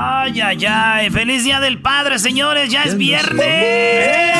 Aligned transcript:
Ay, 0.00 0.40
ay, 0.40 0.64
ay. 0.64 1.10
Feliz 1.10 1.42
Día 1.42 1.58
del 1.58 1.80
Padre, 1.80 2.20
señores. 2.20 2.70
Ya 2.70 2.84
es 2.84 2.96
viernes. 2.96 4.36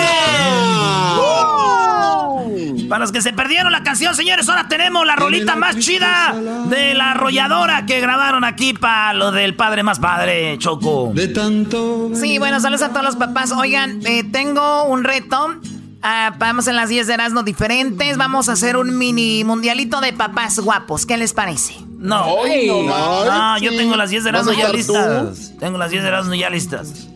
Para 2.89 3.01
los 3.01 3.11
que 3.11 3.21
se 3.21 3.33
perdieron 3.33 3.73
la 3.73 3.83
canción, 3.83 4.15
señores, 4.15 4.49
ahora 4.49 4.69
tenemos 4.69 5.05
la 5.05 5.17
rolita 5.17 5.57
más 5.57 5.77
chida 5.79 6.33
de 6.67 6.95
la 6.95 7.11
arrolladora 7.11 7.87
que 7.87 8.01
grabaron 8.01 8.45
aquí 8.45 8.73
para 8.73 9.13
lo 9.15 9.33
del 9.33 9.57
padre 9.57 9.83
más 9.83 9.99
padre, 9.99 10.57
Choco. 10.59 11.11
De 11.13 11.27
tanto. 11.27 12.13
Sí, 12.15 12.39
bueno, 12.39 12.61
saludos 12.61 12.83
a 12.83 12.91
todos 12.91 13.05
los 13.05 13.17
papás. 13.17 13.51
Oigan, 13.51 14.01
eh, 14.07 14.23
tengo 14.23 14.85
un 14.85 15.03
reto. 15.03 15.57
Ah, 16.03 16.35
vamos 16.39 16.69
en 16.69 16.77
las 16.77 16.89
10 16.89 17.09
de 17.09 17.15
Erasmo 17.15 17.43
diferentes. 17.43 18.17
Vamos 18.17 18.49
a 18.49 18.53
hacer 18.53 18.77
un 18.77 18.97
mini 18.97 19.43
mundialito 19.43 20.01
de 20.01 20.13
papás 20.13 20.61
guapos. 20.61 21.05
¿Qué 21.05 21.17
les 21.17 21.35
parece? 21.35 21.88
No, 21.99 22.45
no, 22.47 23.59
yo 23.59 23.77
tengo 23.77 23.97
las 23.97 24.11
10 24.11 24.25
de 24.25 24.31
Erasmo 24.31 24.53
ya 24.53 24.69
listas. 24.71 25.53
Tengo 25.59 25.79
las 25.79 25.91
10 25.91 26.03
de 26.03 26.09
Erasmo 26.09 26.35
ya 26.35 26.49
listas. 26.49 27.09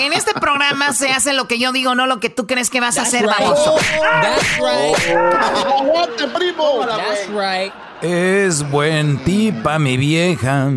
En 0.00 0.12
este 0.12 0.32
programa 0.34 0.92
se 0.92 1.10
hace 1.10 1.32
lo 1.32 1.46
que 1.46 1.58
yo 1.58 1.70
digo, 1.72 1.94
no 1.94 2.06
lo 2.06 2.20
que 2.20 2.30
tú 2.30 2.46
crees 2.46 2.70
que 2.70 2.80
vas 2.80 2.98
a 2.98 3.02
hacer, 3.02 3.26
baboso. 3.26 3.76
That's 4.22 4.58
right. 4.58 5.16
¡Aguante, 5.66 6.26
primo! 6.28 6.86
That's 6.86 7.28
right. 7.28 7.72
Es 8.02 8.68
buen 8.70 9.22
tipa, 9.24 9.78
mi 9.78 9.96
vieja. 9.96 10.70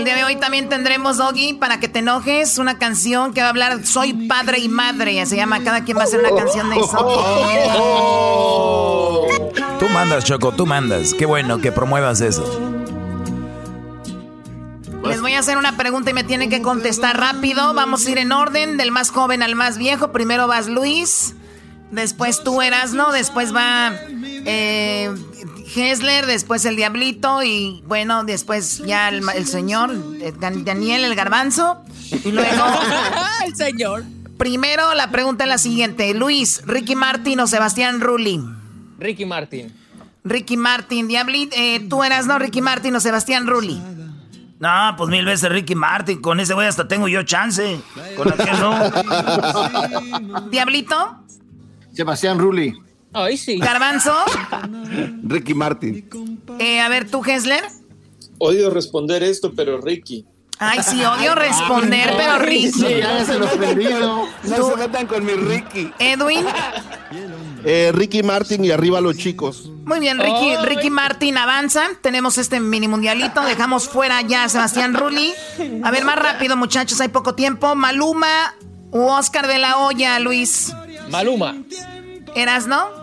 El 0.00 0.06
día 0.06 0.16
de 0.16 0.24
hoy 0.24 0.36
también 0.36 0.70
tendremos, 0.70 1.18
Doggy, 1.18 1.52
para 1.52 1.78
que 1.78 1.86
te 1.86 1.98
enojes, 1.98 2.56
una 2.56 2.78
canción 2.78 3.34
que 3.34 3.42
va 3.42 3.48
a 3.48 3.50
hablar 3.50 3.84
Soy 3.84 4.14
padre 4.14 4.58
y 4.58 4.70
madre. 4.70 5.26
Se 5.26 5.36
llama 5.36 5.62
Cada 5.62 5.84
quien 5.84 5.98
va 5.98 6.00
a 6.00 6.04
hacer 6.04 6.20
una 6.20 6.34
canción 6.34 6.70
de 6.70 6.76
eso. 6.76 6.96
Tú 9.78 9.88
mandas, 9.90 10.24
Choco, 10.24 10.52
tú 10.52 10.64
mandas. 10.64 11.12
Qué 11.12 11.26
bueno 11.26 11.58
que 11.58 11.70
promuevas 11.70 12.22
eso. 12.22 12.46
Les 15.04 15.20
voy 15.20 15.34
a 15.34 15.40
hacer 15.40 15.58
una 15.58 15.76
pregunta 15.76 16.12
y 16.12 16.14
me 16.14 16.24
tienen 16.24 16.48
que 16.48 16.62
contestar 16.62 17.20
rápido. 17.20 17.74
Vamos 17.74 18.06
a 18.06 18.10
ir 18.10 18.16
en 18.16 18.32
orden, 18.32 18.78
del 18.78 18.92
más 18.92 19.10
joven 19.10 19.42
al 19.42 19.54
más 19.54 19.76
viejo. 19.76 20.12
Primero 20.12 20.46
vas 20.46 20.66
Luis, 20.66 21.34
después 21.90 22.42
tú 22.42 22.62
Erasno, 22.62 23.12
después 23.12 23.54
va 23.54 23.92
eh, 24.46 25.14
Hessler, 25.74 26.26
después 26.26 26.64
el 26.64 26.76
Diablito 26.76 27.42
y 27.42 27.82
bueno, 27.86 28.24
después 28.24 28.78
ya 28.86 29.08
el, 29.08 29.22
el 29.34 29.46
señor 29.46 29.90
eh, 30.20 30.32
Dan- 30.38 30.64
Daniel 30.64 31.04
el 31.04 31.14
Garbanzo. 31.14 31.82
Y 32.24 32.32
luego, 32.32 32.64
El 33.46 33.54
señor. 33.56 34.04
primero 34.36 34.94
la 34.94 35.10
pregunta 35.10 35.44
es 35.44 35.48
la 35.48 35.58
siguiente. 35.58 36.12
Luis, 36.14 36.62
Ricky 36.66 36.94
Martin 36.96 37.40
o 37.40 37.46
Sebastián 37.46 38.00
Rulli. 38.00 38.40
Ricky 38.98 39.24
Martin. 39.24 39.72
Ricky 40.24 40.56
Martin, 40.56 41.08
Diablito, 41.08 41.56
eh, 41.56 41.86
tú 41.88 42.02
eras, 42.04 42.26
¿no? 42.26 42.38
Ricky 42.38 42.60
Martin 42.60 42.94
o 42.96 43.00
Sebastián 43.00 43.46
Rulli. 43.46 43.80
No, 44.58 44.94
pues 44.98 45.08
mil 45.08 45.24
veces 45.24 45.50
Ricky 45.50 45.74
Martin. 45.74 46.20
Con 46.20 46.38
ese 46.40 46.52
güey 46.52 46.66
hasta 46.68 46.86
tengo 46.86 47.08
yo 47.08 47.22
chance. 47.22 47.80
Con 48.18 48.30
aquel 48.30 48.60
no. 48.60 48.78
Diablito, 50.50 51.16
Sebastián 51.94 52.38
Rulli. 52.38 52.74
Ay, 53.12 53.36
sí. 53.36 53.58
Garbanzo, 53.58 54.14
Ricky 55.24 55.54
Martin. 55.54 56.08
eh, 56.58 56.80
a 56.80 56.88
ver, 56.88 57.10
tú, 57.10 57.22
Hessler. 57.24 57.64
Odio 58.38 58.70
responder 58.70 59.22
esto, 59.22 59.52
pero 59.54 59.80
Ricky. 59.80 60.24
Ay, 60.62 60.80
sí, 60.82 61.02
odio 61.02 61.34
responder, 61.34 62.12
pero 62.18 62.38
Ricky. 62.38 63.00
ya 63.00 63.24
se 63.24 63.38
los 63.38 63.50
perdido. 63.52 64.28
Tú- 64.42 64.70
se 64.70 64.76
metan 64.76 65.06
con 65.06 65.24
mi 65.24 65.32
Ricky. 65.32 65.90
Edwin. 65.98 66.44
Eh, 67.64 67.90
Ricky 67.94 68.22
Martin 68.22 68.64
y 68.64 68.70
arriba 68.70 69.00
los 69.00 69.16
chicos. 69.16 69.70
Muy 69.86 70.00
bien, 70.00 70.18
Ricky, 70.18 70.54
Oh, 70.58 70.64
Ricky 70.66 70.90
Martin 70.90 71.38
avanza. 71.38 71.88
Tenemos 72.02 72.36
este 72.38 72.60
mini 72.60 72.88
mundialito. 72.88 73.40
Dejamos 73.42 73.88
fuera 73.88 74.20
ya 74.22 74.44
a 74.44 74.48
Sebastián 74.50 74.94
Rulli. 74.94 75.32
A 75.82 75.90
ver, 75.90 76.04
más 76.04 76.16
rápido, 76.16 76.56
muchachos, 76.58 77.00
hay 77.00 77.08
poco 77.08 77.34
tiempo. 77.34 77.74
Maluma 77.74 78.54
u 78.90 79.00
Oscar 79.06 79.46
de 79.46 79.58
la 79.58 79.78
Hoya, 79.78 80.18
Luis. 80.20 80.74
Maluma. 81.10 81.56
¿Eras, 82.34 82.66
no? 82.66 82.99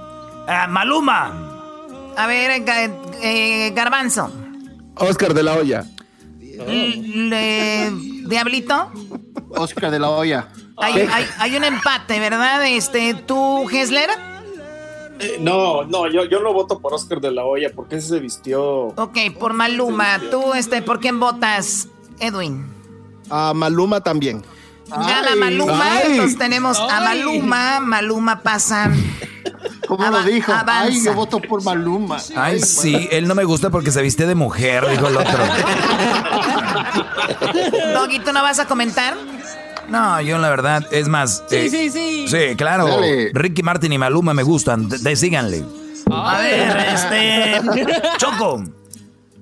Ah, 0.47 0.67
Maluma. 0.67 2.13
A 2.15 2.25
ver, 2.27 2.51
eh, 2.51 2.91
eh, 3.21 3.71
Garbanzo. 3.75 4.31
Oscar 4.95 5.33
de 5.33 5.43
la 5.43 5.53
Hoya. 5.55 5.85
Le- 6.39 7.91
Diablito. 8.27 8.91
Oscar 9.49 9.91
de 9.91 9.99
la 9.99 10.09
Hoya. 10.09 10.47
Hay, 10.77 10.93
hay- 11.11 11.25
hay 11.39 11.55
un 11.55 11.63
empate, 11.63 12.19
¿verdad? 12.19 12.65
Este, 12.67 13.13
¿Tú, 13.13 13.67
Hessler? 13.69 14.09
Eh, 15.19 15.37
no, 15.41 15.83
no, 15.83 16.07
yo, 16.11 16.25
yo 16.25 16.39
no 16.41 16.53
voto 16.53 16.79
por 16.79 16.93
Oscar 16.93 17.19
de 17.19 17.31
la 17.31 17.43
Hoya 17.43 17.71
porque 17.75 17.95
ese 17.95 18.09
se 18.09 18.19
vistió. 18.19 18.87
Ok, 18.95 19.17
por 19.39 19.53
Maluma. 19.53 20.19
¿Tú, 20.31 20.53
este, 20.53 20.81
por 20.81 20.99
quién 20.99 21.19
votas, 21.19 21.87
Edwin? 22.19 22.65
A 23.29 23.53
Maluma 23.53 24.01
también. 24.01 24.43
Gana 24.89 25.35
Maluma, 25.35 25.83
ay. 25.97 26.11
entonces 26.11 26.37
tenemos 26.37 26.79
a. 26.79 27.01
Maluma. 27.01 27.79
Maluma 27.81 28.39
pasa. 28.41 28.89
¿Cómo 29.87 30.03
Ava- 30.03 30.19
lo 30.19 30.23
dijo? 30.25 30.51
avanza. 30.51 30.81
Ay, 30.81 31.01
yo 31.03 31.13
voto 31.13 31.39
por 31.39 31.63
Maluma. 31.63 32.17
Ay, 32.35 32.59
sí, 32.59 33.07
él 33.11 33.27
no 33.27 33.35
me 33.35 33.43
gusta 33.45 33.69
porque 33.69 33.91
se 33.91 34.01
viste 34.01 34.25
de 34.27 34.35
mujer, 34.35 34.85
dijo 34.89 35.07
el 35.07 35.17
otro. 35.17 35.37
Doggy, 37.93 38.19
¿tú 38.19 38.33
no 38.33 38.41
vas 38.43 38.59
a 38.59 38.65
comentar? 38.65 39.15
No, 39.89 40.19
yo 40.21 40.37
la 40.37 40.49
verdad, 40.49 40.85
es 40.91 41.07
más. 41.07 41.43
Sí, 41.49 41.55
eh, 41.55 41.69
sí, 41.69 41.89
sí. 41.89 42.27
Sí, 42.27 42.55
claro. 42.57 42.87
Dale. 42.87 43.31
Ricky 43.33 43.63
Martin 43.63 43.93
y 43.93 43.97
Maluma 43.97 44.33
me 44.33 44.43
gustan. 44.43 44.89
de- 44.89 44.97
de- 44.97 45.15
síganle. 45.15 45.63
A 46.11 46.37
ver, 46.39 46.77
este. 46.93 47.61
Choco. 48.17 48.63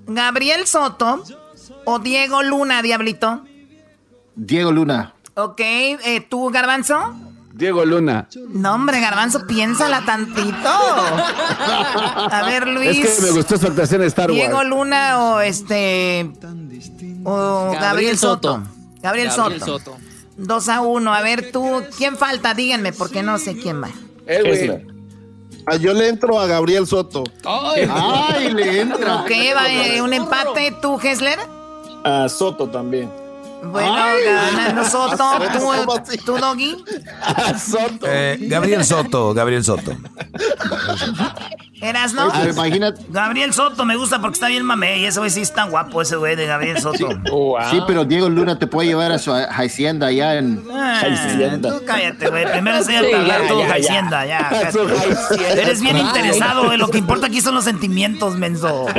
Gabriel 0.08 0.68
Soto 0.68 1.24
o 1.86 2.00
Diego 2.00 2.44
Luna, 2.44 2.82
Diablito. 2.84 3.42
Diego 4.36 4.72
Luna. 4.72 5.14
Ok, 5.36 5.60
eh, 5.60 6.26
¿tú, 6.30 6.50
Garbanzo? 6.52 7.14
Diego 7.56 7.86
Luna. 7.86 8.28
No, 8.50 8.74
hombre, 8.74 9.00
Garbanzo, 9.00 9.48
piénsala 9.48 10.04
tantito. 10.06 10.68
A 10.68 12.44
ver, 12.46 12.68
Luis. 12.68 13.32
gustó 13.34 13.58
su 13.58 13.68
actuación 13.68 14.02
en 14.02 14.08
Star 14.08 14.30
Diego 14.30 14.62
Luna 14.66 15.24
o 15.24 15.40
este. 15.40 16.30
O 17.24 17.72
Gabriel, 17.72 17.82
Gabriel 17.82 18.18
Soto. 18.18 18.54
Soto. 18.56 18.70
Gabriel, 19.02 19.30
Gabriel 19.30 19.62
Soto. 19.62 19.66
Soto. 19.66 19.98
Dos 20.36 20.68
a 20.68 20.82
uno. 20.82 21.14
A 21.14 21.22
ver, 21.22 21.54
tú, 21.54 21.82
¿quién 21.98 22.18
falta? 22.18 22.54
Díganme, 22.54 22.92
porque 22.92 23.24
no 23.24 23.38
sé 23.38 23.56
quién 23.56 23.82
va. 23.82 23.90
Hessler. 24.28 24.86
Ah, 25.66 25.78
yo 25.78 25.94
le 25.94 26.10
entro 26.10 26.38
a 26.38 26.48
Gabriel 26.48 26.86
Soto. 26.86 27.24
Ay. 27.46 27.90
Ay, 27.90 28.54
le 28.54 28.82
entra. 28.82 29.22
Ok, 29.22 29.32
va 29.56 29.72
eh, 29.72 30.02
un 30.02 30.12
empate. 30.12 30.76
¿Tú, 30.82 31.00
Hessler? 31.02 31.40
A 32.04 32.28
Soto 32.28 32.70
también. 32.70 33.10
Bueno, 33.64 33.96
ganando 34.24 34.86
Soto. 34.86 35.30
¿Tú, 35.54 36.18
tú 36.26 36.38
Doggy? 36.38 36.76
Soto. 37.60 38.06
Eh, 38.08 38.38
Gabriel 38.42 38.86
Soto, 38.86 39.34
Gabriel 39.34 39.64
Soto. 39.64 39.96
¿Eras, 41.82 42.14
no? 42.14 42.32
imagínate. 42.50 43.02
Gabriel 43.10 43.54
Soto 43.54 43.86
me 43.86 43.96
gusta 43.96 44.20
porque 44.22 44.36
está 44.36 44.48
bien 44.48 44.64
mamey. 44.64 45.06
Ese 45.06 45.20
güey 45.20 45.30
sí 45.30 45.42
está 45.42 45.66
guapo, 45.66 46.02
ese 46.02 46.16
güey 46.16 46.36
de 46.36 46.46
Gabriel 46.46 46.80
Soto. 46.80 47.10
Sí, 47.70 47.82
pero 47.86 48.06
Diego 48.06 48.30
Luna 48.30 48.58
te 48.58 48.68
puede 48.68 48.88
llevar 48.88 49.12
a 49.12 49.20
su 49.20 49.34
hacienda 49.34 50.08
allá 50.08 50.36
en. 50.36 50.64
Ah, 50.72 51.02
hacienda. 51.02 51.78
Tú 51.78 51.86
cállate, 51.86 52.30
güey. 52.30 52.52
Primero 52.52 52.78
enséñate 52.78 53.14
a 53.14 53.20
hablar 53.20 53.48
tu 53.48 53.62
hacienda, 53.62 54.26
ya. 54.26 54.50
Eres 55.52 55.82
bien 55.82 55.98
interesado, 55.98 56.66
güey. 56.66 56.78
Lo 56.78 56.88
que 56.88 56.98
importa 56.98 57.28
aquí 57.28 57.42
son 57.42 57.56
los 57.56 57.66
sentimientos, 57.66 58.36
menso. 58.38 58.88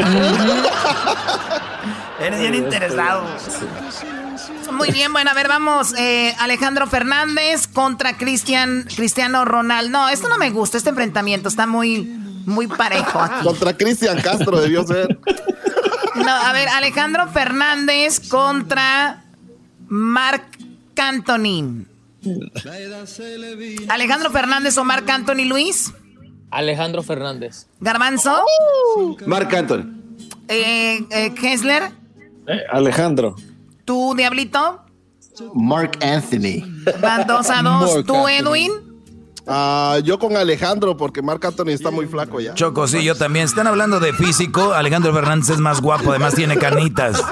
Eres 2.20 2.40
bien 2.40 2.54
interesado. 2.54 3.24
Muy 4.76 4.90
bien, 4.90 5.12
bueno, 5.12 5.30
a 5.30 5.34
ver, 5.34 5.48
vamos. 5.48 5.94
Eh, 5.96 6.34
Alejandro 6.38 6.86
Fernández 6.86 7.66
contra 7.66 8.16
Cristian, 8.16 8.86
Cristiano 8.94 9.44
Ronaldo. 9.44 9.90
No, 9.90 10.08
esto 10.08 10.28
no 10.28 10.36
me 10.36 10.50
gusta, 10.50 10.76
este 10.76 10.90
enfrentamiento 10.90 11.48
está 11.48 11.66
muy, 11.66 12.02
muy 12.02 12.66
parejo 12.66 13.18
aquí. 13.20 13.44
Contra 13.44 13.76
Cristian 13.76 14.20
Castro 14.20 14.60
debió 14.60 14.86
ser. 14.86 15.18
No, 16.16 16.30
a 16.30 16.52
ver, 16.52 16.68
Alejandro 16.68 17.28
Fernández 17.28 18.28
contra 18.28 19.24
Marc 19.88 20.44
Anthony. 20.96 21.84
Alejandro 23.88 24.30
Fernández 24.30 24.76
o 24.78 24.84
Marc 24.84 25.08
Anthony 25.08 25.44
Luis. 25.46 25.92
Alejandro 26.50 27.02
Fernández. 27.02 27.66
Garbanzo. 27.80 28.44
Marc 29.26 29.52
Anthony. 29.54 29.84
Eh, 30.48 31.04
eh, 31.10 31.34
Kessler. 31.34 31.90
Eh, 32.46 32.60
Alejandro. 32.70 33.36
¿Tú, 33.86 34.14
Diablito? 34.16 34.82
Mark 35.54 35.92
Anthony. 36.02 36.66
Van 37.00 37.24
dos 37.26 37.48
a 37.48 37.62
dos. 37.62 38.04
¿Tú, 38.04 38.26
Edwin? 38.28 38.72
Ah, 39.46 39.98
yo 40.02 40.18
con 40.18 40.36
Alejandro, 40.36 40.96
porque 40.96 41.22
Marc 41.22 41.44
Anthony 41.44 41.68
está 41.68 41.92
muy 41.92 42.06
flaco 42.06 42.40
ya. 42.40 42.52
Choco, 42.54 42.88
sí, 42.88 43.04
yo 43.04 43.14
también. 43.14 43.44
Están 43.44 43.68
hablando 43.68 44.00
de 44.00 44.12
físico. 44.12 44.74
Alejandro 44.74 45.14
Fernández 45.14 45.50
es 45.50 45.58
más 45.58 45.80
guapo, 45.80 46.10
además 46.10 46.34
tiene 46.34 46.58
carnitas. 46.58 47.22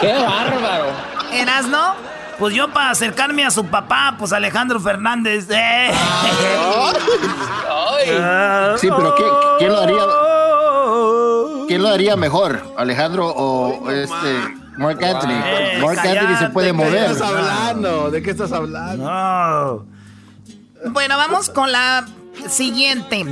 ¡Qué 0.00 0.12
bárbaro! 0.12 0.86
¿Eras, 1.32 1.66
no? 1.66 1.94
Pues 2.38 2.54
yo 2.54 2.72
para 2.72 2.90
acercarme 2.90 3.44
a 3.44 3.50
su 3.50 3.66
papá, 3.66 4.14
pues 4.16 4.32
Alejandro 4.32 4.78
Fernández. 4.78 5.48
Eh. 5.50 5.90
Sí, 8.76 8.88
pero 8.96 9.14
¿quién 9.58 9.72
lo 9.72 9.80
haría? 9.80 10.04
¿Quién 11.66 11.82
lo 11.82 11.88
haría 11.88 12.14
mejor? 12.14 12.62
¿Alejandro 12.76 13.26
o 13.26 13.90
este 13.90 14.65
Mark 14.76 15.02
Anthony. 15.02 15.32
Eh, 15.32 15.78
Mark 15.80 15.98
Anthony 15.98 16.38
se 16.38 16.50
puede 16.50 16.72
mover. 16.72 16.92
¿De 16.92 16.98
qué 16.98 17.12
estás 17.12 17.28
hablando? 17.28 18.10
¿De 18.10 18.22
qué 18.22 18.30
estás 18.30 18.52
hablando? 18.52 19.86
Bueno, 20.90 21.16
vamos 21.16 21.50
con 21.50 21.72
la 21.72 22.06
siguiente. 22.48 23.24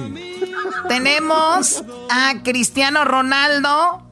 Tenemos 0.88 1.84
a 2.10 2.42
Cristiano 2.42 3.04
Ronaldo 3.04 4.02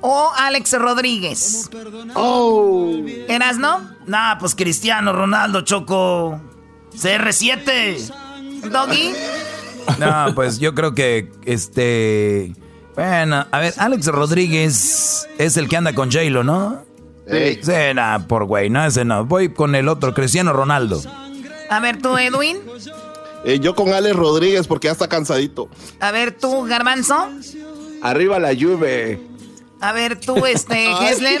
o 0.00 0.32
Alex 0.36 0.72
Rodríguez. 0.78 1.70
Oh. 2.14 2.92
¿Eras 3.28 3.58
no? 3.58 3.80
Nah, 4.06 4.38
pues 4.38 4.54
Cristiano 4.54 5.12
Ronaldo, 5.12 5.62
Choco. 5.62 6.40
CR7. 6.92 8.12
Doggy. 8.70 9.12
No, 9.98 10.34
pues 10.34 10.58
yo 10.58 10.74
creo 10.74 10.94
que 10.94 11.32
este 11.44 12.54
bueno, 13.00 13.46
a 13.50 13.60
ver, 13.60 13.72
Alex 13.78 14.08
Rodríguez 14.08 15.26
es 15.38 15.56
el 15.56 15.70
que 15.70 15.76
anda 15.78 15.94
con 15.94 16.12
J-Lo, 16.12 16.44
¿no? 16.44 16.84
Sí. 17.30 17.60
Sí, 17.62 17.72
por 18.28 18.44
güey, 18.44 18.68
no, 18.68 18.84
ese 18.84 19.06
no. 19.06 19.24
Voy 19.24 19.54
con 19.54 19.74
el 19.74 19.88
otro, 19.88 20.12
Cristiano 20.12 20.52
Ronaldo. 20.52 21.00
A 21.70 21.80
ver, 21.80 21.96
tú, 22.02 22.18
Edwin. 22.18 22.58
Eh, 23.46 23.58
yo 23.58 23.74
con 23.74 23.94
Alex 23.94 24.14
Rodríguez 24.14 24.66
porque 24.66 24.88
ya 24.88 24.92
está 24.92 25.08
cansadito. 25.08 25.70
A 25.98 26.10
ver, 26.10 26.36
tú, 26.36 26.66
Garbanzo. 26.66 27.16
Arriba 28.02 28.38
la 28.38 28.52
lluvia. 28.52 29.18
A 29.80 29.92
ver, 29.92 30.20
tú, 30.20 30.44
este, 30.44 30.92
Hessler. 31.00 31.40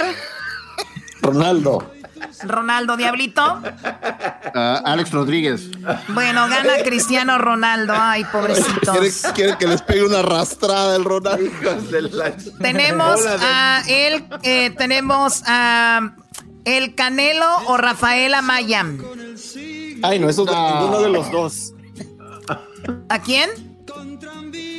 Ronaldo. 1.20 1.90
Ronaldo 2.44 2.96
Diablito. 2.96 3.60
Alex 4.54 5.10
Rodríguez. 5.10 5.70
Bueno, 6.08 6.48
gana 6.48 6.82
Cristiano 6.84 7.38
Ronaldo. 7.38 7.94
Ay, 7.96 8.24
pobrecitos. 8.24 9.32
¿Quiere, 9.34 9.56
que 9.58 9.66
les 9.66 9.82
pegue 9.82 10.04
una 10.04 10.20
arrastrada 10.20 10.96
el 10.96 11.04
Ronaldo? 11.04 11.50
tenemos 12.60 13.20
a 13.26 13.82
él, 13.88 14.24
eh, 14.42 14.70
tenemos 14.76 15.42
a 15.46 16.12
el 16.64 16.94
Canelo 16.94 17.46
o 17.66 17.76
Rafael 17.76 18.34
Amaya. 18.34 18.86
Ay, 20.02 20.18
no, 20.18 20.28
eso 20.28 20.44
ninguno 20.44 21.00
de 21.00 21.10
los 21.10 21.30
dos. 21.30 21.74
¿A 23.08 23.20
quién? 23.20 23.50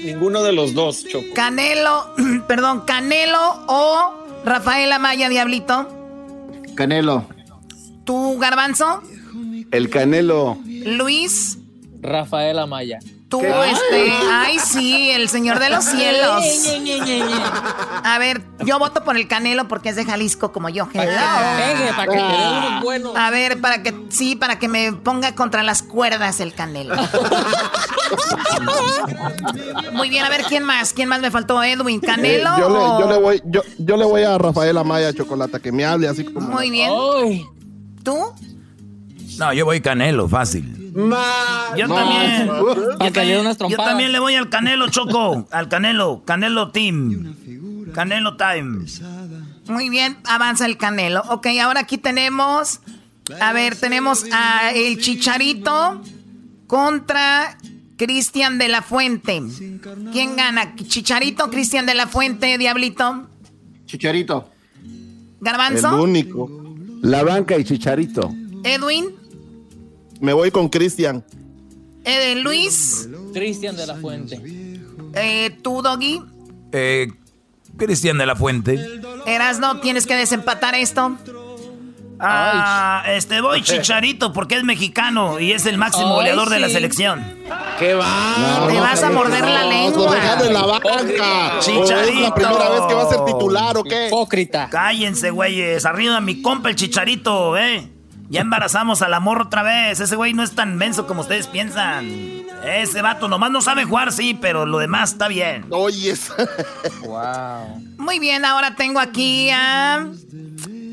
Ninguno 0.03 0.41
de 0.41 0.51
los 0.51 0.73
dos, 0.73 1.05
Choco. 1.05 1.25
Canelo, 1.35 2.15
perdón, 2.47 2.81
Canelo 2.81 3.65
o 3.67 4.41
Rafael 4.43 4.91
Amaya, 4.91 5.29
Diablito. 5.29 6.00
Canelo. 6.75 7.25
¿Tú, 8.03 8.38
Garbanzo? 8.39 9.01
El 9.71 9.89
Canelo. 9.89 10.57
Luis. 10.65 11.57
Rafael 12.01 12.57
Amaya. 12.59 13.00
Tú, 13.31 13.39
este. 13.39 14.12
Ay, 14.30 14.60
sí, 14.60 15.10
el 15.10 15.30
señor 15.30 15.57
de 15.60 15.69
los 15.69 15.86
cielos. 15.86 16.44
A 18.04 18.19
ver, 18.19 18.42
yo 18.66 18.78
voto 18.78 19.06
por 19.06 19.16
el 19.16 19.30
Canelo 19.30 19.69
porque 19.69 19.88
es 19.88 19.95
de 19.95 20.04
Jalisco 20.04 20.51
como 20.51 20.68
yo. 20.68 20.86
Para 20.89 21.06
que 21.07 21.94
para 21.95 22.12
que 22.12 22.18
te 22.18 22.24
dé 22.24 22.68
unos 22.68 22.83
buenos. 22.83 23.16
A 23.16 23.30
ver, 23.30 23.62
para 23.62 23.83
que, 23.83 23.95
sí, 24.10 24.36
para 24.36 24.60
que 24.60 24.68
me 24.68 24.92
ponga 24.92 25.33
contra 25.33 25.63
las 25.63 25.81
cuerdas 25.81 26.42
el 26.42 26.54
Canelo. 26.54 26.94
Muy 29.94 30.10
bien, 30.10 30.25
a 30.25 30.30
ver, 30.30 30.44
¿quién 30.44 30.66
más? 30.66 30.92
¿Quién 30.92 31.07
más 31.07 31.22
me 31.22 31.31
faltó? 31.31 31.63
Edwin, 31.63 32.01
¿Canelo? 32.01 32.50
Eh, 32.50 32.60
yo, 32.60 32.69
le, 32.69 32.80
yo, 32.80 33.10
le, 33.10 33.18
voy, 33.18 33.42
yo, 33.45 33.62
yo 33.77 33.95
le 33.95 34.04
voy 34.04 34.24
a 34.24 34.38
Rafael 34.38 34.77
Amaya 34.77 35.13
Chocolata, 35.13 35.57
que 35.57 35.72
me 35.72 35.86
hable 35.86 36.10
así 36.10 36.25
como. 36.25 36.50
Muy 36.50 36.69
bien. 36.69 36.92
¿Tú? 38.04 38.18
No, 39.38 39.54
yo 39.54 39.63
voy 39.63 39.80
Canelo, 39.80 40.27
fácil 40.27 40.81
yo 40.93 41.88
también. 41.88 42.49
Yo, 43.69 43.77
también 43.77 44.11
le 44.11 44.19
voy 44.19 44.35
al 44.35 44.49
Canelo 44.49 44.89
Choco. 44.89 45.47
Al 45.51 45.69
Canelo. 45.69 46.23
Canelo 46.25 46.71
Team. 46.71 47.35
Canelo 47.93 48.38
Time. 48.38 48.85
Muy 49.67 49.89
bien, 49.89 50.17
avanza 50.25 50.65
el 50.65 50.77
Canelo. 50.77 51.21
Ok, 51.29 51.47
ahora 51.61 51.81
aquí 51.81 51.97
tenemos. 51.97 52.81
A 53.39 53.53
ver, 53.53 53.75
tenemos 53.75 54.25
a 54.33 54.71
el 54.71 54.99
Chicharito 54.99 56.01
contra 56.67 57.57
Cristian 57.95 58.57
de 58.57 58.67
la 58.67 58.81
Fuente. 58.81 59.41
¿Quién 60.12 60.36
gana? 60.36 60.75
¿Chicharito, 60.75 61.50
Cristian 61.50 61.86
de 61.86 61.93
la 61.93 62.07
Fuente, 62.07 62.57
Diablito? 62.57 63.29
Chicharito. 63.86 64.50
¿Garbanzo? 65.39 65.95
El 65.95 66.01
único. 66.01 66.50
La 67.01 67.24
banca 67.24 67.57
y 67.57 67.63
Chicharito. 67.63 68.33
¿Edwin? 68.63 69.21
Me 70.22 70.34
voy 70.34 70.51
con 70.51 70.70
Cristian. 70.70 71.25
Eh, 72.06 72.36
Luis. 72.36 73.10
Cristian 73.34 73.75
de 73.75 73.88
la 73.88 73.96
Fuente. 73.96 74.40
Eh, 75.13 75.58
¿Tú, 75.62 75.82
Doggy? 75.82 76.22
Eh, 76.72 77.12
Cristian 77.75 78.18
de 78.18 78.25
la 78.25 78.36
Fuente. 78.36 78.80
Eras, 79.25 79.60
no, 79.60 79.80
tienes 79.82 80.06
que 80.06 80.16
desempatar 80.16 80.75
esto. 80.75 81.18
Ah, 82.24 83.04
este 83.08 83.42
voy 83.42 83.63
Chicharito 83.63 84.32
porque 84.32 84.56
es 84.56 84.63
mexicano 84.63 85.40
y 85.40 85.54
es 85.54 85.66
el 85.66 85.80
máximo 85.80 86.13
goleador 86.13 86.50
de 86.50 86.60
la 86.60 86.70
selección. 86.70 87.20
¡Qué 87.80 87.96
va! 87.96 88.68
Te 88.70 88.80
vas 88.80 89.01
a 89.01 89.10
morder 89.10 89.44
la 89.44 89.66
lengua. 89.66 90.16
de 90.36 90.54
la 90.54 90.66
banca. 90.68 91.60
Chicharito. 91.62 92.13
¿Es 92.13 92.22
la 92.22 92.36
primera 92.36 92.70
vez 92.70 92.82
que 92.88 92.94
va 92.94 93.04
a 93.04 93.10
ser 93.10 93.25
titular 93.25 93.75
o 93.75 93.84
qué? 93.84 94.08
Hipócrita. 94.08 94.70
Cállense, 94.70 95.32
güeyes. 95.32 95.84
Arriba 95.84 96.22
mi 96.22 96.44
compa 96.44 96.70
el 96.70 96.75
Chicharito, 96.75 97.58
eh. 97.58 97.90
Ya 98.31 98.39
embarazamos 98.39 99.01
al 99.01 99.13
amor 99.13 99.41
otra 99.41 99.61
vez. 99.61 100.00
Ese 100.00 100.15
güey 100.15 100.33
no 100.33 100.41
es 100.41 100.51
tan 100.51 100.77
menso 100.77 101.05
como 101.05 101.19
ustedes 101.19 101.47
piensan. 101.47 102.07
Ese 102.63 103.01
vato 103.01 103.27
nomás 103.27 103.51
no 103.51 103.61
sabe 103.61 103.83
jugar, 103.83 104.13
sí, 104.13 104.38
pero 104.39 104.65
lo 104.65 104.79
demás 104.79 105.11
está 105.11 105.27
bien. 105.27 105.65
Oye. 105.69 106.15
wow. 107.01 107.83
Muy 107.97 108.19
bien, 108.19 108.45
ahora 108.45 108.77
tengo 108.77 109.01
aquí 109.01 109.50
a. 109.50 110.07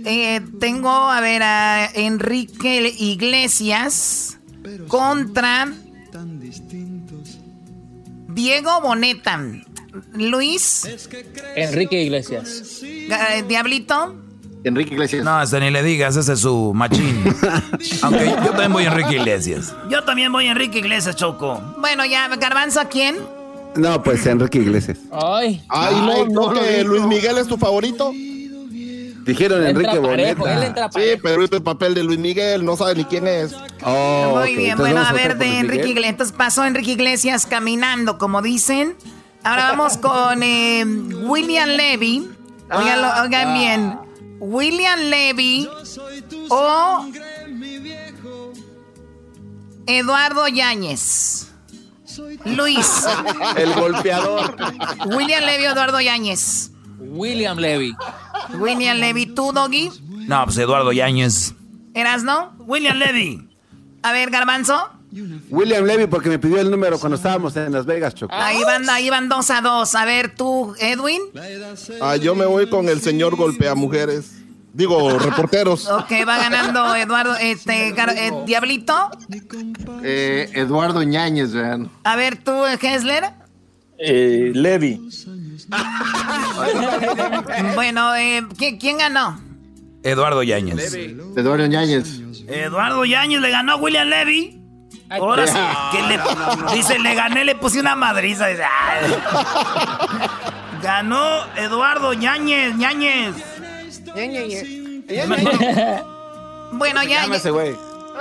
Eh, 0.04 0.40
tengo, 0.58 0.90
a 0.90 1.20
ver, 1.20 1.44
a 1.44 1.86
Enrique 1.94 2.92
Iglesias 2.98 4.40
contra 4.88 5.68
Diego 8.30 8.80
Boneta. 8.80 9.40
Luis. 10.14 10.88
Enrique 11.54 12.02
Iglesias. 12.02 12.82
Eh, 12.82 13.44
Diablito. 13.46 14.27
Enrique 14.64 14.94
Iglesias. 14.94 15.24
No, 15.24 15.36
hasta 15.38 15.60
ni 15.60 15.70
le 15.70 15.82
digas, 15.82 16.16
ese 16.16 16.32
es 16.32 16.40
su 16.40 16.72
machín. 16.74 17.22
Aunque 18.02 18.26
yo 18.26 18.50
también 18.50 18.72
voy 18.72 18.84
a 18.84 18.88
Enrique 18.88 19.16
Iglesias. 19.16 19.74
Yo 19.90 20.02
también 20.04 20.32
voy 20.32 20.46
a 20.46 20.52
Enrique 20.52 20.78
Iglesias, 20.78 21.16
Choco. 21.16 21.60
Bueno, 21.78 22.04
ya, 22.04 22.28
Garbanzo, 22.36 22.80
¿a 22.80 22.84
quién? 22.86 23.16
No, 23.76 24.02
pues 24.02 24.26
Enrique 24.26 24.58
Iglesias. 24.58 24.98
Ay. 25.12 25.62
Ay, 25.68 25.94
no, 26.00 26.26
no, 26.26 26.52
que 26.60 26.82
Luis 26.84 27.02
Miguel 27.02 27.38
es 27.38 27.46
tu 27.46 27.56
favorito. 27.56 28.10
Dijeron 28.12 29.58
Entra 29.66 29.70
Enrique 29.92 30.00
parejo, 30.08 30.38
Boneta. 30.40 30.56
él 30.56 30.62
entra 30.64 30.90
Sí, 30.90 31.00
pero 31.22 31.44
este 31.44 31.56
es 31.56 31.60
el 31.60 31.62
papel 31.62 31.92
de 31.94 32.02
Luis 32.02 32.18
Miguel, 32.18 32.64
no 32.64 32.76
sabe 32.76 32.94
ni 32.94 33.04
quién 33.04 33.26
es. 33.28 33.54
Oh, 33.84 34.38
Muy 34.38 34.56
bien, 34.56 34.70
entonces 34.72 34.94
bueno, 34.94 35.06
a 35.06 35.12
ver, 35.12 35.36
de 35.36 35.58
Enrique 35.58 35.82
Miguel. 35.82 35.90
Iglesias. 35.90 36.10
Entonces 36.12 36.36
pasó 36.36 36.64
Enrique 36.64 36.92
Iglesias 36.92 37.44
caminando, 37.46 38.16
como 38.16 38.40
dicen. 38.40 38.96
Ahora 39.44 39.70
vamos 39.70 39.98
con 39.98 40.42
eh, 40.42 40.84
William 40.84 41.68
Levy. 41.68 42.26
Oigan, 42.72 42.98
Ah, 43.04 43.22
oigan 43.22 43.54
bien. 43.54 43.98
William 44.40 44.98
Levy 45.10 45.68
o 46.50 47.04
Eduardo 49.86 50.48
Yáñez. 50.48 51.48
Luis. 52.44 53.04
El 53.56 53.74
golpeador. 53.74 54.56
William 55.06 55.44
Levy 55.44 55.66
o 55.66 55.72
Eduardo 55.72 56.00
Yáñez. 56.00 56.70
William 56.98 57.58
Levy. 57.58 57.94
William 58.58 58.98
Levy, 58.98 59.26
¿tú, 59.26 59.52
Doggy? 59.52 59.90
No, 60.08 60.44
pues 60.44 60.58
Eduardo 60.58 60.92
Yáñez. 60.92 61.54
¿Eras 61.94 62.22
no? 62.22 62.54
William 62.58 62.96
Levy. 62.96 63.48
A 64.02 64.12
ver, 64.12 64.30
Garbanzo. 64.30 64.90
William 65.50 65.84
Levy, 65.84 66.06
porque 66.06 66.28
me 66.28 66.38
pidió 66.38 66.60
el 66.60 66.70
número 66.70 66.98
cuando 66.98 67.16
estábamos 67.16 67.56
en 67.56 67.72
Las 67.72 67.86
Vegas, 67.86 68.14
Choco. 68.14 68.34
Ahí 68.34 68.62
van, 68.64 68.88
ahí 68.90 69.10
van 69.10 69.28
dos 69.28 69.50
a 69.50 69.60
dos. 69.60 69.94
A 69.94 70.04
ver, 70.04 70.34
tú, 70.34 70.74
Edwin. 70.78 71.20
Ah, 72.00 72.16
yo 72.16 72.34
me 72.34 72.46
voy 72.46 72.68
con 72.68 72.88
el 72.88 73.00
señor 73.00 73.36
golpea 73.36 73.74
mujeres. 73.74 74.32
Digo, 74.74 75.18
reporteros. 75.18 75.88
Ok, 75.88 76.10
va 76.28 76.38
ganando 76.38 76.94
Eduardo, 76.94 77.34
este, 77.36 77.88
eh, 77.88 78.32
Diablito. 78.46 79.10
Eh, 80.02 80.50
Eduardo 80.54 81.02
Ñañez, 81.02 81.52
vean. 81.52 81.90
A 82.04 82.16
ver, 82.16 82.36
tú, 82.36 82.52
Hessler. 82.66 83.24
Eh, 83.98 84.52
Levi. 84.54 85.00
Bueno, 87.74 88.14
eh, 88.14 88.42
¿qui- 88.56 88.78
¿quién 88.78 88.98
ganó? 88.98 89.40
Eduardo 90.02 90.42
Yáñez. 90.42 90.94
Eduardo 91.36 91.66
Ñañez. 91.66 92.20
Eduardo 92.46 93.04
Yáñez 93.04 93.40
le 93.40 93.50
ganó 93.50 93.72
a 93.72 93.76
William 93.76 94.08
Levy. 94.08 94.57
Ahora 95.10 95.46
sí, 95.46 95.58
que 95.92 96.02
le, 96.02 96.20
dice, 96.74 96.98
le 96.98 97.14
gané, 97.14 97.44
le 97.44 97.54
puse 97.54 97.80
una 97.80 97.96
madriza. 97.96 98.46
Dice, 98.48 98.64
"Ay". 98.64 99.14
Ganó 100.82 101.44
Eduardo 101.56 102.12
Yáñez, 102.12 102.74
Ñañez. 102.76 103.34
Bueno, 106.70 107.02
ya. 107.02 107.26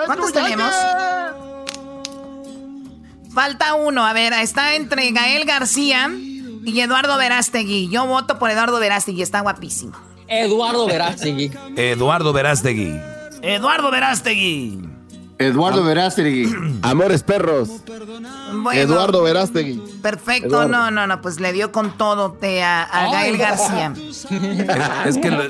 ¿Cuántos 0.06 0.32
tenemos? 0.32 0.72
Falta 3.34 3.76
uno. 3.76 4.06
A 4.06 4.14
ver, 4.14 4.32
está 4.34 4.76
entre 4.76 5.12
Gael 5.12 5.46
García 5.46 6.10
y 6.10 6.80
Eduardo 6.80 7.18
Verástegui. 7.18 7.90
Yo 7.90 8.06
voto 8.08 8.40
por 8.40 8.50
Eduardo 8.50 8.80
Verástegui, 8.80 9.22
está 9.22 9.42
guapísimo. 9.42 9.98
Eduardo 10.28 10.88
Verástegui. 10.88 11.52
Eduardo 11.76 12.32
Verástegui. 12.34 12.94
Eduardo 13.42 13.92
Verástegui. 13.92 14.87
Eduardo 15.40 15.84
Verástegui. 15.84 16.54
Amores 16.82 17.24
perros. 17.24 17.70
Bueno, 18.54 18.72
Eduardo 18.82 19.22
Verástegui. 19.24 19.82
Perfecto, 20.02 20.48
Eduardo. 20.64 20.70
no, 20.70 20.92
no, 20.92 21.08
no, 21.08 21.22
pues 21.22 21.40
le 21.40 21.54
dio 21.54 21.72
con 21.72 21.98
todo 21.98 22.32
te, 22.34 22.64
a, 22.64 22.84
a 22.84 23.12
Gael 23.12 23.38
García. 23.38 23.94
Es, 23.98 24.26
es 25.06 25.18
que 25.18 25.30
lo- 25.32 25.44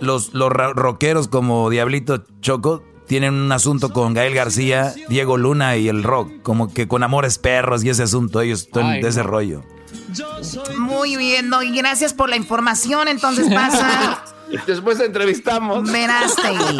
los, 0.00 0.34
los 0.34 0.50
rockeros 0.52 1.28
como 1.28 1.70
Diablito 1.70 2.24
Choco 2.40 2.82
tienen 3.06 3.34
un 3.34 3.52
asunto 3.52 3.92
con 3.92 4.14
Gael 4.14 4.34
García, 4.34 4.94
Diego 5.08 5.36
Luna 5.36 5.76
y 5.76 5.88
el 5.88 6.02
rock. 6.02 6.30
Como 6.42 6.72
que 6.72 6.86
con 6.88 7.02
amores 7.02 7.38
perros 7.38 7.84
y 7.84 7.90
ese 7.90 8.02
asunto, 8.04 8.40
ellos 8.40 8.62
están 8.62 8.86
Ay, 8.86 9.02
de 9.02 9.08
ese 9.08 9.20
no. 9.22 9.26
rollo. 9.28 9.62
Muy 10.78 11.16
bien, 11.16 11.48
no, 11.48 11.62
y 11.62 11.76
gracias 11.76 12.12
por 12.14 12.28
la 12.28 12.36
información. 12.36 13.08
Entonces 13.08 13.52
pasa 13.52 14.22
Después 14.66 15.00
entrevistamos. 15.00 15.90
Verástegui. 15.90 16.78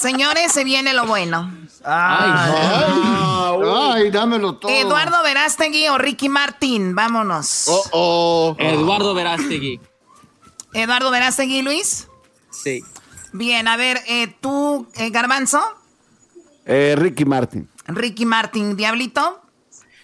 Señores, 0.00 0.52
se 0.52 0.64
viene 0.64 0.94
lo 0.94 1.06
bueno. 1.06 1.50
Ay, 1.84 2.50
dámelo 4.10 4.56
todo. 4.56 4.70
Eduardo 4.70 5.22
Verástegui 5.22 5.88
o 5.88 5.98
Ricky 5.98 6.28
Martín, 6.28 6.94
vámonos. 6.94 7.64
Oh, 7.68 7.84
oh. 7.92 8.56
Eduardo 8.58 9.14
Verástegui. 9.14 9.80
Eduardo 10.72 11.10
Verástegui, 11.10 11.62
Luis. 11.62 12.08
Sí. 12.50 12.82
Bien, 13.32 13.66
a 13.68 13.76
ver, 13.76 14.00
eh, 14.06 14.28
tú, 14.40 14.88
eh, 14.96 15.10
Garbanzo, 15.10 15.60
Eh, 16.70 16.94
Ricky 16.98 17.24
Martin. 17.24 17.68
Ricky 17.86 18.26
Martín, 18.26 18.76
Diablito. 18.76 19.40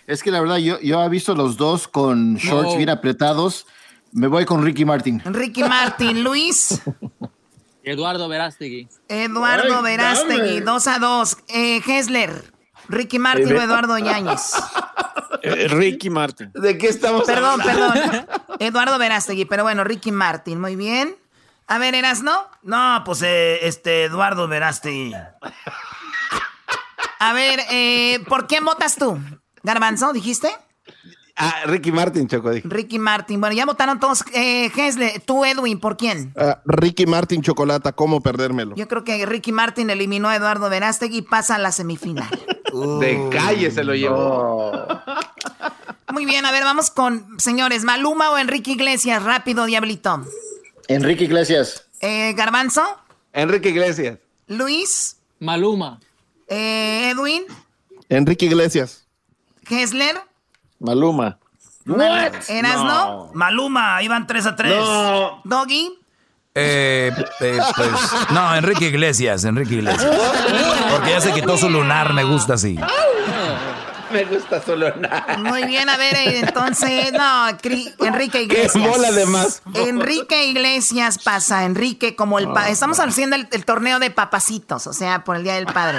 Es 0.06 0.22
que 0.22 0.30
la 0.30 0.40
verdad, 0.40 0.56
yo, 0.58 0.78
yo 0.80 1.02
he 1.02 1.08
visto 1.08 1.34
los 1.34 1.56
dos 1.56 1.88
con 1.88 2.34
shorts 2.36 2.72
No. 2.72 2.76
bien 2.76 2.90
apretados. 2.90 3.66
Me 4.12 4.26
voy 4.26 4.44
con 4.44 4.62
Ricky 4.64 4.84
Martin. 4.84 5.20
Ricky 5.24 5.64
Martín, 5.64 6.22
Luis. 6.22 6.80
Eduardo 7.82 8.28
Verástegui. 8.28 8.88
Eduardo 9.08 9.76
Ay, 9.78 9.82
Verástegui, 9.82 10.60
dame. 10.60 10.60
2 10.60 10.86
a 10.86 10.98
2. 10.98 11.36
Eh, 11.48 11.82
Hessler, 11.86 12.52
Ricky 12.88 13.18
Martín 13.18 13.50
Eh, 13.50 13.58
o 13.58 13.62
Eduardo 13.62 13.98
Yáñez. 13.98 14.52
Eh, 15.42 15.68
Ricky 15.68 16.10
Martin. 16.10 16.50
¿De 16.54 16.78
qué 16.78 16.88
estamos 16.88 17.24
Perdón, 17.24 17.60
hablando? 17.60 17.92
perdón. 17.92 18.26
Eduardo 18.60 18.98
Verástegui, 18.98 19.44
pero 19.46 19.62
bueno, 19.64 19.84
Ricky 19.84 20.12
Martín, 20.12 20.60
muy 20.60 20.76
bien. 20.76 21.16
A 21.66 21.78
ver, 21.78 21.94
¿eras 21.94 22.22
no? 22.22 22.46
No, 22.62 23.02
pues 23.04 23.20
eh, 23.22 23.66
este 23.66 24.04
Eduardo 24.04 24.48
Verástegui. 24.48 25.12
A 27.18 27.32
ver, 27.32 27.60
eh, 27.70 28.20
¿por 28.28 28.46
quién 28.46 28.64
votas 28.64 28.96
tú? 28.96 29.18
Garbanzo, 29.64 30.12
dijiste? 30.12 30.48
Ah, 31.36 31.62
Ricky 31.66 31.90
Martin, 31.90 32.28
Choco. 32.28 32.50
dije. 32.50 32.68
Ricky 32.68 33.00
Martín. 33.00 33.40
Bueno, 33.40 33.56
ya 33.56 33.66
votaron 33.66 33.98
todos. 33.98 34.22
Eh, 34.34 34.70
tú, 35.26 35.44
Edwin, 35.44 35.80
¿por 35.80 35.96
quién? 35.96 36.32
Ah, 36.36 36.60
Ricky 36.64 37.06
Martin 37.06 37.42
Chocolata, 37.42 37.90
¿cómo 37.92 38.20
perdérmelo? 38.20 38.76
Yo 38.76 38.86
creo 38.86 39.02
que 39.02 39.26
Ricky 39.26 39.50
Martin 39.50 39.90
eliminó 39.90 40.28
a 40.28 40.36
Eduardo 40.36 40.70
Verástegui 40.70 41.18
y 41.18 41.22
pasa 41.22 41.56
a 41.56 41.58
la 41.58 41.72
semifinal. 41.72 42.28
De 43.00 43.28
calle 43.32 43.70
se 43.72 43.82
lo 43.82 43.94
llevó. 43.96 44.72
Muy 46.12 46.24
bien, 46.26 46.44
a 46.46 46.52
ver, 46.52 46.62
vamos 46.62 46.90
con, 46.90 47.26
señores, 47.40 47.82
Maluma 47.82 48.30
o 48.30 48.38
Enrique 48.38 48.72
Iglesias. 48.72 49.22
Rápido, 49.22 49.64
Diablito. 49.66 50.24
Enrique 50.86 51.24
Iglesias. 51.24 51.86
Eh, 52.00 52.32
Garbanzo, 52.34 52.82
Enrique 53.32 53.70
Iglesias. 53.70 54.18
Luis, 54.46 55.16
Maluma. 55.40 55.98
eh, 56.48 57.10
Edwin, 57.10 57.42
Enrique 58.08 58.46
Iglesias. 58.46 59.03
Hessler, 59.68 60.20
Maluma. 60.80 61.38
Erasno, 62.48 63.30
Maluma, 63.34 64.02
iban 64.02 64.26
3 64.26 64.46
a 64.46 64.56
3. 64.56 64.74
Doggy. 65.44 65.98
Eh, 66.56 67.12
eh, 67.40 67.58
pues, 67.76 67.90
no, 68.30 68.54
Enrique 68.54 68.86
Iglesias, 68.86 69.44
Enrique 69.44 69.74
Iglesias. 69.74 70.10
Porque 70.92 71.10
ya 71.10 71.20
se 71.20 71.32
quitó 71.32 71.58
su 71.58 71.68
lunar, 71.68 72.12
me 72.14 72.24
gusta 72.24 72.54
así. 72.54 72.78
Me 74.12 74.24
gusta 74.26 74.62
solo 74.62 74.94
nada. 74.94 75.36
Muy 75.38 75.64
bien, 75.66 75.88
a 75.88 75.96
ver, 75.96 76.14
entonces, 76.16 77.12
no, 77.12 77.48
Cri- 77.58 77.92
Enrique 78.06 78.42
Iglesias. 78.42 78.72
Qué 78.72 78.88
bola 78.88 79.10
de 79.10 79.26
más. 79.26 79.60
Enrique 79.74 80.46
Iglesias 80.46 81.18
pasa, 81.18 81.64
Enrique 81.64 82.14
como 82.14 82.38
el. 82.38 82.48
Estamos 82.68 83.00
haciendo 83.00 83.34
el, 83.34 83.48
el 83.50 83.64
torneo 83.64 83.98
de 83.98 84.10
papacitos, 84.10 84.86
o 84.86 84.92
sea, 84.92 85.24
por 85.24 85.34
el 85.36 85.42
Día 85.42 85.54
del 85.54 85.66
Padre. 85.66 85.98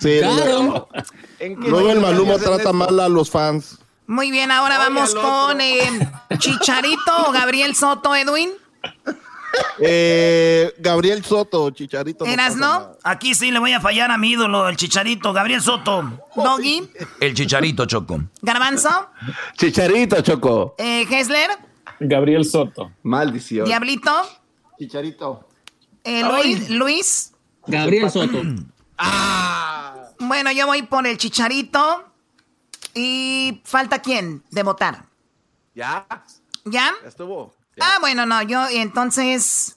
Sí, 0.00 0.18
Claro. 0.20 0.88
¿En 1.38 1.60
qué 1.60 1.68
luego 1.68 1.90
el 1.90 2.00
Maluma 2.00 2.36
trata 2.38 2.56
esto? 2.56 2.72
mal 2.72 2.98
a 3.00 3.08
los 3.08 3.30
fans. 3.30 3.78
Muy 4.06 4.30
bien, 4.30 4.50
ahora 4.50 4.76
vamos 4.78 5.14
con 5.14 5.60
eh, 5.60 5.88
Chicharito 6.38 7.28
o 7.28 7.32
Gabriel 7.32 7.74
Soto, 7.74 8.14
Edwin. 8.14 8.50
Eh, 9.78 10.72
Gabriel 10.78 11.24
Soto, 11.24 11.70
Chicharito. 11.70 12.24
¿Eras 12.26 12.56
no? 12.56 12.92
Aquí 13.02 13.34
sí 13.34 13.50
le 13.50 13.58
voy 13.60 13.72
a 13.72 13.80
fallar 13.80 14.10
a 14.10 14.18
mi 14.18 14.32
ídolo, 14.32 14.68
el 14.68 14.76
chicharito, 14.76 15.32
Gabriel 15.32 15.60
Soto. 15.62 16.18
Doggy, 16.34 16.88
El 17.20 17.34
chicharito 17.34 17.86
choco. 17.86 18.20
Garbanzo, 18.42 18.90
Chicharito, 19.56 20.20
Choco. 20.22 20.74
eh, 20.78 21.06
Hessler, 21.08 21.50
Gabriel 22.00 22.44
Soto. 22.44 22.90
Maldición. 23.04 23.64
Diablito, 23.66 24.10
Chicharito. 24.78 25.48
eh, 26.02 26.22
Luis, 26.24 26.70
Luis. 26.70 27.32
Gabriel 27.66 28.10
Soto. 28.10 28.42
Bueno, 30.28 30.52
yo 30.52 30.66
voy 30.66 30.82
por 30.82 31.06
el 31.06 31.16
Chicharito. 31.18 32.10
¿Y 32.94 33.60
falta 33.64 34.00
quién 34.00 34.44
de 34.50 34.62
votar? 34.62 35.06
¿Ya? 35.74 36.06
¿Ya? 36.64 36.92
¿Ya 37.02 37.08
estuvo? 37.08 37.54
Ah, 37.80 37.98
bueno, 38.00 38.24
no, 38.24 38.42
yo 38.42 38.66
entonces... 38.68 39.76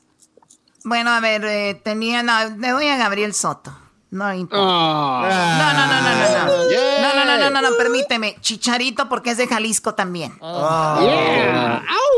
Bueno, 0.84 1.10
a 1.10 1.20
ver, 1.20 1.44
eh, 1.46 1.82
tenía... 1.84 2.22
No, 2.22 2.50
le 2.58 2.70
doy 2.70 2.88
a 2.88 2.98
Gabriel 2.98 3.34
Soto. 3.34 3.76
No 4.12 4.34
importa. 4.34 4.64
No, 4.64 5.74
no, 5.74 5.88
no, 5.88 6.02
no, 6.02 6.02
no, 6.02 6.46
no. 6.46 6.58
No, 7.02 7.16
no, 7.16 7.26
no, 7.26 7.38
no, 7.38 7.50
no, 7.50 7.70
no, 7.70 7.76
permíteme. 7.78 8.38
Chicharito 8.40 9.10
porque 9.10 9.32
es 9.32 9.38
de 9.38 9.48
Jalisco 9.48 9.96
también. 9.96 10.40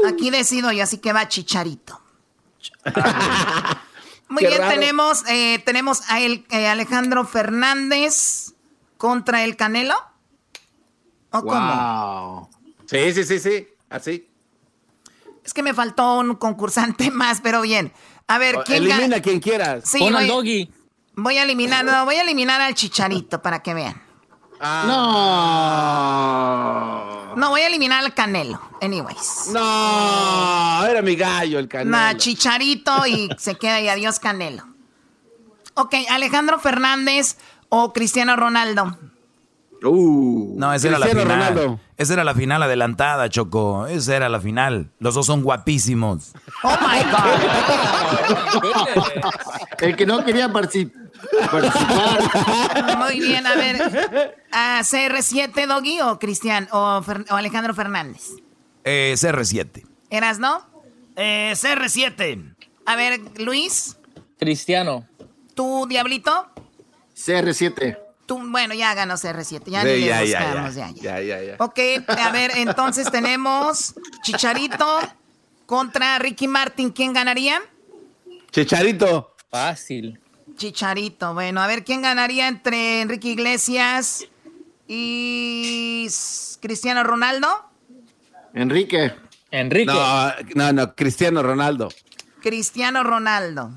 Aquí 0.07 0.29
decido 0.29 0.71
yo, 0.71 0.83
así 0.83 0.99
que 0.99 1.13
va 1.13 1.27
Chicharito. 1.27 1.99
Muy 4.29 4.43
Qué 4.43 4.49
bien, 4.49 4.61
raro. 4.61 4.73
tenemos, 4.73 5.23
eh, 5.27 5.59
tenemos 5.65 6.01
a 6.09 6.19
el, 6.21 6.45
eh, 6.51 6.67
Alejandro 6.67 7.25
Fernández 7.25 8.53
contra 8.97 9.43
el 9.43 9.55
Canelo. 9.55 9.95
¿O 11.31 11.41
cómo? 11.43 11.75
Wow. 11.75 12.49
Sí, 12.85 13.11
sí, 13.13 13.23
sí, 13.23 13.39
sí. 13.39 13.67
¿Así? 13.89 14.27
Es 15.43 15.53
que 15.53 15.63
me 15.63 15.73
faltó 15.73 16.19
un 16.19 16.35
concursante 16.35 17.09
más, 17.23 17.41
pero 17.41 17.61
bien. 17.61 17.91
A 18.27 18.37
ver, 18.37 18.57
¿quién 18.65 18.77
Elimina 18.83 18.99
gana? 19.01 19.15
a 19.17 19.21
quien 19.21 19.39
quieras. 19.39 19.83
Sí, 19.89 19.99
Pon 19.99 20.15
al 20.15 20.27
voy, 20.27 20.35
doggy. 20.35 20.71
voy 21.15 21.37
a 21.37 21.43
eliminar, 21.43 21.83
no, 21.83 22.05
voy 22.05 22.15
a 22.15 22.21
eliminar 22.21 22.61
al 22.61 22.75
chicharito 22.75 23.41
para 23.41 23.63
que 23.63 23.73
vean. 23.73 23.99
No. 24.61 24.77
No, 27.35 27.49
voy 27.49 27.61
a 27.61 27.67
eliminar 27.67 28.03
al 28.03 28.13
canelo. 28.13 28.61
Anyways. 28.81 29.49
No, 29.53 30.85
era 30.85 31.01
mi 31.01 31.15
gallo 31.15 31.59
el 31.59 31.67
canal. 31.67 31.89
Nah, 31.89 32.17
chicharito 32.17 33.05
y 33.05 33.29
se 33.37 33.55
queda 33.55 33.75
ahí. 33.75 33.89
Adiós, 33.89 34.19
canelo. 34.19 34.67
Ok, 35.75 35.95
Alejandro 36.09 36.59
Fernández 36.59 37.37
o 37.69 37.93
Cristiano 37.93 38.35
Ronaldo. 38.35 38.97
Uh, 39.83 40.55
No, 40.57 40.73
esa 40.73 40.87
era 40.89 40.99
la 40.99 41.07
final. 41.07 41.27
Ronaldo. 41.27 41.79
Esa 41.97 42.13
era 42.13 42.23
la 42.23 42.33
final 42.33 42.63
adelantada, 42.63 43.29
Choco. 43.29 43.85
Esa 43.87 44.15
era 44.15 44.29
la 44.29 44.39
final. 44.41 44.91
Los 44.99 45.15
dos 45.15 45.25
son 45.25 45.41
guapísimos. 45.43 46.31
Oh 46.63 46.77
my 46.81 46.99
God. 47.11 47.39
El 49.79 49.95
que 49.95 50.05
no 50.05 50.23
quería 50.25 50.49
partici- 50.49 50.91
participar. 51.49 52.97
Muy 52.97 53.19
bien, 53.19 53.45
a 53.47 53.55
ver. 53.55 54.35
¿a 54.51 54.79
¿CR7 54.81 55.67
Doggy 55.67 56.01
o 56.01 56.19
Cristian 56.19 56.67
o, 56.71 57.01
Fer- 57.01 57.25
o 57.31 57.35
Alejandro 57.35 57.73
Fernández? 57.73 58.31
Eh, 58.83 59.13
CR7. 59.15 59.85
¿Eras 60.09 60.39
no? 60.39 60.65
Eh, 61.15 61.53
CR7. 61.55 62.55
A 62.85 62.95
ver, 62.95 63.19
Luis, 63.37 63.97
Cristiano. 64.39 65.05
tú, 65.53 65.85
Diablito. 65.87 66.47
CR7. 67.15 67.97
Tú, 68.29 68.39
bueno, 68.47 68.75
ya 68.75 68.93
ganó 68.93 69.15
CR7. 69.15 69.63
Ya 69.71 69.81
Sí, 69.81 69.87
ni 69.87 69.93
le 70.01 70.05
ya, 70.05 70.23
ya, 70.23 70.39
buscamos, 70.39 70.75
ya, 70.75 70.89
ya, 70.91 70.93
ya. 70.93 71.19
ya, 71.19 71.21
ya, 71.41 71.43
ya. 71.43 71.55
Ok, 71.57 71.79
a 72.07 72.29
ver, 72.31 72.51
entonces 72.57 73.09
tenemos 73.11 73.95
Chicharito 74.21 74.85
contra 75.65 76.19
Ricky 76.19 76.47
Martin. 76.47 76.91
¿Quién 76.91 77.11
ganaría? 77.11 77.59
Chicharito. 78.51 79.35
Fácil. 79.49 80.19
Chicharito. 80.57 81.33
Bueno, 81.33 81.59
a 81.59 81.65
ver, 81.65 81.83
¿quién 81.83 82.03
ganaría 82.03 82.47
entre 82.47 83.01
Enrique 83.01 83.29
Iglesias 83.29 84.25
y 84.87 86.07
Cristiano 86.61 87.03
Ronaldo? 87.03 87.47
Enrique. 88.53 89.11
Enrique. 89.49 89.91
No, 89.91 90.31
no, 90.53 90.71
no, 90.73 90.95
Cristiano 90.95 91.41
Ronaldo. 91.41 91.89
Cristiano 92.43 93.03
Ronaldo. 93.03 93.71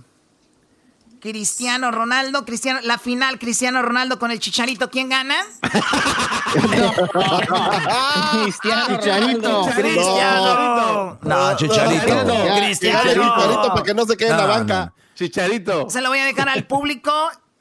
Cristiano 1.23 1.93
Ronaldo, 1.93 2.45
Cristiano, 2.45 2.81
la 2.83 2.99
final, 2.99 3.39
Cristiano 3.39 3.81
Ronaldo 3.81 4.19
con 4.19 4.33
el 4.33 4.41
Chicharito, 4.41 4.91
¿quién 4.91 5.09
gana? 5.09 5.37
Cristiano 8.43 8.99
Chicharito. 8.99 9.49
Ronaldo. 9.49 9.71
Cristiano. 9.77 11.19
No, 11.23 11.57
Chicharito. 11.57 12.25
Cristiano. 12.57 13.03
Chicharito, 13.03 13.69
para 13.69 13.83
que 13.85 13.95
no 13.95 14.05
se 14.05 14.17
quede 14.17 14.31
en 14.31 14.37
la 14.37 14.43
No, 14.43 14.49
banca. 14.49 14.93
Chicharito. 15.15 15.89
Se 15.89 16.01
lo 16.01 16.09
voy 16.09 16.19
a 16.19 16.25
dejar 16.25 16.49
al 16.49 16.67
público 16.67 17.13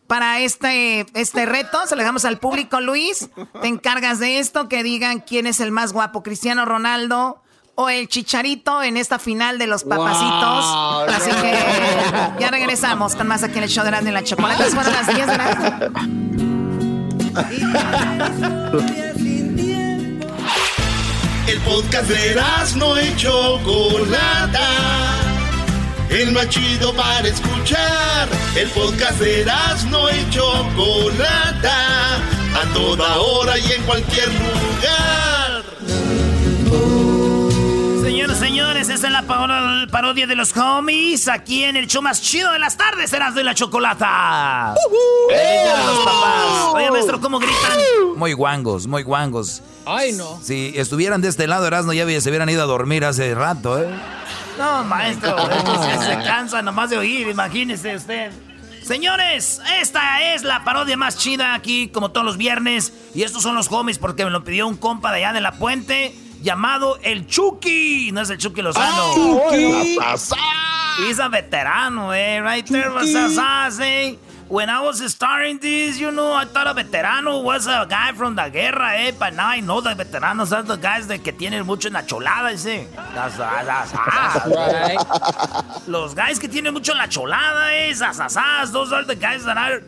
para 0.08 0.40
este, 0.40 1.06
este 1.14 1.46
reto. 1.46 1.86
Se 1.86 1.96
lo 1.96 2.00
dejamos 2.00 2.26
al 2.26 2.40
público, 2.40 2.82
Luis. 2.82 3.30
Te 3.62 3.68
encargas 3.68 4.18
de 4.18 4.40
esto, 4.40 4.70
que 4.70 4.82
digan 4.82 5.20
quién 5.20 5.46
es 5.46 5.60
el 5.60 5.72
más 5.72 5.94
guapo, 5.94 6.24
Cristiano 6.24 6.66
Ronaldo 6.66 7.44
o 7.82 7.90
el 7.90 8.08
Chicharito 8.08 8.84
en 8.84 8.98
esta 8.98 9.20
final 9.20 9.58
de 9.58 9.68
los 9.68 9.84
papacitos. 9.84 10.66
Wow, 10.66 11.06
Así 11.10 11.32
que 11.42 11.58
ya 12.40 12.52
regresamos 12.52 13.16
con 13.16 13.28
más 13.28 13.44
aquí 13.44 13.58
en 13.58 13.64
el 13.64 13.70
show 13.70 13.84
de 13.84 13.90
Erasmo 13.90 14.10
y 14.10 14.14
la 14.14 14.24
Chocolata. 14.24 14.64
Fueron 14.66 14.94
las 14.94 15.08
10 15.08 15.28
de 15.28 15.38
la... 15.38 15.92
El 21.48 21.60
podcast 21.62 22.08
de 22.08 22.42
no 22.78 23.02
y 23.02 23.16
Chocolata. 23.16 24.68
El 26.10 26.32
más 26.34 26.50
chido 26.50 26.94
para 26.94 27.28
escuchar. 27.28 28.30
El 28.56 28.70
podcast 28.70 29.20
de 29.20 29.46
no 29.90 30.10
y 30.10 30.30
Chocolata. 30.30 32.18
A 32.54 32.74
toda 32.74 33.18
hora 33.18 33.58
y 33.58 33.72
en 33.72 33.84
cualquier 33.84 34.28
lugar. 34.28 35.31
Señoras, 38.22 38.38
señores, 38.40 38.90
esta 38.90 39.08
es 39.08 39.14
la 39.14 39.24
paro- 39.24 39.88
parodia 39.90 40.28
de 40.28 40.36
los 40.36 40.56
homies 40.56 41.28
aquí 41.28 41.64
en 41.64 41.76
el 41.76 41.88
show 41.88 42.04
más 42.04 42.22
chido 42.22 42.52
de 42.52 42.60
las 42.60 42.78
tardes, 42.78 43.10
serás 43.10 43.34
de 43.34 43.44
la 43.44 43.56
chocolata. 43.56 44.76
¡Feliz 45.28 45.64
día 45.64 45.76
de 45.76 45.84
los 45.86 46.00
papás! 46.06 46.66
Oye, 46.76 46.92
maestro, 46.92 47.20
¿cómo 47.20 47.40
gritan? 47.40 47.80
Muy 48.18 48.34
guangos, 48.34 48.86
muy 48.86 49.02
guangos. 49.02 49.64
Ay, 49.88 50.12
no. 50.12 50.40
Si 50.44 50.72
estuvieran 50.76 51.22
de 51.22 51.30
este 51.30 51.48
lado, 51.48 51.66
Erasmo, 51.66 51.94
ya 51.94 52.06
se 52.22 52.30
hubieran 52.30 52.48
ido 52.50 52.62
a 52.62 52.68
dormir 52.68 53.06
hace 53.06 53.34
rato, 53.34 53.82
¿eh? 53.82 53.90
No, 54.60 54.84
maestro, 54.84 55.36
estos 55.50 56.06
se 56.06 56.14
cansa 56.24 56.62
nomás 56.62 56.92
de 56.92 57.00
oír, 57.00 57.28
imagínese 57.28 57.96
usted. 57.96 58.32
Señores, 58.84 59.62
esta 59.82 60.22
es 60.36 60.44
la 60.44 60.64
parodia 60.64 60.96
más 60.96 61.18
chida 61.18 61.56
aquí, 61.56 61.88
como 61.88 62.12
todos 62.12 62.26
los 62.26 62.38
viernes. 62.38 62.94
Y 63.16 63.24
estos 63.24 63.42
son 63.42 63.56
los 63.56 63.72
homies 63.72 63.98
porque 63.98 64.26
me 64.26 64.30
lo 64.32 64.44
pidió 64.44 64.68
un 64.68 64.78
compa 64.78 65.12
de 65.12 65.18
allá 65.18 65.34
de 65.34 65.42
la 65.42 65.54
puente 65.54 66.14
llamado 66.42 66.98
el 67.04 67.26
Chucky. 67.28 68.12
No 68.12 68.22
es 68.22 68.30
el 68.30 68.38
Chucky 68.38 68.62
Lozano. 68.62 69.14
He's 71.08 71.20
a 71.20 71.30
veterano, 71.30 72.14
eh, 72.14 72.40
right 72.42 72.66
there, 72.68 72.92
eh. 73.00 74.16
When 74.50 74.70
I 74.70 74.82
was 74.82 75.00
starting 75.10 75.60
this, 75.60 75.98
you 75.98 76.12
know, 76.12 76.34
I 76.34 76.44
thought 76.44 76.68
a 76.68 76.74
veterano 76.74 77.42
was 77.42 77.68
a 77.68 77.88
guy 77.90 78.12
from 78.12 78.36
the 78.36 78.50
guerra, 78.50 78.98
eh. 78.98 79.12
But 79.18 79.34
now 79.34 79.48
I 79.48 79.62
know 79.62 79.80
that 79.80 79.98
veteranos 79.98 80.52
are 80.52 80.62
the 80.62 80.76
guys 80.76 81.08
de 81.08 81.20
que 81.20 81.32
tienen 81.32 81.66
mucho 81.66 81.88
en 81.88 81.94
la 81.94 82.02
cholada, 82.06 82.52
ese. 82.52 82.86
That's- 83.16 83.38
that's- 83.38 83.92
that's- 83.94 84.46
Right. 84.46 85.88
Los 85.88 86.14
guys 86.14 86.38
que 86.38 86.50
tienen 86.50 86.74
mucho 86.74 86.92
en 86.92 86.98
la 86.98 87.08
cholada, 87.08 87.74
eh. 87.78 87.94
Sasasas, 87.94 88.74
those 88.74 88.92
are 88.92 89.06
the 89.06 89.16
guys 89.16 89.46
that 89.46 89.58
are 89.58 89.82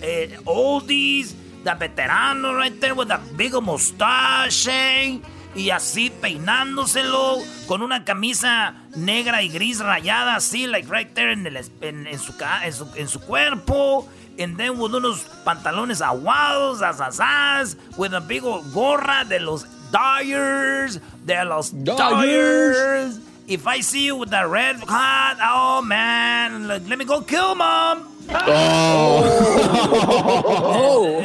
eh, 0.00 0.28
oldies, 0.46 1.34
the 1.64 1.70
veteranos 1.74 2.56
right 2.56 2.80
there 2.80 2.94
with 2.94 3.10
a 3.10 3.18
big 3.36 3.52
mustache, 3.60 4.68
eh. 4.68 5.18
Y 5.54 5.70
así 5.70 6.10
peinándoselo 6.10 7.38
con 7.66 7.82
una 7.82 8.04
camisa 8.04 8.74
negra 8.94 9.42
y 9.42 9.48
gris 9.48 9.80
rayada 9.80 10.36
así, 10.36 10.66
like 10.66 10.88
right 10.90 11.12
there 11.14 11.32
en, 11.32 11.46
el 11.46 11.56
es- 11.56 11.72
en, 11.80 12.06
en 12.06 12.18
su, 12.18 12.36
ca- 12.36 12.64
en, 12.66 12.72
su, 12.72 12.86
en 12.94 13.08
su 13.08 13.20
cuerpo. 13.20 14.08
And 14.40 14.56
then 14.56 14.78
with 14.78 14.94
unos 14.94 15.22
pantalones 15.44 16.00
aguados, 16.00 16.80
asasas, 16.80 17.76
with 17.96 18.14
a 18.14 18.20
big 18.20 18.42
gorra 18.72 19.24
de 19.24 19.40
los 19.40 19.66
Dyers, 19.90 21.00
de 21.24 21.44
los 21.44 21.72
Dyers. 21.72 23.18
If 23.48 23.66
I 23.66 23.80
see 23.80 24.04
you 24.04 24.16
with 24.16 24.28
that 24.30 24.46
red 24.48 24.76
card, 24.86 25.38
oh 25.40 25.80
man, 25.80 26.68
like, 26.68 26.86
let 26.86 26.98
me 26.98 27.06
go 27.06 27.22
kill 27.22 27.54
mom. 27.54 28.14
Oh, 28.30 29.24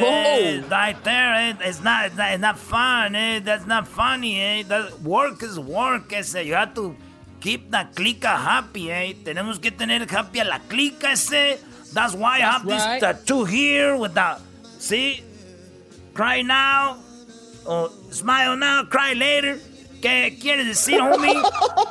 Eh, 0.00 0.62
right 0.70 0.96
there, 1.04 1.34
eh, 1.34 1.52
it's 1.60 1.82
not, 1.82 2.06
it's 2.06 2.16
not, 2.16 2.32
it's 2.32 2.40
not 2.40 2.58
fun, 2.58 3.14
eh? 3.14 3.40
That's 3.40 3.66
not 3.66 3.86
funny, 3.86 4.40
eh? 4.40 4.62
That 4.62 5.02
work 5.02 5.42
is 5.42 5.60
work, 5.60 6.12
ese. 6.14 6.36
You 6.36 6.54
have 6.54 6.74
to 6.76 6.96
keep 7.40 7.70
the 7.70 7.86
clica 7.94 8.34
happy, 8.36 8.90
eh? 8.90 9.12
Tenemos 9.22 9.60
que 9.60 9.70
tener 9.70 10.06
happy 10.08 10.40
a 10.40 10.44
la 10.44 10.58
clica, 10.60 11.12
ese. 11.12 11.60
That's 11.92 12.14
why 12.14 12.38
I 12.38 12.40
have 12.40 12.64
right. 12.64 13.00
this 13.00 13.00
tattoo 13.00 13.44
here 13.44 13.98
with 13.98 14.14
the, 14.14 14.40
see? 14.78 15.22
Cry 16.14 16.40
now, 16.40 17.04
Or 17.66 17.90
smile 18.10 18.56
now, 18.56 18.84
cry 18.84 19.14
later. 19.14 19.58
¿Qué 20.04 20.36
quiere 20.38 20.66
decir, 20.66 21.00
homie? 21.00 21.34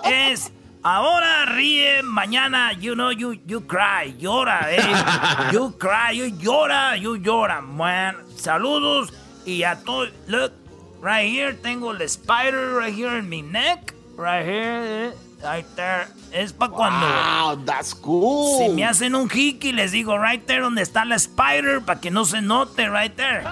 es 0.06 0.52
ahora 0.84 1.48
ríe, 1.48 2.04
mañana, 2.04 2.72
you 2.74 2.94
know, 2.94 3.10
you, 3.10 3.34
you 3.48 3.62
cry, 3.62 4.16
llora, 4.20 4.68
eh. 4.70 5.52
You 5.52 5.76
cry, 5.80 6.12
you 6.16 6.30
llora, 6.38 6.96
you 6.96 7.18
llora, 7.18 7.62
man. 7.62 8.18
Saludos 8.36 9.12
y 9.48 9.64
a 9.64 9.78
todos. 9.84 10.12
Look, 10.28 10.54
right 11.02 11.28
here, 11.28 11.54
tengo 11.54 11.90
el 11.90 12.02
spider 12.02 12.76
right 12.76 12.94
here 12.94 13.18
in 13.18 13.28
my 13.28 13.42
neck. 13.42 13.96
Right 14.16 14.46
here, 14.46 14.84
eh, 14.84 15.14
right 15.42 15.66
there. 15.76 16.06
Es 16.32 16.54
para 16.54 16.72
cuando. 16.72 17.08
Wow, 17.08 17.66
that's 17.66 17.96
cool. 17.96 18.60
Si 18.60 18.70
me 18.76 18.84
hacen 18.86 19.16
un 19.16 19.28
hiki, 19.28 19.72
les 19.72 19.92
digo 19.92 20.20
right 20.20 20.46
there 20.46 20.62
donde 20.62 20.84
está 20.84 21.04
la 21.04 21.16
spider 21.16 21.82
para 21.82 22.00
que 22.00 22.12
no 22.12 22.26
se 22.26 22.42
note 22.42 22.92
right 22.92 23.16
there. 23.16 23.44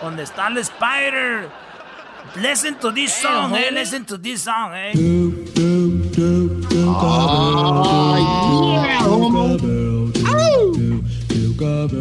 Donde 0.00 0.22
está 0.22 0.48
la 0.48 0.60
spider. 0.60 1.63
Listen 2.36 2.74
to 2.80 2.90
this 2.90 3.14
song, 3.14 3.54
eh. 3.54 3.70
Listen 3.70 4.04
to 4.06 4.16
this 4.18 4.42
song, 4.42 4.72
eh. 4.74 4.92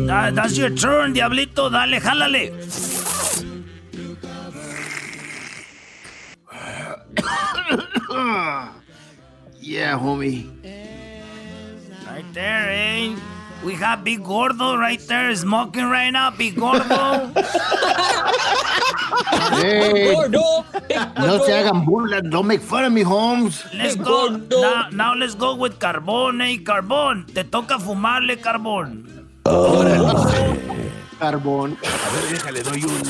That- 0.08 0.36
that's 0.36 0.58
your 0.58 0.70
turn, 0.70 1.14
diablito. 1.14 1.70
Dale, 1.70 2.00
jálale. 2.00 2.52
Yeah, 9.60 9.98
homie. 9.98 10.50
Right 12.06 12.26
there, 12.34 12.70
eh. 12.70 13.16
We 13.64 13.76
have 13.76 14.04
Big 14.04 14.24
Gordo 14.24 14.76
right 14.76 15.00
there 15.08 15.34
smoking 15.36 15.86
right 15.86 16.12
now. 16.12 16.32
Big 16.32 16.56
Gordo. 16.56 17.32
Hey, 19.56 20.16
no 21.18 21.46
se 21.46 21.52
hagan 21.52 21.86
burlas, 21.86 22.30
don't 22.30 22.48
make 22.48 22.62
fun 22.62 22.84
of 22.84 22.92
me, 22.92 23.02
Holmes. 23.04 23.64
Let's 23.74 23.96
go. 23.96 24.28
Now, 24.28 24.90
now 24.92 25.14
let's 25.16 25.36
go 25.36 25.56
with 25.56 25.80
Carbón, 25.80 26.42
hey, 26.42 26.58
Carbón. 26.64 27.26
Te 27.34 27.44
toca 27.44 27.80
fumarle, 27.80 28.38
Carbón. 28.40 29.06
Carbón. 31.20 31.78
A 31.84 32.10
ver, 32.14 32.30
déjale, 32.32 32.64
doy 32.64 32.84
un. 32.84 33.04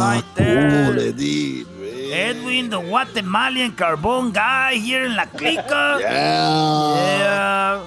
Right 0.00 0.24
there. 0.34 1.71
Edwin, 2.12 2.70
the 2.70 2.78
Guatemalan 2.80 3.72
Carbón 3.72 4.32
guy 4.32 4.74
here 4.74 5.04
in 5.06 5.16
La 5.16 5.26
Clica. 5.26 5.98
Yeah. 6.00 7.18
Yeah. 7.18 7.80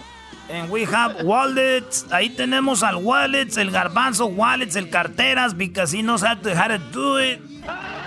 And 0.48 0.70
we 0.70 0.84
have 0.86 1.24
wallets. 1.26 2.06
Ahí 2.12 2.30
tenemos 2.30 2.84
al 2.84 2.98
wallets, 2.98 3.58
el 3.58 3.72
garbanzo 3.72 4.28
wallets, 4.28 4.76
el 4.76 4.90
carteras, 4.90 5.56
because 5.58 5.92
he 5.92 6.02
knows 6.04 6.22
how 6.22 6.36
to, 6.36 6.56
how 6.56 6.68
to 6.68 6.78
do 6.92 7.18
it. 7.18 7.40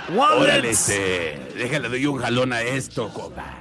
Órale, 0.08 0.16
Wallets. 0.16 0.88
este. 0.88 1.38
Déjale, 1.56 1.88
doy 1.88 2.06
un 2.06 2.18
jalón 2.18 2.52
a 2.52 2.62
esto, 2.62 3.08
compa. 3.12 3.57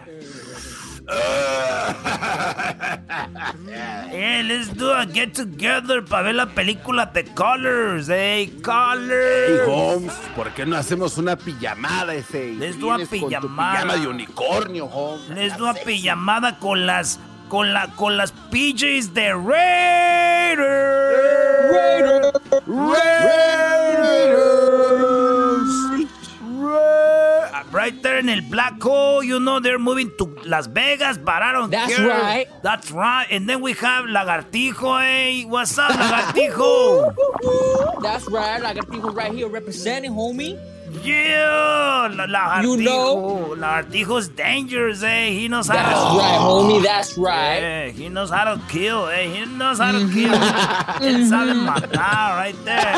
Hey, 4.09 4.41
let's 4.47 4.67
do 4.73 4.91
a 4.91 5.05
get 5.05 5.33
together 5.33 6.03
para 6.03 6.23
ver 6.23 6.35
la 6.35 6.47
película 6.47 7.11
The 7.13 7.23
Colors. 7.33 8.07
Hey, 8.09 8.59
Colors. 8.61 9.49
Hey, 9.49 9.59
Holmes, 9.65 10.13
¿por 10.35 10.51
qué 10.53 10.65
no 10.65 10.75
hacemos 10.75 11.17
una 11.17 11.37
pijamada 11.37 12.13
ese? 12.13 12.51
Vienes 12.51 12.75
con 12.75 12.99
tu 13.01 13.07
pijamada. 13.07 13.73
Pijama 13.83 13.95
de 14.01 14.07
unicornio, 14.07 14.85
Holmes. 14.85 15.29
Les 15.29 15.57
doy 15.57 15.69
a 15.69 15.73
pijamada 15.73 16.59
con 16.59 16.85
las 16.85 17.19
con 17.47 17.73
la 17.73 17.87
con 17.95 18.17
las 18.17 18.33
PJs 18.51 19.13
de 19.13 19.33
Raiders. 19.33 20.67
Raiders. 21.71 22.33
Ra- 22.67 23.37
Right 27.71 28.01
there 28.01 28.17
in 28.19 28.29
el 28.29 28.41
black 28.49 28.81
hole, 28.81 29.21
you 29.23 29.39
know 29.39 29.59
they're 29.59 29.79
moving 29.79 30.11
to 30.17 30.25
Las 30.45 30.67
Vegas, 30.67 31.17
but 31.17 31.41
I 31.43 31.51
don't 31.51 31.69
That's 31.69 31.95
care. 31.95 32.07
right. 32.07 32.47
That's 32.63 32.91
right. 32.91 33.27
And 33.29 33.47
then 33.47 33.61
we 33.61 33.73
have 33.73 34.05
Lagartijo, 34.05 34.99
hey, 35.01 35.43
what's 35.45 35.77
up, 35.77 35.91
Lagartijo? 35.91 37.13
That's 38.01 38.27
right. 38.29 38.63
I 38.63 38.73
got 38.73 38.89
people 38.89 39.09
right 39.11 39.31
here 39.33 39.47
representing, 39.49 40.11
homie. 40.11 40.57
Yeah, 41.03 42.07
la, 42.15 42.25
Lagartijo. 42.25 42.63
You 42.63 42.83
know- 42.83 43.55
Lagartijo's 43.57 44.29
dangerous, 44.29 45.03
eh? 45.03 45.29
He 45.31 45.47
knows 45.49 45.67
how 45.67 45.75
That's 45.75 45.99
to. 46.13 46.17
right, 46.17 46.39
homie. 46.39 46.81
That's 46.83 47.17
right. 47.17 47.59
Yeah, 47.59 47.89
he 47.89 48.07
knows 48.09 48.29
how 48.29 48.45
to 48.55 48.61
kill, 48.69 49.07
eh? 49.07 49.27
He 49.27 49.45
knows 49.45 49.79
how 49.79 49.91
to 49.91 49.99
kill. 50.11 50.33
Él 51.03 51.27
sabe 51.27 51.53
matar 51.53 52.37
right 52.41 52.55
there. 52.65 52.95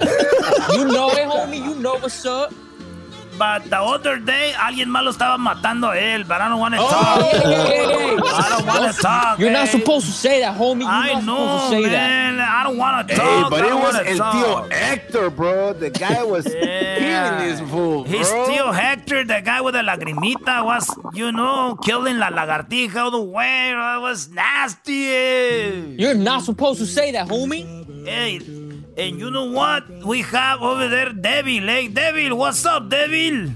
You 0.76 0.84
know 0.86 1.10
it, 1.10 1.26
homie. 1.26 1.58
You 1.64 1.74
know 1.76 1.96
what's 1.98 2.24
up. 2.26 2.52
But 3.40 3.70
the 3.70 3.80
other 3.80 4.18
day, 4.18 4.52
alguien 4.52 4.90
malo 4.90 5.10
estaba 5.10 5.38
matando 5.38 5.88
a 5.90 5.96
él, 5.98 6.24
but 6.28 6.42
I 6.42 6.48
don't 6.50 6.58
want 6.60 6.74
to 6.74 6.80
Oh, 6.82 6.90
talk. 6.90 7.20
yeah, 7.32 7.40
yeah, 7.40 7.68
yeah, 7.72 8.12
yeah. 8.12 8.44
I 8.44 8.48
don't 8.50 8.66
want 8.66 8.94
to 8.94 9.02
talk. 9.02 9.38
You're 9.38 9.50
not 9.50 9.68
supposed 9.68 10.04
to 10.06 10.12
say 10.12 10.40
that, 10.40 10.58
homie. 10.58 10.80
You're 10.82 10.90
I 10.90 11.14
not 11.14 11.24
know, 11.24 11.36
supposed 11.38 11.72
to 11.72 11.82
say 11.84 11.90
man. 11.90 12.38
I 12.38 12.62
don't 12.64 12.76
want 12.76 13.08
to 13.08 13.14
Hey, 13.14 13.18
talk. 13.18 13.50
but 13.50 13.62
I 13.62 13.66
it 13.66 13.70
don't 13.70 13.82
was 13.82 13.96
el 13.96 14.16
talk. 14.18 14.34
tío 14.34 14.72
Hector, 14.72 15.30
bro. 15.30 15.72
The 15.72 15.88
guy 15.88 16.22
was 16.22 16.44
killing 17.00 17.38
this 17.48 17.60
fool, 17.60 18.04
bro. 18.04 18.12
He's 18.12 18.28
still 18.28 18.72
Hector, 18.72 19.24
the 19.24 19.40
guy 19.42 19.62
with 19.62 19.72
the 19.72 19.80
lagrimita, 19.80 20.62
was, 20.62 20.86
you 21.14 21.32
know, 21.32 21.76
killing 21.82 22.18
la 22.18 22.28
lagartija 22.28 22.94
all 22.96 23.10
the 23.10 23.22
way. 23.22 23.70
It 23.72 24.00
was 24.02 24.28
nasty. 24.28 25.08
eh. 25.08 25.70
You're 25.96 26.14
not 26.14 26.42
supposed 26.42 26.78
to 26.80 26.86
say 26.86 27.12
that, 27.12 27.26
homie. 27.28 27.64
Hey, 28.06 28.38
and 28.96 29.18
you 29.18 29.30
know 29.30 29.50
what? 29.50 29.88
We 30.04 30.22
have 30.22 30.62
over 30.62 30.88
there 30.88 31.12
Devil, 31.12 31.66
hey, 31.66 31.88
Devil, 31.88 32.36
what's 32.36 32.64
up, 32.66 32.88
Devil? 32.88 33.50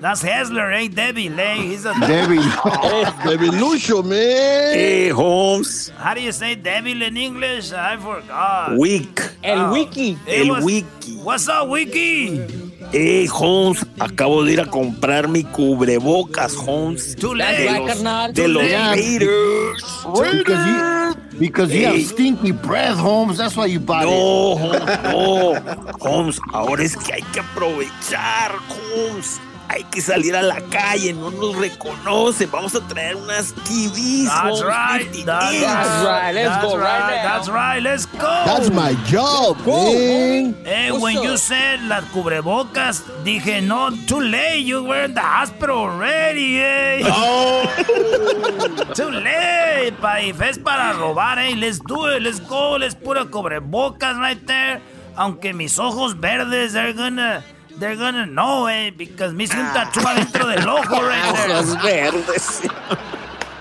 That's 0.00 0.20
Hessler, 0.22 0.72
hey, 0.72 0.88
Devil, 0.88 1.32
hey, 1.36 1.58
he's 1.66 1.84
a... 1.84 1.94
Devil. 2.00 2.38
Oh, 2.64 3.22
David 3.24 3.50
Lucho, 3.54 4.04
man. 4.04 4.74
Hey, 4.74 5.08
Holmes. 5.10 5.90
How 5.90 6.14
do 6.14 6.20
you 6.20 6.32
say 6.32 6.54
devil 6.56 7.00
in 7.02 7.16
English? 7.16 7.72
I 7.72 7.96
forgot. 7.96 8.76
Weak. 8.76 9.20
El 9.44 9.58
Oh. 9.66 9.72
wiki. 9.72 10.14
Hey, 10.26 10.40
El 10.40 10.48
what's- 10.48 10.64
wiki. 10.64 11.12
What's 11.22 11.48
up, 11.48 11.68
Wiki? 11.68 12.71
Hey, 12.92 13.26
Holmes. 13.26 13.86
Acabo 13.98 14.44
de 14.44 14.52
ir 14.52 14.60
a 14.60 14.66
comprar 14.66 15.26
mi 15.26 15.44
cubrebocas, 15.44 16.54
Holmes. 16.54 17.16
Too 17.16 17.34
late. 17.34 17.66
right, 17.66 17.86
carnal. 17.86 18.32
De 18.34 18.46
los. 18.48 18.62
Raiders. 18.62 19.82
Because 20.12 20.66
you, 20.66 21.38
because 21.38 21.72
you 21.72 21.78
Hey. 21.80 21.84
have 22.02 22.06
stinky 22.06 22.52
breath, 22.52 22.98
Holmes. 22.98 23.38
That's 23.38 23.56
why 23.56 23.66
you 23.66 23.80
bought 23.80 24.04
it. 24.04 24.10
No, 24.10 24.56
Holmes, 24.56 25.02
no. 25.04 25.92
Holmes, 26.00 26.40
ahora 26.52 26.82
es 26.82 26.94
que 26.96 27.14
hay 27.14 27.22
que 27.32 27.40
aprovechar, 27.40 28.52
Holmes. 28.68 29.40
Hay 29.72 29.84
que 29.84 30.02
salir 30.02 30.36
a 30.36 30.42
la 30.42 30.60
calle, 30.60 31.14
no 31.14 31.30
nos 31.30 31.56
reconocen. 31.56 32.50
Vamos 32.50 32.74
a 32.74 32.80
traer 32.86 33.16
unas 33.16 33.54
TVs. 33.54 34.28
That's 34.28 34.62
right. 34.62 35.02
50 35.02 35.24
That's, 35.24 36.04
right. 36.04 36.34
Let's 36.34 36.48
That's 36.50 36.64
go 36.64 36.76
right. 36.76 37.22
That's 37.22 37.48
right. 37.48 37.82
Let's 37.82 38.04
go. 38.04 38.44
That's 38.44 38.70
my 38.70 38.92
job, 39.06 39.56
Go, 39.64 39.94
man. 39.94 40.52
homie. 40.52 40.66
Hey, 40.66 40.90
What's 40.90 41.02
when 41.02 41.22
you 41.22 41.38
said 41.38 41.80
las 41.88 42.04
cubrebocas, 42.12 43.02
dije, 43.24 43.62
no, 43.66 43.88
too 44.06 44.20
late. 44.20 44.60
You 44.60 44.84
were 44.84 45.04
in 45.04 45.14
the 45.14 45.22
hospital 45.22 45.78
already, 45.78 46.60
eh. 46.60 46.98
too 48.94 49.08
late, 49.08 49.96
pa. 49.98 50.18
If 50.20 50.42
es 50.42 50.58
para 50.58 50.92
robar, 50.92 51.38
eh. 51.38 51.54
Let's 51.56 51.78
do 51.78 52.08
it. 52.08 52.20
Let's 52.22 52.40
go. 52.40 52.76
Let's 52.76 52.94
put 52.94 53.16
a 53.16 53.24
cubrebocas 53.24 54.18
right 54.18 54.46
there. 54.46 54.82
Aunque 55.16 55.54
mis 55.54 55.78
ojos 55.78 56.12
verdes, 56.12 56.74
they're 56.74 56.92
gonna... 56.92 57.42
They're 57.82 57.96
gonna 57.96 58.26
know, 58.26 58.66
eh, 58.66 58.90
because 58.90 59.34
me 59.34 59.44
hice 59.44 59.58
un 59.58 59.74
tatu 59.74 59.98
adentro 60.06 60.46
del 60.46 60.68
ojo 60.68 60.94
ah. 60.94 61.08
right 61.08 61.34
there. 61.34 61.50
Ojos 61.50 61.74
verdes. 61.82 62.68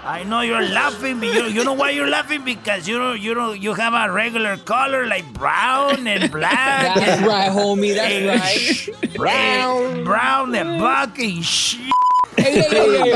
I 0.05 0.21
know 0.25 0.41
you're 0.41 0.61
laughing, 0.61 1.19
but 1.19 1.33
you, 1.33 1.45
you 1.45 1.63
know 1.63 1.73
why 1.73 1.89
you're 1.89 2.07
laughing? 2.07 2.43
Because 2.43 2.87
you 2.87 2.99
don't, 2.99 3.19
you 3.19 3.33
don't, 3.33 3.59
you 3.59 3.73
have 3.73 3.95
a 3.95 4.13
regular 4.13 4.57
color 4.57 5.07
like 5.07 5.25
brown 5.33 6.05
and 6.05 6.31
black. 6.31 6.97
That's 6.97 7.17
and- 7.17 7.25
right, 7.25 7.49
homie. 7.49 7.95
That's 7.95 8.13
and 8.13 8.27
right. 8.27 8.59
sh- 8.59 8.89
eh, 9.01 9.07
brown, 9.15 10.03
brown 10.03 10.53
and 10.53 10.77
black 10.77 11.17
and 11.17 11.43
shit. 11.43 11.91
Hey, 12.37 12.61
hey, 12.61 12.69
hey, 12.69 13.11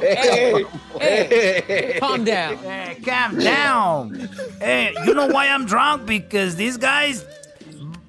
hey, 0.00 0.64
hey, 0.98 1.24
hey, 1.28 1.62
hey. 1.66 1.98
Calm 2.00 2.24
down. 2.24 2.56
Hey, 2.56 2.98
calm 3.04 3.38
down. 3.38 4.28
Hey, 4.60 4.94
you 5.04 5.12
know 5.12 5.26
why 5.26 5.48
I'm 5.48 5.66
drunk? 5.66 6.06
Because 6.06 6.56
these 6.56 6.78
guys 6.78 7.22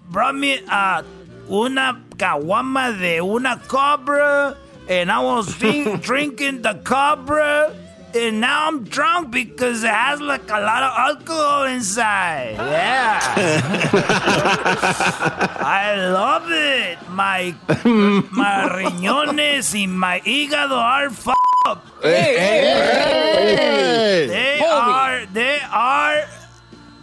brought 0.09 0.35
me 0.35 0.61
uh, 0.69 1.03
una 1.49 2.02
caguama 2.17 2.91
de 2.99 3.19
una 3.21 3.59
cobra, 3.67 4.57
and 4.89 5.11
I 5.11 5.19
was 5.19 5.55
drink, 5.57 6.01
drinking 6.03 6.61
the 6.61 6.75
cobra, 6.83 7.73
and 8.15 8.39
now 8.41 8.67
I'm 8.67 8.83
drunk 8.83 9.31
because 9.31 9.83
it 9.83 9.89
has 9.89 10.21
like 10.21 10.47
a 10.49 10.59
lot 10.59 10.83
of 10.83 10.93
alcohol 10.97 11.63
inside. 11.65 12.55
Yeah. 12.57 13.19
I 15.65 15.95
love 16.11 16.45
it. 16.49 16.97
My 17.09 17.55
my 18.31 18.69
riñones 18.69 19.73
y 19.73 19.87
my 19.87 20.19
hígado 20.21 20.77
are 20.77 21.05
f- 21.07 21.27
up. 21.65 21.83
Hey, 22.01 22.35
hey, 22.37 23.55
Hey. 23.55 24.27
They 24.27 24.59
Homie. 24.61 24.69
are, 24.69 25.25
they 25.33 25.59
are, 25.71 26.23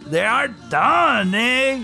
they 0.07 0.23
are 0.25 0.47
done, 0.69 1.33
eh? 1.35 1.83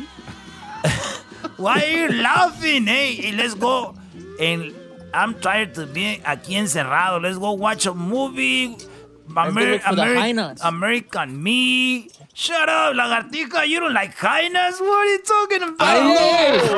Why 1.58 1.82
are 1.84 1.88
you 1.88 2.22
laughing, 2.22 2.88
eh? 2.88 3.14
Hey, 3.14 3.32
let's 3.36 3.54
go. 3.54 3.96
And 4.40 4.74
I'm 5.14 5.34
tired 5.40 5.74
to 5.76 5.86
be 5.86 6.22
aquí 6.24 6.56
encerrado. 6.56 7.22
Let's 7.22 7.38
go 7.38 7.54
watch 7.54 7.86
a 7.86 7.94
movie. 7.94 8.78
Nuts. 9.30 10.62
American 10.64 11.44
Me. 11.44 12.10
Shut 12.34 12.70
up, 12.70 12.94
lagartija. 12.94 13.68
You 13.68 13.80
don't 13.82 13.94
like 13.94 14.16
high 14.16 14.48
nuts? 14.48 14.80
What 14.80 14.90
are 14.90 15.06
you 15.06 15.20
talking 15.22 15.64
about? 15.64 16.18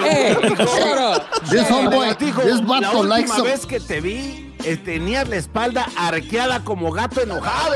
Hey, 0.02 0.56
shut 0.56 0.98
up. 0.98 1.41
This 1.50 1.67
homeboy, 1.69 2.17
this 2.17 2.36
la 2.62 2.80
vato 2.80 3.00
última 3.02 3.10
likes 3.10 3.32
some. 3.32 3.43
vez 3.45 3.65
que 3.65 3.80
te 3.80 4.00
vi, 4.00 4.17
eh, 4.17 4.48
tenías 4.84 5.28
la 5.30 5.38
espalda 5.38 5.88
arqueada 5.98 6.63
como 6.63 6.91
gato 6.91 7.22
enojado. 7.22 7.76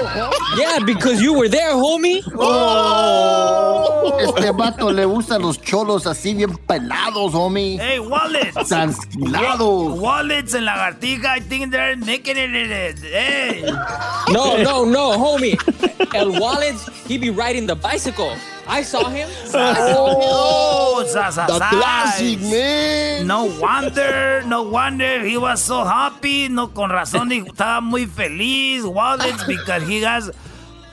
Yeah, 0.58 0.80
because 0.86 1.22
you 1.22 1.34
were 1.34 1.50
there, 1.50 1.74
homie. 1.74 2.22
Este 4.20 4.52
vato 4.52 4.92
le 4.92 5.06
gustan 5.06 5.42
los 5.42 5.60
cholos 5.62 6.06
así 6.06 6.34
bien 6.34 6.56
pelados, 6.68 7.34
homie. 7.34 7.78
Hey, 7.80 8.00
wallets. 8.00 8.68
Tranquilados. 8.68 10.00
Wallets 10.00 10.54
and 10.54 10.66
lagartija, 10.66 11.38
I 11.38 11.40
think 11.40 11.72
they're 11.72 11.96
making 11.98 12.38
it. 12.38 13.00
Hey. 13.00 13.64
No, 14.32 14.58
no, 14.58 14.86
no, 14.86 15.18
homie. 15.18 15.58
El 16.14 16.40
Wallets, 16.40 16.90
he 17.08 17.18
be 17.18 17.30
riding 17.30 17.66
the 17.66 17.76
bicycle. 17.76 18.36
I 18.68 18.84
saw 18.84 19.10
him. 19.10 19.30
Oh, 19.56 21.04
Sasa 21.08 21.46
The 21.48 21.60
classic, 21.60 22.40
man. 22.42 23.28
No 23.28 23.46
wonder, 23.60 24.42
no 24.46 24.64
wonder 24.64 25.24
he 25.24 25.38
was 25.38 25.62
so 25.62 25.84
happy. 25.84 26.50
No, 26.50 26.68
con 26.74 26.90
razón, 26.90 27.32
y 27.32 27.40
estaba 27.46 27.82
muy 27.82 28.06
feliz. 28.06 28.84
Wallets, 28.86 29.44
because 29.46 29.84
he 29.84 30.02
has 30.04 30.32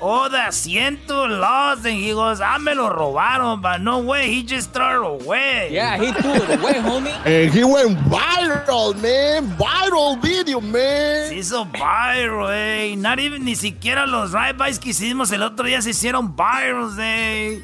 all 0.01 0.29
the 0.31 0.37
asiento 0.39 1.29
lost. 1.41 1.85
And 1.87 1.97
he 1.97 2.13
goes, 2.13 2.41
ah, 2.41 2.59
me 2.59 2.75
lo 2.75 2.89
robaron. 2.91 3.61
But 3.63 3.81
no 3.81 4.01
way, 4.01 4.29
he 4.31 4.43
just 4.43 4.73
threw 4.73 5.17
it 5.17 5.23
away. 5.25 5.69
Yeah, 5.73 5.97
he 5.99 6.13
threw 6.13 6.33
it 6.35 6.61
away, 6.61 6.75
homie. 6.75 7.13
And 7.27 7.53
he 7.53 7.65
went 7.65 7.99
viral, 8.09 8.95
man. 9.01 9.57
Viral 9.57 10.21
video, 10.23 10.61
man. 10.61 11.29
Se 11.29 11.37
hizo 11.37 11.65
viral, 11.71 12.51
eh. 12.53 12.95
Not 12.97 13.19
even, 13.21 13.45
ni 13.45 13.55
siquiera 13.55 14.07
los 14.07 14.33
ride-bys 14.33 14.79
que 14.79 14.91
hicimos 14.91 15.33
el 15.33 15.43
otro 15.43 15.67
día 15.67 15.81
se 15.83 15.91
hicieron 15.91 16.35
virals, 16.37 16.97
eh. 16.99 17.61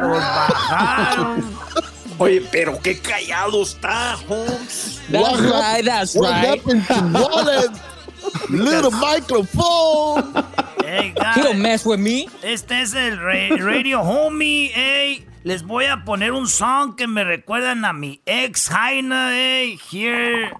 Los 0.00 0.18
bajaron. 0.18 1.44
Oye, 2.18 2.42
pero 2.52 2.78
qué 2.82 2.98
callado 3.00 3.62
está, 3.62 4.14
Holmes. 4.28 5.00
That's 5.10 5.40
What 5.40 5.40
right, 5.40 5.82
that's 5.84 6.14
what 6.14 6.30
right. 6.30 6.58
happened 6.60 6.86
to 6.86 7.18
Wallet? 7.18 7.70
Little 8.50 8.90
microphone. 8.90 10.44
Hey, 10.90 11.12
guys. 11.14 11.34
He 11.36 11.42
don't 11.42 11.62
mess 11.62 11.86
with 11.86 12.00
me. 12.00 12.28
Este 12.42 12.72
es 12.82 12.94
el 12.94 13.16
ra- 13.18 13.56
Radio 13.64 14.02
Homie, 14.02 14.72
ey. 14.74 15.24
Les 15.44 15.62
voy 15.62 15.86
a 15.86 16.04
poner 16.04 16.32
un 16.32 16.46
song 16.48 16.96
que 16.96 17.06
me 17.06 17.22
recuerdan 17.24 17.84
a 17.84 17.92
mi 17.92 18.20
ex 18.26 18.68
Jaina, 18.68 19.30
ey. 19.34 19.76
Here. 19.90 20.50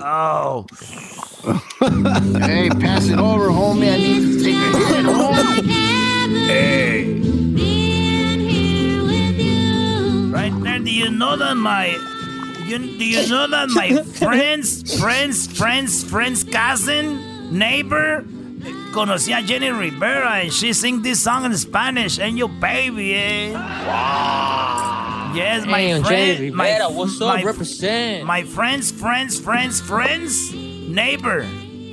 Oh. 0.00 0.64
Hey, 2.40 2.70
pass 2.70 3.08
it 3.08 3.18
over, 3.18 3.48
homie. 3.50 3.92
I 3.92 3.98
need 3.98 4.38
to 4.38 4.44
take 4.44 4.54
a 4.54 4.78
hit, 4.78 5.04
homie. 5.04 6.46
Hey. 6.46 7.20
Right 10.30 10.52
there, 10.62 10.78
do 10.78 10.90
you 10.90 11.10
know 11.10 11.36
that 11.36 11.56
my. 11.56 11.88
You, 12.66 12.78
do 12.78 13.04
you 13.04 13.28
know 13.28 13.46
that 13.48 13.68
my 13.70 14.02
friend's, 14.18 14.98
friend's, 14.98 15.46
friend's, 15.58 16.02
friend's 16.04 16.44
cousin, 16.44 17.58
neighbor, 17.58 18.24
conocía 18.92 19.38
a 19.38 19.42
Jenny 19.42 19.70
Rivera 19.70 20.40
and 20.42 20.52
she 20.52 20.72
sing 20.72 21.02
this 21.02 21.20
song 21.22 21.44
in 21.44 21.56
Spanish, 21.56 22.18
and 22.18 22.36
your 22.38 22.48
baby, 22.48 23.14
eh? 23.14 23.52
Wow. 23.52 25.32
Yes, 25.34 25.66
my 25.66 25.80
Damn, 25.82 26.02
friend. 26.04 26.36
Jenny 26.38 26.50
my, 26.50 26.68
Rivera, 26.70 26.88
what's 26.90 27.20
up? 27.20 27.28
my- 27.28 27.42
Represent. 27.42 28.24
My 28.24 28.44
friend's 28.44 28.90
friend's 28.90 29.38
friend's 29.38 29.80
friend's 29.80 30.52
neighbor 30.54 31.42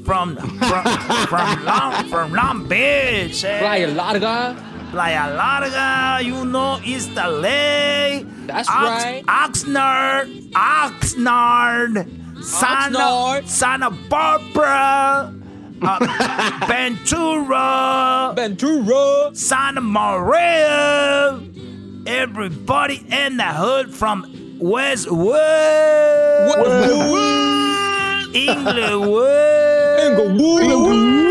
from 0.05 0.35
from 0.35 0.83
from 1.27 1.65
Long 1.65 2.05
from 2.09 2.33
Long 2.33 2.67
Beach. 2.67 3.43
eh? 3.43 3.59
Playa 3.59 3.87
Larga. 3.87 4.55
Playa 4.91 5.33
Larga, 5.35 6.23
you 6.23 6.43
know, 6.45 6.77
East 6.83 7.15
LA. 7.15 8.23
That's 8.45 8.67
Ox- 8.69 9.03
right. 9.05 9.23
Oxnard, 9.25 10.51
Oxnard, 10.51 12.43
Santa, 12.43 12.97
Oxnard. 12.99 13.47
Santa 13.47 13.89
Barbara, 14.09 15.33
uh, 15.81 16.65
Ventura, 16.67 18.33
Ventura. 18.35 19.31
Santa 19.35 19.81
Maria. 19.81 21.41
Everybody 22.05 23.05
in 23.09 23.37
the 23.37 23.43
hood 23.45 23.93
from 23.93 24.57
Westwood, 24.59 25.37
Inglewood, 28.33 29.99
Inglewood. 30.39 31.21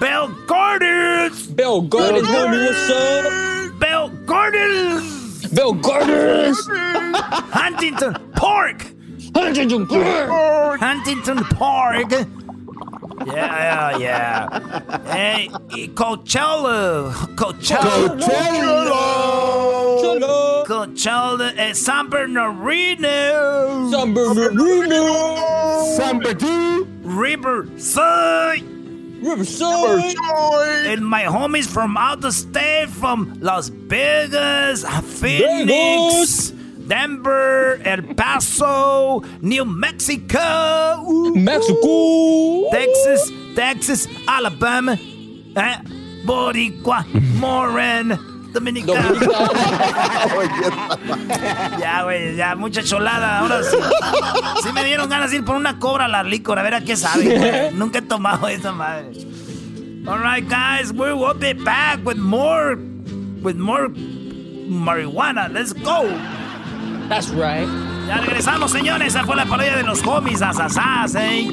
Bell 0.00 0.28
Gardens, 0.46 1.46
Bell 1.48 1.80
Gardens, 1.82 2.28
homie, 2.28 2.66
what's 2.66 2.90
up? 2.90 3.78
Bell 3.78 4.08
Gardens. 4.26 5.46
Bell 5.48 5.72
Gardens. 5.72 6.68
Huntington 6.70 8.14
Park. 8.32 8.86
Huntington 9.34 9.86
Park. 9.86 10.80
Huntington 10.80 11.44
Park. 11.44 12.12
Yeah, 13.34 13.98
yeah, 13.98 13.98
yeah. 13.98 15.12
Hey, 15.12 15.48
Coachella. 15.94 17.12
Coachella. 17.36 18.20
Cholo. 20.00 20.64
Coachella. 20.64 21.52
and 21.56 21.76
San 21.76 22.08
Bernardino. 22.08 23.90
San 23.90 24.14
Bernardino. 24.14 25.96
San 25.96 26.18
Bernardino. 26.20 26.86
Riverside. 27.02 28.62
Riverside. 29.20 30.16
And 30.86 31.06
my 31.06 31.24
homies 31.24 31.66
from 31.66 31.96
out 31.96 32.20
the 32.20 32.30
state, 32.32 32.88
from 32.88 33.36
Las 33.40 33.68
Vegas, 33.68 34.84
Phoenix, 35.20 36.52
Denver, 36.88 37.82
El 37.84 38.14
Paso, 38.14 39.22
New 39.42 39.66
Mexico, 39.66 40.38
ooh, 41.04 41.34
Mexico. 41.36 42.70
Texas, 42.72 43.30
Texas, 43.54 44.08
Alabama, 44.26 44.94
eh, 44.94 45.78
Boricua, 46.24 47.04
Moran, 47.38 48.18
Dominicana. 48.54 49.12
Ya, 51.78 52.02
güey, 52.02 52.36
ya, 52.36 52.54
mucha 52.56 52.82
cholada. 52.82 53.38
Ahora 53.40 53.62
sí. 53.62 53.76
Sí 54.62 54.72
me 54.72 54.84
dieron 54.84 55.08
ganas 55.08 55.30
de 55.30 55.38
ir 55.38 55.44
por 55.44 55.56
una 55.56 55.78
cobra 55.78 56.06
a 56.06 56.08
la 56.08 56.22
licor, 56.22 56.58
a 56.58 56.62
ver 56.62 56.74
a 56.74 56.80
qué 56.80 56.96
sabe. 56.96 57.70
Nunca 57.74 57.98
he 57.98 58.02
tomado 58.02 58.48
esa 58.48 58.72
madre. 58.72 59.10
All 60.06 60.18
right, 60.20 60.46
guys, 60.48 60.90
we 60.92 61.12
will 61.12 61.34
be 61.34 61.52
back 61.52 62.00
with 62.04 62.16
more, 62.16 62.76
with 63.42 63.56
more 63.56 63.88
marijuana. 63.90 65.52
Let's 65.52 65.72
go. 65.74 66.08
That's 67.08 67.30
right. 67.30 67.66
Ya 68.06 68.18
regresamos, 68.18 68.70
señores. 68.70 69.08
Esa 69.08 69.24
fue 69.24 69.36
la 69.36 69.46
parodia 69.46 69.76
de 69.76 69.82
los 69.82 70.02
homies, 70.06 70.42
asasás, 70.42 71.14
eh. 71.14 71.48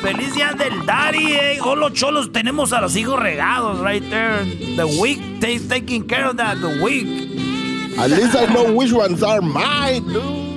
Feliz 0.00 0.34
día 0.34 0.52
del 0.52 0.84
daddy, 0.86 1.32
eh. 1.32 1.58
Oh, 1.62 1.74
los 1.76 1.92
cholos 1.92 2.32
tenemos 2.32 2.72
a 2.72 2.80
los 2.80 2.94
hijos 2.96 3.18
regados 3.18 3.78
right 3.80 4.02
there. 4.10 4.44
The 4.76 4.84
week, 5.00 5.40
they 5.40 5.58
taking 5.58 6.06
care 6.06 6.26
of 6.26 6.36
that, 6.36 6.58
the 6.60 6.82
week. 6.82 7.98
At 7.98 8.10
least 8.10 8.34
I 8.34 8.46
know 8.46 8.72
which 8.72 8.92
ones 8.92 9.22
are 9.22 9.42
mine, 9.42 10.04
dude. 10.12 10.52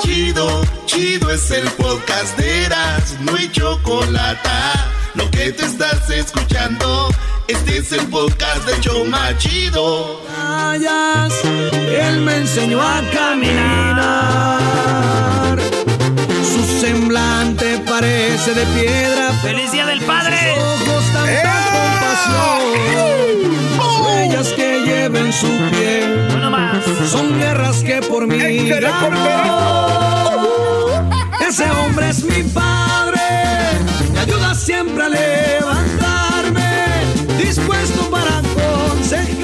Chido, 0.00 0.62
chido 0.86 1.30
es 1.30 1.50
el 1.50 1.68
podcast 1.72 2.36
de 2.36 2.64
Eras, 2.64 3.16
no 3.20 3.34
hay 3.36 3.48
chocolate. 3.50 4.48
Lo 5.14 5.30
que 5.30 5.52
te 5.52 5.64
estás 5.64 6.08
escuchando, 6.10 7.08
este 7.46 7.78
es 7.78 7.92
el 7.92 8.06
podcast 8.08 8.66
de 8.66 8.80
Choma 8.80 9.36
Chido. 9.38 10.21
Él 11.44 12.20
me 12.20 12.36
enseñó 12.36 12.80
a 12.80 13.02
caminar. 13.12 14.68
Su 16.52 16.62
semblante 16.80 17.78
parece 17.88 18.54
de 18.54 18.64
piedra. 18.66 19.32
¡Feliz 19.42 19.70
Día 19.72 19.86
del 19.86 20.00
Padre! 20.02 20.36
Ojos 20.58 21.04
tanta 21.12 21.70
compasión. 21.72 22.60
Las 23.78 23.94
huellas 24.06 24.48
que 24.54 24.80
lleva 24.84 25.18
en 25.18 25.32
su 25.32 25.48
piel. 25.70 26.28
Son 27.10 27.38
guerras 27.38 27.82
que 27.82 28.00
por 28.00 28.26
mí 28.26 28.68
ganó. 28.68 28.88
Ese 31.46 31.70
hombre 31.70 32.08
es 32.10 32.24
mi 32.24 32.42
padre. 32.44 33.20
Me 34.12 34.20
ayuda 34.20 34.54
siempre 34.54 35.04
a 35.04 35.08
levantarme. 35.08 36.70
Dispuesto 37.38 38.08
para. 38.10 38.61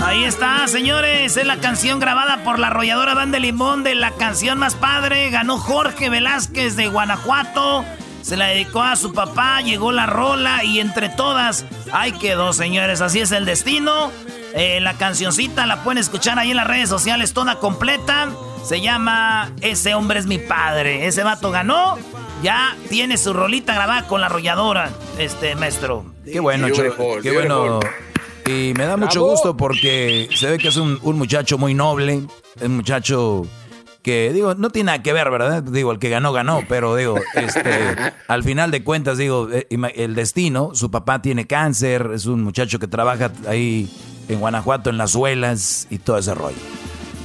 Ahí 0.02 0.24
está, 0.24 0.66
señores. 0.68 1.36
Es 1.36 1.46
la 1.46 1.58
canción 1.58 1.98
grabada 1.98 2.42
por 2.44 2.58
la 2.58 2.68
arrolladora 2.68 3.14
Van 3.14 3.30
de 3.30 3.40
Limón 3.40 3.82
de 3.84 3.94
la 3.94 4.12
canción 4.12 4.58
más 4.58 4.74
padre. 4.74 5.30
Ganó 5.30 5.58
Jorge 5.58 6.08
Velázquez 6.08 6.76
de 6.76 6.88
Guanajuato. 6.88 7.84
Se 8.22 8.36
la 8.36 8.46
dedicó 8.46 8.82
a 8.82 8.96
su 8.96 9.12
papá, 9.12 9.60
llegó 9.60 9.92
la 9.92 10.06
rola 10.06 10.64
y 10.64 10.80
entre 10.80 11.08
todas, 11.08 11.64
ahí 11.92 12.12
quedó, 12.12 12.52
señores. 12.52 13.00
Así 13.00 13.20
es 13.20 13.32
el 13.32 13.44
destino. 13.44 14.10
Eh, 14.54 14.80
la 14.80 14.94
cancioncita 14.94 15.66
la 15.66 15.82
pueden 15.82 15.98
escuchar 15.98 16.38
ahí 16.38 16.50
en 16.50 16.56
las 16.56 16.66
redes 16.66 16.88
sociales 16.88 17.32
toda 17.32 17.58
completa. 17.58 18.28
Se 18.64 18.80
llama 18.80 19.50
Ese 19.60 19.94
hombre 19.94 20.18
es 20.18 20.26
mi 20.26 20.38
padre. 20.38 21.06
Ese 21.06 21.22
vato 21.22 21.50
ganó. 21.50 21.98
Ya 22.42 22.76
tiene 22.88 23.18
su 23.18 23.32
rolita 23.32 23.74
grabada 23.74 24.06
con 24.06 24.20
la 24.20 24.26
arrolladora, 24.26 24.90
este 25.18 25.56
maestro. 25.56 26.04
Qué 26.24 26.38
bueno, 26.38 26.68
qué 27.22 27.30
bueno. 27.32 27.80
Y 28.48 28.72
me 28.72 28.86
da 28.86 28.96
mucho 28.96 29.22
gusto 29.22 29.56
porque 29.58 30.30
se 30.34 30.50
ve 30.50 30.56
que 30.56 30.68
es 30.68 30.76
un, 30.78 30.98
un 31.02 31.18
muchacho 31.18 31.58
muy 31.58 31.74
noble, 31.74 32.22
un 32.62 32.76
muchacho 32.76 33.46
que, 34.02 34.32
digo, 34.32 34.54
no 34.54 34.70
tiene 34.70 34.86
nada 34.86 35.02
que 35.02 35.12
ver, 35.12 35.30
¿verdad? 35.30 35.62
Digo, 35.62 35.92
el 35.92 35.98
que 35.98 36.08
ganó, 36.08 36.32
ganó, 36.32 36.62
pero 36.66 36.96
digo, 36.96 37.16
este, 37.34 37.94
al 38.28 38.42
final 38.42 38.70
de 38.70 38.82
cuentas, 38.82 39.18
digo, 39.18 39.50
eh, 39.52 39.66
el 39.96 40.14
destino, 40.14 40.70
su 40.72 40.90
papá 40.90 41.20
tiene 41.20 41.46
cáncer, 41.46 42.12
es 42.14 42.24
un 42.24 42.42
muchacho 42.42 42.78
que 42.78 42.86
trabaja 42.86 43.30
ahí 43.46 43.90
en 44.30 44.40
Guanajuato, 44.40 44.88
en 44.88 44.96
las 44.96 45.10
suelas 45.10 45.86
y 45.90 45.98
todo 45.98 46.16
ese 46.16 46.34
rollo. 46.34 46.56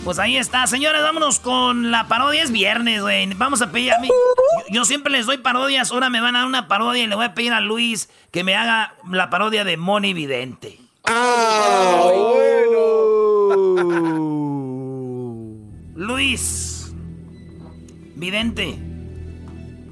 Pues 0.04 0.20
ahí 0.20 0.36
está, 0.36 0.68
señores, 0.68 1.02
vámonos 1.04 1.40
con 1.40 1.90
la 1.90 2.10
parodia. 2.10 2.44
Es 2.44 2.52
viernes, 2.52 3.02
güey. 3.02 3.34
Vamos 3.36 3.62
a 3.62 3.72
pedir 3.72 3.94
a 3.94 4.00
mí. 4.00 4.10
Yo, 4.10 4.74
yo 4.74 4.84
siempre 4.84 5.14
les 5.14 5.26
doy 5.26 5.38
parodias, 5.38 5.94
ahora 5.94 6.10
me 6.10 6.20
van 6.20 6.36
a 6.36 6.40
dar 6.40 6.48
una 6.48 6.68
parodia 6.68 7.02
y 7.02 7.08
le 7.08 7.16
voy 7.16 7.24
a 7.24 7.34
pedir 7.34 7.54
a 7.54 7.62
Luis 7.62 8.10
que 8.30 8.44
me 8.44 8.58
haga 8.58 8.96
la 9.10 9.30
parodia 9.30 9.64
de 9.64 9.78
Moni 9.78 10.14
Vidente. 10.14 10.83
Ah, 11.06 12.10
bueno. 12.14 13.54
Luis. 15.96 16.94
Vidente. 18.16 18.80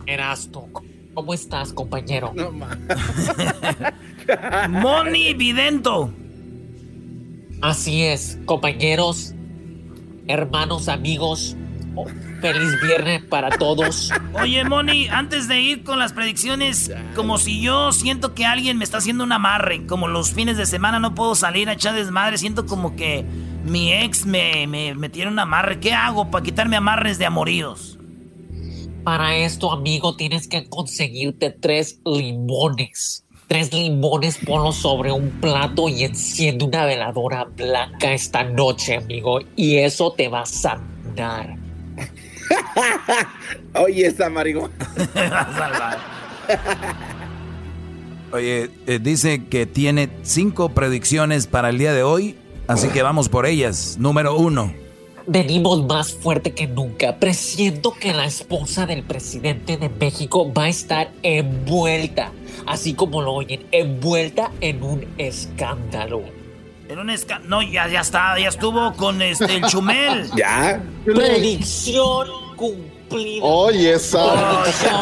Erasto, 0.06 0.68
¿cómo 1.14 1.34
estás, 1.34 1.74
compañero? 1.74 2.32
No. 2.34 2.52
Moni 4.70 5.34
Vidento. 5.34 6.14
Así 7.62 8.04
es, 8.04 8.40
compañeros, 8.46 9.34
hermanos, 10.28 10.88
amigos. 10.88 11.58
Oh, 11.96 12.06
Feliz 12.42 12.82
viernes 12.82 13.24
para 13.26 13.50
todos. 13.50 14.12
Oye, 14.34 14.64
Moni, 14.64 15.08
antes 15.08 15.48
de 15.48 15.62
ir 15.62 15.84
con 15.84 16.00
las 16.00 16.14
predicciones, 16.14 16.92
como 17.16 17.38
si 17.38 17.62
yo 17.62 17.92
siento 17.92 18.34
que 18.34 18.46
alguien 18.46 18.78
me 18.78 18.84
está 18.84 18.98
haciendo 18.98 19.24
un 19.24 19.32
amarre, 19.32 19.86
como 19.86 20.08
los 20.08 20.34
fines 20.34 20.58
de 20.58 20.66
semana 20.66 21.00
no 21.00 21.14
puedo 21.14 21.36
salir 21.36 21.70
a 21.70 21.74
echar 21.74 21.94
desmadre, 21.94 22.38
siento 22.38 22.66
como 22.66 22.96
que 22.96 23.26
mi 23.64 23.94
ex 23.94 24.26
me, 24.26 24.66
me, 24.68 24.96
me 24.96 25.10
tiene 25.10 25.32
un 25.32 25.40
amarre. 25.40 25.80
¿Qué 25.80 25.94
hago 25.94 26.32
para 26.32 26.44
quitarme 26.44 26.78
amarres 26.78 27.18
de 27.18 27.26
amoríos? 27.26 28.00
Para 29.04 29.36
esto, 29.36 29.72
amigo, 29.72 30.16
tienes 30.16 30.48
que 30.48 30.70
conseguirte 30.70 31.50
tres 31.50 32.00
limones. 32.06 33.26
Tres 33.48 33.74
limones, 33.74 34.38
ponlos 34.38 34.78
sobre 34.78 35.12
un 35.12 35.30
plato 35.42 35.90
y 35.90 36.04
enciende 36.04 36.66
una 36.66 36.86
veladora 36.86 37.46
blanca 37.46 38.14
esta 38.14 38.44
noche, 38.44 38.96
amigo. 38.96 39.40
Y 39.56 39.78
eso 39.78 40.12
te 40.12 40.30
va 40.30 40.42
a 40.42 40.46
sanar. 40.46 41.61
Oye, 43.74 44.08
esa 44.08 44.30
marihuana. 44.30 44.74
Oye, 48.32 48.70
eh, 48.88 49.00
dice 49.02 49.46
que 49.46 49.66
tiene 49.66 50.10
cinco 50.24 50.70
predicciones 50.70 51.48
para 51.48 51.70
el 51.70 51.78
día 51.78 51.94
de 51.94 52.04
hoy, 52.04 52.36
así 52.68 52.88
que 52.90 53.02
vamos 53.02 53.30
por 53.30 53.46
ellas. 53.46 53.98
Número 54.00 54.38
uno. 54.38 54.74
Venimos 55.28 55.86
más 55.86 56.14
fuerte 56.14 56.54
que 56.54 56.68
nunca. 56.68 57.18
Presiento 57.18 57.94
que 57.94 58.14
la 58.14 58.26
esposa 58.26 58.86
del 58.86 59.04
presidente 59.04 59.78
de 59.78 59.90
México 59.90 60.52
va 60.52 60.64
a 60.64 60.70
estar 60.70 61.12
envuelta, 61.24 62.32
así 62.66 62.94
como 62.94 63.22
lo 63.22 63.34
oyen, 63.34 63.66
envuelta 63.72 64.52
en 64.62 64.82
un 64.82 65.06
escándalo. 65.18 66.41
En 66.92 67.00
un 67.00 67.10
esca... 67.10 67.40
No, 67.40 67.62
ya, 67.62 67.88
ya 67.88 68.02
está, 68.02 68.38
ya 68.38 68.50
estuvo 68.50 68.94
con 68.98 69.22
este, 69.22 69.56
el 69.56 69.64
chumel. 69.64 70.30
Ya. 70.36 70.84
Predicción 71.06 72.28
cumplida. 72.58 73.46
Oye, 73.46 73.94
esa. 73.94 74.62
Predicción 74.62 75.02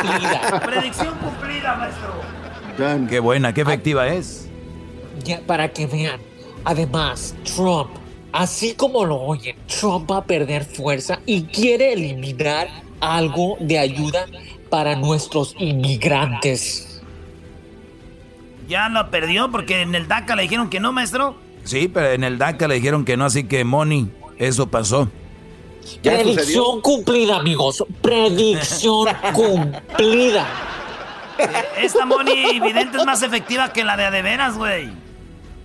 cumplida. 0.00 0.60
Predicción 0.60 1.14
cumplida, 1.18 1.74
maestro. 1.74 3.08
Qué 3.08 3.18
buena, 3.18 3.52
qué 3.52 3.62
efectiva 3.62 4.06
es. 4.06 4.48
Ya, 5.24 5.40
para 5.40 5.72
que 5.72 5.88
vean. 5.88 6.20
Además, 6.64 7.34
Trump, 7.56 7.90
así 8.30 8.74
como 8.74 9.04
lo 9.04 9.20
oyen, 9.20 9.56
Trump 9.66 10.08
va 10.08 10.18
a 10.18 10.24
perder 10.24 10.64
fuerza 10.64 11.18
y 11.26 11.42
quiere 11.42 11.94
eliminar 11.94 12.68
algo 13.00 13.56
de 13.58 13.80
ayuda 13.80 14.26
para 14.70 14.94
nuestros 14.94 15.56
inmigrantes. 15.58 16.93
Ya 18.68 18.88
lo 18.88 19.10
perdió 19.10 19.50
porque 19.50 19.82
en 19.82 19.94
el 19.94 20.08
DACA 20.08 20.36
le 20.36 20.42
dijeron 20.42 20.70
que 20.70 20.80
no, 20.80 20.92
maestro. 20.92 21.36
Sí, 21.64 21.88
pero 21.88 22.12
en 22.12 22.24
el 22.24 22.38
DACA 22.38 22.68
le 22.68 22.74
dijeron 22.76 23.04
que 23.04 23.16
no, 23.16 23.24
así 23.24 23.44
que 23.44 23.64
Moni, 23.64 24.10
eso 24.38 24.66
pasó. 24.68 25.10
Predicción 26.02 26.80
cumplida, 26.80 27.36
amigos. 27.36 27.84
Predicción 28.00 29.08
cumplida. 29.32 30.46
Esta 31.80 32.06
Moni 32.06 32.60
Vidente 32.60 32.98
es 32.98 33.04
más 33.04 33.22
efectiva 33.22 33.72
que 33.72 33.84
la 33.84 33.96
de 33.96 34.04
Adeveras, 34.04 34.56
güey. 34.56 34.90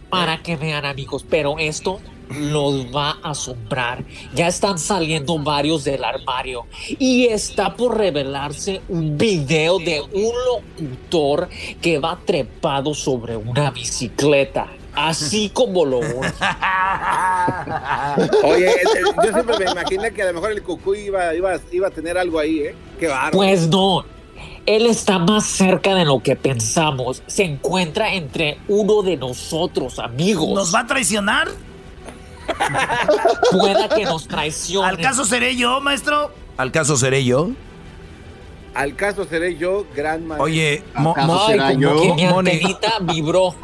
Para 0.09 0.41
que 0.41 0.55
vean, 0.55 0.85
amigos, 0.85 1.25
pero 1.29 1.59
esto 1.59 1.99
los 2.29 2.87
va 2.95 3.17
a 3.23 3.31
asombrar. 3.31 4.03
Ya 4.33 4.47
están 4.47 4.77
saliendo 4.79 5.37
varios 5.39 5.83
del 5.83 6.03
armario 6.03 6.65
y 6.87 7.25
está 7.25 7.75
por 7.75 7.97
revelarse 7.97 8.81
un 8.89 9.17
video 9.17 9.79
de 9.79 10.01
un 10.01 10.33
locutor 10.45 11.49
que 11.81 11.99
va 11.99 12.19
trepado 12.25 12.93
sobre 12.93 13.35
una 13.35 13.71
bicicleta. 13.71 14.67
Así 14.93 15.49
como 15.49 15.85
lo. 15.85 15.99
Oye, 15.99 16.09
eh, 18.67 18.73
eh, 18.73 19.01
yo 19.23 19.31
siempre 19.31 19.57
me 19.59 19.71
imaginé 19.71 20.11
que 20.11 20.23
a 20.23 20.25
lo 20.25 20.33
mejor 20.33 20.51
el 20.51 20.61
cucú 20.61 20.93
iba, 20.95 21.33
iba, 21.35 21.57
iba 21.71 21.87
a 21.87 21.91
tener 21.91 22.17
algo 22.17 22.37
ahí, 22.39 22.59
¿eh? 22.59 22.75
Qué 22.99 23.07
bárbaro. 23.07 23.37
Pues 23.37 23.69
no. 23.69 24.03
Él 24.65 24.85
está 24.87 25.19
más 25.19 25.45
cerca 25.45 25.95
de 25.95 26.03
lo 26.05 26.21
que 26.21 26.35
pensamos. 26.35 27.23
Se 27.27 27.43
encuentra 27.43 28.13
entre 28.13 28.57
uno 28.67 29.01
de 29.01 29.15
nosotros, 29.15 29.99
amigos. 29.99 30.49
¿Nos 30.49 30.75
va 30.75 30.81
a 30.81 30.87
traicionar? 30.87 31.47
Pueda 33.51 33.89
que 33.89 34.03
nos 34.05 34.27
traicione. 34.27 34.87
¿Al 34.87 34.97
caso 34.99 35.25
seré 35.25 35.55
yo, 35.55 35.79
maestro? 35.81 36.31
¿Al 36.57 36.71
caso 36.71 36.97
seré 36.97 37.23
yo? 37.25 37.49
Al 38.75 38.95
caso 38.95 39.25
seré 39.25 39.57
yo, 39.57 39.85
gran 39.95 40.25
maestro. 40.27 40.43
Oye, 40.45 40.83
Mo- 40.95 41.15
Mo- 41.25 41.39
Ay, 41.47 41.57
como 41.75 42.01
que 42.01 42.13
mi 42.13 42.25
Moni- 42.27 42.51
antenita 42.51 42.93
vibró. 43.01 43.55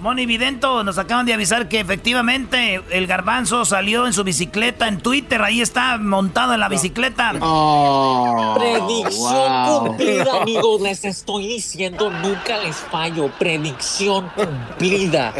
Moni 0.00 0.26
Vidento, 0.26 0.84
nos 0.84 0.98
acaban 0.98 1.26
de 1.26 1.32
avisar 1.34 1.68
que 1.68 1.80
efectivamente 1.80 2.82
el 2.90 3.06
garbanzo 3.06 3.64
salió 3.64 4.06
en 4.06 4.12
su 4.12 4.24
bicicleta 4.24 4.88
en 4.88 4.98
Twitter. 5.00 5.40
Ahí 5.42 5.60
está 5.60 5.98
montado 5.98 6.54
en 6.54 6.60
la 6.60 6.68
bicicleta. 6.68 7.32
Predicción 8.54 9.66
cumplida, 9.66 10.42
amigos. 10.42 10.80
Les 10.82 11.04
estoy 11.04 11.48
diciendo, 11.48 12.10
nunca 12.10 12.58
les 12.58 12.76
fallo. 12.76 13.30
Predicción 13.38 14.30
cumplida. 14.34 15.32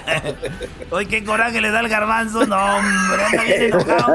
Oye, 0.90 1.06
qué 1.06 1.24
coraje 1.24 1.60
le 1.60 1.70
da 1.70 1.80
el 1.80 1.88
garbanzo. 1.88 2.46
No, 2.46 2.56
hombre, 2.56 3.24
anda 3.24 3.42
bien 3.44 3.62
enojado. 3.62 4.14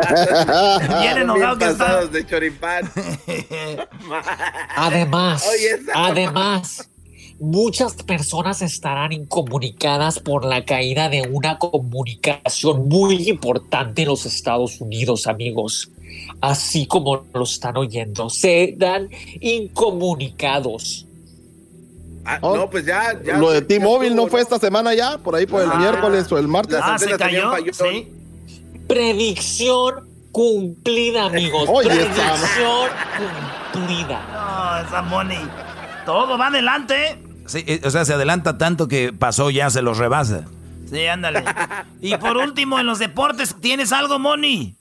Bien 1.02 1.18
enojado 1.18 1.58
que 1.58 1.66
está. 1.66 2.06
de 2.06 2.26
choripán. 2.26 2.92
Además, 4.76 5.48
además, 5.94 6.90
muchas 7.40 7.94
personas 8.04 8.62
estarán 8.62 9.12
incomunicadas 9.12 10.20
por 10.20 10.46
la 10.46 10.64
caída 10.66 11.10
de 11.10 11.28
una 11.32 11.58
comunicación 11.58 12.88
muy 12.88 13.30
importante 13.30 14.04
en 14.04 14.08
los 14.10 14.26
Estados 14.26 14.80
Unidos, 14.82 15.28
amigos. 15.28 15.90
Así 16.42 16.86
como 16.88 17.26
lo 17.34 17.44
están 17.44 17.78
oyendo, 17.78 18.30
serán 18.30 19.10
incomunicados. 19.42 21.06
Ah, 22.24 22.40
no, 22.42 22.70
pues 22.70 22.86
ya, 22.86 23.20
ya. 23.24 23.38
Lo 23.38 23.52
de 23.52 23.62
T-Mobile 23.62 24.16
no 24.16 24.28
fue 24.28 24.42
esta 24.42 24.58
semana 24.58 24.94
ya, 24.96 25.18
por 25.20 25.36
ahí 25.36 25.46
por 25.46 25.62
el 25.62 25.70
Ah. 25.72 25.76
miércoles 25.76 26.32
o 26.32 26.40
el 26.40 26.48
martes. 26.48 26.80
Ah, 26.82 26.98
se 26.98 27.16
cayó. 27.18 27.52
Sí. 27.72 28.08
Predicción 28.88 30.08
cumplida, 30.32 31.26
amigos. 31.26 31.70
Oye, 31.72 31.90
Predicción 31.90 32.90
cumplida. 33.74 34.22
No, 34.82 34.88
esa 34.88 35.02
Moni. 35.04 35.38
Todo 36.06 36.38
va 36.38 36.48
adelante. 36.48 37.18
Sí, 37.46 37.64
eh, 37.68 37.82
o 37.84 37.90
sea, 37.90 38.06
se 38.06 38.14
adelanta 38.14 38.58
tanto 38.58 38.88
que 38.88 39.14
pasó 39.14 39.50
ya, 39.50 39.70
se 39.70 39.82
los 39.82 39.98
rebasa. 39.98 40.46
Sí, 40.90 41.06
ándale. 41.06 41.44
Y 42.02 42.16
por 42.18 42.38
último, 42.38 42.80
en 42.80 42.86
los 42.86 43.00
deportes, 43.00 43.56
¿tienes 43.60 43.92
algo, 43.92 44.20
Moni? 44.20 44.76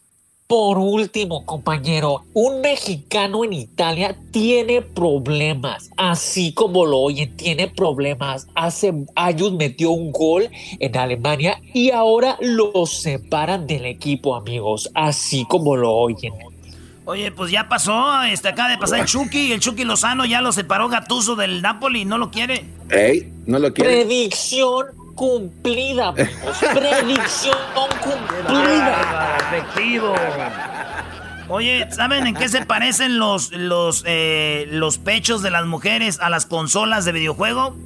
Por 0.46 0.76
último, 0.76 1.46
compañero, 1.46 2.24
un 2.34 2.60
mexicano 2.60 3.44
en 3.44 3.54
Italia 3.54 4.14
tiene 4.30 4.82
problemas, 4.82 5.90
así 5.96 6.52
como 6.52 6.84
lo 6.84 6.98
oyen, 6.98 7.34
tiene 7.34 7.68
problemas. 7.68 8.46
Hace 8.54 8.92
años 9.16 9.52
metió 9.54 9.92
un 9.92 10.12
gol 10.12 10.50
en 10.80 10.96
Alemania 10.98 11.58
y 11.72 11.92
ahora 11.92 12.36
lo 12.40 12.84
separan 12.84 13.66
del 13.66 13.86
equipo, 13.86 14.36
amigos, 14.36 14.90
así 14.94 15.46
como 15.46 15.76
lo 15.76 15.90
oyen. 15.92 16.34
Oye, 17.06 17.30
pues 17.32 17.50
ya 17.50 17.68
pasó, 17.68 18.22
este, 18.22 18.48
acaba 18.48 18.70
de 18.70 18.78
pasar 18.78 19.00
el 19.00 19.04
Chucky, 19.06 19.52
el 19.52 19.60
Chucky 19.60 19.84
Lozano 19.84 20.24
ya 20.24 20.40
lo 20.40 20.52
separó 20.52 20.88
Gatuso 20.88 21.36
del 21.36 21.60
Napoli, 21.60 22.06
no 22.06 22.16
lo 22.16 22.30
quiere. 22.30 22.64
Ey, 22.88 23.30
no 23.46 23.58
lo 23.58 23.74
quiere. 23.74 23.90
Predicción 24.06 24.86
cumplida. 25.14 26.14
Predicción 26.14 27.56
cumplida. 28.02 29.36
efectivo. 29.50 30.14
Oye, 31.48 31.86
¿saben 31.90 32.26
en 32.26 32.34
qué 32.34 32.48
se 32.48 32.64
parecen 32.64 33.18
los, 33.18 33.52
los, 33.52 34.02
eh, 34.06 34.66
los 34.70 34.96
pechos 34.96 35.42
de 35.42 35.50
las 35.50 35.66
mujeres 35.66 36.18
a 36.20 36.30
las 36.30 36.46
consolas 36.46 37.04
de 37.04 37.12
videojuego? 37.12 37.76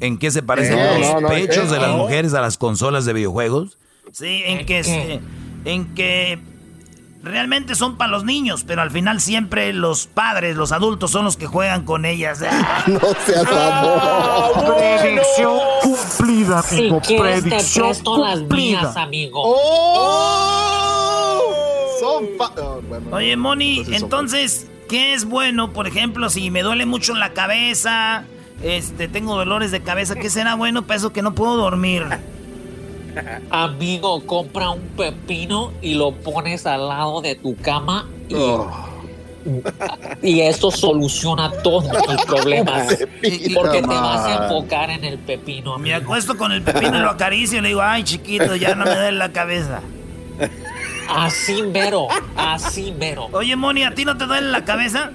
¿En 0.00 0.18
qué 0.18 0.30
se 0.30 0.42
parecen 0.42 0.78
Eh, 0.78 0.98
los 0.98 1.14
no, 1.14 1.20
no, 1.22 1.28
pechos 1.30 1.70
de 1.70 1.78
las 1.80 1.88
No. 1.90 1.96
mujeres 1.96 2.34
a 2.34 2.42
las 2.42 2.58
consolas 2.58 3.06
de 3.06 3.14
videojuegos? 3.14 3.78
Sí, 4.12 4.42
en 4.44 4.58
¿En 4.60 4.66
que, 4.66 4.82
qué? 4.82 5.12
eh, 5.14 5.20
en 5.64 5.94
que 5.94 6.38
realmente 7.28 7.74
son 7.74 7.96
para 7.96 8.10
los 8.10 8.24
niños, 8.24 8.64
pero 8.66 8.82
al 8.82 8.90
final 8.90 9.20
siempre 9.20 9.72
los 9.72 10.06
padres, 10.06 10.56
los 10.56 10.72
adultos 10.72 11.10
son 11.12 11.24
los 11.24 11.36
que 11.36 11.46
juegan 11.46 11.84
con 11.84 12.04
ellas. 12.04 12.40
No 12.88 13.00
seas 13.26 13.46
amor. 13.46 14.76
Predicción 14.76 15.58
cumplida, 15.82 16.62
Si 16.62 16.78
amigo. 16.78 17.00
quieres 17.00 17.42
te 17.44 17.50
Predicción 17.50 17.86
presto 17.88 18.18
las 18.18 18.38
mías, 18.40 18.48
cumplida. 18.86 19.02
amigo. 19.02 19.42
¡Oh! 20.58 21.40
Son 22.00 22.24
pa- 22.38 22.52
oh, 22.60 22.80
bueno, 22.88 23.06
Oye, 23.12 23.36
Moni, 23.36 23.78
entonces 23.80 23.94
son- 24.00 24.04
entonces, 24.04 24.66
¿qué 24.88 25.14
es 25.14 25.24
bueno? 25.24 25.72
Por 25.72 25.86
ejemplo, 25.86 26.30
si 26.30 26.50
me 26.50 26.62
duele 26.62 26.86
mucho 26.86 27.14
la 27.14 27.32
cabeza, 27.32 28.24
este, 28.62 29.08
tengo 29.08 29.36
dolores 29.36 29.70
de 29.70 29.80
cabeza, 29.82 30.14
¿qué 30.16 30.30
será 30.30 30.54
bueno 30.54 30.82
para 30.86 30.96
eso 30.98 31.12
que 31.12 31.22
no 31.22 31.34
puedo 31.34 31.56
dormir? 31.56 32.04
Amigo, 33.50 34.24
compra 34.26 34.70
un 34.70 34.80
pepino 34.96 35.72
y 35.82 35.94
lo 35.94 36.12
pones 36.12 36.66
al 36.66 36.88
lado 36.88 37.20
de 37.20 37.34
tu 37.34 37.56
cama 37.56 38.08
y, 38.28 38.36
y 40.22 40.40
esto 40.40 40.70
soluciona 40.70 41.50
todos 41.62 41.90
tus 41.90 42.24
problemas. 42.26 42.96
Porque 43.54 43.80
te 43.80 43.86
vas 43.86 44.26
a 44.26 44.44
enfocar 44.44 44.90
en 44.90 45.04
el 45.04 45.18
pepino. 45.18 45.78
Me 45.78 45.94
acuesto 45.94 46.36
con 46.36 46.52
el 46.52 46.62
pepino 46.62 46.98
y 46.98 47.00
lo 47.00 47.10
acaricio 47.10 47.58
y 47.58 47.62
le 47.62 47.68
digo, 47.68 47.82
ay 47.82 48.04
chiquito, 48.04 48.56
ya 48.56 48.74
no 48.74 48.84
me 48.84 48.94
duele 48.94 49.12
la 49.18 49.32
cabeza. 49.32 49.80
Así 51.08 51.62
mero, 51.62 52.08
así 52.36 52.92
mero. 52.92 53.28
Oye, 53.32 53.56
Moni, 53.56 53.82
¿a 53.82 53.94
ti 53.94 54.04
no 54.04 54.16
te 54.18 54.26
duele 54.26 54.50
la 54.50 54.64
cabeza? 54.64 55.10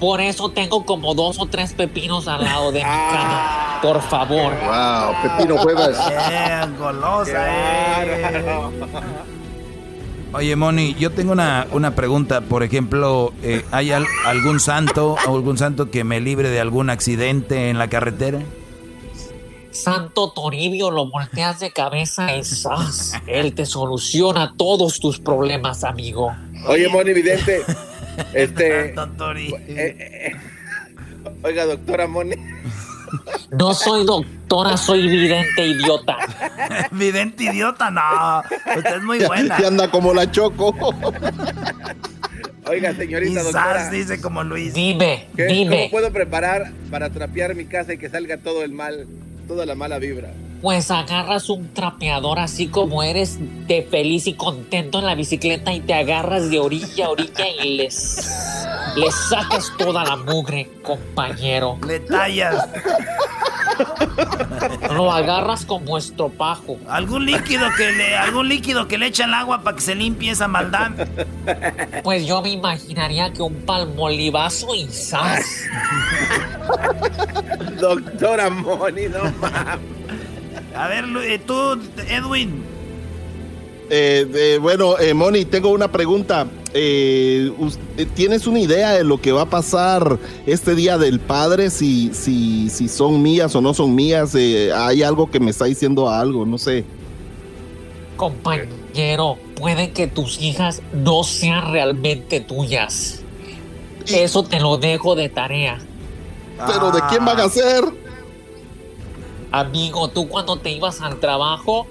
Por 0.00 0.20
eso 0.20 0.50
tengo 0.50 0.84
como 0.86 1.14
dos 1.14 1.40
o 1.40 1.46
tres 1.46 1.72
pepinos 1.72 2.28
al 2.28 2.44
lado 2.44 2.70
de 2.70 2.78
mi 2.78 2.84
cama. 2.84 3.78
Por 3.82 4.00
favor. 4.02 4.52
Wow, 4.52 5.14
pepino 5.22 5.58
juegas. 5.58 5.98
Bien, 6.28 6.76
golosa, 6.78 7.46
eh. 7.48 8.62
Oye, 10.32 10.54
Moni, 10.56 10.94
yo 10.98 11.10
tengo 11.10 11.32
una, 11.32 11.66
una 11.72 11.94
pregunta. 11.94 12.42
Por 12.42 12.62
ejemplo, 12.62 13.32
eh, 13.42 13.64
¿hay 13.72 13.90
al- 13.92 14.06
algún 14.26 14.60
santo 14.60 15.16
o 15.26 15.34
algún 15.34 15.56
santo 15.58 15.90
que 15.90 16.04
me 16.04 16.20
libre 16.20 16.50
de 16.50 16.60
algún 16.60 16.90
accidente 16.90 17.70
en 17.70 17.78
la 17.78 17.88
carretera? 17.88 18.40
Santo 19.70 20.30
Toribio 20.32 20.90
lo 20.90 21.08
volteas 21.10 21.60
de 21.60 21.70
cabeza 21.72 22.36
y 22.36 22.44
¡zas! 22.44 23.14
Él 23.26 23.54
te 23.54 23.64
soluciona 23.64 24.52
todos 24.56 24.98
tus 25.00 25.18
problemas, 25.18 25.84
amigo. 25.84 26.32
Oye, 26.66 26.88
Moni 26.88 27.12
Vidente. 27.14 27.62
Este. 28.34 28.94
Tori. 29.16 29.54
eh, 29.68 30.32
eh, 30.32 30.36
oiga, 31.42 31.64
doctora 31.66 32.06
Moni. 32.06 32.34
No 33.50 33.72
soy 33.74 34.04
doctora, 34.04 34.76
soy 34.76 35.08
vidente 35.08 35.66
idiota. 35.66 36.16
Vidente 36.90 37.44
idiota, 37.44 37.90
no. 37.90 38.42
Usted 38.76 38.96
es 38.96 39.02
muy 39.02 39.18
buena. 39.20 39.56
Que 39.56 39.64
anda 39.66 39.90
como 39.90 40.12
la 40.12 40.30
choco. 40.30 40.74
Oiga, 42.66 42.94
señorita 42.94 43.40
Quizás 43.40 43.44
doctora. 43.52 43.90
dice 43.90 44.20
como 44.20 44.44
Luis. 44.44 44.74
Dime, 44.74 45.26
¿qué- 45.36 45.46
dime. 45.46 45.76
¿Cómo 45.78 45.90
puedo 45.90 46.12
preparar 46.12 46.70
para 46.90 47.08
trapear 47.08 47.54
mi 47.54 47.64
casa 47.64 47.94
y 47.94 47.98
que 47.98 48.10
salga 48.10 48.36
todo 48.36 48.62
el 48.62 48.72
mal, 48.72 49.06
toda 49.46 49.64
la 49.64 49.74
mala 49.74 49.98
vibra? 49.98 50.28
Pues 50.60 50.90
agarras 50.90 51.48
un 51.50 51.72
trapeador 51.72 52.40
así 52.40 52.66
como 52.66 53.02
eres 53.04 53.38
de 53.68 53.86
feliz 53.88 54.26
y 54.26 54.34
contento 54.34 54.98
en 54.98 55.06
la 55.06 55.14
bicicleta 55.14 55.72
y 55.72 55.80
te 55.80 55.94
agarras 55.94 56.50
de 56.50 56.58
orilla 56.58 57.06
a 57.06 57.10
orilla 57.10 57.48
y 57.62 57.76
les, 57.76 58.28
les 58.96 59.14
sacas 59.14 59.72
toda 59.78 60.04
la 60.04 60.16
mugre, 60.16 60.68
compañero. 60.82 61.78
Le 61.86 62.00
tallas. 62.00 62.68
Lo 64.92 65.12
agarras 65.12 65.64
como 65.64 65.96
estropajo. 65.96 66.78
Algún 66.88 67.26
líquido 67.26 67.68
que 67.76 67.92
le, 67.92 68.16
algún 68.16 68.48
líquido 68.48 68.88
que 68.88 68.98
le 68.98 69.06
echa 69.06 69.26
el 69.26 69.34
agua 69.34 69.62
para 69.62 69.76
que 69.76 69.82
se 69.82 69.94
limpie 69.94 70.32
esa 70.32 70.48
maldad. 70.48 70.90
Pues 72.02 72.26
yo 72.26 72.42
me 72.42 72.50
imaginaría 72.50 73.32
que 73.32 73.42
un 73.42 73.54
palmolivazo 73.62 74.74
y 74.74 74.88
¡zas! 74.88 75.44
Doctora 77.80 78.50
Moni, 78.50 79.06
no 79.06 79.30
mames. 79.40 79.97
A 80.74 80.88
ver, 80.88 81.04
eh, 81.24 81.38
tú, 81.38 81.54
Edwin. 82.08 82.62
Eh, 83.90 84.26
eh, 84.34 84.58
bueno, 84.60 84.98
eh, 84.98 85.14
Moni, 85.14 85.44
tengo 85.44 85.70
una 85.70 85.90
pregunta. 85.90 86.46
¿Tienes 88.14 88.46
una 88.46 88.60
idea 88.60 88.92
de 88.92 89.02
lo 89.04 89.20
que 89.20 89.32
va 89.32 89.42
a 89.42 89.50
pasar 89.50 90.18
este 90.46 90.74
día 90.74 90.98
del 90.98 91.18
padre? 91.18 91.70
Si, 91.70 92.12
si, 92.12 92.68
si 92.68 92.88
son 92.88 93.22
mías 93.22 93.54
o 93.56 93.60
no 93.60 93.72
son 93.72 93.94
mías. 93.94 94.34
Eh, 94.34 94.70
hay 94.74 95.02
algo 95.02 95.30
que 95.30 95.40
me 95.40 95.50
está 95.50 95.64
diciendo 95.64 96.10
algo, 96.10 96.44
no 96.44 96.58
sé. 96.58 96.84
Compañero, 98.16 99.38
puede 99.54 99.92
que 99.92 100.06
tus 100.06 100.40
hijas 100.40 100.82
no 100.92 101.24
sean 101.24 101.72
realmente 101.72 102.40
tuyas. 102.40 103.22
Eso 104.06 104.42
te 104.42 104.60
lo 104.60 104.76
dejo 104.76 105.14
de 105.14 105.28
tarea. 105.28 105.78
Pero 106.66 106.90
¿de 106.90 107.00
quién 107.08 107.24
van 107.24 107.40
a 107.40 107.48
ser? 107.48 107.84
Amigo, 109.50 110.08
tú 110.08 110.28
cuando 110.28 110.58
te 110.58 110.70
ibas 110.70 111.00
al 111.00 111.18
trabajo, 111.20 111.86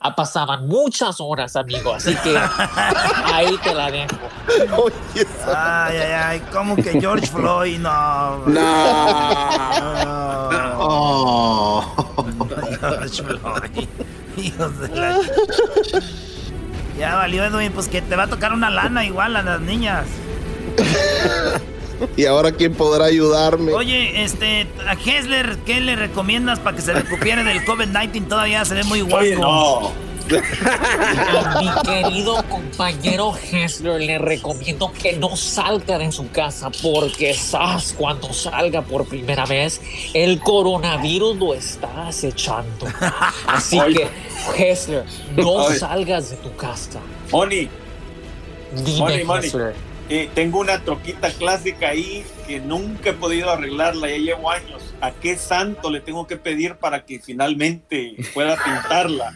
ah, 0.00 0.14
pasaban 0.14 0.68
muchas 0.68 1.20
horas, 1.20 1.56
amigo. 1.56 1.94
Así 1.94 2.14
que 2.16 2.38
ahí 3.24 3.58
te 3.62 3.74
la 3.74 3.90
dejo. 3.90 4.16
Ay, 5.46 5.96
ay, 5.96 6.12
ay, 6.12 6.40
como 6.52 6.76
que 6.76 7.00
George 7.00 7.26
Floyd, 7.32 7.78
no. 7.78 8.44
Oh. 10.78 11.84
George 12.80 13.22
Floyd. 13.22 13.88
Hijos 14.36 14.78
de 14.80 14.88
la... 14.88 15.20
Ya 16.98 17.16
valió, 17.16 17.44
Edwin, 17.44 17.72
pues 17.72 17.88
que 17.88 18.00
te 18.00 18.16
va 18.16 18.24
a 18.24 18.28
tocar 18.28 18.52
una 18.52 18.70
lana 18.70 19.04
igual 19.04 19.34
a 19.36 19.42
las 19.42 19.60
niñas. 19.60 20.06
¿Y 22.16 22.26
ahora 22.26 22.52
quién 22.52 22.74
podrá 22.74 23.06
ayudarme? 23.06 23.72
Oye, 23.72 24.22
este, 24.22 24.66
a 24.86 24.94
Hessler, 24.94 25.58
¿qué 25.64 25.80
le 25.80 25.96
recomiendas 25.96 26.58
para 26.58 26.76
que 26.76 26.82
se 26.82 26.92
recupere 26.92 27.44
del 27.44 27.64
COVID-19? 27.64 28.28
Todavía 28.28 28.64
se 28.64 28.74
ve 28.74 28.84
muy 28.84 29.00
guapo. 29.00 29.16
Oye, 29.18 29.36
no. 29.36 30.12
A 30.30 31.60
mi 31.60 31.68
querido 31.82 32.42
compañero 32.48 33.34
Hessler 33.36 34.00
le 34.00 34.18
recomiendo 34.18 34.92
que 34.92 35.14
no 35.14 35.36
salga 35.36 35.98
de 35.98 36.12
su 36.12 36.30
casa 36.30 36.70
porque 36.82 37.34
¿sabes? 37.34 37.94
cuando 37.98 38.32
salga 38.32 38.82
por 38.82 39.04
primera 39.06 39.44
vez 39.46 39.80
el 40.14 40.38
coronavirus 40.40 41.36
lo 41.36 41.54
está 41.54 42.06
acechando. 42.06 42.86
Así 43.46 43.78
Oye. 43.80 44.08
que 44.56 44.70
Hessler, 44.70 45.04
no 45.36 45.50
Oye. 45.50 45.78
salgas 45.78 46.30
de 46.30 46.36
tu 46.36 46.54
casa. 46.56 47.00
Moni, 47.30 47.68
Dime 48.84 49.24
Moni. 49.24 49.46
Hessler. 49.46 49.74
Tengo 50.34 50.60
una 50.60 50.82
troquita 50.82 51.30
clásica 51.30 51.88
ahí 51.88 52.24
que 52.46 52.60
nunca 52.60 53.10
he 53.10 53.12
podido 53.14 53.50
arreglarla, 53.50 54.08
ya 54.08 54.16
llevo 54.16 54.50
años. 54.50 54.82
¿A 55.00 55.10
qué 55.12 55.36
santo 55.36 55.90
le 55.90 56.00
tengo 56.00 56.26
que 56.26 56.36
pedir 56.36 56.76
para 56.76 57.04
que 57.04 57.18
finalmente 57.18 58.16
pueda 58.34 58.56
pintarla? 58.62 59.34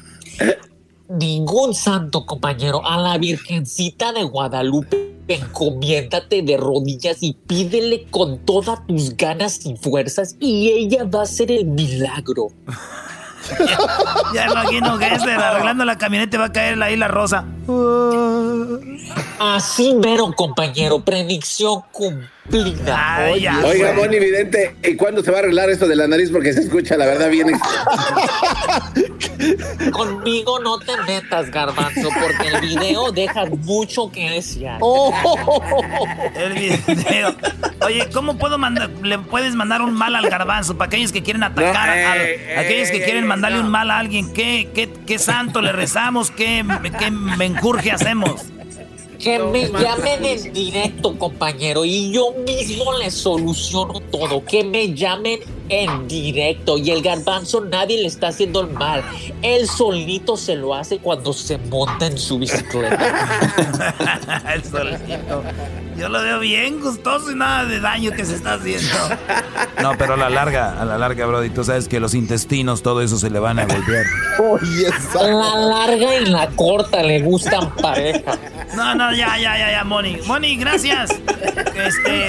Ningún 1.09 1.75
santo 1.75 2.27
compañero, 2.27 2.85
a 2.85 2.99
la 2.99 3.17
Virgencita 3.17 4.13
de 4.13 4.25
Guadalupe, 4.25 5.15
encomiéndate 5.29 6.43
de 6.43 6.57
rodillas 6.57 7.19
y 7.21 7.35
pídele 7.35 8.07
con 8.11 8.39
todas 8.41 8.87
tus 8.87 9.17
ganas 9.17 9.65
y 9.65 9.77
fuerzas 9.77 10.37
y 10.41 10.69
ella 10.71 11.05
va 11.05 11.21
a 11.21 11.23
hacer 11.23 11.51
el 11.53 11.67
milagro. 11.67 12.49
Ya 14.35 14.47
imagino 14.47 15.01
Hessler 15.01 15.39
arreglando 15.39 15.85
la 15.85 15.99
camioneta 15.99 16.37
y 16.37 16.41
va 16.41 16.47
a 16.47 16.53
caer 16.53 16.83
ahí 16.83 16.97
la 16.97 17.09
rosa. 17.09 17.45
Así 19.39 19.95
mero, 19.95 20.33
compañero, 20.35 21.01
predicción 21.01 21.83
cumplida. 21.93 23.17
Ay, 23.17 23.43
ya, 23.43 23.61
Oiga. 23.65 23.93
Moni 23.93 24.19
Vidente, 24.19 24.77
¿y 24.83 24.97
cuándo 24.97 25.23
se 25.23 25.31
va 25.31 25.39
a 25.39 25.41
arreglar 25.41 25.71
eso 25.71 25.87
de 25.87 25.97
la 25.97 26.07
nariz? 26.07 26.31
Porque 26.31 26.53
se 26.53 26.61
escucha, 26.61 26.97
la 26.97 27.07
verdad, 27.07 27.31
bien. 27.31 27.49
Conmigo 29.93 30.59
no 30.61 30.79
te 30.79 30.97
metas, 31.07 31.51
garbanzo, 31.51 32.09
porque 32.21 32.49
el 32.49 32.61
video 32.61 33.13
deja 33.13 33.47
mucho 33.47 34.11
que 34.11 34.31
desear. 34.31 34.81
El 36.35 36.53
video. 36.55 37.35
Oye, 37.85 38.09
¿cómo 38.13 38.37
puedo 38.37 38.59
mandar? 38.59 38.91
¿Le 39.03 39.19
puedes 39.19 39.55
mandar 39.55 39.83
un 39.83 39.93
mal 39.95 40.15
al 40.15 40.29
garbanzo? 40.29 40.77
Para 40.77 40.87
aquellos 40.89 41.13
que 41.13 41.23
quieren 41.23 41.43
atacar, 41.43 41.89
No, 41.89 42.09
a, 42.09 42.17
ey, 42.17 42.57
a 42.57 42.61
aquellos 42.61 42.91
que 42.91 42.99
ey, 42.99 43.03
quieren 43.05 43.27
mandarle 43.27 43.59
no. 43.59 43.65
un 43.65 43.71
mal 43.71 43.91
a 43.91 43.99
alguien, 43.99 44.33
¿qué, 44.33 44.71
qué, 44.75 44.91
qué 45.07 45.19
santo 45.19 45.61
le 45.61 45.73
rezamos? 45.73 46.31
¿Qué, 46.31 46.65
qué 46.99 47.11
menjurje 47.11 47.93
hacemos? 47.93 48.47
Que 49.19 49.39
me 49.39 49.69
llamen 49.71 50.25
en 50.27 50.53
directo, 50.53 51.19
compañero, 51.19 51.87
y 51.87 52.13
yo 52.13 52.35
mismo 52.47 52.99
les 52.99 53.15
soluciono 53.15 54.01
todo. 54.13 54.45
Que 54.45 54.63
me 54.63 54.93
llamen 54.93 55.41
en 55.69 56.09
directo. 56.09 56.79
Y 56.79 56.91
el 56.91 57.03
garbanzo 57.03 57.61
nadie 57.61 58.01
le 58.01 58.09
está 58.09 58.29
haciendo 58.29 58.61
el 58.61 58.69
mal. 58.69 59.03
Él 59.43 59.69
solito 59.69 60.37
se 60.37 60.57
lo 60.57 60.75
hace 60.75 60.99
cuando 60.99 61.33
se 61.33 61.59
monta 61.59 62.07
en 62.07 62.19
su 62.19 62.39
bicicleta. 62.39 62.97
El 64.55 64.65
solito. 64.65 65.43
Yo 65.97 66.09
lo 66.11 66.21
veo 66.21 66.41
bien 66.41 66.81
gustoso 66.81 67.31
y 67.31 67.35
nada 67.35 67.65
de 67.65 67.81
daño 67.81 68.11
que 68.11 68.25
se 68.25 68.35
está 68.35 68.55
haciendo. 68.55 68.95
No, 69.83 69.93
pero 69.97 70.15
a 70.15 70.17
la 70.17 70.29
larga, 70.29 70.81
a 70.81 70.85
la 70.85 70.99
larga, 70.99 71.25
Brody, 71.27 71.49
tú 71.51 71.65
sabes 71.65 71.89
que 71.89 72.01
los 72.01 72.15
intestinos, 72.15 72.83
todo 72.83 73.01
eso 73.01 73.19
se 73.19 73.31
le 73.31 73.39
van 73.39 73.59
a 73.59 73.67
golpear. 73.67 74.05
La 75.15 75.57
larga 75.57 76.17
y 76.17 76.27
la 76.27 76.49
corta 76.49 77.03
le 77.03 77.21
gustan 77.21 77.75
pareja. 77.77 78.39
No, 78.77 78.95
no, 78.95 79.13
ya, 79.13 79.39
ya, 79.39 79.57
ya, 79.57 79.71
ya, 79.71 79.85
Moni. 79.85 80.19
Moni, 80.27 80.57
gracias. 80.57 81.11
Este, 81.11 82.27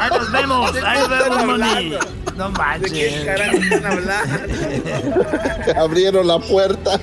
ahí 0.00 0.10
nos 0.10 0.32
vemos, 0.32 0.72
ahí 0.84 0.98
nos 0.98 1.08
vemos, 1.08 1.44
Moni. 1.44 1.92
No 2.36 2.50
¿De 2.50 2.54
qué 2.54 2.58
manches. 2.58 3.24
carajo 3.24 3.56
están 3.56 3.86
hablando? 3.86 5.80
abrieron 5.80 6.26
la 6.26 6.38
puerta. 6.38 7.00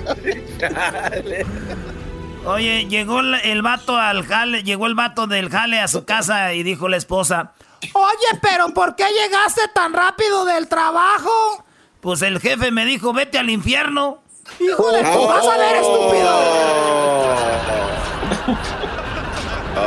Oye, 2.46 2.86
llegó 2.88 3.20
el, 3.22 3.62
vato 3.62 3.98
al 3.98 4.26
jale, 4.26 4.64
llegó 4.64 4.86
el 4.88 4.96
vato 4.96 5.28
del 5.28 5.50
jale 5.50 5.80
a 5.80 5.88
su 5.88 6.04
casa 6.06 6.54
y 6.54 6.64
dijo 6.64 6.90
la 6.90 6.98
esposa, 6.98 7.54
Oye, 7.94 8.40
pero 8.42 8.70
¿por 8.74 8.96
qué 8.96 9.06
llegaste 9.06 9.62
tan 9.74 9.94
rápido 9.94 10.46
del 10.46 10.68
trabajo? 10.68 11.66
Pues 12.02 12.22
el 12.22 12.40
jefe 12.40 12.72
me 12.72 12.86
dijo, 12.86 13.14
vete 13.14 13.40
al 13.40 13.50
infierno. 13.50 14.20
¡Hijo 14.60 14.92
de 14.92 15.04
tu! 15.04 15.28
¡Vas 15.28 15.48
a 15.48 15.58
ver, 15.58 15.76
estúpido! 15.78 16.40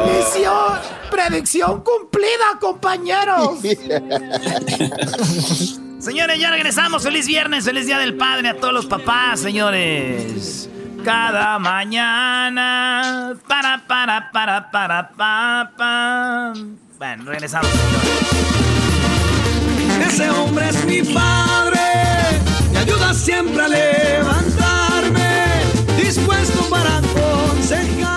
Misión, 0.06 0.78
predicción 1.16 1.82
cumplida, 1.82 2.58
compañeros. 2.60 3.58
señores, 5.98 6.38
ya 6.38 6.50
regresamos. 6.50 7.02
Feliz 7.02 7.26
viernes, 7.26 7.64
feliz 7.64 7.86
día 7.86 7.98
del 7.98 8.14
padre 8.16 8.50
a 8.50 8.56
todos 8.56 8.74
los 8.74 8.86
papás, 8.86 9.40
señores. 9.40 10.68
Cada 11.04 11.58
mañana. 11.58 13.34
Para, 13.48 13.84
para, 13.86 14.30
para, 14.30 14.70
para, 14.70 15.10
para, 15.10 15.72
para. 15.76 16.52
Bueno, 16.98 17.24
regresamos, 17.24 17.70
Ese 20.06 20.30
hombre 20.30 20.68
es 20.68 20.84
mi 20.84 21.02
padre. 21.02 21.80
Me 22.72 22.78
ayuda 22.78 23.14
siempre 23.14 23.62
a 23.62 23.68
levantarme. 23.68 25.46
Dispuesto 25.98 26.68
para 26.68 26.98
aconsejarme. 26.98 28.15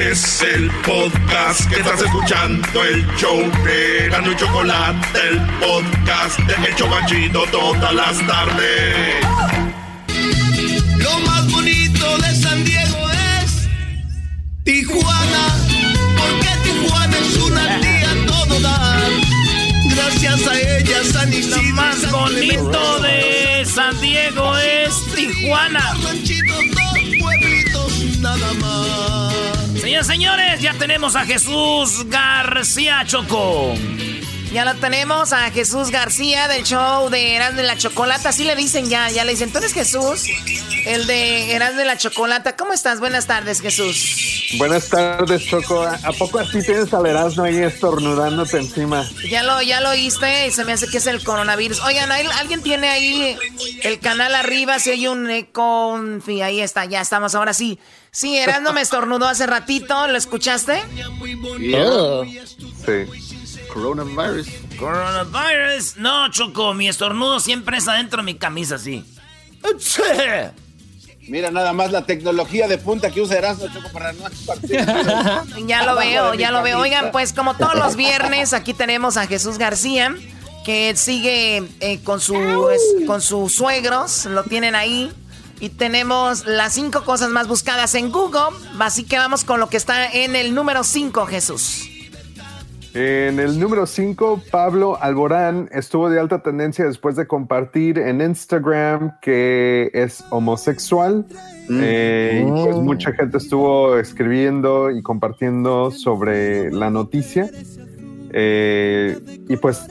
Es 0.00 0.40
el 0.40 0.70
podcast 0.82 1.68
que 1.68 1.76
estás 1.76 2.00
escuchando, 2.00 2.82
el 2.84 3.06
show 3.16 3.38
de 3.64 4.08
Gano 4.08 4.32
y 4.32 4.36
Chocolate, 4.36 5.06
el 5.28 5.38
podcast 5.58 6.38
de 6.38 6.68
El 6.68 6.74
Chocachito 6.74 7.44
todas 7.50 7.92
las 7.92 8.26
tardes. 8.26 9.16
Lo 10.96 11.20
más 11.26 11.52
bonito 11.52 12.16
de 12.16 12.34
San 12.34 12.64
Diego 12.64 13.10
es 13.42 13.68
Tijuana, 14.64 15.54
porque 16.16 16.48
Tijuana 16.64 17.18
es 17.18 17.36
una 17.36 17.80
tía 17.80 18.26
todo 18.26 18.60
dar. 18.60 19.10
Gracias 19.84 20.46
a 20.46 20.58
ella 20.58 21.04
San 21.12 21.30
Isidro. 21.30 21.60
Lo 21.60 21.74
más 21.74 22.10
bonito 22.10 23.00
de 23.00 23.66
San 23.66 24.00
Diego 24.00 24.56
es 24.56 24.94
Tijuana. 25.14 25.94
nada 28.20 28.54
más. 28.54 29.09
Señores, 29.80 30.06
señores, 30.06 30.60
ya 30.60 30.74
tenemos 30.74 31.16
a 31.16 31.24
Jesús 31.24 32.04
García 32.10 33.02
Choco. 33.06 33.72
Ya 34.52 34.66
lo 34.66 34.74
tenemos 34.74 35.32
a 35.32 35.50
Jesús 35.50 35.90
García 35.90 36.48
del 36.48 36.64
show 36.64 37.08
de 37.08 37.34
Eras 37.34 37.56
de 37.56 37.62
la 37.62 37.78
Chocolata. 37.78 38.28
Así 38.28 38.44
le 38.44 38.54
dicen 38.56 38.90
ya, 38.90 39.08
ya 39.08 39.24
le 39.24 39.32
dicen. 39.32 39.50
¿Tú 39.50 39.58
eres 39.58 39.72
Jesús? 39.72 40.26
El 40.84 41.06
de 41.06 41.54
Eras 41.54 41.76
de 41.78 41.86
la 41.86 41.96
Chocolata. 41.96 42.56
¿Cómo 42.56 42.74
estás? 42.74 43.00
Buenas 43.00 43.26
tardes, 43.26 43.62
Jesús. 43.62 44.48
Buenas 44.58 44.88
tardes, 44.88 45.46
Choco. 45.46 45.82
¿A 45.82 46.12
poco 46.18 46.40
así 46.40 46.62
tienes 46.62 46.92
al 46.92 47.06
Erasmo 47.06 47.44
ahí 47.44 47.58
estornudándote 47.58 48.58
encima? 48.58 49.08
Ya 49.30 49.42
lo, 49.44 49.62
ya 49.62 49.80
lo 49.80 49.90
oíste 49.90 50.48
y 50.48 50.50
se 50.50 50.64
me 50.66 50.72
hace 50.72 50.88
que 50.88 50.98
es 50.98 51.06
el 51.06 51.24
coronavirus. 51.24 51.80
Oigan, 51.80 52.12
¿alguien 52.12 52.62
tiene 52.62 52.90
ahí 52.90 53.38
el 53.82 53.98
canal 53.98 54.34
arriba? 54.34 54.78
Si 54.78 54.90
hay 54.90 55.06
un 55.06 55.30
eco, 55.30 55.98
fin, 56.22 56.42
ahí 56.42 56.60
está, 56.60 56.84
ya 56.84 57.00
estamos, 57.00 57.34
ahora 57.34 57.54
sí. 57.54 57.78
Sí, 58.12 58.36
Erasmo 58.36 58.72
me 58.72 58.80
estornudó 58.80 59.26
hace 59.26 59.46
ratito, 59.46 60.06
¿lo 60.08 60.16
escuchaste? 60.18 60.82
Sí. 62.84 63.66
Coronavirus. 63.72 64.48
Coronavirus. 64.78 65.96
No, 65.96 66.28
Choco, 66.30 66.74
mi 66.74 66.88
estornudo 66.88 67.38
siempre 67.38 67.78
es 67.78 67.86
adentro 67.86 68.18
de 68.18 68.24
mi 68.24 68.34
camisa, 68.34 68.78
sí. 68.78 69.04
Mira 71.28 71.52
nada 71.52 71.72
más 71.72 71.92
la 71.92 72.04
tecnología 72.04 72.66
de 72.66 72.78
punta 72.78 73.10
que 73.12 73.20
usa 73.20 73.38
Erasmo 73.38 73.68
Choco 73.68 73.88
para 73.92 74.12
no 74.12 74.24
Ya 75.66 75.84
lo 75.84 75.96
veo, 75.96 76.34
ya 76.34 76.50
lo 76.50 76.62
veo. 76.62 76.80
Oigan, 76.80 77.12
pues 77.12 77.32
como 77.32 77.54
todos 77.54 77.76
los 77.76 77.94
viernes, 77.94 78.52
aquí 78.52 78.74
tenemos 78.74 79.16
a 79.16 79.28
Jesús 79.28 79.56
García, 79.56 80.16
que 80.64 80.96
sigue 80.96 81.62
eh, 81.78 82.00
con, 82.02 82.20
su, 82.20 82.34
con 83.06 83.20
sus 83.20 83.54
suegros, 83.54 84.24
lo 84.24 84.42
tienen 84.42 84.74
ahí. 84.74 85.12
Y 85.60 85.68
tenemos 85.70 86.46
las 86.46 86.72
cinco 86.72 87.04
cosas 87.04 87.28
más 87.30 87.46
buscadas 87.46 87.94
en 87.94 88.10
Google. 88.10 88.56
Así 88.78 89.04
que 89.04 89.18
vamos 89.18 89.44
con 89.44 89.60
lo 89.60 89.68
que 89.68 89.76
está 89.76 90.10
en 90.10 90.34
el 90.34 90.54
número 90.54 90.82
5, 90.84 91.26
Jesús. 91.26 91.86
En 92.92 93.38
el 93.38 93.60
número 93.60 93.86
5, 93.86 94.42
Pablo 94.50 95.00
Alborán 95.00 95.68
estuvo 95.70 96.10
de 96.10 96.18
alta 96.18 96.42
tendencia 96.42 96.84
después 96.84 97.14
de 97.14 97.28
compartir 97.28 97.98
en 97.98 98.20
Instagram 98.20 99.12
que 99.22 99.90
es 99.94 100.24
homosexual. 100.30 101.24
Mm. 101.68 101.80
Eh, 101.82 102.44
y 102.44 102.50
pues 102.50 102.74
Oh. 102.74 102.80
mucha 102.82 103.12
gente 103.12 103.36
estuvo 103.38 103.96
escribiendo 103.96 104.90
y 104.90 105.02
compartiendo 105.02 105.92
sobre 105.92 106.72
la 106.72 106.90
noticia. 106.90 107.48
Eh, 108.32 109.18
y 109.48 109.56
pues 109.56 109.82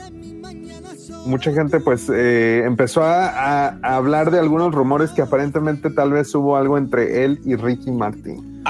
mucha 1.26 1.52
gente 1.52 1.80
pues 1.80 2.08
eh, 2.12 2.62
empezó 2.64 3.02
a, 3.02 3.28
a- 3.28 3.78
a 3.82 3.96
hablar 3.96 4.30
de 4.30 4.38
algunos 4.38 4.74
rumores 4.74 5.10
que 5.10 5.22
aparentemente 5.22 5.90
tal 5.90 6.12
vez 6.12 6.34
hubo 6.34 6.56
algo 6.56 6.78
entre 6.78 7.24
él 7.24 7.40
y 7.44 7.56
Ricky 7.56 7.90
Martin. 7.90 8.62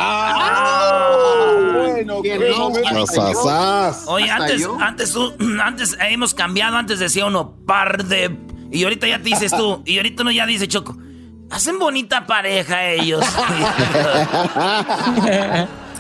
bueno, 1.73 2.21
¿Quién 2.23 2.39
qué 2.41 2.49
no? 2.51 2.59
momento. 2.71 3.07
Sasasas. 3.07 4.05
Oye, 4.09 4.31
¿Hasta 4.31 4.45
antes, 4.45 4.61
yo? 4.61 4.79
antes 4.81 5.13
tú, 5.13 5.33
antes 5.63 5.97
hemos 6.01 6.35
cambiado, 6.35 6.77
antes 6.77 6.99
decía 6.99 7.27
uno 7.27 7.55
par 7.67 8.05
de. 8.05 8.37
Y 8.73 8.85
ahorita 8.85 9.09
ya 9.09 9.19
te 9.19 9.25
dices 9.25 9.51
tú, 9.53 9.83
y 9.85 9.97
ahorita 9.97 10.23
uno 10.23 10.31
ya 10.31 10.47
dice 10.47 10.69
Choco. 10.69 10.97
Hacen 11.51 11.79
bonita 11.81 12.27
pareja 12.27 12.87
ellos. 12.91 13.25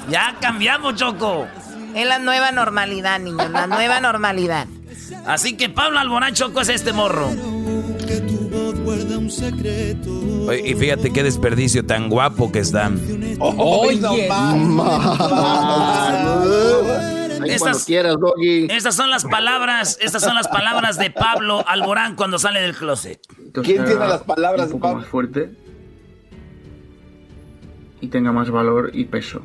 ya 0.09 0.34
cambiamos, 0.40 0.94
Choco. 0.94 1.46
Es 1.94 2.07
la 2.07 2.20
nueva 2.20 2.53
normalidad, 2.53 3.18
niños, 3.18 3.51
la 3.51 3.66
nueva 3.66 4.01
normalidad. 4.01 4.66
Así 5.27 5.57
que 5.57 5.69
Pablo 5.69 5.99
Alborán 5.99 6.35
Choco 6.35 6.61
es 6.61 6.69
este 6.69 6.93
morro. 6.93 7.31
Oye, 10.49 10.63
y 10.71 10.75
fíjate 10.75 11.13
qué 11.13 11.23
desperdicio 11.23 11.85
tan 11.87 12.09
guapo 12.09 12.51
que 12.51 12.59
está. 12.61 12.91
Oye, 13.39 14.01
Estas- 17.47 17.85
quieras. 17.85 18.17
Estas 18.69 18.95
son 18.97 19.11
las 19.11 19.25
palabras, 19.25 19.99
estas 20.01 20.23
son 20.23 20.35
las 20.35 20.49
palabras 20.49 20.99
de 20.99 21.11
Pablo 21.11 21.65
Alborán 21.67 22.15
cuando 22.17 22.39
sale 22.39 22.61
del 22.61 22.75
closet. 22.75 23.21
¿Quién 23.63 23.85
tiene 23.85 23.95
las 24.07 24.23
palabras 24.23 24.63
un 24.63 24.67
de 24.69 24.73
poco 24.73 24.83
Pablo? 24.83 24.99
más 25.01 25.07
fuerte 25.09 25.51
y 28.01 28.09
tenga 28.09 28.33
más 28.33 28.51
valor 28.51 28.91
y 28.93 29.05
peso. 29.05 29.43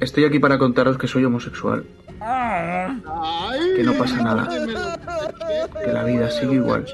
Estoy 0.00 0.24
aquí 0.24 0.38
para 0.38 0.58
contaros 0.58 0.98
que 0.98 1.06
soy 1.08 1.24
homosexual, 1.24 1.84
que 3.76 3.82
no 3.82 3.92
pasa 3.94 4.16
nada, 4.16 4.48
que 5.84 5.92
la 5.92 6.04
vida 6.04 6.30
sigue 6.30 6.54
igual. 6.54 6.86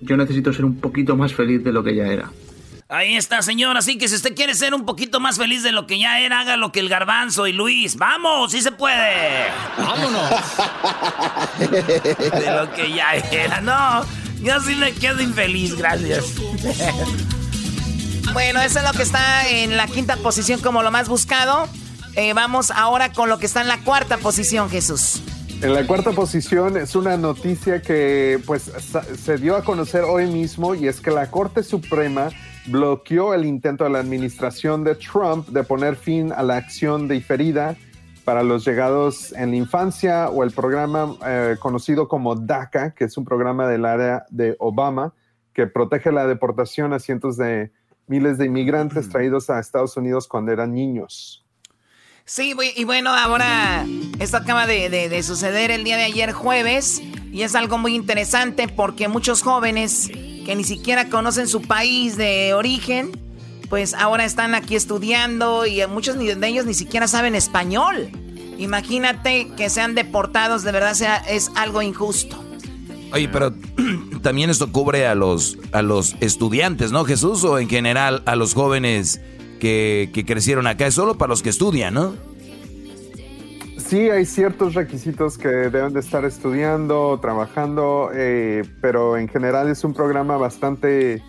Yo 0.00 0.16
necesito 0.16 0.52
ser 0.52 0.64
un 0.64 0.76
poquito 0.76 1.16
más 1.16 1.34
feliz 1.34 1.64
de 1.64 1.72
lo 1.72 1.82
que 1.82 1.96
ya 1.96 2.06
era. 2.06 2.30
Ahí 2.88 3.16
está, 3.16 3.42
señor. 3.42 3.76
Así 3.76 3.98
que 3.98 4.06
si 4.06 4.14
usted 4.14 4.36
quiere 4.36 4.54
ser 4.54 4.72
un 4.72 4.84
poquito 4.86 5.18
más 5.18 5.38
feliz 5.38 5.64
de 5.64 5.72
lo 5.72 5.88
que 5.88 5.98
ya 5.98 6.20
era, 6.20 6.40
haga 6.40 6.56
lo 6.56 6.70
que 6.70 6.78
el 6.78 6.88
garbanzo 6.88 7.48
y 7.48 7.52
Luis. 7.52 7.96
¡Vamos! 7.96 8.52
¡Sí 8.52 8.62
se 8.62 8.70
puede! 8.70 9.46
¡Vámonos! 9.76 10.30
De 11.58 12.50
lo 12.52 12.72
que 12.72 12.92
ya 12.92 13.14
era. 13.32 13.60
No, 13.60 14.04
yo 14.40 14.60
sí 14.60 14.76
me 14.76 14.92
quedo 14.92 15.20
infeliz, 15.20 15.74
gracias. 15.74 16.34
Bueno, 18.32 18.60
eso 18.60 18.78
es 18.78 18.84
lo 18.84 18.92
que 18.92 19.02
está 19.02 19.48
en 19.48 19.76
la 19.76 19.88
quinta 19.88 20.16
posición 20.16 20.60
como 20.60 20.84
lo 20.84 20.92
más 20.92 21.08
buscado. 21.08 21.68
Eh, 22.16 22.32
vamos 22.32 22.70
ahora 22.70 23.12
con 23.12 23.28
lo 23.28 23.38
que 23.38 23.44
está 23.44 23.60
en 23.60 23.68
la 23.68 23.84
cuarta 23.84 24.16
posición, 24.16 24.70
Jesús. 24.70 25.22
En 25.62 25.74
la 25.74 25.86
cuarta 25.86 26.12
posición 26.12 26.78
es 26.78 26.96
una 26.96 27.18
noticia 27.18 27.82
que 27.82 28.40
pues 28.46 28.62
se 28.62 29.36
dio 29.36 29.54
a 29.54 29.62
conocer 29.62 30.02
hoy 30.02 30.26
mismo 30.26 30.74
y 30.74 30.88
es 30.88 31.00
que 31.00 31.10
la 31.10 31.30
Corte 31.30 31.62
Suprema 31.62 32.30
bloqueó 32.66 33.34
el 33.34 33.44
intento 33.44 33.84
de 33.84 33.90
la 33.90 33.98
administración 33.98 34.82
de 34.82 34.94
Trump 34.94 35.48
de 35.48 35.62
poner 35.62 35.96
fin 35.96 36.32
a 36.32 36.42
la 36.42 36.56
acción 36.56 37.06
diferida 37.06 37.76
para 38.24 38.42
los 38.42 38.64
llegados 38.64 39.32
en 39.32 39.50
la 39.50 39.56
infancia 39.56 40.30
o 40.30 40.42
el 40.42 40.50
programa 40.52 41.14
eh, 41.26 41.56
conocido 41.60 42.08
como 42.08 42.34
DACA, 42.34 42.92
que 42.92 43.04
es 43.04 43.16
un 43.16 43.24
programa 43.24 43.68
del 43.68 43.84
área 43.84 44.24
de 44.30 44.56
Obama 44.58 45.12
que 45.54 45.66
protege 45.66 46.12
la 46.12 46.26
deportación 46.26 46.92
a 46.92 46.98
cientos 46.98 47.36
de 47.36 47.72
miles 48.06 48.36
de 48.36 48.46
inmigrantes 48.46 49.08
traídos 49.08 49.48
a 49.48 49.58
Estados 49.58 49.96
Unidos 49.96 50.28
cuando 50.28 50.52
eran 50.52 50.74
niños. 50.74 51.45
Sí, 52.28 52.54
y 52.74 52.82
bueno, 52.84 53.10
ahora 53.10 53.86
esto 54.18 54.36
acaba 54.38 54.66
de, 54.66 54.88
de- 54.90 55.08
de 55.08 55.22
suceder 55.22 55.70
el 55.70 55.84
día 55.84 55.96
de 55.96 56.02
ayer 56.04 56.32
jueves 56.32 57.00
y 57.32 57.42
es 57.42 57.54
algo 57.54 57.78
muy 57.78 57.94
interesante 57.94 58.66
porque 58.66 59.06
muchos 59.06 59.42
jóvenes 59.42 60.08
que 60.44 60.54
ni 60.56 60.64
siquiera 60.64 61.08
conocen 61.08 61.46
su 61.46 61.62
país 61.62 62.16
de 62.16 62.52
origen, 62.54 63.12
pues 63.68 63.94
ahora 63.94 64.24
están 64.24 64.56
aquí 64.56 64.74
estudiando 64.74 65.66
y 65.66 65.86
muchos 65.86 66.18
de 66.18 66.48
ellos 66.48 66.66
ni 66.66 66.74
siquiera 66.74 67.06
saben 67.06 67.36
español. 67.36 68.10
Imagínate 68.58 69.48
que 69.56 69.70
sean 69.70 69.94
deportados, 69.94 70.64
de 70.64 70.72
verdad 70.72 70.94
sea, 70.94 71.16
es 71.28 71.52
algo 71.54 71.80
injusto. 71.80 72.42
Oye, 73.12 73.28
pero 73.28 73.54
también 74.22 74.50
esto 74.50 74.72
cubre 74.72 75.06
a 75.06 75.14
los, 75.14 75.58
a 75.70 75.82
los 75.82 76.16
estudiantes, 76.20 76.90
¿no, 76.90 77.04
Jesús? 77.04 77.44
O 77.44 77.60
en 77.60 77.68
general 77.68 78.22
a 78.26 78.34
los 78.34 78.52
jóvenes 78.54 79.20
que, 79.58 80.10
que 80.12 80.24
crecieron 80.24 80.66
acá. 80.66 80.86
Es 80.86 80.94
solo 80.94 81.16
para 81.16 81.30
los 81.30 81.42
que 81.42 81.50
estudian, 81.50 81.94
¿no? 81.94 82.14
sí 83.86 84.10
hay 84.10 84.24
ciertos 84.24 84.74
requisitos 84.74 85.38
que 85.38 85.48
deben 85.48 85.92
de 85.92 86.00
estar 86.00 86.24
estudiando, 86.24 87.20
trabajando, 87.20 88.10
eh, 88.12 88.64
pero 88.80 89.16
en 89.16 89.28
general 89.28 89.68
es 89.68 89.84
un 89.84 89.94
programa 89.94 90.36
bastante 90.36 91.22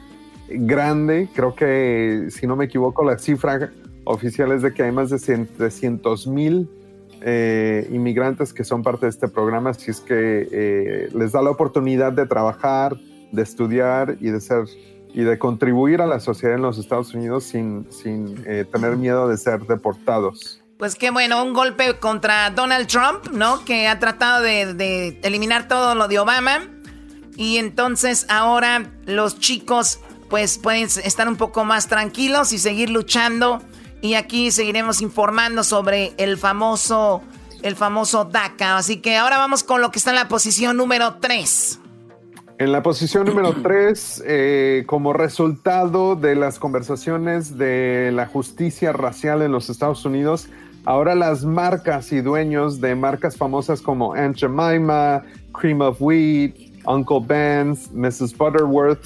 grande. 0.49 1.30
Creo 1.36 1.53
que, 1.53 2.28
si 2.30 2.47
no 2.47 2.55
me 2.55 2.65
equivoco, 2.65 3.03
la 3.03 3.19
cifra 3.19 3.71
oficial 4.05 4.51
es 4.53 4.63
de 4.63 4.73
que 4.73 4.84
hay 4.84 4.91
más 4.91 5.11
de 5.11 5.45
300 5.45 6.28
mil 6.28 6.67
eh, 7.21 7.88
inmigrantes 7.91 8.53
que 8.53 8.63
son 8.63 8.82
parte 8.82 9.05
de 9.05 9.11
este 9.11 9.28
programa, 9.28 9.71
así 9.71 9.91
es 9.91 9.99
que 9.99 10.47
eh, 10.51 11.09
les 11.13 11.34
da 11.34 11.43
la 11.43 11.51
oportunidad 11.51 12.13
de 12.13 12.25
trabajar, 12.25 12.97
de 13.32 13.41
estudiar 13.41 14.17
y 14.19 14.30
de 14.32 14.41
ser 14.41 14.65
y 15.18 15.24
de 15.24 15.39
contribuir 15.39 16.03
a 16.03 16.05
la 16.05 16.20
sociedad 16.20 16.57
en 16.57 16.61
los 16.61 16.78
Estados 16.78 17.15
Unidos 17.15 17.43
sin, 17.43 17.91
sin 17.91 18.36
tener 18.72 18.97
miedo 18.97 19.28
de 19.28 19.36
ser 19.36 19.61
deportados. 19.61 20.61
Pues 20.78 20.93
qué 20.93 21.09
bueno, 21.09 21.43
un 21.43 21.53
golpe 21.53 21.97
contra 21.97 22.51
Donald 22.51 22.86
Trump, 22.86 23.30
¿no? 23.32 23.65
Que 23.65 23.88
ha 23.88 23.97
tratado 23.97 24.43
de, 24.43 25.20
eliminar 25.24 25.68
todo 25.68 25.95
lo 25.95 26.07
de 26.07 26.20
Obama. 26.20 26.68
Y 27.36 27.57
entonces 27.57 28.28
ahora 28.30 28.91
los 29.05 29.39
chicos 29.39 29.99
pues 30.30 30.59
pueden 30.59 30.84
estar 30.84 31.28
un 31.28 31.36
poco 31.36 31.65
más 31.65 31.88
tranquilos 31.88 32.53
y 32.53 32.59
seguir 32.59 32.91
luchando. 32.91 33.63
Y 34.01 34.13
aquí 34.13 34.51
seguiremos 34.51 35.01
informando 35.01 35.63
sobre 35.63 36.13
el 36.18 36.38
famoso, 36.38 37.24
el 37.63 37.76
famoso 37.76 38.26
DACA. 38.26 38.78
Así 38.78 38.97
que 38.97 39.18
ahora 39.18 39.39
vamos 39.39 39.63
con 39.63 39.82
lo 39.82 39.89
que 39.89 39.97
está 39.97 40.11
en 40.11 40.18
la 40.18 40.28
posición 40.28 40.78
número 40.78 41.15
3. 41.15 41.80
En 42.60 42.72
la 42.72 42.82
posición 42.84 43.26
número 43.26 43.53
3, 43.64 44.24
eh, 44.26 44.84
como 44.86 45.14
resultado 45.14 46.16
de 46.16 46.36
las 46.36 46.60
conversaciones 46.60 47.58
de 47.58 48.12
la 48.14 48.28
justicia 48.28 48.91
racial 48.91 49.41
en 49.41 49.51
los 49.51 49.70
Estados 49.70 50.05
Unidos, 50.05 50.49
Ahora 50.88 51.16
las 51.16 51.43
marcas 51.43 52.14
y 52.14 52.22
dueños 52.22 52.80
de 52.80 52.95
marcas 52.95 53.36
famosas 53.36 53.82
como 53.82 54.14
Aunt 54.14 54.38
Jemima, 54.38 55.22
Cream 55.51 55.82
of 55.82 55.97
Wheat, 55.99 56.55
Uncle 56.86 57.20
Ben's, 57.28 57.91
Mrs. 57.91 58.38
Butterworth, 58.38 59.03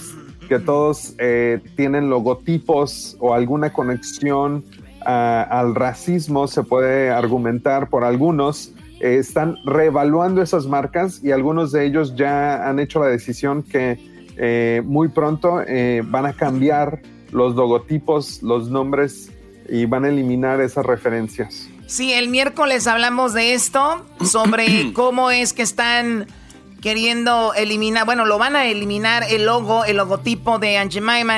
que 0.48 0.60
todos 0.60 1.16
eh, 1.18 1.60
tienen 1.76 2.08
logotipos 2.12 3.18
o 3.20 3.34
alguna 3.34 3.74
conexión 3.74 4.64
ah, 5.08 5.42
al 5.50 5.74
racismo, 5.74 6.48
se 6.48 6.62
puede 6.62 7.10
argumentar 7.10 7.90
por 7.90 8.04
algunos, 8.04 8.72
eh, 9.02 9.18
están 9.18 9.58
reevaluando 9.66 10.42
esas 10.42 10.68
marcas 10.68 11.22
y 11.24 11.32
algunos 11.32 11.72
de 11.72 11.86
ellos 11.86 12.16
ya 12.16 12.70
han 12.70 12.80
hecho 12.80 13.00
la 13.00 13.08
decisión 13.08 13.64
que 13.64 14.00
eh, 14.38 14.82
muy 14.86 15.10
pronto 15.10 15.64
van 16.06 16.26
a 16.26 16.34
cambiar 16.34 17.02
los 17.32 17.56
logotipos, 17.56 18.42
los 18.42 18.70
nombres 18.70 19.32
y 19.70 19.86
van 19.86 20.06
a 20.06 20.10
eliminar 20.10 20.62
esas 20.62 20.86
referencias. 20.86 21.70
Sí, 21.88 22.14
el 22.14 22.30
miércoles 22.30 22.88
hablamos 22.88 23.34
de 23.34 23.54
esto, 23.54 24.06
sobre 24.24 24.92
cómo 24.94 25.32
es 25.32 25.54
que 25.54 25.62
están 25.62 26.28
queriendo 26.82 27.54
eliminar, 27.54 28.06
bueno, 28.06 28.26
lo 28.26 28.38
van 28.38 28.56
a 28.56 28.66
eliminar 28.66 29.24
el 29.30 29.46
logo, 29.46 29.86
el 29.86 29.98
logotipo 29.98 30.58
de 30.58 30.78
Aunt 30.78 30.94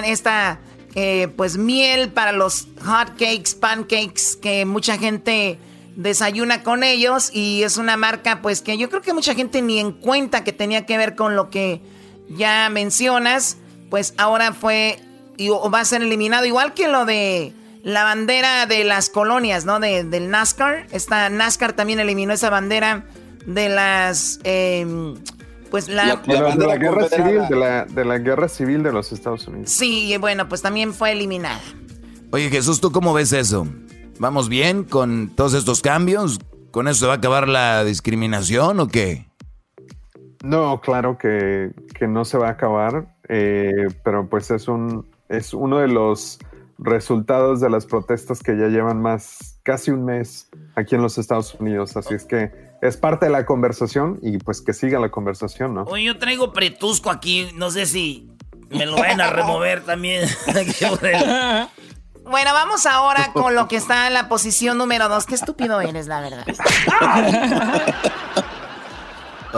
esta 0.06 0.60
eh, 0.96 1.28
pues 1.36 1.58
miel 1.58 2.10
para 2.10 2.32
los 2.32 2.68
hot 2.86 3.10
cakes, 3.18 3.56
pancakes, 3.60 4.38
que 4.42 4.64
mucha 4.66 4.98
gente 4.98 5.58
desayuna 5.96 6.64
con 6.64 6.84
ellos 6.84 7.30
y 7.34 7.64
es 7.64 7.78
una 7.78 7.98
marca 7.98 8.42
pues 8.42 8.62
que 8.62 8.78
yo 8.78 8.90
creo 8.90 9.02
que 9.02 9.14
mucha 9.14 9.36
gente 9.36 9.62
ni 9.62 9.80
en 9.80 9.92
cuenta 9.92 10.44
que 10.44 10.54
tenía 10.54 10.86
que 10.86 10.98
ver 10.98 11.16
con 11.16 11.36
lo 11.36 11.50
que 11.50 11.82
ya 12.30 12.70
mencionas, 12.70 13.58
pues 13.90 14.14
ahora 14.18 14.54
fue 14.54 15.00
y, 15.38 15.50
o 15.50 15.70
va 15.70 15.82
a 15.82 15.86
ser 15.86 16.02
eliminado, 16.02 16.46
igual 16.46 16.74
que 16.74 16.88
lo 16.88 17.06
de 17.06 17.54
la 17.84 18.04
bandera 18.04 18.66
de 18.66 18.84
las 18.84 19.10
colonias, 19.10 19.66
¿no? 19.66 19.80
De, 19.80 20.04
del 20.04 20.30
NASCAR. 20.30 20.88
Esta 20.92 21.30
NASCAR 21.30 21.74
también 21.74 22.00
eliminó 22.00 22.34
esa 22.34 22.50
bandera 22.50 23.06
de 23.46 23.70
las... 23.70 24.40
Em, 24.44 25.16
pues 25.70 25.88
la, 25.88 26.18
de, 26.18 26.68
la, 26.68 26.78
guerra 26.78 27.10
civil, 27.10 27.42
de 27.50 27.56
la, 27.56 27.86
de 27.86 28.06
la 28.06 28.20
guerra 28.20 28.48
civil 28.48 28.84
de 28.84 28.92
los 28.92 29.12
Estados 29.12 29.48
Unidos. 29.48 29.72
Sí, 29.72 30.16
bueno, 30.20 30.48
pues 30.48 30.62
también 30.62 30.94
fue 30.94 31.14
eliminada. 31.14 31.62
Oye 32.30 32.52
Jesús, 32.52 32.80
¿tú 32.80 32.92
cómo 32.92 33.12
ves 33.12 33.34
eso? 33.34 33.68
¿Vamos 34.20 34.50
bien 34.50 34.84
con 34.84 35.30
todos 35.36 35.54
estos 35.54 35.82
cambios? 35.82 36.40
¿Con 36.72 36.88
eso 36.88 37.02
se 37.02 37.06
va 37.08 37.14
a 37.14 37.18
acabar 37.18 37.48
la 37.48 37.84
discriminación 37.84 38.80
o 38.80 38.88
qué? 38.88 39.28
No, 40.44 40.82
claro 40.82 41.18
que, 41.18 41.72
que 41.98 42.08
no 42.08 42.26
se 42.26 42.38
va 42.38 42.48
a 42.50 42.52
acabar, 42.52 43.16
eh, 43.30 43.88
pero 44.04 44.28
pues 44.28 44.52
es 44.52 44.68
un 44.68 45.06
es 45.30 45.54
uno 45.54 45.80
de 45.80 45.88
los 45.88 46.40
resultados 46.78 47.62
de 47.62 47.70
las 47.70 47.86
protestas 47.86 48.42
que 48.42 48.58
ya 48.58 48.68
llevan 48.68 49.02
más 49.02 49.60
casi 49.64 49.92
un 49.92 50.06
mes 50.06 50.50
aquí 50.76 50.96
en 50.96 51.02
los 51.02 51.18
Estados 51.18 51.56
Unidos. 51.56 51.96
Así 51.98 52.14
es 52.14 52.26
que 52.26 52.52
es 52.82 52.98
parte 52.98 53.28
de 53.28 53.32
la 53.32 53.46
conversación 53.46 54.20
y 54.22 54.38
pues 54.38 54.62
que 54.62 54.74
siga 54.74 55.00
la 55.00 55.10
conversación, 55.10 55.74
¿no? 55.74 55.84
Oye, 55.84 56.04
yo 56.06 56.18
traigo 56.18 56.52
pretusco 56.54 57.10
aquí, 57.10 57.50
no 57.56 57.72
sé 57.72 57.86
si 57.86 58.30
me 58.70 58.86
lo 58.86 58.96
van 58.96 59.22
a 59.22 59.30
remover 59.30 59.84
también. 59.84 60.28
bueno, 62.24 62.54
vamos 62.54 62.86
ahora 62.86 63.32
con 63.34 63.56
lo 63.56 63.68
que 63.68 63.78
está 63.78 64.08
en 64.08 64.14
la 64.14 64.30
posición 64.30 64.78
número 64.78 65.10
dos. 65.10 65.26
Qué 65.26 65.36
estúpido 65.36 65.82
eres, 65.82 66.08
la 66.08 66.22
verdad. 66.22 66.46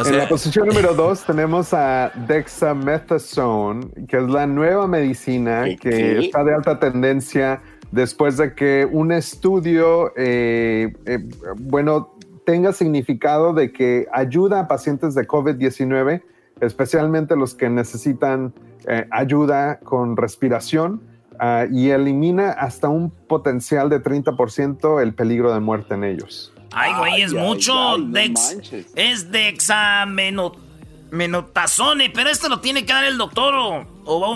en 0.05 0.17
la 0.17 0.27
posición 0.27 0.67
número 0.67 0.93
dos 0.95 1.23
tenemos 1.23 1.73
a 1.73 2.11
dexamethasone, 2.27 3.87
que 4.07 4.17
es 4.17 4.23
la 4.23 4.45
nueva 4.45 4.87
medicina 4.87 5.65
que 5.79 6.19
está 6.19 6.43
de 6.43 6.53
alta 6.53 6.79
tendencia 6.79 7.61
después 7.91 8.37
de 8.37 8.53
que 8.53 8.87
un 8.91 9.11
estudio, 9.11 10.11
eh, 10.17 10.93
eh, 11.05 11.19
bueno, 11.57 12.13
tenga 12.45 12.73
significado 12.73 13.53
de 13.53 13.71
que 13.71 14.07
ayuda 14.11 14.61
a 14.61 14.67
pacientes 14.67 15.15
de 15.15 15.27
COVID-19, 15.27 16.21
especialmente 16.59 17.35
los 17.35 17.55
que 17.55 17.69
necesitan 17.69 18.53
eh, 18.87 19.07
ayuda 19.11 19.79
con 19.79 20.17
respiración, 20.17 21.01
ah, 21.39 21.65
y 21.71 21.89
elimina 21.89 22.51
hasta 22.51 22.89
un 22.89 23.09
potencial 23.09 23.89
de 23.89 24.01
30% 24.01 25.01
el 25.01 25.13
peligro 25.13 25.53
de 25.53 25.59
muerte 25.59 25.95
en 25.95 26.03
ellos. 26.03 26.51
Ay, 26.71 26.93
güey, 26.97 27.21
es 27.21 27.33
mucho. 27.33 27.97
Dex, 27.99 28.57
es 28.95 29.31
dexamenotazone, 29.31 32.09
pero 32.09 32.29
esto 32.29 32.49
lo 32.49 32.59
tiene 32.59 32.85
que 32.85 32.91
dar 32.91 33.05
el 33.05 33.17
doctor 33.17 33.55
o, 33.55 33.85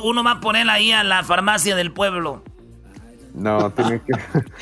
uno 0.03 0.23
va 0.23 0.31
a 0.31 0.39
poner 0.39 0.69
ahí 0.69 0.93
a 0.93 1.03
la 1.03 1.23
farmacia 1.23 1.75
del 1.75 1.91
pueblo. 1.91 2.41
No, 3.33 3.69
tiene 3.71 4.01
que. 4.01 4.13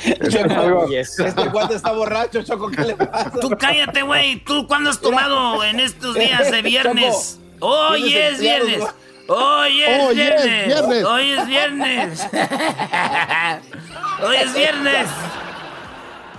Este 0.98 1.50
cuando 1.52 1.76
está 1.76 1.92
borracho, 1.94 2.42
Choco, 2.44 2.70
¿qué 2.70 2.82
le 2.82 2.96
pasa? 2.96 3.32
Tú 3.40 3.50
cállate, 3.58 4.02
güey. 4.02 4.44
¿Tú 4.44 4.68
cuándo 4.68 4.90
has 4.90 5.00
tomado 5.00 5.64
en 5.64 5.80
estos 5.80 6.16
días 6.16 6.52
de 6.52 6.62
viernes? 6.62 7.40
Hoy 7.60 8.14
es 8.14 8.40
viernes. 8.40 8.84
Hoy 9.28 9.82
es 9.82 10.16
viernes. 10.16 11.06
Hoy 11.06 11.32
es 11.32 11.48
viernes. 11.48 12.28
Hoy 14.24 14.36
es 14.38 14.54
viernes. 14.54 15.10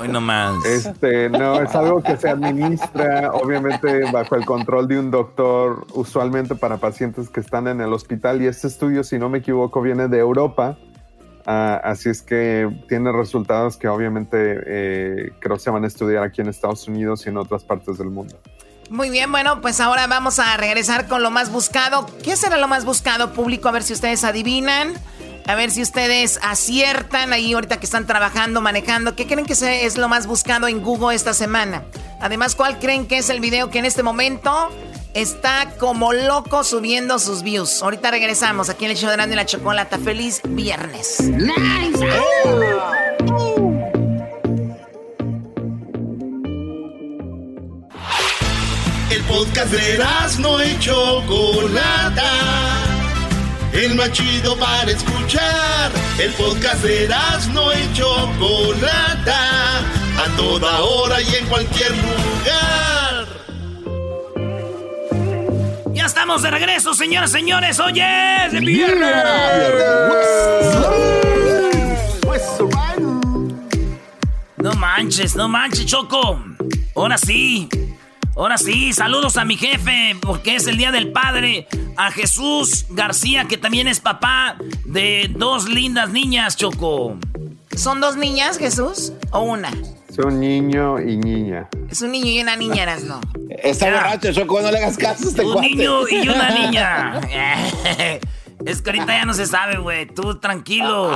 Hoy 0.01 0.09
no 0.09 0.21
más. 0.21 0.65
Este, 0.65 1.29
no, 1.29 1.61
es 1.61 1.75
algo 1.75 2.03
que 2.03 2.17
se 2.17 2.29
administra, 2.31 3.33
obviamente, 3.33 4.11
bajo 4.13 4.37
el 4.37 4.47
control 4.47 4.87
de 4.87 4.99
un 4.99 5.11
doctor, 5.11 5.87
usualmente 5.93 6.55
para 6.55 6.77
pacientes 6.77 7.29
que 7.29 7.41
están 7.41 7.67
en 7.67 7.81
el 7.81 7.93
hospital. 7.93 8.41
Y 8.41 8.47
este 8.47 8.69
estudio, 8.69 9.03
si 9.03 9.19
no 9.19 9.29
me 9.29 9.39
equivoco, 9.39 9.83
viene 9.83 10.09
de 10.09 10.19
Europa. 10.19 10.79
Ah, 11.47 11.81
así 11.83 12.11
es 12.11 12.23
que 12.23 12.71
tiene 12.89 13.11
resultados 13.11 13.77
que 13.77 13.89
obviamente 13.89 14.63
eh, 14.67 15.33
creo 15.41 15.59
se 15.59 15.71
van 15.71 15.85
a 15.85 15.87
estudiar 15.87 16.23
aquí 16.23 16.43
en 16.43 16.49
Estados 16.49 16.87
Unidos 16.87 17.27
y 17.27 17.31
en 17.31 17.39
otras 17.39 17.65
partes 17.65 17.99
del 17.99 18.11
mundo. 18.11 18.37
Muy 18.91 19.11
bien, 19.11 19.31
bueno, 19.31 19.61
pues 19.61 19.81
ahora 19.81 20.07
vamos 20.07 20.39
a 20.39 20.57
regresar 20.57 21.09
con 21.09 21.23
lo 21.23 21.31
más 21.31 21.51
buscado. 21.53 22.07
¿Qué 22.23 22.37
será 22.37 22.57
lo 22.57 22.69
más 22.69 22.85
buscado 22.85 23.33
público? 23.33 23.69
A 23.69 23.73
ver 23.73 23.83
si 23.83 23.93
ustedes 23.93 24.25
adivinan. 24.25 24.95
A 25.47 25.55
ver 25.55 25.71
si 25.71 25.81
ustedes 25.81 26.39
aciertan 26.43 27.33
ahí 27.33 27.55
ahorita 27.55 27.81
que 27.81 27.87
están 27.87 28.07
trabajando, 28.07 28.61
manejando. 28.61 29.17
¿Qué 29.17 29.27
creen 29.27 29.47
que 29.47 29.55
es 29.55 29.97
lo 29.97 30.09
más 30.09 30.27
buscado 30.27 30.69
en 30.69 30.83
Google 30.83 31.15
esta 31.15 31.33
semana? 31.33 31.85
Además, 32.21 32.55
¿cuál 32.55 32.79
creen 32.79 33.07
que 33.07 33.19
es 33.19 33.31
el 33.31 33.41
video 33.41 33.71
que 33.71 33.79
en 33.79 33.87
este 33.87 34.03
momento 34.03 34.71
está 35.15 35.71
como 35.79 36.13
loco 36.13 36.65
subiendo 36.65 37.19
sus 37.19 37.43
views? 37.43 37.83
Ahorita 37.83 38.11
regresamos 38.11 38.69
aquí 38.69 38.85
en 38.85 38.91
el 38.91 38.97
show 38.99 39.11
de 39.11 39.23
y 39.23 39.37
la 39.37 39.47
Chocolata. 39.47 39.99
Feliz 39.99 40.43
viernes. 40.45 41.21
Nice. 41.21 42.07
Podcast 49.39 49.71
de 49.71 49.99
no 50.41 50.61
hecho 50.61 51.23
Chocolata 51.29 52.33
el 53.73 53.95
más 53.95 54.11
chido 54.11 54.57
para 54.57 54.91
escuchar. 54.91 55.93
El 56.19 56.33
podcast 56.33 56.83
de 56.83 57.09
no 57.53 57.73
y 57.73 57.93
Chocolata, 57.93 59.79
a 59.79 60.37
toda 60.37 60.81
hora 60.81 61.21
y 61.21 61.35
en 61.37 61.47
cualquier 61.47 61.93
lugar. 61.93 63.29
Ya 65.93 66.07
estamos 66.07 66.43
de 66.43 66.51
regreso, 66.51 66.93
señoras 66.95 67.31
y 67.31 67.35
señores. 67.35 67.79
Oye, 67.79 68.05
de 68.51 68.59
viernes. 68.61 69.15
No 74.57 74.73
manches, 74.73 75.37
no 75.37 75.49
manches, 75.49 75.87
Choco. 75.87 76.43
Ahora 76.97 77.17
sí. 77.17 77.69
Ahora 78.39 78.57
sí, 78.57 78.93
saludos 78.93 79.37
a 79.37 79.45
mi 79.45 79.57
jefe, 79.57 80.17
porque 80.21 80.55
es 80.55 80.67
el 80.69 80.77
Día 80.77 80.93
del 80.93 81.11
Padre. 81.11 81.67
A 81.97 82.13
Jesús 82.13 82.87
García, 82.91 83.47
que 83.49 83.59
también 83.59 83.89
es 83.89 83.99
papá 83.99 84.57
de 84.85 85.29
dos 85.37 85.69
lindas 85.69 86.11
niñas, 86.11 86.57
Choco. 86.57 87.17
¿Son 87.77 88.01
dos 88.01 88.17
niñas, 88.17 88.57
Jesús? 88.59 89.13
¿O 89.33 89.41
una? 89.41 89.71
Es 90.09 90.19
un 90.19 90.39
niño 90.39 91.01
y 91.01 91.17
niña. 91.17 91.69
Es 91.91 92.01
un 92.01 92.13
niño 92.13 92.27
y 92.31 92.41
una 92.41 92.55
niña, 92.55 92.85
eras 92.85 93.03
no. 93.03 93.21
Está 93.51 93.87
borracho, 93.91 94.33
Choco, 94.33 94.61
no 94.61 94.71
le 94.71 94.79
hagas 94.79 94.97
caso 94.97 95.27
a 95.27 95.29
este 95.31 95.45
Un 95.45 95.53
cuate. 95.55 95.69
niño 95.71 96.09
y 96.09 96.29
una 96.29 96.51
niña. 96.61 97.21
Es 98.67 98.83
que 98.83 98.91
ahorita 98.91 99.07
ya 99.17 99.25
no 99.25 99.35
se 99.35 99.47
sabe, 99.47 99.79
güey. 99.79 100.07
Tú 100.07 100.41
tranquilo. 100.41 101.13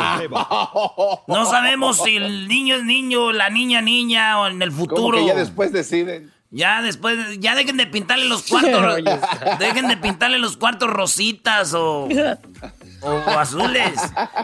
No 1.26 1.44
sabemos 1.44 2.00
si 2.02 2.16
el 2.16 2.46
niño 2.46 2.76
es 2.76 2.84
niño, 2.84 3.32
la 3.32 3.50
niña 3.50 3.80
niña 3.80 4.40
o 4.40 4.46
en 4.46 4.62
el 4.62 4.70
Como 4.70 4.80
futuro. 4.84 5.18
que 5.18 5.26
ya 5.26 5.34
después 5.34 5.72
deciden. 5.72 6.32
Ya 6.52 6.82
después, 6.82 7.18
ya 7.40 7.54
dejen 7.54 7.78
de 7.78 7.86
pintarle 7.86 8.26
los 8.28 8.42
cuartos. 8.48 8.96
dejen 9.58 9.88
de 9.88 9.96
pintarle 9.96 10.38
los 10.38 10.58
cuartos 10.58 10.90
rositas 10.90 11.72
o, 11.74 12.08
o 13.00 13.30
azules. 13.38 13.98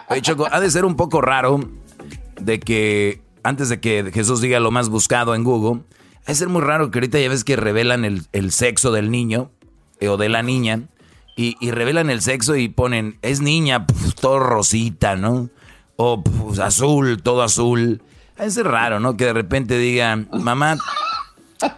Oye, 0.09 0.23
Choco, 0.23 0.49
ha 0.51 0.59
de 0.59 0.71
ser 0.71 0.87
un 0.87 0.97
poco 0.97 1.21
raro 1.21 1.61
de 2.41 2.59
que 2.61 3.21
antes 3.43 3.69
de 3.69 3.79
que 3.79 4.11
Jesús 4.13 4.41
diga 4.41 4.59
lo 4.59 4.71
más 4.71 4.89
buscado 4.89 5.35
en 5.35 5.45
Google, 5.45 5.83
ha 6.27 6.31
de 6.33 6.35
ser 6.35 6.49
muy 6.49 6.63
raro 6.63 6.91
que 6.91 6.99
ahorita 6.99 7.19
ya 7.19 7.29
ves 7.29 7.45
que 7.45 7.57
revelan 7.57 8.05
el, 8.07 8.23
el 8.33 8.53
sexo 8.53 8.91
del 8.91 9.11
niño 9.11 9.51
eh, 10.01 10.09
o 10.09 10.17
de 10.17 10.31
la 10.31 10.43
niña 10.43 10.81
y, 11.37 11.57
y 11.61 11.71
revelan 11.73 12.09
el 12.11 12.23
sexo 12.23 12.57
y 12.57 12.69
ponen, 12.69 13.19
es 13.23 13.41
niña, 13.41 13.87
pf, 13.87 14.15
todo 14.21 14.39
rosita, 14.39 15.15
¿no? 15.17 15.51
O 15.97 16.23
pf, 16.25 16.63
azul, 16.63 17.23
todo 17.23 17.43
azul. 17.43 18.01
Ha 18.39 18.45
de 18.45 18.51
ser 18.51 18.67
raro, 18.67 18.99
¿no? 18.99 19.17
Que 19.17 19.27
de 19.27 19.33
repente 19.35 19.79
digan, 19.79 20.29
mamá, 20.33 20.79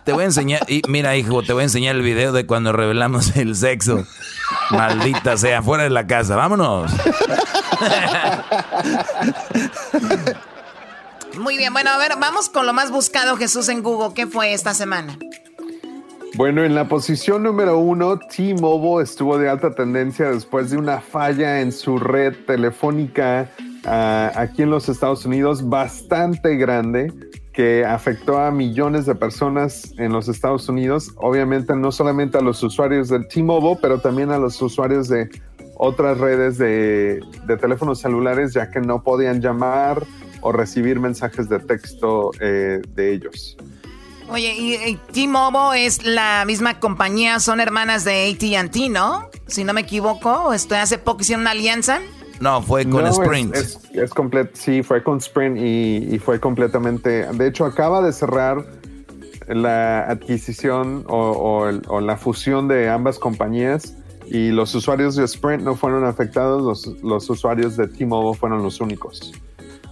te 0.04 0.12
voy 0.12 0.22
a 0.22 0.26
enseñar, 0.26 0.60
y 0.68 0.82
mira 0.88 1.16
hijo, 1.16 1.42
te 1.42 1.52
voy 1.52 1.62
a 1.62 1.64
enseñar 1.64 1.96
el 1.96 2.02
video 2.02 2.32
de 2.32 2.46
cuando 2.46 2.72
revelamos 2.72 3.36
el 3.36 3.56
sexo. 3.56 4.04
Maldita 4.70 5.36
sea, 5.36 5.62
fuera 5.62 5.84
de 5.84 5.90
la 5.90 6.06
casa, 6.06 6.36
vámonos. 6.36 6.92
Muy 11.38 11.56
bien, 11.56 11.72
bueno, 11.72 11.90
a 11.90 11.98
ver, 11.98 12.12
vamos 12.20 12.48
con 12.48 12.66
lo 12.66 12.72
más 12.72 12.90
buscado, 12.90 13.36
Jesús, 13.36 13.68
en 13.68 13.82
Google. 13.82 14.14
¿Qué 14.14 14.26
fue 14.26 14.52
esta 14.52 14.74
semana? 14.74 15.16
Bueno, 16.34 16.62
en 16.64 16.74
la 16.74 16.88
posición 16.88 17.42
número 17.42 17.78
uno, 17.78 18.18
T-Mobile 18.18 19.02
estuvo 19.02 19.38
de 19.38 19.48
alta 19.48 19.72
tendencia 19.72 20.30
después 20.30 20.70
de 20.70 20.76
una 20.76 21.00
falla 21.00 21.60
en 21.60 21.72
su 21.72 21.98
red 21.98 22.34
telefónica 22.46 23.50
ah, 23.84 24.30
aquí 24.36 24.62
en 24.62 24.70
los 24.70 24.88
Estados 24.88 25.24
Unidos 25.24 25.68
bastante 25.68 26.56
grande 26.56 27.12
que 27.52 27.84
afectó 27.84 28.38
a 28.38 28.50
millones 28.50 29.06
de 29.06 29.14
personas 29.14 29.92
en 29.98 30.12
los 30.12 30.28
Estados 30.28 30.68
Unidos. 30.68 31.12
Obviamente 31.16 31.74
no 31.74 31.90
solamente 31.90 32.38
a 32.38 32.40
los 32.40 32.62
usuarios 32.62 33.08
de 33.08 33.20
T-Mobile, 33.24 33.78
pero 33.82 34.00
también 34.00 34.30
a 34.30 34.38
los 34.38 34.60
usuarios 34.62 35.08
de 35.08 35.28
otras 35.76 36.18
redes 36.18 36.58
de, 36.58 37.20
teléfonos 37.60 38.00
celulares, 38.00 38.52
ya 38.52 38.70
que 38.70 38.80
no 38.80 39.02
podían 39.02 39.40
llamar 39.40 40.04
o 40.42 40.52
recibir 40.52 41.00
mensajes 41.00 41.48
de 41.48 41.58
texto 41.58 42.30
eh, 42.40 42.80
de 42.94 43.12
ellos. 43.12 43.56
Oye, 44.28 44.54
y, 44.56 44.74
y 44.74 44.96
T-Mobile 45.12 45.84
es 45.84 46.04
la 46.04 46.44
misma 46.46 46.78
compañía, 46.78 47.40
son 47.40 47.58
hermanas 47.60 48.04
de 48.04 48.30
AT&T, 48.30 48.90
¿no? 48.90 49.28
Si 49.46 49.64
no 49.64 49.72
me 49.72 49.80
equivoco, 49.80 50.52
esto 50.52 50.76
hace 50.76 50.98
poco 50.98 51.22
hicieron 51.22 51.40
una 51.40 51.50
alianza. 51.50 52.00
No, 52.40 52.62
fue 52.62 52.84
con 52.84 53.02
No, 53.04 53.08
es- 53.08 53.18
Sprint. 53.18 53.54
Es, 53.54 53.78
es 53.92 54.10
complet- 54.12 54.50
sí, 54.54 54.82
fue 54.82 55.02
con 55.02 55.18
Sprint 55.18 55.58
y, 55.58 56.08
y 56.14 56.18
fue 56.18 56.40
completamente. 56.40 57.26
De 57.32 57.46
hecho, 57.46 57.64
acaba 57.66 58.00
de 58.02 58.12
cerrar 58.12 58.64
la 59.46 60.00
adquisición 60.08 61.04
o, 61.08 61.16
o 61.32 61.68
el- 61.68 61.82
o 61.88 62.00
la 62.00 62.16
fusión 62.16 62.66
de 62.68 62.88
ambas 62.88 63.18
compañías 63.18 63.94
y 64.26 64.50
los 64.50 64.74
usuarios 64.74 65.16
de 65.16 65.24
Sprint 65.24 65.62
no 65.64 65.74
fueron 65.74 66.04
afectados, 66.04 66.62
los, 66.62 67.02
los 67.02 67.28
usuarios 67.28 67.76
de 67.76 67.88
T-Mobile 67.88 68.38
fueron 68.38 68.62
los 68.62 68.80
únicos. 68.80 69.32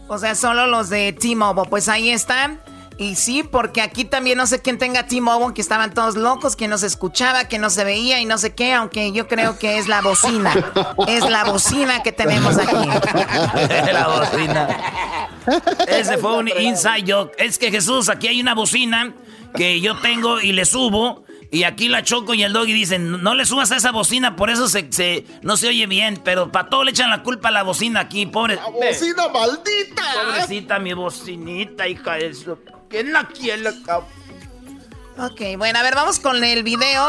O 0.07 0.16
sea, 0.16 0.34
solo 0.34 0.66
los 0.68 0.88
de 0.88 1.12
T-Mobile. 1.12 1.68
Pues 1.68 1.88
ahí 1.88 2.11
están. 2.11 2.61
Y 3.01 3.14
sí, 3.14 3.44
porque 3.44 3.80
aquí 3.80 4.05
también 4.05 4.36
no 4.38 4.46
sé 4.49 4.61
quién 4.61 4.76
tenga 4.76 5.07
T-Mobile, 5.07 5.55
que 5.55 5.61
estaban 5.61 5.94
todos 5.94 6.16
locos, 6.16 6.57
que 6.57 6.66
no 6.66 6.78
se 6.78 6.88
escuchaba, 6.88 7.44
que 7.44 7.59
no 7.61 7.70
se 7.70 7.84
veía 7.84 8.20
y 8.20 8.24
no 8.24 8.38
sé 8.38 8.55
qué, 8.57 8.72
aunque 8.74 9.12
yo 9.12 9.28
creo 9.28 9.57
que 9.57 9.78
es 9.78 9.86
la 9.86 10.01
bocina. 10.03 10.53
es 11.07 11.28
la 11.30 11.44
bocina 11.44 12.03
que 12.03 12.11
tenemos 12.11 12.59
aquí. 12.59 12.74
la 13.92 14.09
bocina. 14.09 14.68
Ese 15.86 16.18
fue 16.18 16.38
un 16.38 16.49
inside 16.49 17.05
joke. 17.07 17.32
Es 17.38 17.57
que 17.59 17.70
Jesús, 17.70 18.09
aquí 18.09 18.26
hay 18.26 18.40
una 18.40 18.55
bocina 18.55 19.14
que 19.55 19.80
yo 19.80 19.96
tengo 20.01 20.40
y 20.40 20.51
le 20.53 20.64
subo. 20.64 21.24
Y 21.51 21.62
aquí 21.62 21.88
la 21.88 22.03
Choco 22.03 22.34
y 22.34 22.42
el 22.42 22.53
Doggy 22.53 22.74
dicen, 22.74 23.22
no 23.22 23.34
le 23.34 23.46
subas 23.46 23.70
a 23.72 23.76
esa 23.76 23.90
bocina, 23.90 24.36
por 24.36 24.51
eso 24.51 24.68
se, 24.68 24.92
se- 24.92 25.24
no 25.40 25.57
se 25.57 25.68
oye 25.68 25.86
bien. 25.86 26.20
Pero 26.22 26.53
para 26.53 26.68
todo 26.68 26.84
le 26.84 26.90
echan 26.90 27.09
la 27.09 27.22
culpa 27.22 27.49
a 27.49 27.53
la 27.53 27.62
bocina 27.62 28.01
aquí, 28.01 28.26
pobre. 28.26 28.57
¡La 28.57 28.66
bocina 28.68 29.28
maldita! 29.28 30.03
Pobrecita 30.26 30.78
mi 30.78 30.92
bocinita, 30.92 31.88
hija 31.88 32.14
de 32.14 32.26
eso. 32.26 32.59
¿Quién 32.89 33.12
la 33.12 33.28
quiere, 33.28 33.62
cabrón? 33.84 34.09
Ok, 35.18 35.59
bueno, 35.59 35.78
a 35.78 35.82
ver, 35.82 35.95
vamos 35.95 36.20
con 36.20 36.43
el 36.43 36.62
video 36.62 37.05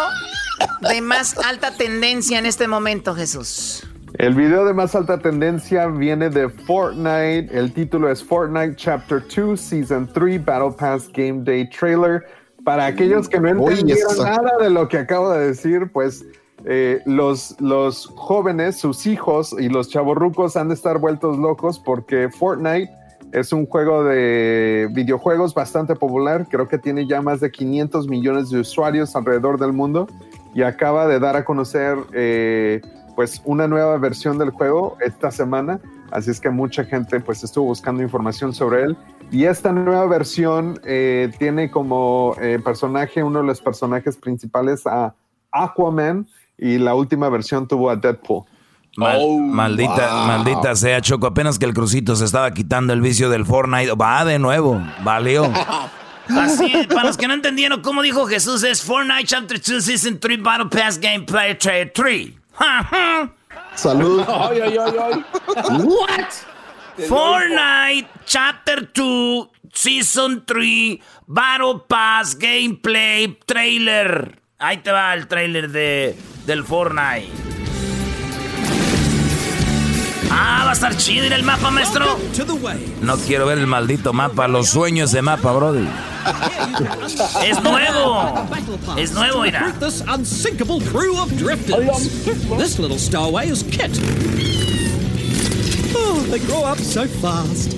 de 0.82 1.02
más 1.02 1.38
alta 1.38 1.76
tendencia 1.78 2.40
en 2.40 2.46
este 2.46 2.68
momento, 2.68 3.16
Jesús. 3.16 3.88
El 4.16 4.34
video 4.34 4.66
de 4.66 4.74
más 4.74 4.96
alta 4.96 5.20
tendencia 5.20 5.88
viene 5.88 6.30
de 6.30 6.50
Fortnite. 6.50 7.50
El 7.52 7.72
título 7.72 8.12
es 8.12 8.24
Fortnite 8.24 8.76
Chapter 8.76 9.24
2 9.34 9.60
Season 9.60 10.10
3 10.12 10.44
Battle 10.44 10.72
Pass 10.78 11.08
Game 11.14 11.44
Day 11.44 11.70
Trailer. 11.70 12.26
Para 12.66 12.88
aquellos 12.88 13.30
que 13.30 13.40
no 13.40 13.50
entendieron 13.50 14.18
nada 14.18 14.58
de 14.60 14.70
lo 14.70 14.90
que 14.90 14.98
acabo 14.98 15.32
de 15.32 15.48
decir, 15.48 15.90
pues 15.94 16.26
eh, 16.66 17.02
los, 17.06 17.56
los 17.62 18.08
jóvenes, 18.08 18.78
sus 18.78 19.06
hijos 19.06 19.56
y 19.58 19.70
los 19.70 19.90
chavorrucos 19.90 20.58
han 20.58 20.68
de 20.68 20.74
estar 20.74 20.98
vueltos 20.98 21.38
locos 21.38 21.80
porque 21.80 22.30
Fortnite 22.30 22.92
es 23.32 23.54
un 23.54 23.66
juego 23.66 24.04
de 24.04 24.90
videojuegos 24.92 25.54
bastante 25.54 25.96
popular. 25.96 26.48
Creo 26.50 26.68
que 26.68 26.78
tiene 26.78 27.08
ya 27.08 27.22
más 27.22 27.40
de 27.40 27.52
500 27.52 28.08
millones 28.08 28.50
de 28.50 28.60
usuarios 28.60 29.16
alrededor 29.16 29.60
del 29.60 29.74
mundo 29.74 30.08
y 30.54 30.64
acaba 30.64 31.08
de 31.08 31.20
dar 31.20 31.36
a 31.36 31.46
conocer 31.46 31.98
eh, 32.14 32.82
pues 33.16 33.42
una 33.46 33.68
nueva 33.68 33.98
versión 33.98 34.38
del 34.38 34.50
juego 34.50 34.98
esta 35.02 35.32
semana. 35.32 35.80
Así 36.12 36.32
es 36.32 36.40
que 36.40 36.50
mucha 36.50 36.84
gente 36.86 37.20
pues 37.20 37.44
estuvo 37.44 37.66
buscando 37.66 38.02
información 38.02 38.54
sobre 38.54 38.84
él. 38.84 38.98
Y 39.32 39.46
esta 39.46 39.72
nueva 39.72 40.08
versión 40.08 40.80
eh, 40.84 41.32
tiene 41.38 41.70
como 41.70 42.36
eh, 42.42 42.60
personaje, 42.64 43.22
uno 43.22 43.42
de 43.42 43.46
los 43.46 43.62
personajes 43.62 44.18
principales 44.18 44.88
a 44.88 45.14
Aquaman 45.52 46.28
y 46.58 46.80
la 46.80 46.96
última 46.96 47.30
versión 47.30 47.68
tuvo 47.68 47.92
a 47.92 47.96
Deadpool. 47.96 48.46
Mal- 49.00 49.18
Oh, 49.20 49.40
maldita, 49.40 50.14
wow. 50.16 50.28
maldita 50.28 50.76
sea, 50.76 51.02
Choco. 51.02 51.28
Apenas 51.28 51.58
que 51.58 51.66
el 51.66 51.74
crucito 51.74 52.16
se 52.16 52.26
estaba 52.26 52.52
quitando 52.54 52.94
el 52.94 53.02
vicio 53.02 53.30
del 53.30 53.46
Fortnite. 53.46 53.94
Va 53.96 54.24
de 54.26 54.38
nuevo. 54.40 54.82
Valió. 55.04 55.52
Así, 56.30 56.72
para 56.90 57.06
los 57.08 57.18
que 57.18 57.28
no 57.28 57.34
entendieron 57.34 57.82
cómo 57.82 58.04
dijo 58.04 58.28
Jesús, 58.28 58.62
es 58.64 58.84
Fortnite 58.84 59.26
Chapter 59.26 59.60
2 59.60 59.84
Season 59.84 60.20
3 60.20 60.42
Battle 60.44 60.68
Pass 60.68 61.00
Gameplay 61.00 61.58
Trailer 61.58 61.92
3. 61.92 62.30
Salud. 63.76 64.24
Ay, 64.28 64.60
ay, 64.62 64.78
ay, 64.78 64.94
ay. 65.02 65.24
What? 65.86 67.08
Fortnite 67.08 68.08
Chapter 68.26 68.92
2 68.94 69.48
Season 69.74 70.44
3 70.46 71.00
Battle 71.26 71.82
Pass 71.88 72.38
Gameplay 72.38 73.38
Trailer. 73.46 74.40
Ahí 74.60 74.78
te 74.78 74.92
va 74.92 75.14
el 75.14 75.28
trailer 75.28 75.70
de, 75.72 76.16
del 76.46 76.64
Fortnite. 76.66 77.30
Ah, 80.42 80.64
va 80.64 80.70
a 80.70 80.74
estar 80.74 80.96
chido 80.96 81.26
ir 81.26 81.34
el 81.34 81.44
mapa, 81.44 81.70
maestro. 81.70 82.18
No 83.02 83.18
quiero 83.18 83.46
ver 83.46 83.58
el 83.58 83.68
maldito 83.68 84.14
mapa. 84.14 84.48
Los 84.48 84.70
sueños 84.70 85.12
de 85.12 85.22
mapa, 85.22 85.52
Brody. 85.52 85.86
Es 87.44 87.62
nuevo. 87.62 88.48
Es 88.98 89.12
nuevo, 89.12 89.42
mira. 89.42 89.76
This 89.82 90.02
unsinkable 90.08 90.80
crew 90.80 91.18
of 91.18 91.30
drifters. 91.38 92.26
This 92.58 92.80
little 92.80 92.98
stowaway 92.98 93.50
is 93.50 93.64
Kit. 93.64 93.92
Oh, 95.94 96.26
they 96.32 96.40
grow 96.40 96.64
up 96.64 96.78
so 96.78 97.06
fast. 97.06 97.74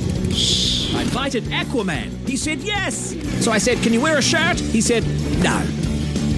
I 0.95 1.01
invited 1.01 1.45
Aquaman. 1.45 2.12
He 2.28 2.38
said 2.38 2.59
yes. 2.59 3.16
So 3.43 3.51
I 3.51 3.57
said, 3.57 3.82
Can 3.82 3.91
you 3.91 4.01
wear 4.01 4.20
a 4.20 4.22
shirt? 4.22 4.59
He 4.59 4.82
said, 4.82 5.03
No. 5.41 5.64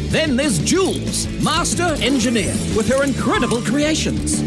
Then 0.09 0.37
there's 0.37 0.59
Jules, 0.59 1.27
master 1.43 1.95
engineer, 2.01 2.53
with 2.77 2.87
her 2.87 3.03
incredible 3.03 3.61
creations. 3.61 4.41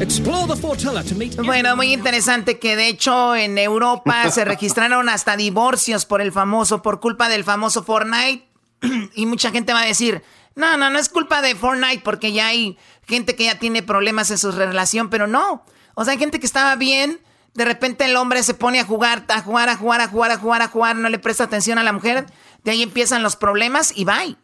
Explore 0.00 0.46
the 0.48 0.56
Fortilla 0.56 1.02
to 1.04 1.14
meet. 1.14 1.36
Bueno, 1.36 1.76
muy 1.76 1.92
interesante 1.92 2.58
que 2.58 2.76
de 2.76 2.88
hecho 2.88 3.34
en 3.36 3.58
Europa 3.58 4.30
se 4.30 4.44
registraron 4.44 5.08
hasta 5.08 5.36
divorcios 5.36 6.06
por 6.06 6.20
el 6.20 6.32
famoso, 6.32 6.82
por 6.82 7.00
culpa 7.00 7.28
del 7.28 7.44
famoso 7.44 7.82
Fortnite. 7.82 8.48
Y 9.14 9.26
mucha 9.26 9.50
gente 9.50 9.72
va 9.72 9.82
a 9.82 9.86
decir, 9.86 10.22
no, 10.54 10.76
no, 10.76 10.90
no 10.90 10.98
es 10.98 11.08
culpa 11.08 11.40
de 11.40 11.54
Fortnite 11.54 12.02
porque 12.04 12.32
ya 12.32 12.48
hay 12.48 12.76
gente 13.06 13.36
que 13.36 13.44
ya 13.44 13.58
tiene 13.58 13.82
problemas 13.82 14.30
en 14.30 14.38
su 14.38 14.50
relación, 14.52 15.08
pero 15.08 15.26
no. 15.26 15.64
O 15.94 16.04
sea, 16.04 16.12
hay 16.12 16.18
gente 16.18 16.40
que 16.40 16.46
estaba 16.46 16.74
bien, 16.76 17.20
de 17.54 17.64
repente 17.64 18.04
el 18.04 18.16
hombre 18.16 18.42
se 18.42 18.54
pone 18.54 18.80
a 18.80 18.84
jugar, 18.84 19.24
a 19.28 19.40
jugar, 19.42 19.68
a 19.68 19.76
jugar, 19.76 20.00
a 20.00 20.08
jugar, 20.08 20.30
a 20.32 20.38
jugar, 20.38 20.62
a 20.62 20.68
jugar, 20.68 20.96
no 20.96 21.08
le 21.08 21.18
presta 21.18 21.44
atención 21.44 21.78
a 21.78 21.82
la 21.82 21.92
mujer. 21.92 22.26
de 22.64 22.70
ahí 22.70 22.82
empiezan 22.82 23.22
los 23.22 23.36
problemas 23.36 23.96
y 23.96 24.04
bye. 24.04 24.36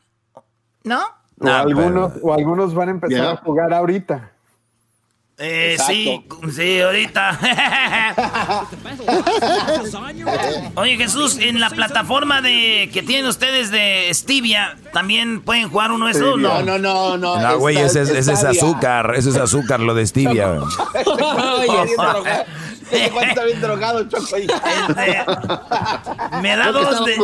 ¿No? 0.85 1.01
O, 1.41 1.49
algunos, 1.49 2.13
o 2.23 2.33
algunos 2.33 2.75
van 2.75 2.89
a 2.89 2.91
empezar 2.93 3.27
a 3.27 3.37
jugar 3.37 3.73
ahorita. 3.73 4.33
Eh, 5.41 5.77
sí, 5.87 6.25
sí, 6.53 6.81
ahorita. 6.81 7.39
Oye, 10.75 10.97
Jesús, 10.97 11.39
en 11.39 11.61
la 11.61 11.71
plataforma 11.71 12.43
de 12.43 12.91
que 12.93 13.05
tienen 13.05 13.27
ustedes 13.27 13.71
de 13.71 14.11
Stevia, 14.13 14.77
¿también 14.93 15.41
pueden 15.43 15.69
jugar 15.69 15.93
uno 15.93 16.07
de 16.07 16.13
esos? 16.13 16.41
No, 16.41 16.61
no, 16.63 16.77
no, 16.79 17.17
no. 17.17 17.39
No, 17.41 17.59
güey, 17.59 17.77
ese, 17.77 18.03
es- 18.03 18.09
ese 18.11 18.33
es 18.33 18.43
azúcar, 18.43 19.13
eso 19.17 19.31
es 19.31 19.37
azúcar, 19.37 19.79
lo 19.79 19.95
de 19.95 20.05
Stevia. 20.09 20.49
güey. 20.55 20.67
está 23.29 23.45
bien 23.45 23.61
drogado, 23.61 24.09
Choco. 24.09 24.35
ahí. 24.35 24.49
Me 26.43 26.57
da 26.57 26.73
dos 26.73 27.05
de, 27.05 27.15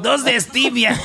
dos 0.00 0.24
de 0.24 0.40
Stevia. 0.40 0.98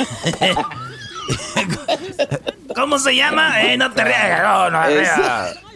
¿Cómo 2.76 2.97
se 2.99 3.14
llama? 3.16 3.62
Eh, 3.62 3.76
no 3.78 3.91
te 3.91 4.03
rías. 4.06 4.41
No, 4.41 4.70
no, 4.70 4.80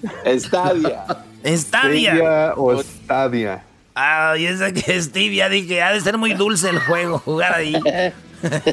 rías. 0.01 0.25
Estadia. 0.25 1.05
Estadia. 1.43 2.11
Stevia 2.11 2.53
o 2.55 2.81
Stadia. 2.81 3.63
Ah, 3.95 4.35
y 4.37 4.45
esa 4.45 4.71
que 4.71 4.95
es 4.95 5.05
Stevia, 5.05 5.49
dije, 5.49 5.81
ha 5.81 5.91
de 5.91 6.01
ser 6.01 6.17
muy 6.17 6.33
dulce 6.33 6.69
el 6.69 6.79
juego, 6.79 7.19
jugar 7.19 7.55
ahí. 7.55 7.75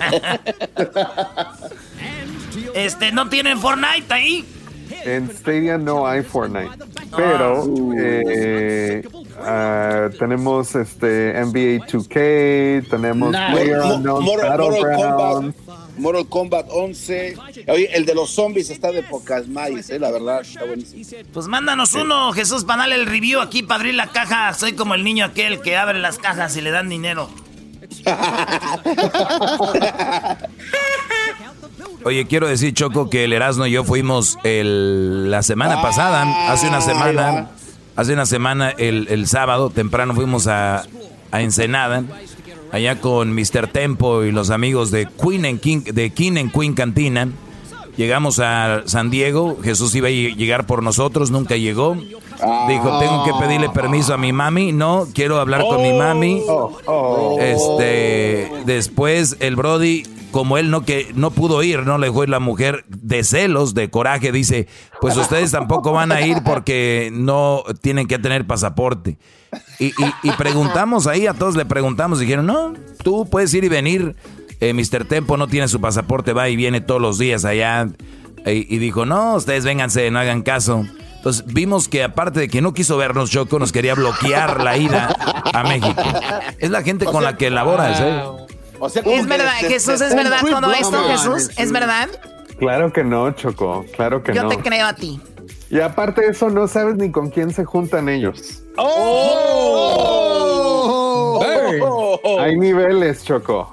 este, 2.74 3.12
¿no 3.12 3.29
tienen 3.29 3.59
Fortnite 3.59 4.14
ahí? 4.14 4.45
En 5.05 5.30
Stadia 5.30 5.78
no 5.78 6.07
hay 6.07 6.22
Fortnite, 6.22 6.70
pero 7.16 7.64
eh, 7.99 9.07
ah, 9.41 10.09
tenemos 10.18 10.74
este 10.74 11.32
NBA 11.45 11.87
2K, 11.87 12.89
tenemos 12.91 13.30
Nah. 13.32 13.53
Player 13.53 13.78
Mo- 13.78 13.95
Unknown 13.95 14.24
Mortal. 14.24 14.59
Kombat, 14.59 15.55
Mortal 15.99 16.26
Kombat 16.28 16.66
11. 16.70 17.37
Oye, 17.68 17.89
el 17.97 18.05
de 18.05 18.14
los 18.14 18.30
zombies 18.30 18.68
está 18.70 18.93
de 18.93 19.03
pocas 19.03 19.49
maíz, 19.49 19.89
eh, 19.91 19.99
la 19.99 20.11
verdad, 20.11 20.41
está 20.43 20.64
buenísimo. 20.64 21.05
Pues 21.32 21.47
mándanos 21.47 21.95
uno, 21.95 22.32
Jesús, 22.32 22.64
para 22.64 22.80
darle 22.82 22.97
el 22.97 23.07
review 23.07 23.41
aquí, 23.41 23.62
para 23.62 23.80
abrir 23.80 23.95
la 23.95 24.09
caja. 24.09 24.53
Soy 24.55 24.74
como 24.74 24.95
el 24.95 25.05
niño 25.05 25.24
aquel 25.24 25.61
que 25.62 25.76
abre 25.76 25.99
las 25.99 26.18
cajas 26.18 26.57
y 26.57 26.61
le 26.61 26.70
dan 26.70 26.89
dinero. 26.89 27.28
Oye, 32.05 32.26
quiero 32.26 32.47
decir, 32.47 32.72
Choco, 32.72 33.11
que 33.11 33.24
el 33.24 33.32
Erasmo 33.32 33.66
y 33.66 33.72
yo 33.72 33.82
fuimos 33.84 34.38
el, 34.44 35.30
la 35.30 35.42
semana 35.42 35.82
pasada, 35.82 36.53
hace 36.53 36.68
una 36.68 36.80
semana, 36.80 37.51
hace 37.97 38.12
una 38.12 38.26
semana, 38.26 38.70
el, 38.70 39.09
el 39.11 39.26
sábado, 39.26 39.70
temprano 39.70 40.14
fuimos 40.14 40.47
a, 40.47 40.84
a 41.32 41.42
Ensenada, 41.42 42.05
allá 42.70 43.01
con 43.01 43.32
Mr. 43.34 43.66
Tempo 43.72 44.22
y 44.22 44.30
los 44.30 44.51
amigos 44.51 44.90
de 44.92 45.07
Queen 45.20 45.44
and 45.47 45.61
King, 45.61 45.82
de 45.82 46.11
King 46.11 46.36
and 46.38 46.53
Queen 46.53 46.74
Cantina. 46.74 47.28
Llegamos 47.97 48.40
a 48.40 48.82
San 48.84 49.09
Diego, 49.11 49.57
Jesús 49.64 49.94
iba 49.94 50.09
a 50.09 50.11
ll- 50.11 50.36
llegar 50.36 50.66
por 50.66 50.82
nosotros, 50.82 51.30
nunca 51.30 51.57
llegó. 51.57 51.94
Dijo, 51.97 52.99
tengo 53.01 53.24
que 53.24 53.32
pedirle 53.40 53.70
permiso 53.70 54.12
a 54.12 54.18
mi 54.18 54.34
mami. 54.34 54.70
No, 54.72 55.09
quiero 55.14 55.40
hablar 55.40 55.62
con 55.62 55.80
mi 55.80 55.94
mami. 55.94 56.42
Este, 57.40 58.51
después 58.66 59.36
el 59.40 59.57
Brody, 59.57 60.03
como 60.37 60.59
él 60.59 60.70
no 60.70 60.82
que 60.84 61.12
no 61.14 61.30
pudo 61.30 61.62
ir, 61.62 61.87
no 61.87 61.97
le 61.97 62.09
dejó 62.09 62.24
ir 62.24 62.28
la 62.28 62.41
mujer 62.41 62.84
de 62.89 63.24
celos, 63.24 63.72
de 63.72 63.89
coraje, 63.89 64.32
dice, 64.32 64.68
pues 65.01 65.16
ustedes 65.16 65.51
tampoco 65.51 65.93
van 65.93 66.12
a 66.12 66.20
ir 66.20 66.43
porque 66.45 67.09
no 67.11 67.62
tienen 67.80 68.07
que 68.07 68.18
tener 68.18 68.47
pasaporte. 68.47 69.16
Y, 69.78 69.87
y- 69.87 69.95
y 70.24 70.30
preguntamos 70.32 71.07
ahí, 71.07 71.26
a 71.26 71.32
todos 71.32 71.57
le 71.57 71.64
preguntamos, 71.64 72.18
dijeron, 72.20 72.45
no, 72.45 72.74
tú 73.03 73.26
puedes 73.30 73.55
ir 73.55 73.64
y 73.64 73.70
venir. 73.70 74.14
Eh, 74.61 74.74
Mr. 74.74 75.07
Tempo 75.07 75.39
no 75.39 75.49
tiene 75.49 75.68
su 75.68 75.80
pasaporte, 75.80 76.34
va 76.34 76.51
y 76.51 76.57
viene 76.57 76.82
todos 76.82 77.01
los 77.01 77.16
días 77.16 77.47
allá. 77.47 77.89
Y, 78.45 78.74
y 78.74 78.76
dijo, 78.78 79.07
no, 79.07 79.37
ustedes 79.37 79.64
vénganse, 79.64 80.11
no 80.11 80.18
hagan 80.18 80.43
caso. 80.43 80.84
Entonces 81.16 81.47
vimos 81.47 81.89
que 81.89 82.05
aparte 82.05 82.41
de 82.41 82.49
que 82.49 82.61
no 82.61 82.74
quiso 82.74 82.99
vernos, 82.99 83.30
Choco 83.30 83.59
nos 83.59 83.72
quería 83.72 83.95
bloquear 83.95 84.62
la 84.62 84.76
ida 84.76 85.16
a 85.55 85.62
México. 85.62 86.03
Es 86.59 86.70
la 86.70 86.82
gente 86.82 87.07
con 87.07 87.24
la 87.24 87.39
que 87.39 87.49
laboras, 87.51 87.99
¿eh? 88.03 88.22
O 88.79 88.89
sea, 88.89 89.03
como 89.03 89.14
Es 89.14 89.22
que 89.22 89.29
verdad, 89.29 89.53
Jesús, 89.61 90.01
es 90.01 90.14
verdad 90.14 90.41
todo 90.43 90.72
esto, 90.72 91.05
Jesús, 91.09 91.51
es 91.57 91.72
verdad. 91.72 92.09
Claro 92.59 92.93
que 92.93 93.05
no, 93.05 93.31
Choco, 93.33 93.85
claro 93.95 94.22
que 94.22 94.35
Yo 94.35 94.45
no. 94.45 94.49
te 94.49 94.59
creo 94.59 94.87
a 94.87 94.95
ti. 94.95 95.20
Y 95.68 95.81
aparte 95.81 96.22
de 96.22 96.29
eso, 96.29 96.49
no 96.49 96.68
sabes 96.68 96.97
ni 96.97 97.11
con 97.11 97.31
quién 97.31 97.53
se 97.53 97.64
juntan 97.64 98.09
ellos. 98.09 98.62
Hay 102.41 102.57
niveles, 102.57 103.24
Choco. 103.24 103.72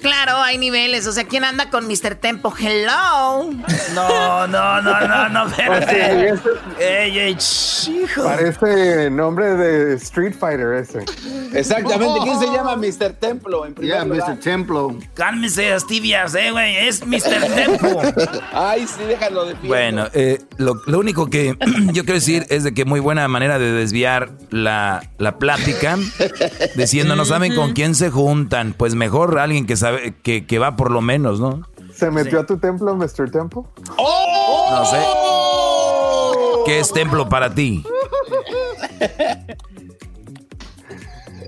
Claro, 0.00 0.36
hay 0.36 0.58
niveles. 0.58 1.06
O 1.06 1.12
sea, 1.12 1.24
¿quién 1.24 1.44
anda 1.44 1.70
con 1.70 1.86
Mr. 1.88 2.14
Tempo? 2.14 2.52
Hello. 2.58 3.50
No, 3.94 4.46
no, 4.46 4.82
no, 4.82 5.00
no, 5.08 5.28
no, 5.28 5.46
espérate. 5.48 6.28
ese 6.30 6.40
Ey, 6.78 7.18
ey, 7.18 7.36
hijo. 8.02 8.24
parece 8.24 9.10
nombre 9.10 9.54
de 9.56 9.94
Street 9.94 10.34
Fighter 10.38 10.74
ese. 10.74 11.04
Exactamente. 11.52 12.20
¿Quién 12.22 12.38
se 12.38 12.46
llama 12.46 12.76
Mr. 12.76 13.14
Templo 13.14 13.66
en 13.66 13.74
primer 13.74 13.96
Yeah, 13.96 14.04
lugar? 14.04 14.30
Mr. 14.30 14.40
Templo. 14.40 14.96
Cálmese, 15.14 15.78
Stivias, 15.80 16.34
eh, 16.34 16.50
güey. 16.52 16.76
Es 16.76 17.04
Mr. 17.06 17.54
Tempo. 17.54 18.00
Ay, 18.52 18.86
sí, 18.86 19.02
déjalo 19.06 19.46
de 19.46 19.54
pie. 19.56 19.68
Bueno, 19.68 20.08
eh, 20.12 20.38
lo, 20.58 20.80
lo 20.86 20.98
único 20.98 21.28
que 21.28 21.56
yo 21.92 22.04
quiero 22.04 22.14
decir 22.14 22.46
es 22.50 22.64
de 22.64 22.74
que 22.74 22.84
muy 22.84 23.00
buena 23.00 23.26
manera 23.28 23.58
de 23.58 23.72
desviar 23.72 24.30
la, 24.50 25.02
la 25.18 25.38
plática, 25.38 25.96
diciendo 26.76 27.16
no 27.16 27.24
saben 27.24 27.54
con 27.54 27.72
quién 27.72 27.94
se 27.94 28.10
juntan, 28.10 28.74
pues 28.76 28.94
mejor 28.94 29.38
alguien 29.38 29.66
que 29.66 29.76
sabe 29.76 29.87
que, 30.22 30.46
que 30.46 30.58
va 30.58 30.76
por 30.76 30.90
lo 30.90 31.00
menos, 31.00 31.40
¿no? 31.40 31.62
¿Se 31.92 32.10
metió 32.10 32.40
a 32.40 32.46
tu 32.46 32.58
templo, 32.58 32.94
Mr. 32.94 33.30
Temple? 33.30 33.62
No 34.70 34.84
sé. 34.84 35.04
¿Qué 36.64 36.78
es 36.80 36.92
templo 36.92 37.28
para 37.28 37.52
ti? 37.54 37.84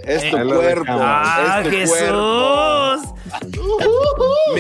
Es 0.04 0.30
tu 0.30 0.36
cuerpo. 0.36 0.84
Ah, 1.00 1.60
es 1.64 1.64
tu 1.64 1.70
Jesús. 1.76 1.96
cuerpo. 1.98 3.06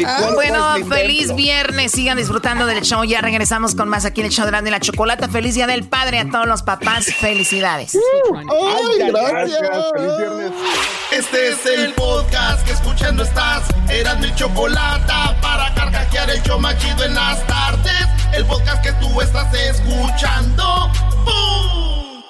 Ah, 0.06 0.30
bueno, 0.34 0.74
feliz 0.88 1.18
templo. 1.28 1.36
viernes. 1.36 1.92
Sigan 1.92 2.16
disfrutando 2.16 2.66
del 2.66 2.82
show. 2.82 3.02
Ya 3.04 3.20
regresamos 3.20 3.74
con 3.74 3.88
más 3.88 4.04
aquí 4.04 4.20
en 4.20 4.26
el 4.26 4.32
show 4.32 4.44
de 4.44 4.50
Grande 4.52 4.70
y 4.70 4.72
la 4.72 4.80
Chocolata. 4.80 5.28
Feliz 5.28 5.54
Día 5.54 5.66
del 5.66 5.84
Padre 5.88 6.18
a 6.20 6.28
todos 6.30 6.46
los 6.46 6.62
papás. 6.62 7.06
Felicidades. 7.06 7.96
Ay, 7.96 9.10
gracias. 9.10 9.60
Feliz 9.96 10.16
viernes. 10.18 10.52
Este 11.12 11.48
es 11.48 11.66
el 11.66 11.92
podcast 11.94 12.64
que 12.64 12.72
escuchando 12.72 13.22
estás. 13.24 13.64
Eran 13.88 14.20
mi 14.20 14.32
chocolate 14.34 15.12
para 15.42 15.74
carcajear 15.74 16.30
el 16.30 16.42
show 16.42 16.58
machido 16.60 17.04
en 17.04 17.14
las 17.14 17.44
tardes. 17.46 18.06
El 18.32 18.44
podcast 18.46 18.82
que 18.82 18.92
tú 18.94 19.20
estás 19.20 19.52
escuchando. 19.54 20.90
¡Bum! 21.24 21.89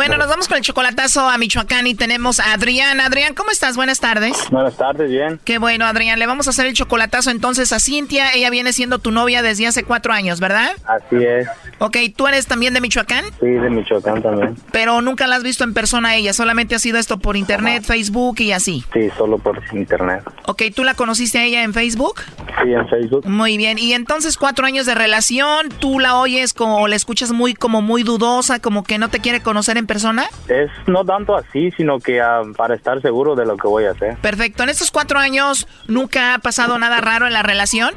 Bueno, 0.00 0.16
nos 0.16 0.28
vamos 0.28 0.48
con 0.48 0.56
el 0.56 0.62
chocolatazo 0.62 1.28
a 1.28 1.36
Michoacán 1.36 1.86
y 1.86 1.94
tenemos 1.94 2.40
a 2.40 2.54
Adrián. 2.54 3.00
Adrián, 3.00 3.34
¿cómo 3.34 3.50
estás? 3.50 3.76
Buenas 3.76 4.00
tardes. 4.00 4.34
Buenas 4.50 4.74
tardes, 4.78 5.10
bien. 5.10 5.38
Qué 5.44 5.58
bueno, 5.58 5.84
Adrián. 5.84 6.18
Le 6.18 6.26
vamos 6.26 6.46
a 6.46 6.50
hacer 6.50 6.64
el 6.64 6.72
chocolatazo 6.72 7.30
entonces 7.30 7.70
a 7.74 7.80
Cintia. 7.80 8.32
Ella 8.32 8.48
viene 8.48 8.72
siendo 8.72 8.98
tu 8.98 9.10
novia 9.10 9.42
desde 9.42 9.66
hace 9.66 9.84
cuatro 9.84 10.14
años, 10.14 10.40
¿verdad? 10.40 10.70
Así 10.86 11.22
es. 11.22 11.46
Ok, 11.80 11.98
¿tú 12.16 12.26
eres 12.26 12.46
también 12.46 12.72
de 12.72 12.80
Michoacán? 12.80 13.26
Sí, 13.40 13.46
de 13.46 13.68
Michoacán 13.68 14.22
también. 14.22 14.56
Pero 14.72 15.02
nunca 15.02 15.26
la 15.26 15.36
has 15.36 15.42
visto 15.42 15.64
en 15.64 15.74
persona 15.74 16.10
a 16.10 16.16
ella, 16.16 16.32
solamente 16.32 16.74
ha 16.74 16.78
sido 16.78 16.98
esto 16.98 17.18
por 17.18 17.36
internet, 17.36 17.84
Facebook 17.84 18.40
y 18.40 18.52
así. 18.52 18.82
Sí, 18.94 19.10
solo 19.18 19.36
por 19.36 19.60
internet. 19.74 20.22
Ok, 20.46 20.62
¿tú 20.74 20.82
la 20.82 20.94
conociste 20.94 21.40
a 21.40 21.44
ella 21.44 21.62
en 21.62 21.74
Facebook? 21.74 22.22
Sí, 22.62 22.72
en 22.72 22.88
Facebook. 22.88 23.26
Muy 23.26 23.58
bien. 23.58 23.78
Y 23.78 23.92
entonces 23.92 24.38
cuatro 24.38 24.64
años 24.64 24.86
de 24.86 24.94
relación, 24.94 25.68
¿tú 25.78 26.00
la 26.00 26.16
oyes 26.16 26.54
como, 26.54 26.88
la 26.88 26.96
escuchas 26.96 27.32
muy, 27.32 27.52
como 27.52 27.82
muy 27.82 28.02
dudosa, 28.02 28.60
como 28.60 28.82
que 28.82 28.96
no 28.96 29.10
te 29.10 29.20
quiere 29.20 29.42
conocer 29.42 29.76
en 29.76 29.89
persona? 29.90 30.28
Es 30.46 30.70
no 30.86 31.04
tanto 31.04 31.34
así, 31.34 31.72
sino 31.72 31.98
que 31.98 32.20
ah, 32.20 32.42
para 32.56 32.76
estar 32.76 33.02
seguro 33.02 33.34
de 33.34 33.44
lo 33.44 33.56
que 33.56 33.66
voy 33.66 33.86
a 33.86 33.90
hacer. 33.90 34.16
Perfecto. 34.18 34.62
En 34.62 34.68
estos 34.68 34.92
cuatro 34.92 35.18
años, 35.18 35.66
¿nunca 35.88 36.34
ha 36.34 36.38
pasado 36.38 36.78
nada 36.78 37.00
raro 37.00 37.26
en 37.26 37.32
la 37.32 37.42
relación? 37.42 37.90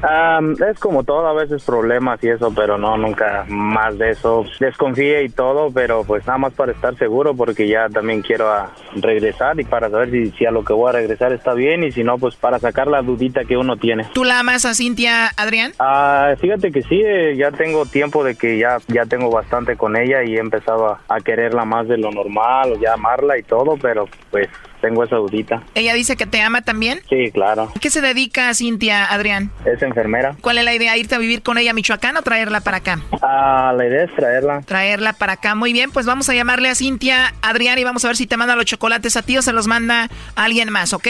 Es 0.68 0.80
como 0.80 1.04
todo, 1.04 1.28
a 1.28 1.34
veces 1.34 1.62
problemas 1.62 2.24
y 2.24 2.30
eso, 2.30 2.52
pero 2.56 2.80
no, 2.80 2.98
nunca 2.98 3.46
más 3.48 3.96
de 4.00 4.10
eso. 4.10 4.44
Desconfíe 4.60 5.24
y 5.24 5.30
todo, 5.30 5.70
pero 5.72 6.04
pues 6.04 6.26
nada 6.26 6.40
más 6.40 6.54
para 6.54 6.72
estar 6.72 6.98
seguro, 6.98 7.36
porque 7.36 7.68
ya 7.68 7.88
también 7.90 8.24
quiero 8.24 8.52
ah, 8.52 8.72
regresar 8.96 9.60
y 9.60 9.64
para 9.64 9.92
saber 9.92 10.10
si, 10.10 10.32
si 10.32 10.48
a 10.48 10.52
lo 10.52 10.64
que 10.64 10.74
voy 10.74 10.90
a 10.90 10.94
regresar 10.94 11.32
está 11.32 11.54
bien 11.54 11.84
y 11.84 11.92
si 11.92 12.04
no, 12.04 12.18
pues 12.18 12.36
para 12.36 12.58
sacar 12.58 12.88
la 12.88 13.04
dudita 13.04 13.46
que 13.46 13.56
uno 13.56 13.78
tiene. 13.78 14.08
¿Tú 14.14 14.24
la 14.24 14.40
amas 14.40 14.66
a 14.66 14.74
Cintia, 14.74 15.28
Adrián? 15.38 15.74
Ah, 15.78 16.34
fíjate 16.42 16.72
que 16.72 16.82
sí, 16.82 17.04
eh, 17.06 17.36
ya 17.38 17.52
tengo 17.52 17.86
tiempo 17.86 18.24
de 18.24 18.34
que 18.34 18.58
ya, 18.58 18.78
ya 18.88 19.06
tengo 19.06 19.30
bastante 19.30 19.78
con 19.78 19.96
ella 19.96 20.24
y 20.24 20.38
he 20.38 20.40
empezado 20.40 20.88
a, 20.88 21.02
a 21.08 21.20
quererla 21.20 21.66
más 21.66 21.83
de 21.88 21.98
lo 21.98 22.12
normal, 22.12 22.74
o 22.74 22.80
ya 22.80 22.94
amarla 22.94 23.38
y 23.38 23.44
todo, 23.44 23.78
pero 23.78 24.08
pues 24.32 24.50
tengo 24.82 25.04
esa 25.04 25.16
dudita. 25.16 25.64
¿Ella 25.76 25.94
dice 25.94 26.18
que 26.18 26.26
te 26.26 26.42
ama 26.42 26.62
también? 26.62 27.00
Sí, 27.10 27.32
claro. 27.32 27.72
¿A 27.74 27.80
¿Qué 27.80 27.90
se 27.90 28.02
dedica 28.02 28.54
Cintia, 28.54 29.06
Adrián? 29.06 29.50
Es 29.66 29.82
enfermera. 29.82 30.36
¿Cuál 30.42 30.58
es 30.58 30.66
la 30.66 30.74
idea? 30.74 30.98
¿Irte 30.98 31.16
a 31.16 31.20
vivir 31.20 31.42
con 31.42 31.58
ella 31.58 31.72
a 31.72 31.74
Michoacán 31.74 32.18
o 32.18 32.22
traerla 32.22 32.60
para 32.60 32.78
acá? 32.78 33.00
Ah, 33.22 33.74
la 33.78 33.88
idea 33.88 34.04
es 34.04 34.14
traerla. 34.14 34.62
Traerla 34.62 35.14
para 35.14 35.34
acá. 35.34 35.56
Muy 35.56 35.72
bien, 35.72 35.92
pues 35.92 36.06
vamos 36.06 36.28
a 36.30 36.34
llamarle 36.34 36.68
a 36.68 36.76
Cintia, 36.76 37.34
Adrián, 37.42 37.80
y 37.80 37.86
vamos 37.86 38.04
a 38.04 38.10
ver 38.10 38.18
si 38.18 38.28
te 38.28 38.36
manda 38.36 38.58
los 38.58 38.66
chocolates 38.66 39.16
a 39.16 39.22
ti 39.22 39.38
o 39.38 39.42
se 39.42 39.54
los 39.54 39.68
manda 39.68 40.10
a 40.36 40.44
alguien 40.44 40.70
más, 40.70 40.92
¿ok? 40.92 41.08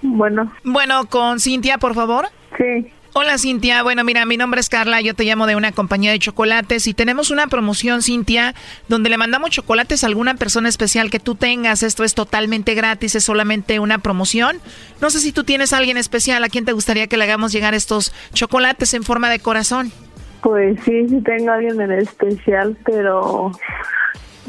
Bueno. 0.00 0.52
Bueno, 0.62 1.06
con 1.06 1.40
Cintia, 1.40 1.76
por 1.78 1.94
favor. 1.94 2.28
Sí. 2.56 2.90
Hola 3.16 3.38
Cintia, 3.38 3.84
bueno 3.84 4.02
mira, 4.02 4.26
mi 4.26 4.36
nombre 4.36 4.60
es 4.60 4.68
Carla, 4.68 5.00
yo 5.00 5.14
te 5.14 5.22
llamo 5.22 5.46
de 5.46 5.54
una 5.54 5.70
compañía 5.70 6.10
de 6.10 6.18
chocolates 6.18 6.88
y 6.88 6.94
tenemos 6.94 7.30
una 7.30 7.46
promoción 7.46 8.02
Cintia 8.02 8.56
donde 8.88 9.08
le 9.08 9.16
mandamos 9.16 9.50
chocolates 9.50 10.02
a 10.02 10.08
alguna 10.08 10.34
persona 10.34 10.68
especial 10.68 11.12
que 11.12 11.20
tú 11.20 11.36
tengas, 11.36 11.84
esto 11.84 12.02
es 12.02 12.16
totalmente 12.16 12.74
gratis, 12.74 13.14
es 13.14 13.22
solamente 13.22 13.78
una 13.78 13.98
promoción. 13.98 14.56
No 15.00 15.10
sé 15.10 15.20
si 15.20 15.30
tú 15.30 15.44
tienes 15.44 15.72
a 15.72 15.76
alguien 15.76 15.96
especial 15.96 16.42
a 16.42 16.48
quien 16.48 16.64
te 16.64 16.72
gustaría 16.72 17.06
que 17.06 17.16
le 17.16 17.22
hagamos 17.22 17.52
llegar 17.52 17.72
estos 17.72 18.12
chocolates 18.32 18.94
en 18.94 19.04
forma 19.04 19.30
de 19.30 19.38
corazón. 19.38 19.92
Pues 20.42 20.80
sí, 20.84 21.08
sí 21.08 21.20
tengo 21.20 21.52
a 21.52 21.54
alguien 21.54 21.80
en 21.80 21.92
especial, 21.92 22.76
pero 22.84 23.52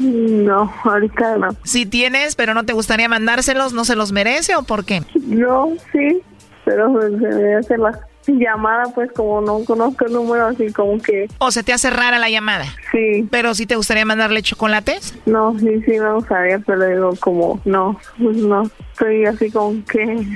no, 0.00 0.74
ahorita 0.82 1.36
no. 1.36 1.50
Si 1.62 1.86
tienes, 1.86 2.34
pero 2.34 2.52
no 2.52 2.64
te 2.64 2.72
gustaría 2.72 3.08
mandárselos, 3.08 3.72
¿no 3.74 3.84
se 3.84 3.94
los 3.94 4.10
merece 4.10 4.56
o 4.56 4.64
por 4.64 4.84
qué? 4.84 5.02
No, 5.22 5.72
sí, 5.92 6.20
pero 6.64 6.92
pues, 6.92 7.12
se 7.12 7.28
me 7.28 7.54
hace 7.54 7.78
la 7.78 7.92
llamada, 8.38 8.84
pues 8.94 9.10
como 9.12 9.40
no 9.40 9.64
conozco 9.64 10.06
el 10.06 10.12
número, 10.12 10.46
así 10.46 10.72
como 10.72 11.00
que... 11.00 11.28
¿O 11.38 11.50
se 11.50 11.62
te 11.62 11.72
hace 11.72 11.90
rara 11.90 12.18
la 12.18 12.30
llamada? 12.30 12.64
Sí. 12.92 13.26
¿Pero 13.30 13.54
sí 13.54 13.66
te 13.66 13.76
gustaría 13.76 14.04
mandarle 14.04 14.42
chocolates? 14.42 15.14
No, 15.26 15.58
sí, 15.58 15.82
sí 15.84 15.98
me 15.98 16.12
gustaría, 16.12 16.58
pero 16.60 16.86
digo 16.86 17.12
como, 17.20 17.60
no, 17.64 17.98
pues 18.18 18.36
no, 18.36 18.70
estoy 18.92 19.24
así 19.26 19.50
como 19.50 19.84
que... 19.84 20.02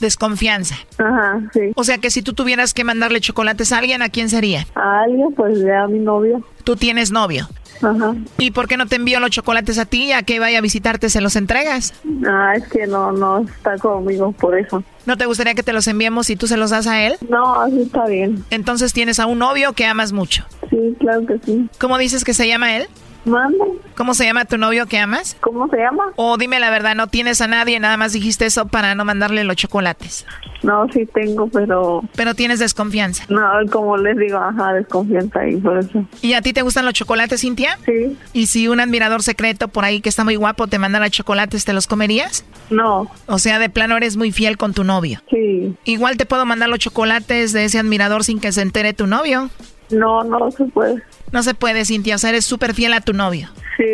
Desconfianza. 0.00 0.76
Ajá, 0.98 1.40
sí. 1.54 1.72
O 1.74 1.82
sea 1.82 1.96
que 1.96 2.10
si 2.10 2.20
tú 2.20 2.34
tuvieras 2.34 2.74
que 2.74 2.84
mandarle 2.84 3.20
chocolates 3.20 3.72
a 3.72 3.78
alguien, 3.78 4.02
¿a 4.02 4.10
quién 4.10 4.28
sería? 4.28 4.66
A 4.74 5.00
alguien, 5.00 5.32
pues 5.34 5.58
ya 5.60 5.84
a 5.84 5.88
mi 5.88 5.98
novio. 5.98 6.42
¿Tú 6.64 6.76
tienes 6.76 7.10
novio? 7.12 7.48
Ajá. 7.82 8.14
¿Y 8.38 8.50
por 8.50 8.68
qué 8.68 8.76
no 8.76 8.86
te 8.86 8.96
envío 8.96 9.20
los 9.20 9.30
chocolates 9.30 9.78
a 9.78 9.84
ti? 9.86 10.12
¿A 10.12 10.22
que 10.22 10.38
vaya 10.38 10.58
a 10.58 10.60
visitarte 10.60 11.10
se 11.10 11.20
los 11.20 11.36
entregas? 11.36 11.94
Ah, 12.26 12.54
es 12.56 12.66
que 12.68 12.86
no, 12.86 13.12
no 13.12 13.40
está 13.40 13.76
conmigo, 13.78 14.32
por 14.32 14.58
eso. 14.58 14.82
¿No 15.04 15.16
te 15.16 15.26
gustaría 15.26 15.54
que 15.54 15.62
te 15.62 15.72
los 15.72 15.86
enviemos 15.86 16.30
y 16.30 16.36
tú 16.36 16.46
se 16.46 16.56
los 16.56 16.70
das 16.70 16.86
a 16.86 17.02
él? 17.06 17.16
No, 17.28 17.60
así 17.60 17.82
está 17.82 18.06
bien. 18.06 18.44
Entonces 18.50 18.92
tienes 18.92 19.20
a 19.20 19.26
un 19.26 19.38
novio 19.38 19.72
que 19.72 19.86
amas 19.86 20.12
mucho. 20.12 20.44
Sí, 20.70 20.96
claro 20.98 21.24
que 21.26 21.38
sí. 21.44 21.68
¿Cómo 21.78 21.98
dices 21.98 22.24
que 22.24 22.34
se 22.34 22.48
llama 22.48 22.76
él? 22.76 22.88
Manda. 23.26 23.64
¿Cómo 23.96 24.14
se 24.14 24.24
llama 24.24 24.44
tu 24.44 24.56
novio 24.56 24.86
que 24.86 24.98
amas? 24.98 25.36
¿Cómo 25.40 25.68
se 25.68 25.76
llama? 25.76 26.04
O 26.16 26.36
dime 26.38 26.60
la 26.60 26.70
verdad, 26.70 26.94
no 26.94 27.08
tienes 27.08 27.40
a 27.40 27.48
nadie, 27.48 27.80
nada 27.80 27.96
más 27.96 28.12
dijiste 28.12 28.46
eso 28.46 28.68
para 28.68 28.94
no 28.94 29.04
mandarle 29.04 29.44
los 29.44 29.56
chocolates. 29.56 30.24
No, 30.62 30.86
sí 30.92 31.06
tengo, 31.06 31.48
pero... 31.48 32.02
Pero 32.14 32.34
tienes 32.34 32.58
desconfianza. 32.58 33.24
No, 33.28 33.42
como 33.70 33.96
les 33.96 34.16
digo, 34.16 34.38
ajá, 34.38 34.72
desconfianza 34.74 35.40
ahí, 35.40 35.56
por 35.56 35.78
eso. 35.78 36.04
¿Y 36.22 36.32
a 36.34 36.42
ti 36.42 36.52
te 36.52 36.62
gustan 36.62 36.84
los 36.84 36.94
chocolates, 36.94 37.40
Cintia? 37.40 37.78
Sí. 37.84 38.16
¿Y 38.32 38.46
si 38.46 38.68
un 38.68 38.80
admirador 38.80 39.22
secreto 39.22 39.68
por 39.68 39.84
ahí 39.84 40.00
que 40.00 40.08
está 40.08 40.24
muy 40.24 40.36
guapo 40.36 40.66
te 40.66 40.78
mandara 40.78 41.10
chocolates, 41.10 41.64
te 41.64 41.72
los 41.72 41.86
comerías? 41.86 42.44
No. 42.70 43.10
O 43.26 43.38
sea, 43.38 43.58
de 43.58 43.68
plano 43.68 43.96
eres 43.96 44.16
muy 44.16 44.32
fiel 44.32 44.56
con 44.56 44.72
tu 44.72 44.84
novio. 44.84 45.22
Sí. 45.30 45.76
Igual 45.84 46.16
te 46.16 46.26
puedo 46.26 46.46
mandar 46.46 46.68
los 46.68 46.78
chocolates 46.78 47.52
de 47.52 47.64
ese 47.64 47.78
admirador 47.78 48.24
sin 48.24 48.40
que 48.40 48.52
se 48.52 48.62
entere 48.62 48.92
tu 48.92 49.06
novio. 49.06 49.50
No, 49.90 50.24
no 50.24 50.50
se 50.50 50.64
puede. 50.64 51.02
No 51.32 51.42
se 51.42 51.54
puede, 51.54 51.84
Cintia. 51.84 52.16
O 52.16 52.18
sea, 52.18 52.30
eres 52.30 52.44
súper 52.44 52.74
fiel 52.74 52.92
a 52.92 53.00
tu 53.00 53.12
novio. 53.12 53.48
Sí. 53.76 53.84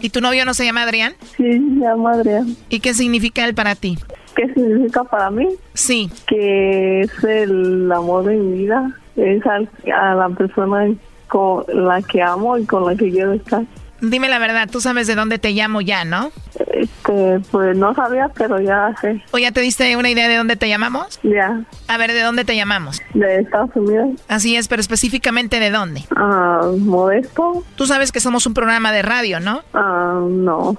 ¿Y 0.00 0.10
tu 0.10 0.20
novio 0.20 0.44
no 0.44 0.54
se 0.54 0.64
llama 0.64 0.82
Adrián? 0.82 1.14
Sí, 1.36 1.44
se 1.52 1.58
llama 1.80 2.12
Adrián. 2.12 2.54
¿Y 2.68 2.80
qué 2.80 2.92
significa 2.94 3.44
él 3.46 3.54
para 3.54 3.74
ti? 3.74 3.98
¿Qué 4.34 4.52
significa 4.52 5.04
para 5.04 5.30
mí? 5.30 5.48
Sí. 5.74 6.10
Que 6.26 7.00
es 7.02 7.24
el 7.24 7.90
amor 7.90 8.24
de 8.24 8.36
mi 8.36 8.58
vida. 8.58 8.90
Es 9.16 9.44
al- 9.46 9.70
a 9.94 10.14
la 10.14 10.28
persona 10.30 10.92
con 11.28 11.64
la 11.68 12.02
que 12.02 12.20
amo 12.22 12.58
y 12.58 12.66
con 12.66 12.84
la 12.84 12.94
que 12.94 13.10
quiero 13.10 13.32
estar. 13.32 13.62
Dime 14.00 14.28
la 14.28 14.38
verdad, 14.38 14.68
tú 14.70 14.80
sabes 14.80 15.06
de 15.06 15.14
dónde 15.14 15.38
te 15.38 15.50
llamo 15.50 15.80
ya, 15.80 16.04
¿no? 16.04 16.30
Este, 16.72 17.40
pues 17.50 17.76
no 17.76 17.94
sabía, 17.94 18.30
pero 18.34 18.60
ya 18.60 18.94
sé. 19.00 19.22
¿O 19.30 19.38
ya 19.38 19.52
te 19.52 19.60
diste 19.60 19.96
una 19.96 20.10
idea 20.10 20.28
de 20.28 20.36
dónde 20.36 20.56
te 20.56 20.68
llamamos? 20.68 21.18
Ya. 21.22 21.62
A 21.88 21.96
ver, 21.96 22.12
¿de 22.12 22.20
dónde 22.20 22.44
te 22.44 22.56
llamamos? 22.56 23.00
De 23.14 23.40
Estados 23.40 23.70
Unidos. 23.74 24.20
Así 24.28 24.56
es, 24.56 24.68
pero 24.68 24.80
específicamente 24.80 25.60
de 25.60 25.70
dónde. 25.70 26.04
Ah, 26.14 26.70
modesto. 26.78 27.64
Tú 27.76 27.86
sabes 27.86 28.12
que 28.12 28.20
somos 28.20 28.46
un 28.46 28.54
programa 28.54 28.92
de 28.92 29.02
radio, 29.02 29.40
¿no? 29.40 29.62
Ah, 29.72 30.20
no. 30.28 30.76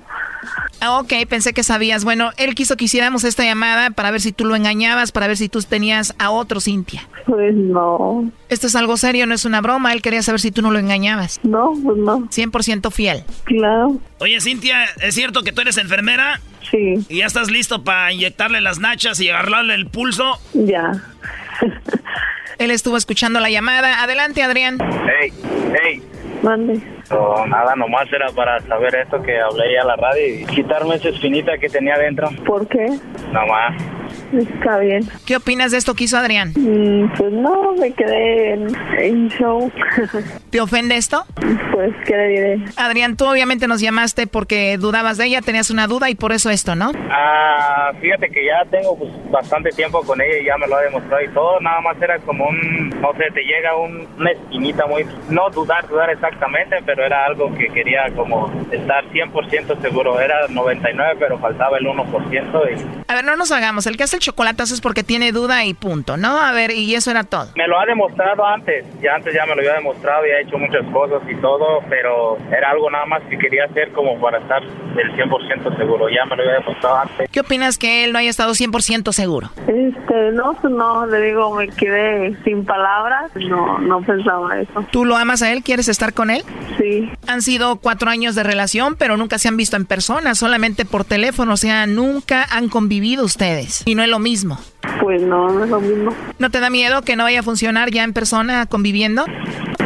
Ah, 0.80 0.99
ok, 0.99 1.11
pensé 1.28 1.53
que 1.53 1.63
sabías. 1.63 2.03
Bueno, 2.03 2.32
él 2.38 2.53
quiso 2.53 2.78
que 2.78 2.86
hiciéramos 2.86 3.24
esta 3.24 3.43
llamada 3.43 3.89
para 3.89 4.11
ver 4.11 4.22
si 4.22 4.32
tú 4.32 4.45
lo 4.45 4.55
engañabas, 4.55 5.11
para 5.11 5.28
ver 5.28 5.38
si 5.38 5.49
tú 5.49 5.61
tenías 5.61 6.13
a 6.20 6.30
otro 6.30 6.61
Cintia. 6.61 7.07
Pues 7.26 7.55
no. 7.55 8.32
Esto 8.49 8.68
es 8.68 8.76
algo 8.76 8.95
serio, 8.95 9.26
no 9.26 9.34
es 9.34 9.45
una 9.45 9.61
broma. 9.61 9.93
Él 9.93 10.01
quería 10.01 10.22
saber 10.22 10.39
si 10.39 10.51
tú 10.51 10.61
no 10.61 10.72
lo 10.72 10.80
engañabas. 10.80 11.39
No, 11.43 11.74
pues 11.84 11.97
no. 11.97 12.20
100% 12.30 12.91
fiel. 12.91 13.07
Claro. 13.45 13.97
Oye, 14.20 14.39
Cintia, 14.41 14.86
¿es 15.01 15.16
cierto 15.16 15.43
que 15.43 15.51
tú 15.51 15.62
eres 15.62 15.78
enfermera? 15.78 16.39
Sí. 16.70 16.95
¿Y 17.10 17.20
ya 17.20 17.26
estás 17.26 17.49
listo 17.49 17.84
para 17.84 18.12
inyectarle 18.12 18.62
las 18.62 18.80
nachas 18.80 19.20
y 19.20 19.30
agarrarle 19.30 19.76
el 19.76 19.88
pulso? 19.88 20.39
Ya. 20.53 20.91
Él 22.58 22.72
estuvo 22.72 22.97
escuchando 22.97 23.39
la 23.39 23.49
llamada. 23.49 24.03
Adelante, 24.03 24.41
Adrián. 24.41 24.78
Hey, 24.80 25.32
hey. 25.82 26.01
Mande. 26.43 26.82
So, 27.08 27.45
nada, 27.47 27.76
nomás 27.76 28.12
era 28.12 28.28
para 28.30 28.60
saber 28.62 28.95
esto 28.95 29.22
que 29.22 29.39
hablé 29.39 29.74
ya 29.74 29.82
a 29.82 29.86
la 29.86 29.95
radio 29.95 30.28
y 30.28 30.45
quitarme 30.45 30.95
esa 30.95 31.10
espinita 31.10 31.58
que 31.58 31.70
tenía 31.70 31.97
dentro. 31.97 32.30
¿Por 32.45 32.68
qué? 32.68 32.86
Nomás. 33.32 33.76
Está 34.34 34.80
bien. 34.80 35.07
¿Qué 35.26 35.36
opinas 35.36 35.72
de 35.72 35.78
esto 35.78 35.93
que 35.93 36.05
hizo 36.05 36.18
Adrián? 36.18 36.51
Mm, 36.55 37.11
pues 37.18 37.32
no, 37.32 37.74
me 37.74 37.91
quedé 37.93 38.53
en, 38.53 38.68
en 38.97 39.30
show. 39.30 39.72
¿Te 40.49 40.61
ofende 40.61 40.95
esto? 40.97 41.26
Pues, 41.72 41.93
¿qué 42.05 42.15
le 42.18 42.28
diré? 42.28 42.59
Adrián, 42.78 43.15
tú 43.18 43.26
obviamente 43.26 43.68
nos 43.68 43.82
llamaste 43.82 44.28
porque 44.28 44.78
dudabas 44.78 45.18
de 45.18 45.26
ella, 45.26 45.41
tenías 45.41 45.70
una 45.70 45.88
duda 45.88 46.09
y 46.09 46.15
por 46.15 46.32
eso 46.32 46.49
esto, 46.49 46.76
¿no? 46.76 46.91
Ah, 47.11 47.91
fíjate 48.01 48.30
que 48.30 48.45
ya 48.45 48.63
tengo 48.70 48.97
pues, 48.97 49.11
bastante 49.32 49.70
tiempo 49.72 50.01
con 50.03 50.20
ella 50.22 50.39
y 50.41 50.45
ya 50.45 50.57
me 50.57 50.68
lo 50.68 50.78
ha 50.78 50.82
demostrado 50.82 51.24
y 51.24 51.28
todo. 51.30 51.59
Nada 51.59 51.82
más 51.82 52.01
era 52.01 52.18
como 52.20 52.47
un, 52.47 52.89
no 53.01 53.11
sé, 53.13 53.26
te 53.34 53.41
llega 53.43 53.76
un- 53.78 54.07
una 54.18 54.32
esquinita 54.32 54.86
muy, 54.88 55.05
no 55.30 55.49
dudar, 55.49 55.88
dudar 55.88 56.09
exactamente, 56.09 56.78
pero 56.86 57.05
era 57.05 57.26
algo 57.26 57.53
que 57.55 57.68
quería 57.68 58.09
como 58.15 58.51
estar 58.72 59.03
100% 59.11 59.82
seguro. 59.82 60.20
Era 60.20 60.47
99, 60.49 61.15
pero 61.20 61.38
faltaba 61.39 61.78
el 61.78 61.86
1% 61.86 62.61
y 62.72 63.01
A 63.11 63.15
ver, 63.15 63.24
no 63.26 63.36
nos 63.36 63.51
hagamos. 63.51 63.86
El 63.88 63.97
que 63.97 64.07
hace 64.08 64.18
el 64.18 64.22
chocolatazo 64.22 64.74
es 64.74 64.82
porque 64.82 65.03
tiene 65.03 65.32
duda 65.32 65.66
y 65.66 65.74
punto, 65.74 66.18
¿no? 66.18 66.38
A 66.38 66.51
ver, 66.53 66.72
y 66.72 66.95
eso 66.95 67.12
era 67.12 67.24
todo. 67.24 67.47
me 67.55 67.68
lo 67.68 67.80
ha 67.80 67.86
demostrado 67.86 68.45
antes. 68.45 68.86
Ya 69.01 69.16
antes 69.16 69.34
ya 69.34 69.45
me 69.45 69.55
lo 69.55 69.62
había 69.62 69.74
demostrado 69.74 70.26
y 70.26 70.32
ha 70.32 70.41
hecho 70.41 70.58
muchas 70.58 70.86
cosas 70.91 71.22
y 71.30 71.36
todo, 71.41 71.82
pero 71.89 72.38
era 72.51 72.72
algo 72.72 72.89
nada 72.89 73.05
más 73.05 73.22
que 73.30 73.38
quería 73.38 73.66
hacer 73.66 73.91
como 73.91 74.20
para 74.20 74.39
estar 74.39 74.64
del 74.64 75.12
100% 75.14 75.78
seguro. 75.78 76.08
Ya 76.10 76.26
me 76.26 76.36
lo 76.36 76.43
había 76.43 76.60
demostrado 76.60 76.97
antes. 76.97 77.30
¿Qué 77.30 77.39
opinas 77.41 77.78
que 77.78 78.05
él 78.05 78.14
no 78.14 78.20
haya 78.20 78.30
estado 78.30 78.53
100% 78.53 79.12
seguro? 79.12 79.49
Este, 79.68 80.32
no, 80.32 80.53
pues 80.62 80.74
no, 80.74 81.05
le 81.05 81.22
digo, 81.22 81.53
me 81.55 81.68
quedé 81.68 82.36
sin 82.43 82.66
palabras. 82.66 83.32
No, 83.36 83.78
no 83.80 84.01
pensaba 84.01 84.60
eso. 84.60 84.86
¿Tú 84.91 85.05
lo 85.05 85.18
amas 85.18 85.41
a 85.41 85.51
él? 85.51 85.64
¿Quieres 85.64 85.89
estar 85.89 86.14
con 86.14 86.30
él? 86.30 86.43
Sí. 86.78 87.12
Han 87.28 87.41
sido 87.41 87.78
cuatro 87.78 88.10
años 88.10 88.36
de 88.36 88.43
relación, 88.43 88.95
pero 88.95 89.18
nunca 89.18 89.38
se 89.38 89.49
han 89.49 89.58
visto 89.58 89.76
en 89.76 89.86
persona, 89.86 90.34
solamente 90.36 90.86
por 90.86 91.03
teléfono. 91.03 91.53
O 91.53 91.58
sea, 91.58 91.86
nunca 91.88 92.45
han 92.49 92.70
convivido 92.70 93.26
ustedes. 93.26 93.84
Y 93.88 93.96
no 93.96 94.04
es 94.04 94.10
lo 94.10 94.20
mismo. 94.20 94.60
Pues 95.02 95.22
no, 95.22 95.50
no 95.50 95.64
es 95.64 95.70
lo 95.70 95.80
mismo. 95.80 96.14
¿No 96.40 96.50
te 96.52 96.60
da 96.60 96.70
miedo 96.70 97.02
que 97.04 97.16
no 97.16 97.24
vaya 97.24 97.40
a 97.40 97.44
funcionar 97.44 97.90
ya 97.90 98.04
en 98.04 98.12
persona 98.14 98.66
conviviendo? 98.66 99.26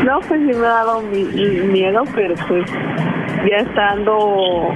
No, 0.04 0.20
pues 0.28 0.40
sí 0.42 0.48
me 0.58 0.66
ha 0.66 0.70
dado 0.72 1.02
mi- 1.02 1.24
mi- 1.24 1.62
miedo, 1.68 2.04
pero 2.16 2.34
pues 2.48 2.66
ya 3.48 3.58
estando, 3.58 4.70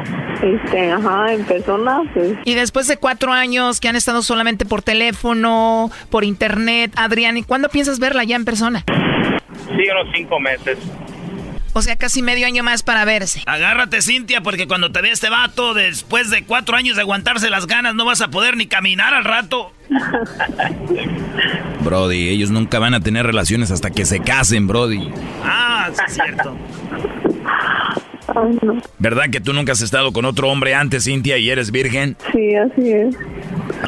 este, 0.44 0.92
ajá, 0.92 1.34
en 1.34 1.44
persona, 1.46 2.02
pues. 2.14 2.34
Y 2.46 2.54
después 2.54 2.88
de 2.88 2.98
cuatro 2.98 3.32
años 3.32 3.80
que 3.80 3.88
han 3.90 3.96
estado 3.96 4.22
solamente 4.22 4.66
por 4.66 4.84
teléfono, 4.84 5.90
por 6.12 6.24
internet, 6.24 6.92
Adrián, 6.96 7.38
¿y 7.38 7.44
cuándo 7.44 7.70
piensas 7.70 7.98
verla 8.00 8.24
ya 8.24 8.36
en 8.36 8.46
persona? 8.46 8.84
Sí, 8.88 9.84
unos 9.92 10.14
cinco 10.16 10.40
meses. 10.40 10.78
O 11.78 11.82
sea, 11.82 11.98
casi 11.98 12.22
medio 12.22 12.48
año 12.48 12.64
más 12.64 12.84
para 12.84 13.04
verse. 13.04 13.44
Agárrate, 13.46 14.02
Cintia, 14.02 14.40
porque 14.40 14.66
cuando 14.66 14.94
te 14.94 15.02
vea 15.02 15.12
este 15.12 15.30
vato, 15.30 15.74
después 15.74 16.30
de 16.30 16.46
cuatro 16.46 16.78
años 16.78 16.96
de 16.96 17.02
aguantarse 17.02 17.50
las 17.50 17.68
ganas, 17.68 17.94
no 17.96 18.06
vas 18.06 18.22
a 18.22 18.30
poder 18.30 18.56
ni 18.56 18.66
caminar 18.66 19.14
al 19.14 19.26
rato. 19.26 19.74
Brody, 21.82 22.30
ellos 22.30 22.50
nunca 22.50 22.80
van 22.80 22.94
a 22.94 23.02
tener 23.02 23.26
relaciones 23.26 23.72
hasta 23.72 23.90
que 23.92 24.06
se 24.06 24.22
casen, 24.22 24.68
Brody. 24.68 25.12
Ah, 25.44 25.90
sí 25.94 26.02
es 26.08 26.14
cierto. 26.14 26.58
¿Verdad 28.98 29.26
que 29.30 29.42
tú 29.42 29.52
nunca 29.52 29.74
has 29.74 29.82
estado 29.82 30.14
con 30.14 30.24
otro 30.24 30.48
hombre 30.50 30.76
antes, 30.76 31.04
Cintia, 31.04 31.38
y 31.38 31.50
eres 31.50 31.72
virgen? 31.72 32.16
Sí, 32.32 32.56
así 32.56 32.90
es. 32.90 33.16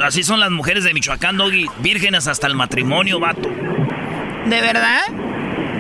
Así 0.04 0.24
son 0.24 0.42
las 0.42 0.52
mujeres 0.52 0.84
de 0.84 0.94
Michoacán, 0.94 1.38
Doggy. 1.38 1.68
Vírgenes 1.80 2.28
hasta 2.28 2.48
el 2.48 2.56
matrimonio, 2.56 3.22
vato. 3.22 3.48
¿De 3.48 4.60
verdad? 4.60 5.04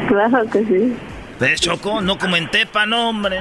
Claro 0.07 0.49
que 0.49 0.63
sí. 0.63 0.93
¿Ves, 1.39 1.61
Choco? 1.61 2.01
No 2.01 2.17
como 2.17 2.35
en 2.35 2.49
Tepa, 2.49 2.85
no, 2.85 3.09
hombre. 3.09 3.37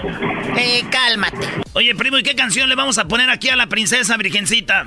Eh, 0.58 0.82
cálmate. 0.90 1.46
Oye, 1.72 1.94
primo, 1.94 2.18
¿y 2.18 2.22
qué 2.22 2.34
canción 2.34 2.68
le 2.68 2.74
vamos 2.74 2.98
a 2.98 3.06
poner 3.06 3.30
aquí 3.30 3.48
a 3.48 3.56
la 3.56 3.68
princesa 3.68 4.16
virgencita? 4.16 4.86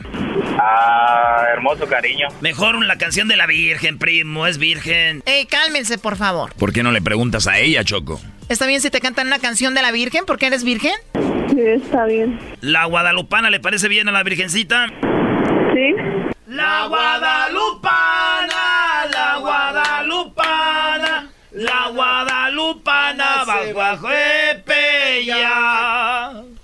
Ah, 0.59 1.43
hermoso 1.53 1.87
cariño. 1.87 2.27
Mejor 2.41 2.83
la 2.85 2.97
canción 2.97 3.27
de 3.27 3.35
la 3.35 3.47
virgen, 3.47 3.97
primo, 3.97 4.45
es 4.45 4.57
virgen. 4.57 5.23
Eh, 5.25 5.47
cálmense, 5.47 5.97
por 5.97 6.17
favor. 6.17 6.53
¿Por 6.53 6.71
qué 6.71 6.83
no 6.83 6.91
le 6.91 7.01
preguntas 7.01 7.47
a 7.47 7.57
ella, 7.57 7.83
Choco? 7.83 8.21
¿Está 8.47 8.67
bien 8.67 8.81
si 8.81 8.89
te 8.89 8.99
cantan 9.01 9.27
una 9.27 9.39
canción 9.39 9.73
de 9.73 9.81
la 9.81 9.91
virgen 9.91 10.25
porque 10.25 10.47
eres 10.47 10.63
virgen? 10.63 10.93
Sí, 11.49 11.61
está 11.61 12.05
bien. 12.05 12.39
¿La 12.61 12.85
guadalupana 12.85 13.49
le 13.49 13.59
parece 13.59 13.87
bien 13.87 14.07
a 14.07 14.11
la 14.11 14.23
virgencita? 14.23 14.87
Sí. 15.73 15.93
La 16.47 16.87
guadalupana, 16.87 18.38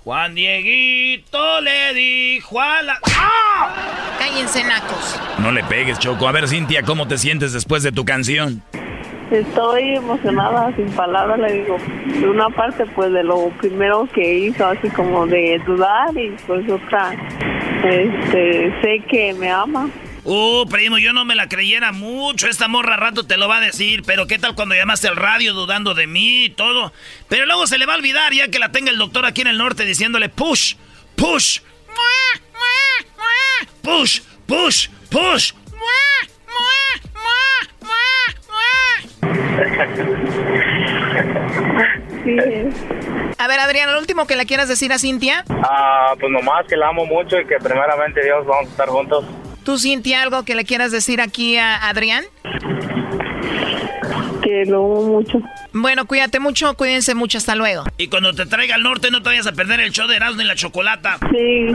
Juan 0.04 0.34
Dieguito 0.34 1.60
le 1.60 1.94
dijo 1.94 2.60
a 2.60 2.82
la... 2.82 2.98
¡Ah! 3.16 4.16
Cállense, 4.18 4.62
nacos. 4.64 5.20
No 5.38 5.50
le 5.50 5.64
pegues, 5.64 5.98
Choco. 5.98 6.28
A 6.28 6.32
ver, 6.32 6.48
Cintia, 6.48 6.82
¿cómo 6.82 7.08
te 7.08 7.18
sientes 7.18 7.52
después 7.52 7.82
de 7.82 7.92
tu 7.92 8.04
canción? 8.04 8.62
Estoy 9.30 9.96
emocionada, 9.96 10.74
sin 10.76 10.88
palabras, 10.92 11.38
le 11.40 11.52
digo. 11.60 11.76
De 12.06 12.28
una 12.28 12.48
parte, 12.50 12.86
pues, 12.94 13.12
de 13.12 13.24
lo 13.24 13.48
primero 13.58 14.08
que 14.14 14.34
hizo, 14.34 14.66
así 14.66 14.88
como 14.90 15.26
de 15.26 15.60
dudar, 15.66 16.16
y 16.16 16.36
pues 16.46 16.70
otra, 16.70 17.12
este, 17.84 18.72
sé 18.80 19.02
que 19.08 19.34
me 19.34 19.50
ama. 19.50 19.90
Uh, 20.28 20.66
primo, 20.68 20.98
yo 20.98 21.12
no 21.12 21.24
me 21.24 21.36
la 21.36 21.48
creyera 21.48 21.92
mucho. 21.92 22.48
Esta 22.48 22.66
morra 22.66 22.96
rato 22.96 23.24
te 23.24 23.36
lo 23.36 23.48
va 23.48 23.58
a 23.58 23.60
decir. 23.60 24.02
Pero 24.04 24.26
¿qué 24.26 24.40
tal 24.40 24.56
cuando 24.56 24.74
llamaste 24.74 25.06
al 25.06 25.14
radio 25.14 25.54
dudando 25.54 25.94
de 25.94 26.08
mí 26.08 26.46
y 26.46 26.50
todo? 26.50 26.92
Pero 27.28 27.46
luego 27.46 27.68
se 27.68 27.78
le 27.78 27.86
va 27.86 27.94
a 27.94 27.96
olvidar 27.96 28.32
ya 28.32 28.48
que 28.48 28.58
la 28.58 28.72
tenga 28.72 28.90
el 28.90 28.98
doctor 28.98 29.24
aquí 29.24 29.42
en 29.42 29.46
el 29.46 29.58
norte 29.58 29.84
diciéndole 29.84 30.28
push, 30.28 30.74
push, 31.14 31.60
push, 33.82 34.20
push, 34.46 34.88
push. 35.08 35.52
Sí. 42.24 42.36
A 43.38 43.46
ver, 43.46 43.60
Adrián, 43.60 43.92
lo 43.92 44.00
último 44.00 44.26
que 44.26 44.34
le 44.34 44.44
quieras 44.46 44.68
decir 44.68 44.92
a 44.92 44.98
Cintia. 44.98 45.44
Ah, 45.48 46.14
pues 46.18 46.32
nomás 46.32 46.66
que 46.66 46.76
la 46.76 46.88
amo 46.88 47.06
mucho 47.06 47.38
y 47.38 47.46
que 47.46 47.58
primeramente 47.62 48.24
Dios 48.24 48.44
vamos 48.44 48.66
a 48.66 48.70
estar 48.70 48.88
juntos. 48.88 49.24
¿Tú, 49.66 49.80
Cintia, 49.80 50.22
algo 50.22 50.44
que 50.44 50.54
le 50.54 50.64
quieras 50.64 50.92
decir 50.92 51.20
aquí 51.20 51.56
a 51.56 51.88
Adrián? 51.88 52.22
Que 54.40 54.64
lo 54.64 54.76
amo 54.76 55.02
mucho. 55.08 55.40
Bueno, 55.72 56.06
cuídate 56.06 56.38
mucho, 56.38 56.76
cuídense 56.76 57.16
mucho, 57.16 57.36
hasta 57.36 57.56
luego. 57.56 57.82
Y 57.98 58.06
cuando 58.06 58.32
te 58.32 58.46
traiga 58.46 58.76
al 58.76 58.84
norte 58.84 59.10
no 59.10 59.24
te 59.24 59.30
vayas 59.30 59.48
a 59.48 59.52
perder 59.52 59.80
el 59.80 59.90
show 59.90 60.06
de 60.06 60.14
Erasmo 60.14 60.42
y 60.42 60.44
la 60.44 60.54
Chocolata. 60.54 61.18
Sí. 61.32 61.74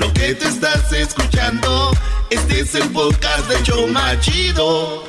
Lo 0.00 0.10
que 0.14 0.34
te 0.34 0.48
estás 0.48 0.90
escuchando, 0.94 1.90
este 2.30 2.60
es 2.60 2.74
el 2.74 2.88
podcast 2.88 3.46
de 3.50 3.62
Choma 3.62 4.18
Chido. 4.20 5.04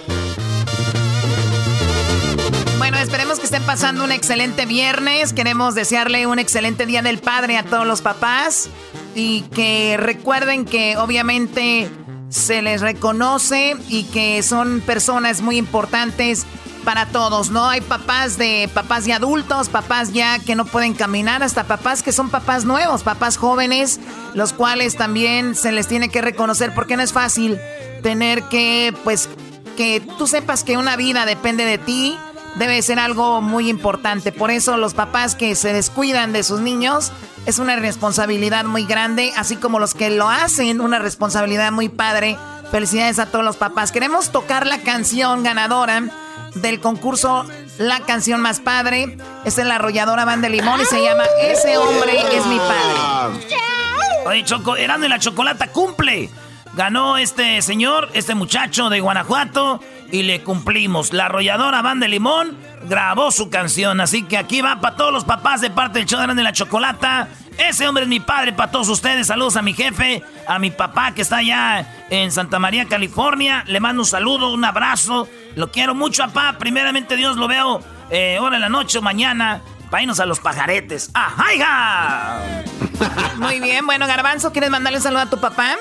Bueno, 2.78 2.98
esperemos 2.98 3.40
que 3.40 3.46
estén 3.46 3.64
pasando 3.64 4.04
un 4.04 4.12
excelente 4.12 4.66
viernes. 4.66 5.32
Queremos 5.32 5.76
desearle 5.76 6.28
un 6.28 6.40
excelente 6.40 6.86
día 6.86 7.02
del 7.02 7.20
padre 7.20 7.58
a 7.58 7.64
todos 7.64 7.88
los 7.88 8.02
papás. 8.02 8.68
Y 9.16 9.44
que 9.54 9.96
recuerden 9.98 10.66
que 10.66 10.98
obviamente 10.98 11.90
se 12.28 12.62
les 12.62 12.82
reconoce 12.82 13.78
y 13.88 14.04
que 14.04 14.44
son 14.44 14.82
personas 14.82 15.42
muy 15.42 15.56
importantes 15.56 16.46
para 16.82 17.06
todos, 17.08 17.50
¿no? 17.50 17.70
Hay 17.70 17.82
papás 17.82 18.38
de 18.38 18.70
papás 18.74 19.08
y 19.08 19.12
adultos, 19.12 19.70
papás 19.70 20.12
ya 20.14 20.40
que 20.40 20.56
no 20.56 20.66
pueden 20.66 20.94
caminar, 20.94 21.44
hasta 21.44 21.64
papás 21.64 22.04
que 22.04 22.12
son 22.12 22.30
papás 22.30 22.66
nuevos, 22.66 23.04
papás 23.04 23.38
jóvenes, 23.38 24.00
los 24.34 24.54
cuales 24.54 24.96
también 24.96 25.56
se 25.56 25.72
les 25.72 25.88
tiene 25.88 26.10
que 26.10 26.22
reconocer 26.22 26.74
porque 26.74 26.98
no 26.98 27.04
es 27.04 27.14
fácil 27.14 27.60
tener 28.04 28.44
que, 28.44 28.94
pues, 29.04 29.30
que 29.78 30.02
tú 30.18 30.28
sepas 30.28 30.64
que 30.64 30.78
una 30.78 30.96
vida 30.96 31.26
depende 31.26 31.66
de 31.66 31.78
ti, 31.78 32.18
debe 32.56 32.82
ser 32.82 33.00
algo 33.00 33.42
muy 33.42 33.70
importante. 33.70 34.32
Por 34.32 34.52
eso 34.52 34.78
los 34.78 34.94
papás 34.94 35.36
que 35.36 35.56
se 35.56 35.74
descuidan 35.74 36.34
de 36.34 36.44
sus 36.44 36.60
niños 36.60 37.12
es 37.46 37.60
una 37.60 37.76
responsabilidad 37.76 38.66
muy 38.66 38.86
grande, 38.86 39.32
así 39.36 39.56
como 39.56 39.80
los 39.80 39.94
que 39.94 40.10
lo 40.10 40.30
hacen, 40.30 40.82
una 40.82 41.00
responsabilidad 41.00 41.72
muy 41.72 41.90
padre. 41.90 42.38
Felicidades 42.72 43.20
a 43.20 43.26
todos 43.26 43.44
los 43.44 43.58
papás. 43.58 43.92
Queremos 43.92 44.32
tocar 44.32 44.66
la 44.66 44.80
canción 44.80 45.44
ganadora 45.44 46.04
del 46.56 46.80
concurso 46.80 47.46
La 47.78 48.02
canción 48.02 48.42
más 48.42 48.60
padre. 48.60 49.18
Es 49.46 49.58
en 49.58 49.68
la 49.68 49.76
arrolladora 49.76 50.26
Banda 50.26 50.48
de 50.50 50.56
Limón 50.56 50.82
y 50.82 50.86
se 50.86 51.02
llama 51.02 51.24
Ese 51.42 51.78
hombre 51.78 52.20
es 52.36 52.46
mi 52.46 52.58
padre. 52.58 53.30
Oye, 54.26 54.44
Choco, 54.44 54.76
Erasmo 54.76 55.06
y 55.06 55.10
la 55.10 55.20
Chocolata 55.20 55.68
cumple. 55.68 56.30
Ganó 56.74 57.18
este 57.18 57.62
señor, 57.62 58.10
este 58.14 58.34
muchacho 58.34 58.90
de 58.90 59.02
Guanajuato, 59.02 59.82
y 60.12 60.24
le 60.24 60.42
cumplimos. 60.42 61.14
La 61.14 61.26
arrolladora 61.26 61.82
Banda 61.82 62.06
de 62.06 62.10
Limón 62.10 62.58
grabó 62.88 63.32
su 63.32 63.50
canción, 63.50 64.00
así 64.00 64.24
que 64.24 64.38
aquí 64.38 64.62
va 64.62 64.80
para 64.80 64.96
todos 64.96 65.12
los 65.12 65.26
papás 65.26 65.62
de 65.62 65.70
parte 65.70 66.00
del 66.00 66.08
show 66.08 66.22
de 66.22 66.44
la 66.44 66.54
Chocolata. 66.54 67.30
Ese 67.58 67.88
hombre 67.88 68.04
es 68.04 68.10
mi 68.10 68.20
padre 68.20 68.54
para 68.54 68.72
todos 68.72 68.90
ustedes. 68.90 69.28
Saludos 69.28 69.56
a 69.56 69.62
mi 69.62 69.74
jefe, 69.74 70.24
a 70.48 70.60
mi 70.60 70.72
papá 70.72 71.14
que 71.14 71.22
está 71.22 71.38
allá 71.38 72.06
en 72.10 72.32
Santa 72.32 72.60
María, 72.60 72.86
California. 72.86 73.64
Le 73.68 73.80
mando 73.80 74.04
un 74.04 74.08
saludo, 74.08 74.54
un 74.54 74.64
abrazo. 74.64 75.28
Lo 75.56 75.72
quiero 75.72 75.96
mucho, 75.96 76.24
papá. 76.24 76.58
Primeramente 76.58 77.16
Dios 77.16 77.38
lo 77.38 77.48
veo 77.48 77.82
eh, 78.10 78.38
ahora 78.38 78.56
en 78.56 78.62
la 78.62 78.70
noche 78.70 79.00
o 79.00 79.02
mañana. 79.02 79.62
Para 79.90 80.04
irnos 80.04 80.22
a 80.22 80.26
los 80.26 80.40
pajaretes. 80.40 81.12
¡Ajá! 81.14 82.40
Muy 83.38 83.60
bien, 83.60 83.86
bueno, 83.86 84.08
Garbanzo, 84.08 84.54
¿quieres 84.54 84.70
mandarle 84.70 85.00
un 85.00 85.04
saludo 85.04 85.22
a 85.22 85.30
tu 85.30 85.38
papá? 85.40 85.76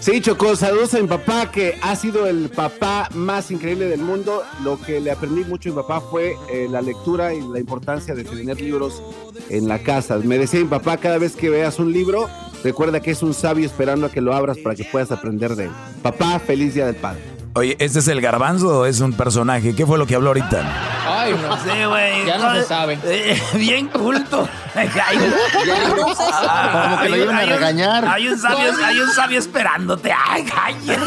Sí, 0.00 0.20
Chocó, 0.22 0.56
saludos 0.56 0.94
a 0.94 1.00
mi 1.00 1.08
papá, 1.08 1.50
que 1.50 1.78
ha 1.82 1.94
sido 1.94 2.26
el 2.26 2.48
papá 2.48 3.08
más 3.12 3.50
increíble 3.50 3.86
del 3.86 4.00
mundo. 4.00 4.42
Lo 4.62 4.80
que 4.80 4.98
le 4.98 5.10
aprendí 5.10 5.44
mucho 5.44 5.68
a 5.68 5.72
mi 5.72 5.76
papá 5.82 6.00
fue 6.00 6.36
eh, 6.50 6.68
la 6.70 6.80
lectura 6.80 7.34
y 7.34 7.40
la 7.40 7.58
importancia 7.58 8.14
de 8.14 8.24
tener 8.24 8.58
libros 8.60 9.02
en 9.50 9.68
la 9.68 9.80
casa. 9.80 10.16
Me 10.16 10.38
decía 10.38 10.60
mi 10.60 10.66
papá, 10.68 10.96
cada 10.96 11.18
vez 11.18 11.36
que 11.36 11.50
veas 11.50 11.78
un 11.78 11.92
libro, 11.92 12.30
recuerda 12.64 13.00
que 13.00 13.10
es 13.10 13.22
un 13.22 13.34
sabio 13.34 13.66
esperando 13.66 14.06
a 14.06 14.10
que 14.10 14.22
lo 14.22 14.32
abras 14.32 14.56
para 14.58 14.74
que 14.74 14.84
puedas 14.84 15.10
aprender 15.10 15.54
de 15.54 15.64
él. 15.64 15.72
Papá, 16.02 16.38
feliz 16.38 16.72
Día 16.72 16.86
del 16.86 16.96
Padre. 16.96 17.39
Oye, 17.54 17.76
¿este 17.80 17.98
es 17.98 18.06
el 18.06 18.20
garbanzo 18.20 18.80
o 18.80 18.86
es 18.86 19.00
un 19.00 19.12
personaje? 19.12 19.74
¿Qué 19.74 19.84
fue 19.84 19.98
lo 19.98 20.06
que 20.06 20.14
habló 20.14 20.28
ahorita? 20.28 20.64
Ay, 21.04 21.34
no 21.34 21.56
sé, 21.56 21.86
güey. 21.86 22.24
Ya 22.24 22.38
no 22.38 22.54
se 22.54 22.62
sabe. 22.62 22.96
Eh, 23.04 23.42
bien 23.54 23.88
culto. 23.88 24.48
Hay, 24.74 24.88
Como 24.88 27.02
que 27.02 27.08
lo 27.08 27.16
iban 27.16 27.36
a 27.36 27.46
regañar. 27.46 28.06
Hay 28.06 28.28
un 28.28 28.38
sabio, 28.38 28.70
hay 28.84 29.00
un 29.00 29.10
sabio 29.10 29.40
esperándote. 29.40 30.12
Ay, 30.12 30.44
cállate. 30.44 31.00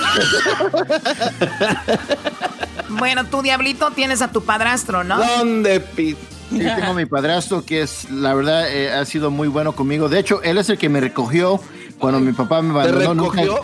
Bueno, 2.89 3.25
tú, 3.25 3.41
Diablito, 3.41 3.91
tienes 3.91 4.21
a 4.21 4.31
tu 4.31 4.43
padrastro, 4.43 5.03
¿no? 5.03 5.17
¿Dónde, 5.17 5.79
pi? 5.79 6.15
Sí, 6.51 6.59
tengo 6.59 6.93
mi 6.93 7.05
padrastro 7.05 7.65
que 7.65 7.81
es, 7.81 8.09
la 8.11 8.33
verdad, 8.33 8.69
eh, 8.69 8.91
ha 8.91 9.05
sido 9.05 9.31
muy 9.31 9.47
bueno 9.47 9.71
conmigo. 9.71 10.09
De 10.09 10.19
hecho, 10.19 10.41
él 10.43 10.57
es 10.57 10.69
el 10.69 10.77
que 10.77 10.89
me 10.89 10.99
recogió 10.99 11.59
cuando 11.99 12.19
mi 12.19 12.33
papá 12.33 12.61
me 12.61 12.71
abandonó. 12.71 13.13
nunca- 13.15 13.41
recogió? 13.41 13.63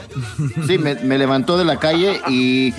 sí, 0.67 0.77
me, 0.77 0.95
me 0.95 1.17
levantó 1.17 1.57
de 1.57 1.65
la 1.65 1.77
calle 1.77 2.21
y, 2.29 2.67
y 2.69 2.73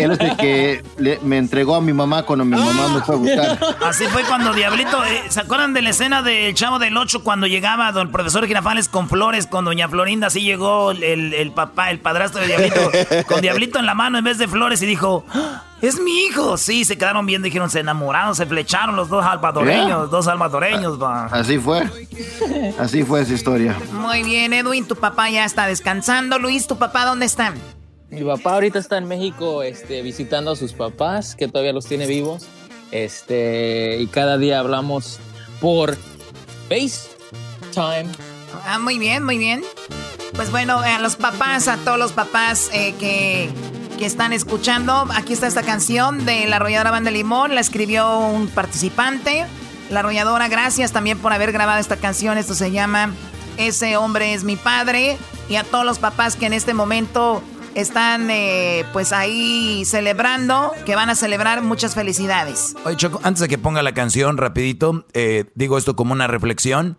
él 0.00 0.12
es 0.12 0.20
el 0.20 0.36
que 0.36 0.82
le- 0.98 1.20
me 1.22 1.38
entregó 1.38 1.76
a 1.76 1.80
mi 1.80 1.92
mamá 1.92 2.24
cuando 2.24 2.44
mi 2.44 2.56
mamá 2.56 2.88
me 2.88 3.00
fue 3.02 3.14
a 3.14 3.18
buscar. 3.18 3.58
Así 3.84 4.04
fue 4.06 4.22
cuando 4.24 4.52
Diablito, 4.52 5.04
eh, 5.04 5.22
¿se 5.28 5.40
acuerdan 5.40 5.72
de 5.74 5.82
la 5.82 5.90
escena 5.90 6.22
del 6.22 6.54
Chavo 6.54 6.78
del 6.78 6.96
Ocho 6.96 7.22
cuando 7.22 7.46
llegaba 7.46 7.92
don 7.92 8.10
profesor 8.10 8.46
Girafales 8.46 8.88
con 8.88 9.08
flores 9.08 9.46
con 9.46 9.64
doña 9.64 9.88
Florinda? 9.88 10.26
Así 10.28 10.40
llegó 10.40 10.90
el, 10.90 11.32
el 11.34 11.52
papá, 11.52 11.90
el 11.90 12.00
padrastro 12.00 12.40
de 12.40 12.48
Diablito, 12.48 12.90
con 13.28 13.40
Diablito 13.40 13.78
en 13.78 13.86
la 13.86 13.94
mano 13.94 14.18
en 14.18 14.24
vez 14.24 14.38
de 14.38 14.48
flores 14.48 14.82
y 14.82 14.86
dijo, 14.86 15.24
"¡Ah! 15.32 15.62
Es 15.80 16.00
mi 16.00 16.26
hijo. 16.26 16.56
Sí, 16.56 16.84
se 16.84 16.96
quedaron 16.96 17.26
viendo, 17.26 17.46
dijeron, 17.46 17.70
se 17.70 17.80
enamoraron, 17.80 18.34
se 18.34 18.46
flecharon 18.46 18.96
los 18.96 19.08
dos 19.08 19.24
salvadoreños, 19.24 20.10
dos 20.10 20.24
salvadoreños, 20.24 21.00
va. 21.00 21.26
Así 21.26 21.58
fue. 21.58 21.88
Así 22.78 23.02
fue 23.04 23.22
esa 23.22 23.34
historia. 23.34 23.76
Muy 23.92 24.22
bien, 24.22 24.52
Edwin, 24.52 24.86
tu 24.86 24.96
papá 24.96 25.30
ya 25.30 25.44
está 25.44 25.66
descansando. 25.66 26.38
Luis, 26.38 26.66
¿tu 26.66 26.76
papá 26.76 27.04
dónde 27.04 27.26
está? 27.26 27.54
Mi 28.10 28.22
papá 28.22 28.54
ahorita 28.54 28.78
está 28.78 28.96
en 28.96 29.06
México 29.06 29.62
este, 29.62 30.02
visitando 30.02 30.52
a 30.52 30.56
sus 30.56 30.72
papás, 30.72 31.34
que 31.36 31.46
todavía 31.46 31.72
los 31.72 31.86
tiene 31.86 32.06
vivos. 32.06 32.46
Este, 32.90 33.98
y 34.00 34.06
cada 34.06 34.38
día 34.38 34.60
hablamos 34.60 35.20
por 35.60 35.96
FaceTime. 36.68 38.10
Ah, 38.66 38.78
muy 38.78 38.98
bien, 38.98 39.24
muy 39.24 39.36
bien. 39.36 39.62
Pues 40.34 40.50
bueno, 40.50 40.78
a 40.78 40.98
los 41.00 41.16
papás, 41.16 41.68
a 41.68 41.76
todos 41.78 41.98
los 41.98 42.12
papás 42.12 42.70
eh, 42.72 42.94
que, 42.98 43.50
que 43.98 44.06
están 44.06 44.32
escuchando, 44.32 45.06
aquí 45.14 45.32
está 45.32 45.48
esta 45.48 45.62
canción 45.62 46.24
de 46.24 46.46
la 46.46 46.56
arrolladora 46.56 46.92
Banda 46.92 47.10
Limón, 47.10 47.54
la 47.54 47.60
escribió 47.60 48.20
un 48.20 48.48
participante. 48.48 49.44
La 49.90 50.00
arrolladora, 50.00 50.48
gracias 50.48 50.92
también 50.92 51.18
por 51.18 51.32
haber 51.32 51.50
grabado 51.50 51.80
esta 51.80 51.96
canción. 51.96 52.38
Esto 52.38 52.54
se 52.54 52.70
llama 52.70 53.12
Ese 53.56 53.96
hombre 53.96 54.34
es 54.34 54.44
mi 54.44 54.54
padre. 54.54 55.18
Y 55.48 55.56
a 55.56 55.64
todos 55.64 55.84
los 55.84 55.98
papás 55.98 56.36
que 56.36 56.46
en 56.46 56.52
este 56.52 56.74
momento 56.74 57.42
están 57.74 58.30
eh, 58.30 58.84
pues 58.92 59.12
ahí 59.12 59.84
celebrando, 59.84 60.72
que 60.86 60.94
van 60.94 61.10
a 61.10 61.14
celebrar 61.14 61.62
muchas 61.62 61.94
felicidades. 61.94 62.76
Oye, 62.84 62.96
Choco, 62.96 63.20
antes 63.24 63.40
de 63.40 63.48
que 63.48 63.58
ponga 63.58 63.82
la 63.82 63.94
canción, 63.94 64.36
rapidito, 64.36 65.06
eh, 65.12 65.46
digo 65.54 65.76
esto 65.76 65.96
como 65.96 66.12
una 66.12 66.28
reflexión. 66.28 66.96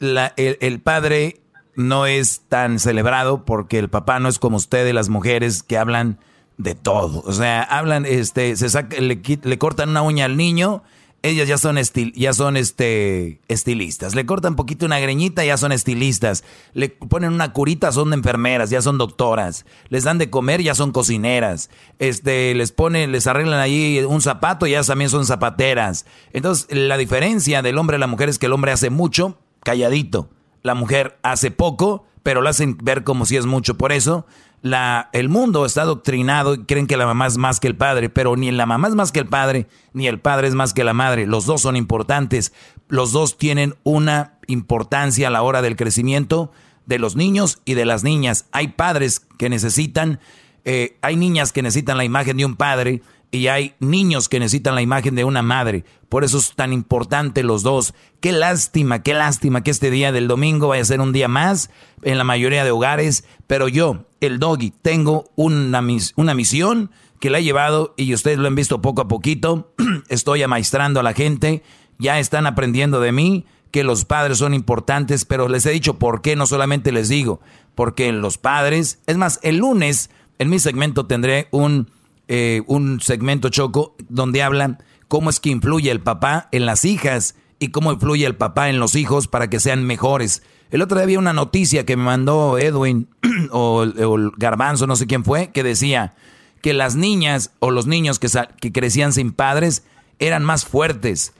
El 0.00 0.80
padre 0.80 1.40
no 1.78 2.06
es 2.06 2.42
tan 2.48 2.80
celebrado 2.80 3.44
porque 3.44 3.78
el 3.78 3.88
papá 3.88 4.18
no 4.18 4.28
es 4.28 4.40
como 4.40 4.56
ustedes, 4.56 4.92
las 4.92 5.08
mujeres 5.08 5.62
que 5.62 5.78
hablan 5.78 6.18
de 6.56 6.74
todo. 6.74 7.22
O 7.24 7.32
sea, 7.32 7.62
hablan, 7.62 8.04
este, 8.04 8.56
se 8.56 8.68
saca, 8.68 8.96
le, 9.00 9.58
cortan 9.58 9.90
una 9.90 10.02
uña 10.02 10.24
al 10.24 10.36
niño, 10.36 10.82
ellas 11.22 11.46
ya 11.46 11.56
son 11.56 11.78
ya 12.16 12.32
son 12.32 12.56
este 12.56 13.40
estilistas. 13.46 14.16
Le 14.16 14.26
cortan 14.26 14.56
poquito 14.56 14.86
una 14.86 14.98
greñita, 14.98 15.44
ya 15.44 15.56
son 15.56 15.70
estilistas. 15.70 16.42
Le 16.74 16.88
ponen 16.88 17.32
una 17.32 17.52
curita, 17.52 17.92
son 17.92 18.12
enfermeras, 18.12 18.70
ya 18.70 18.82
son 18.82 18.98
doctoras. 18.98 19.64
Les 19.88 20.02
dan 20.02 20.18
de 20.18 20.30
comer, 20.30 20.60
ya 20.60 20.74
son 20.74 20.90
cocineras. 20.90 21.70
Este, 22.00 22.56
les 22.56 22.72
ponen, 22.72 23.12
les 23.12 23.28
arreglan 23.28 23.60
ahí 23.60 24.04
un 24.04 24.20
zapato, 24.20 24.66
ya 24.66 24.82
también 24.82 25.10
son 25.10 25.26
zapateras. 25.26 26.06
Entonces, 26.32 26.66
la 26.76 26.96
diferencia 26.96 27.62
del 27.62 27.78
hombre 27.78 27.96
a 27.96 28.00
la 28.00 28.08
mujer 28.08 28.28
es 28.28 28.40
que 28.40 28.46
el 28.46 28.52
hombre 28.52 28.72
hace 28.72 28.90
mucho, 28.90 29.38
calladito. 29.62 30.28
La 30.62 30.74
mujer 30.74 31.18
hace 31.22 31.50
poco, 31.50 32.04
pero 32.22 32.40
lo 32.40 32.48
hacen 32.48 32.76
ver 32.82 33.04
como 33.04 33.26
si 33.26 33.36
es 33.36 33.46
mucho. 33.46 33.76
Por 33.76 33.92
eso, 33.92 34.26
la, 34.62 35.08
el 35.12 35.28
mundo 35.28 35.64
está 35.64 35.82
adoctrinado 35.82 36.54
y 36.54 36.64
creen 36.64 36.86
que 36.86 36.96
la 36.96 37.06
mamá 37.06 37.26
es 37.26 37.38
más 37.38 37.60
que 37.60 37.68
el 37.68 37.76
padre, 37.76 38.08
pero 38.08 38.36
ni 38.36 38.50
la 38.50 38.66
mamá 38.66 38.88
es 38.88 38.94
más 38.94 39.12
que 39.12 39.20
el 39.20 39.26
padre, 39.26 39.66
ni 39.92 40.08
el 40.08 40.20
padre 40.20 40.48
es 40.48 40.54
más 40.54 40.74
que 40.74 40.84
la 40.84 40.94
madre. 40.94 41.26
Los 41.26 41.46
dos 41.46 41.62
son 41.62 41.76
importantes. 41.76 42.52
Los 42.88 43.12
dos 43.12 43.38
tienen 43.38 43.74
una 43.84 44.38
importancia 44.46 45.28
a 45.28 45.30
la 45.30 45.42
hora 45.42 45.62
del 45.62 45.76
crecimiento 45.76 46.50
de 46.86 46.98
los 46.98 47.16
niños 47.16 47.60
y 47.64 47.74
de 47.74 47.84
las 47.84 48.02
niñas. 48.02 48.46
Hay 48.50 48.68
padres 48.68 49.20
que 49.38 49.48
necesitan, 49.48 50.20
eh, 50.64 50.96
hay 51.02 51.16
niñas 51.16 51.52
que 51.52 51.62
necesitan 51.62 51.98
la 51.98 52.04
imagen 52.04 52.38
de 52.38 52.46
un 52.46 52.56
padre 52.56 53.02
y 53.30 53.48
hay 53.48 53.74
niños 53.80 54.28
que 54.28 54.38
necesitan 54.40 54.74
la 54.74 54.82
imagen 54.82 55.14
de 55.14 55.24
una 55.24 55.42
madre. 55.42 55.84
Por 56.08 56.24
eso 56.24 56.38
es 56.38 56.54
tan 56.54 56.72
importante 56.72 57.42
los 57.42 57.62
dos. 57.62 57.94
Qué 58.20 58.32
lástima, 58.32 59.02
qué 59.02 59.12
lástima 59.14 59.62
que 59.62 59.70
este 59.70 59.90
día 59.90 60.12
del 60.12 60.28
domingo 60.28 60.68
vaya 60.68 60.82
a 60.82 60.86
ser 60.86 61.00
un 61.00 61.12
día 61.12 61.28
más 61.28 61.70
en 62.02 62.16
la 62.16 62.24
mayoría 62.24 62.64
de 62.64 62.70
hogares. 62.70 63.24
Pero 63.46 63.68
yo, 63.68 64.06
el 64.20 64.38
doggy, 64.38 64.70
tengo 64.70 65.30
una, 65.36 65.82
mis- 65.82 66.14
una 66.16 66.34
misión 66.34 66.90
que 67.20 67.28
la 67.30 67.38
he 67.40 67.44
llevado 67.44 67.94
y 67.98 68.14
ustedes 68.14 68.38
lo 68.38 68.48
han 68.48 68.54
visto 68.54 68.80
poco 68.80 69.02
a 69.02 69.08
poquito. 69.08 69.74
Estoy 70.08 70.42
amaestrando 70.42 71.00
a 71.00 71.02
la 71.02 71.12
gente. 71.12 71.62
Ya 71.98 72.18
están 72.18 72.46
aprendiendo 72.46 73.00
de 73.00 73.12
mí 73.12 73.44
que 73.70 73.84
los 73.84 74.06
padres 74.06 74.38
son 74.38 74.54
importantes, 74.54 75.26
pero 75.26 75.48
les 75.48 75.66
he 75.66 75.70
dicho 75.70 75.98
por 75.98 76.22
qué, 76.22 76.36
no 76.36 76.46
solamente 76.46 76.90
les 76.92 77.10
digo, 77.10 77.40
porque 77.74 78.10
los 78.12 78.38
padres, 78.38 79.00
es 79.06 79.18
más, 79.18 79.40
el 79.42 79.58
lunes 79.58 80.08
en 80.38 80.48
mi 80.48 80.58
segmento 80.58 81.04
tendré 81.04 81.48
un 81.50 81.90
eh, 82.28 82.62
un 82.66 83.00
segmento 83.00 83.48
choco 83.48 83.96
donde 84.08 84.42
hablan 84.42 84.82
cómo 85.08 85.30
es 85.30 85.40
que 85.40 85.50
influye 85.50 85.90
el 85.90 86.00
papá 86.00 86.48
en 86.52 86.66
las 86.66 86.84
hijas 86.84 87.34
y 87.58 87.68
cómo 87.68 87.92
influye 87.92 88.26
el 88.26 88.36
papá 88.36 88.68
en 88.68 88.78
los 88.78 88.94
hijos 88.94 89.26
para 89.26 89.50
que 89.50 89.60
sean 89.60 89.84
mejores. 89.84 90.42
El 90.70 90.82
otro 90.82 90.98
día 90.98 91.04
había 91.04 91.18
una 91.18 91.32
noticia 91.32 91.86
que 91.86 91.96
me 91.96 92.04
mandó 92.04 92.58
Edwin 92.58 93.08
o, 93.50 93.84
o 93.84 94.32
Garbanzo, 94.36 94.86
no 94.86 94.96
sé 94.96 95.06
quién 95.06 95.24
fue, 95.24 95.50
que 95.50 95.62
decía 95.62 96.14
que 96.60 96.74
las 96.74 96.94
niñas 96.96 97.52
o 97.58 97.70
los 97.70 97.86
niños 97.86 98.18
que, 98.18 98.28
que 98.60 98.72
crecían 98.72 99.12
sin 99.12 99.32
padres 99.32 99.84
eran 100.18 100.44
más 100.44 100.64
fuertes. 100.64 101.32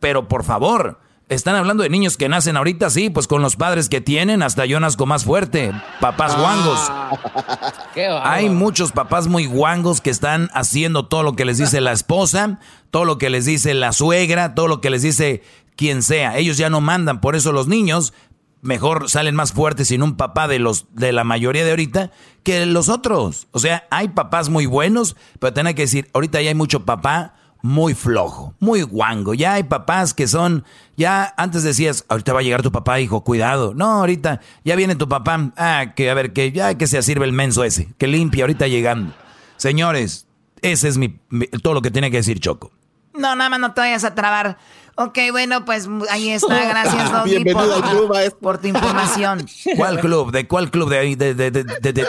Pero 0.00 0.28
por 0.28 0.44
favor, 0.44 1.00
están 1.28 1.56
hablando 1.56 1.82
de 1.82 1.90
niños 1.90 2.16
que 2.16 2.28
nacen 2.28 2.56
ahorita, 2.56 2.88
sí, 2.90 3.10
pues 3.10 3.26
con 3.26 3.42
los 3.42 3.56
padres 3.56 3.88
que 3.88 4.00
tienen, 4.00 4.42
hasta 4.42 4.64
yo 4.64 4.78
nazco 4.78 5.06
más 5.06 5.24
fuerte. 5.24 5.72
Papás 6.00 6.38
guangos. 6.38 6.78
Hay 8.22 8.48
muchos 8.48 8.92
papás 8.92 9.26
muy 9.26 9.46
guangos 9.46 10.00
que 10.00 10.10
están 10.10 10.50
haciendo 10.54 11.06
todo 11.06 11.22
lo 11.22 11.34
que 11.34 11.44
les 11.44 11.58
dice 11.58 11.80
la 11.80 11.92
esposa, 11.92 12.60
todo 12.90 13.04
lo 13.04 13.18
que 13.18 13.30
les 13.30 13.44
dice 13.44 13.74
la 13.74 13.92
suegra, 13.92 14.54
todo 14.54 14.68
lo 14.68 14.80
que 14.80 14.90
les 14.90 15.02
dice 15.02 15.42
quien 15.74 16.02
sea. 16.02 16.36
Ellos 16.38 16.58
ya 16.58 16.70
no 16.70 16.80
mandan, 16.80 17.20
por 17.20 17.34
eso 17.34 17.52
los 17.52 17.66
niños 17.66 18.12
mejor 18.62 19.08
salen 19.08 19.34
más 19.34 19.52
fuertes 19.52 19.88
sin 19.88 20.02
un 20.02 20.16
papá 20.16 20.48
de 20.48 20.58
los 20.58 20.86
de 20.92 21.12
la 21.12 21.24
mayoría 21.24 21.64
de 21.64 21.70
ahorita 21.70 22.10
que 22.42 22.66
los 22.66 22.88
otros. 22.88 23.48
O 23.50 23.58
sea, 23.58 23.86
hay 23.90 24.08
papás 24.08 24.48
muy 24.48 24.66
buenos, 24.66 25.16
pero 25.40 25.52
tengo 25.52 25.74
que 25.74 25.82
decir, 25.82 26.08
ahorita 26.12 26.40
ya 26.42 26.50
hay 26.50 26.54
mucho 26.54 26.84
papá 26.84 27.34
muy 27.62 27.94
flojo, 27.94 28.54
muy 28.60 28.82
guango. 28.82 29.34
Ya 29.34 29.54
hay 29.54 29.62
papás 29.64 30.14
que 30.14 30.26
son, 30.28 30.64
ya 30.96 31.34
antes 31.36 31.62
decías, 31.62 32.04
ahorita 32.08 32.32
va 32.32 32.40
a 32.40 32.42
llegar 32.42 32.62
tu 32.62 32.72
papá, 32.72 33.00
hijo, 33.00 33.22
cuidado. 33.24 33.72
No, 33.74 33.86
ahorita 34.00 34.40
ya 34.64 34.76
viene 34.76 34.94
tu 34.96 35.08
papá, 35.08 35.52
ah, 35.56 35.92
que 35.96 36.10
a 36.10 36.14
ver, 36.14 36.32
que 36.32 36.52
ya 36.52 36.76
que 36.76 36.86
se 36.86 37.02
sirve 37.02 37.24
el 37.26 37.32
menso 37.32 37.64
ese, 37.64 37.88
que 37.98 38.06
limpia 38.06 38.44
ahorita 38.44 38.66
llegando. 38.68 39.12
Señores, 39.56 40.26
ese 40.62 40.88
es 40.88 40.98
mi, 40.98 41.18
mi- 41.30 41.46
todo 41.46 41.74
lo 41.74 41.82
que 41.82 41.90
tiene 41.90 42.10
que 42.10 42.18
decir 42.18 42.40
Choco. 42.40 42.70
No, 43.14 43.34
nada 43.34 43.48
más 43.50 43.60
no 43.60 43.72
te 43.72 43.80
vayas 43.80 44.04
a 44.04 44.14
trabar. 44.14 44.58
Ok, 44.98 45.18
bueno, 45.30 45.64
pues 45.66 45.88
ahí 46.10 46.30
está. 46.30 46.68
Gracias, 46.68 47.12
Doggy, 47.12 47.30
Bienvenido 47.42 47.74
al 47.74 47.82
club, 47.82 48.08
por, 48.08 48.38
por 48.38 48.58
tu 48.58 48.68
información. 48.68 49.46
¿Cuál 49.76 50.00
club? 50.00 50.32
¿De 50.32 50.46
cuál 50.48 50.70
club? 50.70 50.88
¿De 50.88 50.98
ahí? 50.98 51.14
¿De, 51.14 51.34
de, 51.34 51.50
de, 51.50 51.64
de, 51.64 51.92
de, 51.92 52.04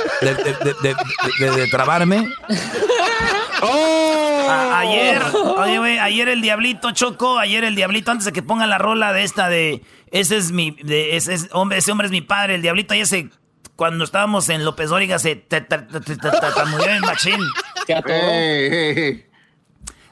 A- 4.50 4.80
ayer, 4.80 5.22
oye, 5.58 5.78
güey, 5.80 6.00
ayer 6.00 6.30
el 6.30 6.42
diablito 6.42 6.92
chocó, 6.92 7.38
ayer 7.40 7.64
el 7.64 7.76
diablito, 7.76 8.12
antes 8.12 8.26
de 8.26 8.32
que 8.32 8.42
pongan 8.44 8.70
la 8.70 8.78
rola 8.78 9.14
de 9.14 9.24
esta 9.24 9.50
de 9.50 9.82
ese 10.12 10.38
es 10.38 10.52
mi, 10.52 10.72
de, 10.72 11.16
ese, 11.18 11.34
es, 11.34 11.50
hombre, 11.52 11.78
ese 11.80 11.92
hombre 11.92 12.06
es 12.08 12.12
mi 12.12 12.22
padre, 12.22 12.56
el 12.56 12.62
diablito 12.62 12.94
ayer 12.94 13.08
se, 13.08 13.30
cuando 13.76 14.04
estábamos 14.04 14.50
en 14.50 14.64
López 14.66 14.90
Dóriga 14.90 15.20
se 15.20 15.36
te- 15.36 15.62
te- 15.62 15.78
te- 15.80 16.00
te- 16.00 16.16
te- 16.16 16.30
tartamudeó 16.32 16.88
en 16.88 17.02
machín. 17.02 17.40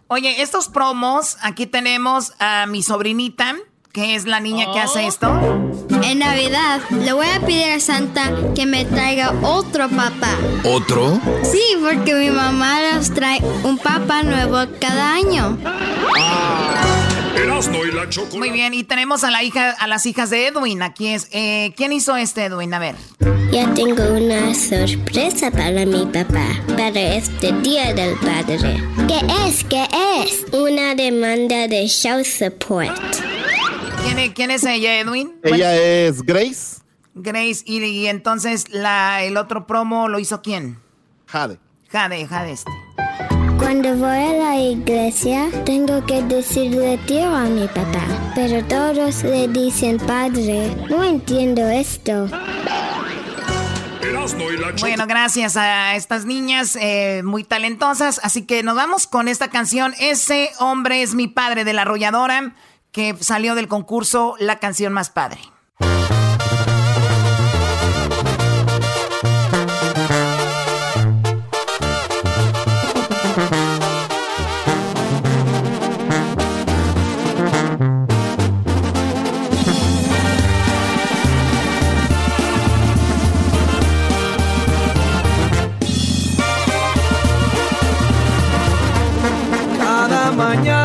Oye, 0.08 0.42
estos 0.42 0.68
promos, 0.70 1.38
aquí 1.42 1.66
tenemos 1.66 2.34
a 2.40 2.66
mi 2.68 2.84
sobrinita, 2.84 3.56
que 3.92 4.16
es 4.16 4.26
la 4.26 4.40
niña 4.40 4.68
que 4.74 4.80
hace 4.80 5.08
esto. 5.08 5.28
En 6.06 6.20
Navidad 6.20 6.82
le 6.92 7.14
voy 7.14 7.28
a 7.28 7.40
pedir 7.40 7.72
a 7.72 7.80
Santa 7.80 8.32
que 8.56 8.66
me 8.66 8.86
traiga 8.86 9.34
otro 9.42 9.90
papá. 9.90 10.30
¿Otro? 10.64 11.20
Sí, 11.44 11.62
porque 11.82 12.14
mi 12.14 12.30
mamá 12.30 12.80
nos 12.94 13.12
trae 13.14 13.40
un 13.64 13.78
papá 13.78 14.22
nuevo 14.24 14.58
cada 14.80 15.16
año. 15.16 15.58
Erasno 17.36 17.84
y 17.86 17.92
la 17.92 18.08
chocolate. 18.10 18.38
Muy 18.38 18.50
bien, 18.52 18.74
y 18.74 18.84
tenemos 18.84 19.24
a 19.24 19.32
la 19.32 19.44
hija, 19.44 19.72
a 19.72 19.88
las 19.88 20.06
hijas 20.06 20.30
de 20.30 20.48
Edwin. 20.48 20.82
Aquí 20.84 21.08
es. 21.08 21.28
eh, 21.32 21.74
¿Quién 21.76 21.92
hizo 21.92 22.16
este 22.16 22.46
Edwin? 22.46 22.74
A 22.74 22.80
ver. 22.80 22.96
Ya 23.52 23.74
tengo 23.74 24.04
una 24.04 24.54
sorpresa 24.54 25.50
para 25.52 25.86
mi 25.86 26.06
papá 26.06 26.46
para 26.78 27.00
este 27.16 27.52
Día 27.62 27.94
del 27.94 28.16
Padre. 28.20 28.82
¿Qué 29.08 29.20
es? 29.48 29.64
¿Qué 29.64 29.88
es? 30.24 30.46
Una 30.54 30.94
demanda 30.96 31.68
de 31.68 31.88
show 31.88 32.24
support. 32.24 32.96
¿Quién, 34.06 34.20
es- 34.20 34.34
quién 34.34 34.52
es 34.52 34.64
ella, 34.64 35.00
Edwin? 35.00 35.34
Ella 35.44 35.76
es 35.76 36.22
Grace 36.22 36.78
Grace. 37.16 37.64
Y, 37.66 37.84
y 37.84 38.08
entonces 38.08 38.66
la, 38.70 39.24
el 39.24 39.38
otro 39.38 39.66
promo 39.68 40.08
lo 40.10 40.20
hizo 40.20 40.42
quién? 40.42 40.80
Jade. 41.28 41.58
Jade, 41.90 42.28
Jade 42.28 42.52
este. 42.52 42.72
Cuando 43.58 43.96
voy 43.96 44.18
a 44.18 44.34
la 44.34 44.56
iglesia, 44.60 45.48
tengo 45.66 46.06
que 46.06 46.22
decirle 46.24 46.98
tío 47.08 47.34
a 47.34 47.46
mi 47.46 47.68
papá, 47.68 48.06
pero 48.36 48.64
todos 48.68 49.24
le 49.24 49.48
dicen 49.48 49.98
padre. 49.98 50.76
No 50.90 51.04
entiendo 51.04 51.68
esto. 51.70 52.28
Bueno, 54.82 55.06
gracias 55.08 55.56
a 55.56 55.96
estas 55.96 56.26
niñas 56.26 56.76
eh, 56.80 57.22
muy 57.24 57.44
talentosas. 57.44 58.20
Así 58.24 58.46
que 58.46 58.62
nos 58.64 58.76
vamos 58.76 59.08
con 59.08 59.28
esta 59.28 59.50
canción. 59.50 59.94
Ese 60.00 60.50
hombre 60.60 61.02
es 61.02 61.14
mi 61.16 61.28
padre 61.28 61.64
de 61.64 61.74
la 61.74 61.84
arrolladora 61.84 62.56
que 62.96 63.14
salió 63.20 63.56
del 63.56 63.68
concurso 63.68 64.36
La 64.40 64.58
canción 64.60 64.94
más 64.94 65.10
padre. 65.10 65.42
Cada 89.78 90.32
mañana 90.32 90.85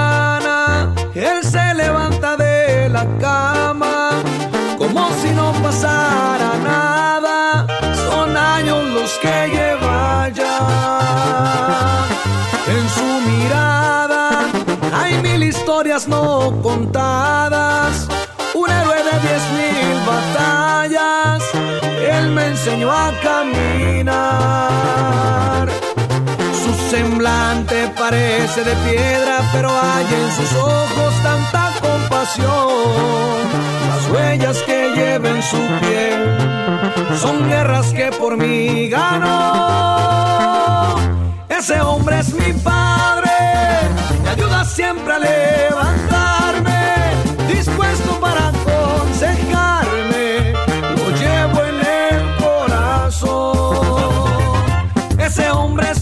no 16.09 16.53
contadas. 16.63 18.09
Un 18.55 18.71
héroe 18.71 18.97
de 18.97 19.19
diez 19.27 19.43
mil 19.59 20.01
batallas. 20.07 21.43
Él 22.13 22.31
me 22.31 22.47
enseñó 22.47 22.91
a 22.91 23.13
caminar. 23.23 24.21
Su 26.63 26.73
semblante 26.91 27.93
parece 27.99 28.65
de 28.65 28.75
piedra, 28.89 29.43
pero 29.53 29.69
hay 29.71 30.07
en 30.21 30.31
sus 30.37 30.53
ojos 30.57 31.15
tanta 31.23 31.73
compasión. 31.81 33.41
Las 33.89 34.05
huellas 34.11 34.59
que 34.63 34.91
lleva 34.95 35.29
en 35.29 35.43
su 35.43 35.59
piel 35.81 36.21
son 37.19 37.49
guerras 37.49 37.93
que 37.93 38.11
por 38.13 38.37
mí 38.37 38.89
ganó. 38.89 40.21
Ese 41.49 41.81
hombre 41.81 42.21
es 42.21 42.33
mi 42.33 42.53
padre, 42.55 43.31
siempre 44.65 45.13
a 45.15 45.19
levantarme, 45.19 47.15
dispuesto 47.49 48.21
para 48.21 48.49
aconsejarme. 48.49 50.53
Lo 50.97 51.11
llevo 51.11 51.65
en 51.65 51.81
el 52.15 52.37
corazón. 52.37 53.81
Ese 55.19 55.51
hombre 55.51 55.91
es 55.91 56.00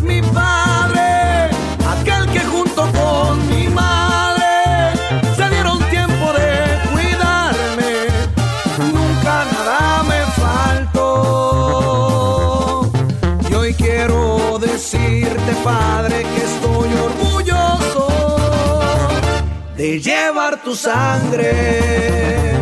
llevar 20.00 20.62
tu 20.62 20.74
sangre. 20.74 22.57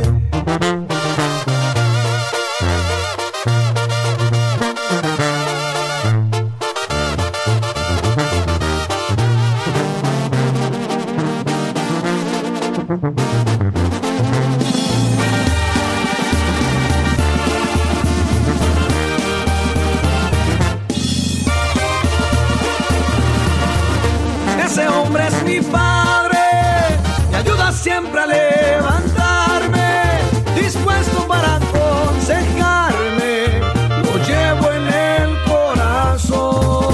Siempre 27.98 28.20
a 28.20 28.26
levantarme, 28.26 30.18
dispuesto 30.54 31.26
para 31.26 31.56
aconsejarme, 31.56 33.58
lo 34.02 34.18
llevo 34.26 34.70
en 34.72 34.86
el 34.92 35.42
corazón. 35.44 36.84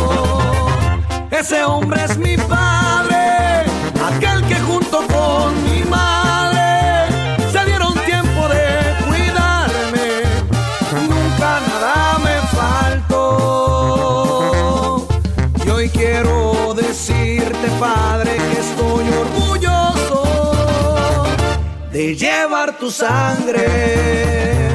Ese 1.31 1.65
hombre 1.65 2.05
es 2.05 2.12
llevar 22.15 22.79
tu 22.79 22.91
sangre. 22.91 24.72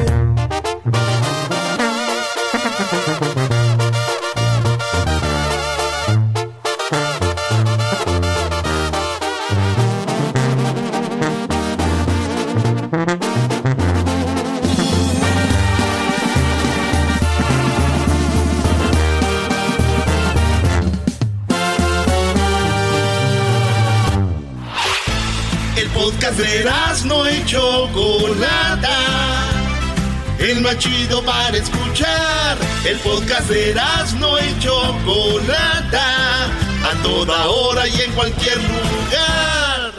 Más 30.68 30.78
chido 30.78 31.22
para 31.22 31.56
escuchar. 31.56 32.58
El 32.84 32.98
podcast 32.98 33.48
de 33.48 33.74
no 34.18 34.38
y 34.38 34.58
Chocolata. 34.60 36.46
A 36.46 37.02
toda 37.02 37.46
hora 37.46 37.88
y 37.88 38.00
en 38.02 38.12
cualquier 38.12 38.58
lugar. 38.58 39.92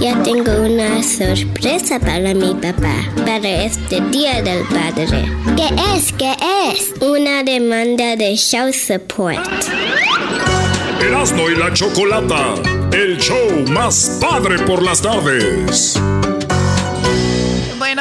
Ya 0.00 0.22
tengo 0.22 0.62
una 0.62 1.02
sorpresa 1.02 2.00
para 2.00 2.34
mi 2.34 2.54
papá, 2.54 2.96
para 3.24 3.48
este 3.64 4.00
Día 4.10 4.42
del 4.42 4.64
Padre. 4.64 5.30
¿Qué 5.56 5.68
es? 5.94 6.12
¿Qué 6.12 6.34
es? 6.70 6.94
Una 7.00 7.42
demanda 7.44 8.16
de 8.16 8.34
show 8.34 8.72
support. 8.72 9.46
Erasmo 11.00 11.48
y 11.50 11.56
la 11.56 11.72
Chocolata, 11.72 12.54
el 12.92 13.18
show 13.18 13.64
más 13.70 14.18
padre 14.20 14.58
por 14.60 14.82
las 14.82 15.02
tardes. 15.02 16.00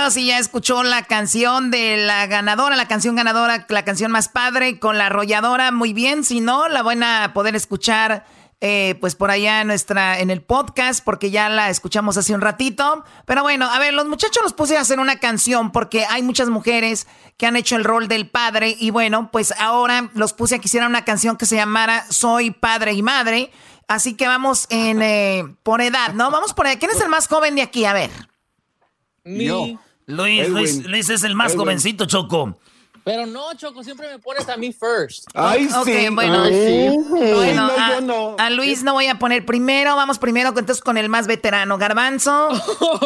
Bueno, 0.05 0.13
si 0.13 0.27
ya 0.27 0.37
escuchó 0.37 0.83
la 0.83 1.01
canción 1.01 1.71
de 1.71 1.97
la 1.97 2.27
ganadora, 2.27 2.75
la 2.75 2.87
canción 2.87 3.15
ganadora, 3.15 3.65
la 3.69 3.83
canción 3.85 4.11
más 4.11 4.29
padre 4.29 4.77
con 4.77 4.99
la 4.99 5.07
arrolladora, 5.07 5.71
muy 5.71 5.93
bien. 5.93 6.23
Si 6.23 6.41
no, 6.41 6.67
la 6.69 6.83
van 6.83 7.01
a 7.01 7.33
poder 7.33 7.55
escuchar 7.55 8.23
eh, 8.61 8.99
pues 9.01 9.15
por 9.15 9.31
allá 9.31 9.61
en 9.61 9.67
nuestra, 9.67 10.19
en 10.19 10.29
el 10.29 10.43
podcast, 10.43 11.03
porque 11.03 11.31
ya 11.31 11.49
la 11.49 11.71
escuchamos 11.71 12.17
hace 12.17 12.35
un 12.35 12.41
ratito. 12.41 13.03
Pero 13.25 13.41
bueno, 13.41 13.67
a 13.67 13.79
ver, 13.79 13.95
los 13.95 14.05
muchachos 14.05 14.43
los 14.43 14.53
puse 14.53 14.77
a 14.77 14.81
hacer 14.81 14.99
una 14.99 15.15
canción 15.15 15.71
porque 15.71 16.05
hay 16.05 16.21
muchas 16.21 16.49
mujeres 16.49 17.07
que 17.37 17.47
han 17.47 17.55
hecho 17.55 17.75
el 17.75 17.83
rol 17.83 18.07
del 18.07 18.29
padre. 18.29 18.75
Y 18.79 18.91
bueno, 18.91 19.31
pues 19.31 19.55
ahora 19.57 20.11
los 20.13 20.33
puse 20.33 20.53
a 20.53 20.59
que 20.59 20.67
hicieran 20.67 20.91
una 20.91 21.03
canción 21.03 21.35
que 21.35 21.47
se 21.47 21.55
llamara 21.55 22.05
Soy 22.11 22.51
padre 22.51 22.93
y 22.93 23.01
madre. 23.01 23.51
Así 23.87 24.13
que 24.13 24.27
vamos 24.27 24.67
en 24.69 25.01
eh, 25.01 25.45
por 25.63 25.81
edad, 25.81 26.13
¿no? 26.13 26.29
Vamos 26.29 26.53
por 26.53 26.67
edad. 26.67 26.77
¿Quién 26.77 26.91
es 26.91 27.01
el 27.01 27.09
más 27.09 27.27
joven 27.27 27.55
de 27.55 27.63
aquí? 27.63 27.85
A 27.85 27.93
ver. 27.93 28.11
Mi- 29.23 29.79
Luis, 30.07 30.49
Luis, 30.49 30.85
Luis 30.85 31.09
es 31.09 31.23
el 31.23 31.35
más 31.35 31.51
Edwin. 31.53 31.59
jovencito, 31.61 32.05
Choco. 32.05 32.57
Pero 33.03 33.27
no, 33.27 33.53
Choco, 33.53 33.83
siempre 33.83 34.07
me 34.09 34.17
pones 34.19 34.49
a 34.49 34.57
mí 34.57 34.73
first. 34.73 35.27
Ok, 35.35 35.87
bueno, 36.11 36.43
bueno, 37.35 37.69
a, 38.37 38.45
a 38.45 38.49
Luis 38.49 38.81
no 38.81 38.93
voy 38.93 39.05
a 39.07 39.19
poner 39.19 39.45
primero, 39.45 39.95
vamos 39.95 40.17
primero 40.17 40.49
entonces 40.49 40.81
con 40.81 40.97
el 40.97 41.07
más 41.07 41.27
veterano, 41.27 41.77
Garbanzo. 41.77 42.49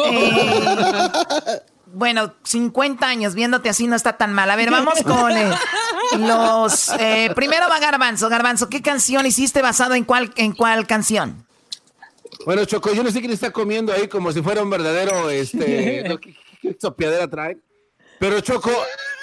Eh, 0.06 1.60
Bueno, 1.92 2.34
50 2.44 3.04
años 3.06 3.34
viéndote 3.34 3.68
así 3.68 3.88
no 3.88 3.96
está 3.96 4.16
tan 4.16 4.32
mal. 4.32 4.48
A 4.48 4.54
ver, 4.56 4.70
vamos 4.70 5.02
con 5.02 5.36
eh, 5.36 5.50
los... 6.18 6.88
Eh, 7.00 7.32
primero 7.34 7.68
va 7.68 7.80
Garbanzo. 7.80 8.28
Garbanzo, 8.28 8.68
¿qué 8.68 8.80
canción 8.80 9.26
hiciste 9.26 9.60
basado 9.60 9.94
en 9.94 10.04
cuál, 10.04 10.32
en 10.36 10.52
cuál 10.52 10.86
canción? 10.86 11.44
Bueno, 12.46 12.64
Choco, 12.64 12.92
yo 12.94 13.02
no 13.02 13.10
sé 13.10 13.18
quién 13.20 13.32
está 13.32 13.50
comiendo 13.50 13.92
ahí 13.92 14.06
como 14.06 14.30
si 14.30 14.40
fuera 14.40 14.62
un 14.62 14.70
verdadero, 14.70 15.28
este, 15.30 16.04
¿no? 16.08 16.18
¿qué, 16.60 16.76
sopiadera 16.80 17.28
trae? 17.28 17.56
Pero 18.18 18.40
Choco, 18.40 18.70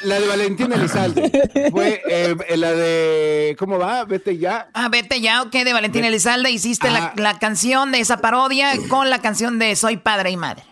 la 0.02 0.20
de 0.20 0.28
Valentín 0.28 0.72
Elizalde 0.74 1.70
fue 1.72 2.02
eh, 2.10 2.36
la 2.58 2.72
de, 2.72 3.56
¿cómo 3.60 3.78
va? 3.78 4.06
Vete 4.06 4.38
ya. 4.40 4.70
Ah, 4.74 4.90
vete 4.90 5.22
ya, 5.22 5.44
ok, 5.44 5.52
de 5.52 5.72
Valentín 5.74 6.04
Elizalde. 6.04 6.50
Hiciste 6.50 6.90
la, 6.90 7.06
Ah. 7.06 7.14
la 7.16 7.38
canción 7.38 7.92
de 7.92 8.00
esa 8.00 8.18
parodia 8.18 8.72
con 8.90 9.10
la 9.12 9.22
canción 9.22 9.60
de 9.60 9.76
Soy 9.76 9.98
Padre 9.98 10.32
y 10.32 10.38
Madre. 10.38 10.64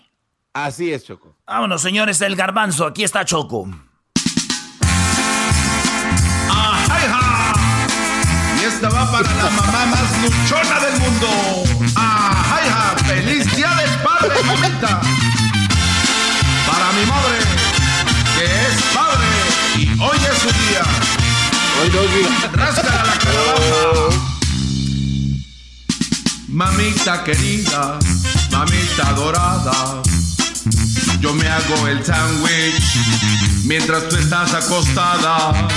Así 0.54 0.92
es, 0.92 1.04
Choco. 1.06 1.38
Vámonos, 1.46 1.82
señores 1.84 2.18
del 2.18 2.36
garbanzo. 2.36 2.88
Aquí 2.88 3.04
está 3.04 3.26
Choco. 3.26 3.68
Y 8.60 8.64
esta 8.66 8.90
va 8.90 9.12
para 9.12 9.34
la 9.36 9.50
mamá 9.52 9.86
más 9.86 10.22
luchona 10.24 10.80
del 10.80 11.00
mundo. 11.00 11.28
¡Ajá! 11.96 12.96
¡Feliz 13.06 13.56
día 13.56 13.70
del 13.76 13.90
padre, 14.02 14.36
mamita! 14.46 15.02
Hoy 21.82 21.88
es 21.88 21.94
su 21.94 22.18
día. 22.18 22.52
Ráscala 22.54 23.04
la 23.04 23.18
calabaza. 23.18 24.36
Mamita 26.48 27.24
querida, 27.24 28.00
mamita 28.50 29.12
dorada, 29.14 30.02
yo 31.20 31.34
me 31.34 31.48
hago 31.50 31.88
el 31.88 32.06
sándwich 32.06 32.82
mientras 33.66 34.08
tú 34.08 34.16
estás 34.16 34.54
acostada. 34.54 35.68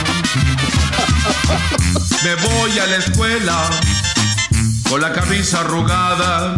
Me 2.22 2.34
voy 2.36 2.78
a 2.78 2.86
la 2.86 2.96
escuela 2.96 3.70
con 4.88 5.00
la 5.00 5.12
camisa 5.12 5.60
arrugada 5.60 6.54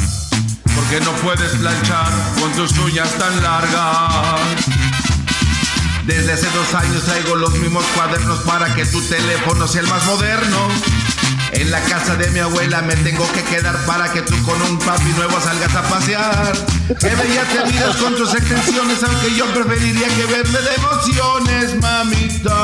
porque 0.74 1.00
no 1.00 1.12
puedes 1.22 1.52
planchar 1.52 2.12
con 2.38 2.52
tus 2.52 2.76
uñas 2.78 3.10
tan 3.16 3.42
largas. 3.42 4.89
Desde 6.04 6.32
hace 6.32 6.46
dos 6.50 6.74
años 6.74 7.04
traigo 7.04 7.36
los 7.36 7.52
mismos 7.54 7.84
cuadernos 7.94 8.40
para 8.40 8.74
que 8.74 8.84
tu 8.86 9.00
teléfono 9.02 9.68
sea 9.68 9.82
el 9.82 9.88
más 9.88 10.04
moderno. 10.06 10.68
En 11.52 11.70
la 11.70 11.80
casa 11.80 12.16
de 12.16 12.30
mi 12.30 12.38
abuela 12.38 12.80
me 12.82 12.96
tengo 12.96 13.30
que 13.32 13.42
quedar 13.42 13.76
para 13.84 14.12
que 14.12 14.22
tú 14.22 14.34
con 14.44 14.60
un 14.62 14.78
papi 14.78 15.10
nuevo 15.16 15.40
salgas 15.40 15.74
a 15.74 15.82
pasear. 15.82 16.52
Que 16.98 17.14
bellas 17.14 17.48
te 17.48 17.66
miras 17.70 17.96
con 17.96 18.16
tus 18.16 18.34
extensiones, 18.34 19.02
aunque 19.02 19.34
yo 19.34 19.46
preferiría 19.52 20.08
que 20.08 20.26
verme 20.26 20.58
de 20.60 20.74
emociones, 20.74 21.74
mamita. 21.80 22.54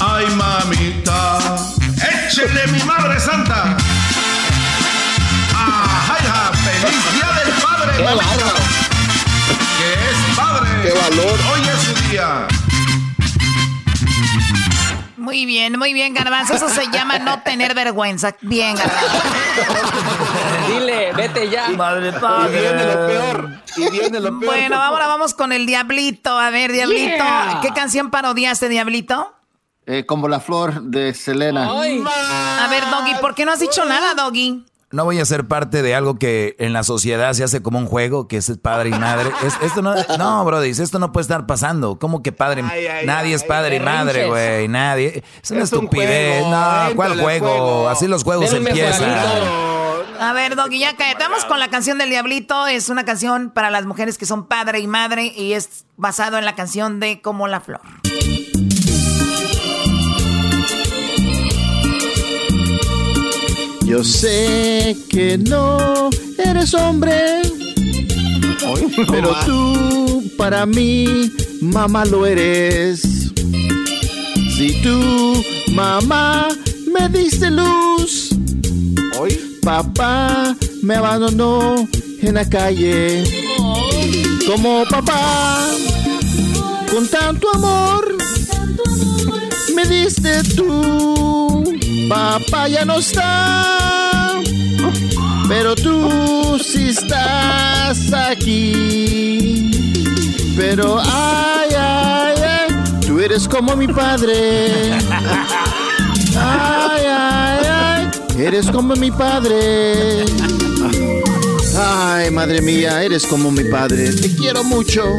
Ay, 0.00 0.26
mamita. 0.36 1.38
Échele 2.26 2.66
mi 2.68 2.82
madre 2.82 3.18
santa. 3.20 3.76
Ajá, 5.54 6.52
feliz 6.52 7.14
día 7.14 7.32
del 7.44 7.54
padre, 7.62 8.04
mamita. 8.04 8.85
Que 9.78 9.92
es 9.92 10.36
padre. 10.36 10.68
Qué 10.82 10.92
valor. 10.92 11.38
Hoy 11.52 11.60
es 11.68 11.82
su 11.82 12.10
día. 12.10 12.46
Muy 15.16 15.44
bien, 15.44 15.78
muy 15.78 15.92
bien, 15.92 16.14
Garbanzo. 16.14 16.54
Eso 16.54 16.68
se 16.68 16.88
llama 16.90 17.18
no 17.18 17.40
tener 17.42 17.74
vergüenza. 17.74 18.36
Bien, 18.42 18.76
Garbanzo. 18.76 19.18
Dile, 20.68 21.12
vete 21.14 21.50
ya. 21.50 21.68
Madre 21.70 22.10
Y 22.10 22.52
viene 22.52 22.84
lo 22.84 23.06
peor. 23.06 23.50
Y 23.76 23.90
viene 23.90 24.20
lo 24.20 24.38
peor. 24.38 24.44
Bueno, 24.54 24.80
ahora 24.80 25.06
vamos 25.08 25.34
con 25.34 25.52
el 25.52 25.66
Diablito. 25.66 26.38
A 26.38 26.50
ver, 26.50 26.70
Diablito, 26.72 27.16
Yeah. 27.16 27.58
¿qué 27.60 27.70
canción 27.70 28.10
parodiaste, 28.10 28.68
Diablito? 28.68 29.32
Eh, 29.86 30.04
como 30.06 30.28
la 30.28 30.40
flor 30.40 30.82
de 30.82 31.14
Selena. 31.14 31.70
A 31.70 32.68
ver, 32.68 32.84
Doggy, 32.90 33.14
¿por 33.20 33.34
qué 33.34 33.44
no 33.44 33.52
has 33.52 33.60
dicho 33.60 33.84
nada, 33.84 34.14
Doggy? 34.14 34.64
No 34.96 35.04
voy 35.04 35.20
a 35.20 35.26
ser 35.26 35.46
parte 35.46 35.82
de 35.82 35.94
algo 35.94 36.18
que 36.18 36.56
en 36.58 36.72
la 36.72 36.82
sociedad 36.82 37.34
se 37.34 37.44
hace 37.44 37.60
como 37.60 37.78
un 37.78 37.84
juego, 37.86 38.28
que 38.28 38.38
es 38.38 38.50
padre 38.62 38.88
y 38.88 38.92
madre. 38.92 39.30
Es- 39.44 39.58
esto 39.60 39.82
no, 39.82 39.94
no, 40.18 40.42
Brody, 40.46 40.70
esto 40.70 40.98
no 40.98 41.12
puede 41.12 41.20
estar 41.22 41.44
pasando. 41.46 41.98
¿Cómo 41.98 42.22
que 42.22 42.32
padre? 42.32 42.64
Ay, 42.66 42.86
ay, 42.86 43.06
nadie 43.06 43.28
ay, 43.28 43.34
es 43.34 43.44
padre 43.44 43.76
y 43.76 43.80
madre, 43.80 44.26
güey. 44.26 44.68
Nadie. 44.68 45.22
Es 45.42 45.50
una 45.50 45.64
Es 45.64 45.72
un 45.74 45.80
estupidez. 45.84 46.42
juego, 46.44 46.50
no, 46.56 46.96
¿cuál 46.96 47.20
juego? 47.20 47.46
juego. 47.46 47.88
Así 47.90 48.08
los 48.08 48.24
juegos 48.24 48.50
empiezan. 48.54 49.10
A 50.18 50.32
ver, 50.32 50.56
Doggy, 50.56 50.78
ya. 50.78 50.94
Vamos 51.18 51.44
con 51.44 51.60
la 51.60 51.68
canción 51.68 51.98
del 51.98 52.08
Diablito. 52.08 52.66
Es 52.66 52.88
una 52.88 53.04
canción 53.04 53.50
para 53.50 53.70
las 53.70 53.84
mujeres 53.84 54.16
que 54.16 54.24
son 54.24 54.46
padre 54.46 54.78
y 54.80 54.86
madre 54.86 55.26
y 55.26 55.52
es 55.52 55.84
basado 55.98 56.38
en 56.38 56.46
la 56.46 56.54
canción 56.54 57.00
de 57.00 57.20
Como 57.20 57.48
la 57.48 57.60
Flor. 57.60 57.82
Yo 63.86 64.02
sé 64.02 64.96
que 65.08 65.38
no 65.38 66.10
eres 66.38 66.74
hombre, 66.74 67.42
pero 69.08 69.34
tú 69.46 70.22
para 70.36 70.66
mí, 70.66 71.30
mamá, 71.60 72.04
lo 72.04 72.26
eres. 72.26 73.00
Si 74.56 74.82
tú, 74.82 75.44
mamá, 75.72 76.48
me 76.92 77.08
diste 77.08 77.48
luz, 77.50 78.30
papá 79.62 80.56
me 80.82 80.94
abandonó 80.94 81.88
en 82.22 82.34
la 82.34 82.48
calle. 82.48 83.24
Como 84.46 84.84
papá, 84.88 85.66
con 86.90 87.06
tanto 87.08 87.48
amor, 87.54 88.16
me 89.76 89.84
diste 89.84 90.42
tú. 90.56 91.62
Papá 92.08 92.66
ya 92.68 92.84
no 92.84 92.98
está, 92.98 94.40
pero 95.48 95.74
tú 95.74 96.58
sí 96.64 96.88
estás 96.88 98.12
aquí. 98.12 99.70
Pero 100.56 100.98
ay, 100.98 101.68
ay, 101.78 102.34
ay, 102.42 103.00
tú 103.06 103.20
eres 103.20 103.46
como 103.46 103.76
mi 103.76 103.86
padre. 103.88 104.94
Ay, 106.38 107.02
ay, 107.08 107.66
ay, 107.70 108.10
eres 108.38 108.70
como 108.70 108.94
mi 108.94 109.10
padre. 109.10 110.24
Ay, 111.78 112.30
madre 112.30 112.62
mía, 112.62 113.02
eres 113.02 113.26
como 113.26 113.50
mi 113.50 113.64
padre. 113.64 114.10
Te 114.12 114.34
quiero 114.34 114.64
mucho. 114.64 115.18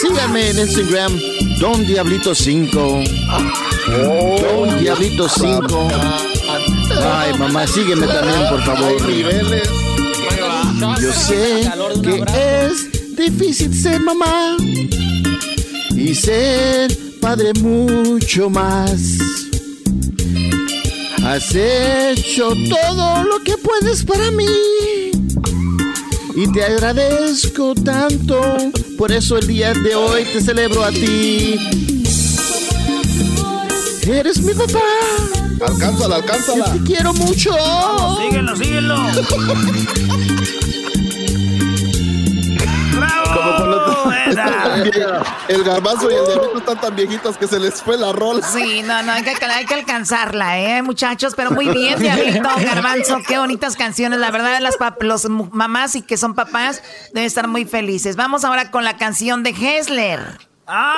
Síganme 0.00 0.50
en 0.50 0.58
Instagram, 0.58 1.20
Don 1.60 1.86
Diablito 1.86 2.34
5. 2.34 3.02
Don 3.86 4.78
Diablito 4.80 5.28
5. 5.28 5.88
Ay, 7.04 7.38
mamá, 7.38 7.66
sígueme 7.66 8.06
también, 8.06 8.48
por 8.48 8.62
favor. 8.62 8.96
Yo 11.00 11.12
sé 11.12 11.70
que 12.02 12.24
es 12.26 13.16
difícil 13.16 13.74
ser 13.74 14.00
mamá 14.00 14.56
y 15.96 16.14
ser 16.14 16.96
padre 17.20 17.52
mucho 17.60 18.50
más. 18.50 19.18
Has 21.24 21.54
hecho 21.54 22.52
todo 22.68 23.24
lo 23.24 23.40
que 23.44 23.56
puedes 23.56 24.04
para 24.04 24.30
mí 24.32 25.12
y 26.34 26.52
te 26.52 26.64
agradezco 26.64 27.74
tanto. 27.74 28.56
Por 28.96 29.10
eso 29.12 29.38
el 29.38 29.46
día 29.46 29.72
de 29.72 29.94
hoy 29.94 30.24
te 30.24 30.40
celebro 30.40 30.84
a 30.84 30.90
ti. 30.90 31.58
Eres 34.06 34.40
mi 34.40 34.52
papá. 34.54 34.80
Alcánzala, 35.66 36.16
alcánzala. 36.16 36.72
Te 36.72 36.82
quiero 36.82 37.12
mucho. 37.14 37.50
Síguelo, 38.20 38.56
síguelo. 38.56 38.96
el 45.48 45.64
garbanzo 45.64 46.10
y 46.10 46.14
el 46.14 46.24
diablito 46.26 46.58
están 46.58 46.80
tan 46.80 46.96
viejitos 46.96 47.36
que 47.36 47.46
se 47.46 47.58
les 47.58 47.82
fue 47.82 47.96
la 47.96 48.12
rola. 48.12 48.46
Sí, 48.46 48.82
no, 48.82 49.02
no, 49.02 49.12
hay 49.12 49.22
que, 49.22 49.34
hay 49.44 49.64
que 49.66 49.74
alcanzarla, 49.74 50.60
¿eh, 50.60 50.82
muchachos? 50.82 51.34
Pero 51.36 51.50
muy 51.50 51.68
bien, 51.68 51.98
Diablito, 51.98 52.48
Garbanzo, 52.64 53.20
qué 53.26 53.38
bonitas 53.38 53.76
canciones. 53.76 54.18
La 54.18 54.30
verdad, 54.30 54.60
las 54.60 54.78
pap- 54.78 55.02
los 55.02 55.28
mamás 55.28 55.94
y 55.94 56.02
que 56.02 56.16
son 56.16 56.34
papás 56.34 56.82
deben 57.12 57.26
estar 57.26 57.48
muy 57.48 57.64
felices. 57.64 58.16
Vamos 58.16 58.44
ahora 58.44 58.70
con 58.70 58.84
la 58.84 58.96
canción 58.96 59.42
de 59.42 59.50
Hessler. 59.50 60.38
¡Ah! 60.66 60.96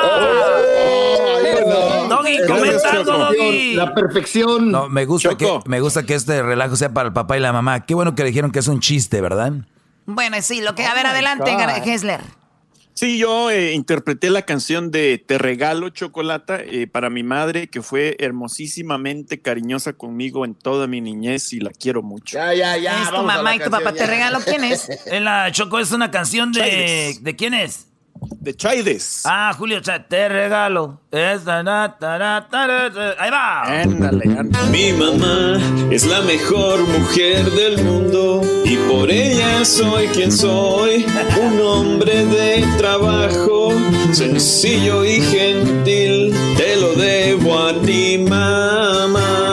no. 1.67 2.09
Doggy, 2.09 2.39
comentando, 2.47 3.19
Doggy. 3.19 3.75
La 3.75 3.95
perfección. 3.95 4.71
No, 4.71 4.89
me 4.89 5.05
gusta, 5.07 5.37
que, 5.37 5.61
me 5.67 5.81
gusta 5.81 6.05
que 6.05 6.15
este 6.15 6.43
relajo 6.43 6.77
sea 6.77 6.93
para 6.93 7.09
el 7.09 7.13
papá 7.13 7.37
y 7.37 7.41
la 7.41 7.53
mamá. 7.53 7.81
Qué 7.87 7.95
bueno 7.95 8.15
que 8.15 8.25
dijeron 8.25 8.51
que 8.53 8.59
es 8.59 8.69
un 8.69 8.81
chiste, 8.81 9.21
¿verdad? 9.21 9.53
Bueno, 10.07 10.37
sí, 10.43 10.61
lo 10.61 10.75
que... 10.75 10.85
A 10.85 10.95
ver, 10.95 11.07
adelante, 11.07 11.51
Hessler. 11.85 12.21
Sí, 12.95 13.19
yo 13.19 13.51
eh, 13.51 13.73
interpreté 13.73 14.31
la 14.31 14.43
canción 14.43 14.93
de 14.93 15.19
Te 15.19 15.37
regalo 15.37 15.89
chocolata 15.89 16.61
eh, 16.61 16.87
para 16.87 17.11
mi 17.11 17.25
madre, 17.25 17.67
que 17.67 17.83
fue 17.83 18.17
hermosísimamente 18.21 19.43
cariñosa 19.43 19.95
conmigo 19.95 20.45
en 20.45 20.55
toda 20.55 20.87
mi 20.87 21.01
niñez 21.01 21.53
y 21.53 21.61
la 21.61 21.71
quiero 21.71 22.03
mucho. 22.03 22.39
Ya, 22.39 22.55
ya, 22.55 22.77
ya. 22.77 23.03
Es 23.03 23.11
tu 23.11 23.23
mamá 23.23 23.57
y 23.57 23.59
tu 23.59 23.71
canción, 23.71 23.85
papá. 23.85 23.97
ya. 23.97 24.05
¿Te 24.05 24.07
regalo 24.07 24.39
quién 24.45 24.65
es? 24.65 24.89
En 25.07 25.25
la 25.25 25.51
Choco 25.53 25.79
es 25.81 25.93
una 25.93 26.11
canción 26.11 26.53
de. 26.53 27.17
¿De 27.21 27.37
quién 27.37 27.53
es? 27.53 27.89
De 28.31 28.55
Chaides. 28.55 29.23
Ah, 29.25 29.53
Julio 29.57 29.81
Chávez. 29.81 30.09
Te 30.09 30.29
regalo. 30.29 31.01
Esta, 31.11 31.63
na, 31.63 31.97
ta, 31.99 32.19
na, 32.19 32.47
ta, 32.51 32.67
na, 32.67 32.93
ta. 32.93 33.15
Ahí 33.19 33.31
va. 33.31 33.83
Ándale, 33.83 34.25
ándale. 34.39 34.71
Mi 34.71 34.93
mamá 34.93 35.59
es 35.91 36.05
la 36.07 36.21
mejor 36.23 36.81
mujer 36.87 37.51
del 37.53 37.83
mundo 37.85 38.43
y 38.65 38.77
por 38.89 39.11
ella 39.11 39.65
soy 39.65 40.07
quien 40.09 40.33
soy, 40.33 41.07
un 41.41 41.61
hombre 41.61 42.25
de 42.27 42.65
trabajo, 42.79 43.73
sencillo 44.13 45.05
y 45.05 45.21
gentil, 45.21 46.35
te 46.57 46.77
lo 46.77 46.95
debo 46.95 47.59
a 47.59 47.75
ti 47.83 48.19
mamá. 48.19 49.44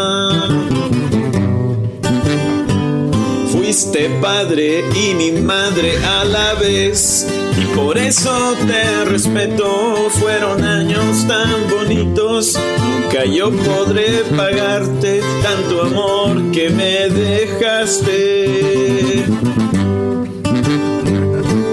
Fuiste 3.91 4.09
padre 4.21 4.85
y 4.95 5.13
mi 5.15 5.31
madre 5.33 5.97
a 6.05 6.23
la 6.23 6.53
vez 6.53 7.27
y 7.59 7.65
por 7.75 7.97
eso 7.97 8.55
te 8.65 9.03
respeto. 9.03 10.09
Fueron 10.11 10.63
años 10.63 11.27
tan 11.27 11.69
bonitos, 11.69 12.57
nunca 12.79 13.25
yo 13.25 13.51
podré 13.51 14.23
pagarte 14.37 15.21
tanto 15.43 15.81
amor 15.81 16.51
que 16.53 16.69
me 16.69 17.09
dejaste. 17.09 18.45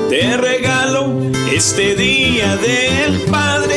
Te 0.09 0.36
regalo 0.39 1.31
este 1.53 1.95
día 1.95 2.57
del 2.57 3.20
Padre 3.31 3.68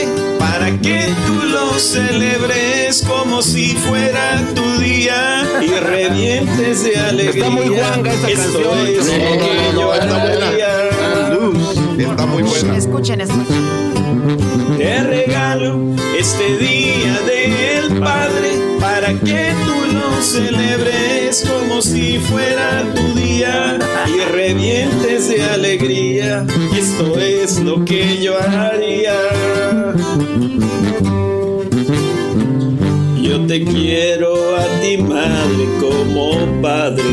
que 0.91 1.13
tú 1.26 1.45
lo 1.47 1.80
celebres 1.80 3.03
como 3.07 3.41
si 3.41 3.69
fuera 3.76 4.41
tu 4.53 4.80
día 4.80 5.43
y 5.61 5.68
revientes 5.80 6.84
de 6.84 6.97
alegría. 6.97 7.45
Está 7.45 7.49
muy 7.49 7.69
guanga 7.69 8.13
esta 8.13 8.30
Esto 8.30 8.59
canción. 8.72 8.88
es 8.88 9.05
No, 9.07 9.18
lo 9.18 9.23
no, 9.23 9.38
que 9.38 9.73
no, 9.73 9.93
está 9.93 10.18
buena. 10.26 10.47
haría. 10.47 10.89
Está 12.09 12.26
muy 12.26 12.43
buena. 12.43 12.77
Escuchen, 12.77 13.22
escuchen. 13.22 14.77
Te 14.77 15.03
regalo 15.03 15.80
este 16.18 16.57
día 16.57 17.19
del 17.26 17.99
Padre 17.99 18.51
para 18.80 19.09
que 19.13 19.53
tú 19.65 19.93
lo 19.93 20.22
celebres 20.22 21.45
como 21.47 21.81
si 21.81 22.18
fuera 22.19 22.84
tu 22.95 23.13
día 23.19 23.77
y 24.07 24.19
revientes 24.31 25.30
de 25.30 25.43
alegría. 25.43 26.45
Y 26.73 26.80
esto 26.80 27.18
es 27.19 27.59
lo 27.59 27.84
que 27.85 28.22
yo 28.22 28.38
haría. 28.39 29.13
Te 33.52 33.65
quiero 33.65 34.56
a 34.56 34.64
ti, 34.80 34.95
madre, 34.98 35.68
como 35.82 36.61
padre. 36.61 37.03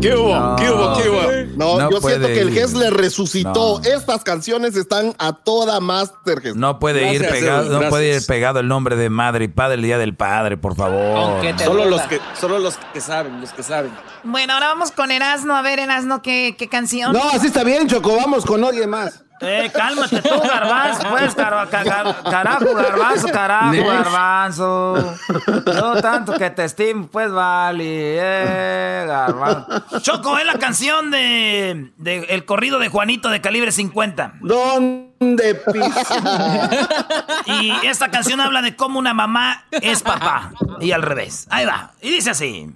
¿Qué 0.00 0.14
hubo? 0.14 0.54
¿Qué 0.54 0.70
hubo? 0.70 0.96
¿Qué 0.96 1.08
hubo? 1.08 1.22
No, 1.56 1.76
No 1.80 1.90
yo 1.90 2.00
puede 2.00 2.20
siento 2.20 2.28
que 2.28 2.40
el. 2.42 2.52
GES 2.52 2.74
le 2.74 2.90
resucitó. 2.90 3.80
No. 3.80 3.84
Estas 3.84 4.22
canciones 4.22 4.76
están 4.76 5.12
a 5.18 5.32
toda 5.32 5.80
Master 5.80 6.40
GES. 6.40 6.54
No 6.54 6.78
puede 6.78 7.12
ir 7.14 7.28
pegado, 7.28 7.80
no 7.80 7.88
puede 7.88 8.14
ir 8.14 8.26
pegado 8.26 8.60
el 8.60 8.68
nombre 8.68 8.94
de 8.94 9.10
madre 9.10 9.46
y 9.46 9.48
padre 9.48 9.74
el 9.74 9.82
día 9.82 9.98
del 9.98 10.14
padre, 10.14 10.56
por 10.56 10.76
favor. 10.76 11.44
Solo 11.58 11.86
los 11.86 12.02
que, 12.02 12.20
solo 12.40 12.60
los 12.60 12.76
que 12.92 13.00
saben, 13.00 13.40
los 13.40 13.52
que 13.52 13.64
saben. 13.64 13.90
Bueno, 14.22 14.52
ahora 14.52 14.68
vamos 14.68 14.92
con 14.92 15.10
Erasno. 15.10 15.56
A 15.56 15.62
ver, 15.62 15.80
Erasno, 15.80 16.22
¿qué, 16.22 16.54
qué 16.56 16.68
canción? 16.68 17.12
No, 17.12 17.28
así 17.30 17.48
está 17.48 17.64
bien, 17.64 17.88
Choco. 17.88 18.14
Vamos 18.14 18.46
con 18.46 18.62
alguien 18.62 18.88
más. 18.88 19.24
Eh, 19.40 19.70
cálmate 19.74 20.22
tú, 20.22 20.40
garbanzo, 20.40 21.08
pues, 21.10 21.34
car- 21.34 21.68
ca- 21.68 21.84
ca- 21.84 22.22
carajo, 22.30 22.74
garbanzo, 22.74 23.28
carajo, 23.28 23.72
garbanzo. 23.86 25.14
Yo 25.66 26.00
tanto 26.00 26.32
que 26.38 26.50
te 26.50 26.64
estimo, 26.64 27.06
pues, 27.08 27.30
vale, 27.30 27.84
eh, 28.18 29.04
garbanzo. 29.06 30.00
Choco, 30.00 30.38
es 30.38 30.46
la 30.46 30.54
canción 30.54 31.10
de, 31.10 31.90
de 31.98 32.18
el 32.30 32.44
corrido 32.44 32.78
de 32.78 32.88
Juanito 32.88 33.28
de 33.28 33.40
calibre 33.40 33.72
50. 33.72 34.34
¿Dónde 34.40 35.54
pis? 35.72 35.84
Y 37.46 37.86
esta 37.86 38.08
canción 38.10 38.40
habla 38.40 38.62
de 38.62 38.74
cómo 38.76 38.98
una 38.98 39.14
mamá 39.14 39.64
es 39.70 40.02
papá. 40.02 40.52
Y 40.80 40.92
al 40.92 41.02
revés. 41.02 41.46
Ahí 41.50 41.64
va. 41.66 41.92
Y 42.00 42.10
dice 42.10 42.30
así. 42.30 42.68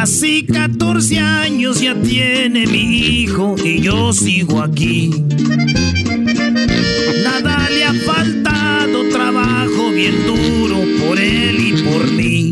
Casi 0.00 0.46
14 0.46 1.18
años 1.18 1.82
ya 1.82 1.94
tiene 1.94 2.66
mi 2.66 3.20
hijo 3.20 3.54
y 3.62 3.82
yo 3.82 4.14
sigo 4.14 4.62
aquí. 4.62 5.10
Nada 7.22 7.68
le 7.68 7.84
ha 7.84 7.92
faltado, 7.92 9.10
trabajo 9.10 9.90
bien 9.90 10.14
duro 10.26 10.78
por 11.04 11.20
él 11.20 11.60
y 11.60 11.72
por 11.82 12.10
mí. 12.12 12.50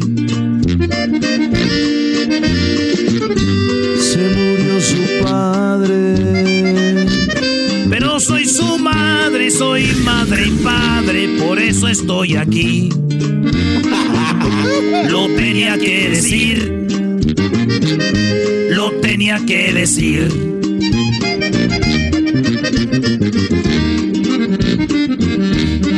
Se 3.99 4.29
murió 4.37 4.79
su 4.83 4.99
padre. 5.25 7.07
Pero 7.89 8.21
soy 8.21 8.45
su 8.45 8.79
madre, 8.79 9.51
soy 9.51 9.87
madre 10.05 10.49
y 10.49 10.51
padre, 10.63 11.29
por 11.39 11.59
eso 11.59 11.89
estoy 11.89 12.37
aquí. 12.37 12.91
Lo 15.09 15.29
tenía 15.29 15.79
que 15.79 16.11
decir. 16.11 16.88
Tenía 19.03 19.41
que 19.47 19.73
decir. 19.73 20.29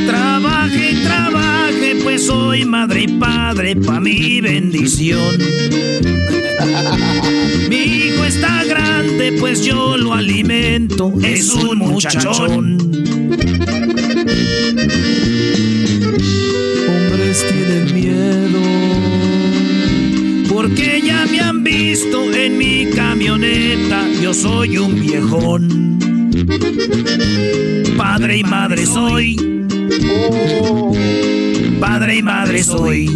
Trabaje, 0.07 0.95
trabaje, 1.03 1.97
pues 2.03 2.27
soy 2.27 2.65
madre 2.65 3.03
y 3.03 3.09
padre 3.09 3.77
pa' 3.77 4.01
mi 4.01 4.41
bendición. 4.41 5.39
Mi 7.69 7.77
hijo 7.77 8.25
está 8.25 8.65
grande, 8.65 9.33
pues 9.39 9.65
yo 9.65 9.97
lo 9.97 10.15
alimento, 10.15 11.13
es 11.23 11.51
un 11.55 11.79
muchachón. 11.79 12.90
Yo 24.31 24.35
soy 24.35 24.79
un 24.79 25.01
viejón. 25.01 25.99
Padre 27.97 28.39
y 28.39 28.45
madre 28.45 28.87
soy, 28.87 29.37
padre 31.81 32.17
y 32.19 32.23
madre 32.23 32.63
soy. 32.63 33.07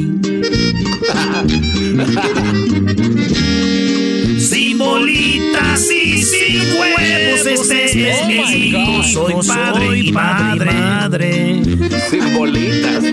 Sin 4.41 4.78
bolitas 4.78 5.89
y 5.93 6.23
sin 6.23 6.61
huevos, 6.81 7.47
este 7.47 8.11
es 8.11 8.27
mi 8.27 8.69
hijo. 8.69 9.03
Soy 9.05 9.35
padre 9.47 9.99
y 9.99 10.11
madre. 10.11 11.62
Sin 12.11 12.35
bolitas. 12.35 13.05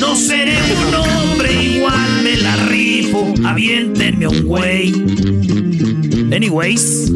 No 0.00 0.14
seré 0.14 0.56
un 0.86 0.94
hombre 0.94 1.64
igual, 1.64 2.22
me 2.22 2.36
la 2.36 2.56
rifo. 2.66 3.34
Aviéntenme 3.44 4.28
un 4.28 4.44
güey. 4.44 5.43
Anyways, 6.44 7.10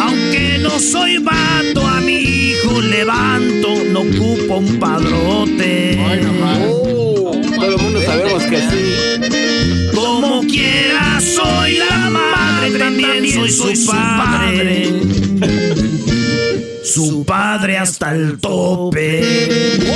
aunque 0.00 0.58
no 0.60 0.80
soy 0.80 1.18
vato, 1.18 1.86
a 1.86 2.00
mi 2.00 2.14
hijo 2.16 2.80
levanto, 2.80 3.68
no 3.92 4.00
ocupo 4.00 4.56
un 4.56 4.80
padrote. 4.80 5.96
Todo 7.54 7.66
el 7.66 7.76
mundo 7.80 8.02
sabemos 8.04 8.42
que 8.42 8.58
sí. 8.58 9.94
Como 9.94 10.40
quiera, 10.40 11.20
soy 11.20 11.76
la 11.76 12.10
madre, 12.10 12.78
también 12.80 13.30
soy 13.30 13.76
su 13.76 13.86
padre. 13.86 14.92
Su 16.82 17.24
padre 17.24 17.78
hasta 17.78 18.12
el 18.12 18.40
tope. 18.40 19.20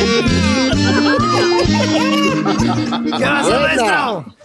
¿Qué 3.19 3.25
pasa, 3.25 3.61
maestro? 3.61 4.38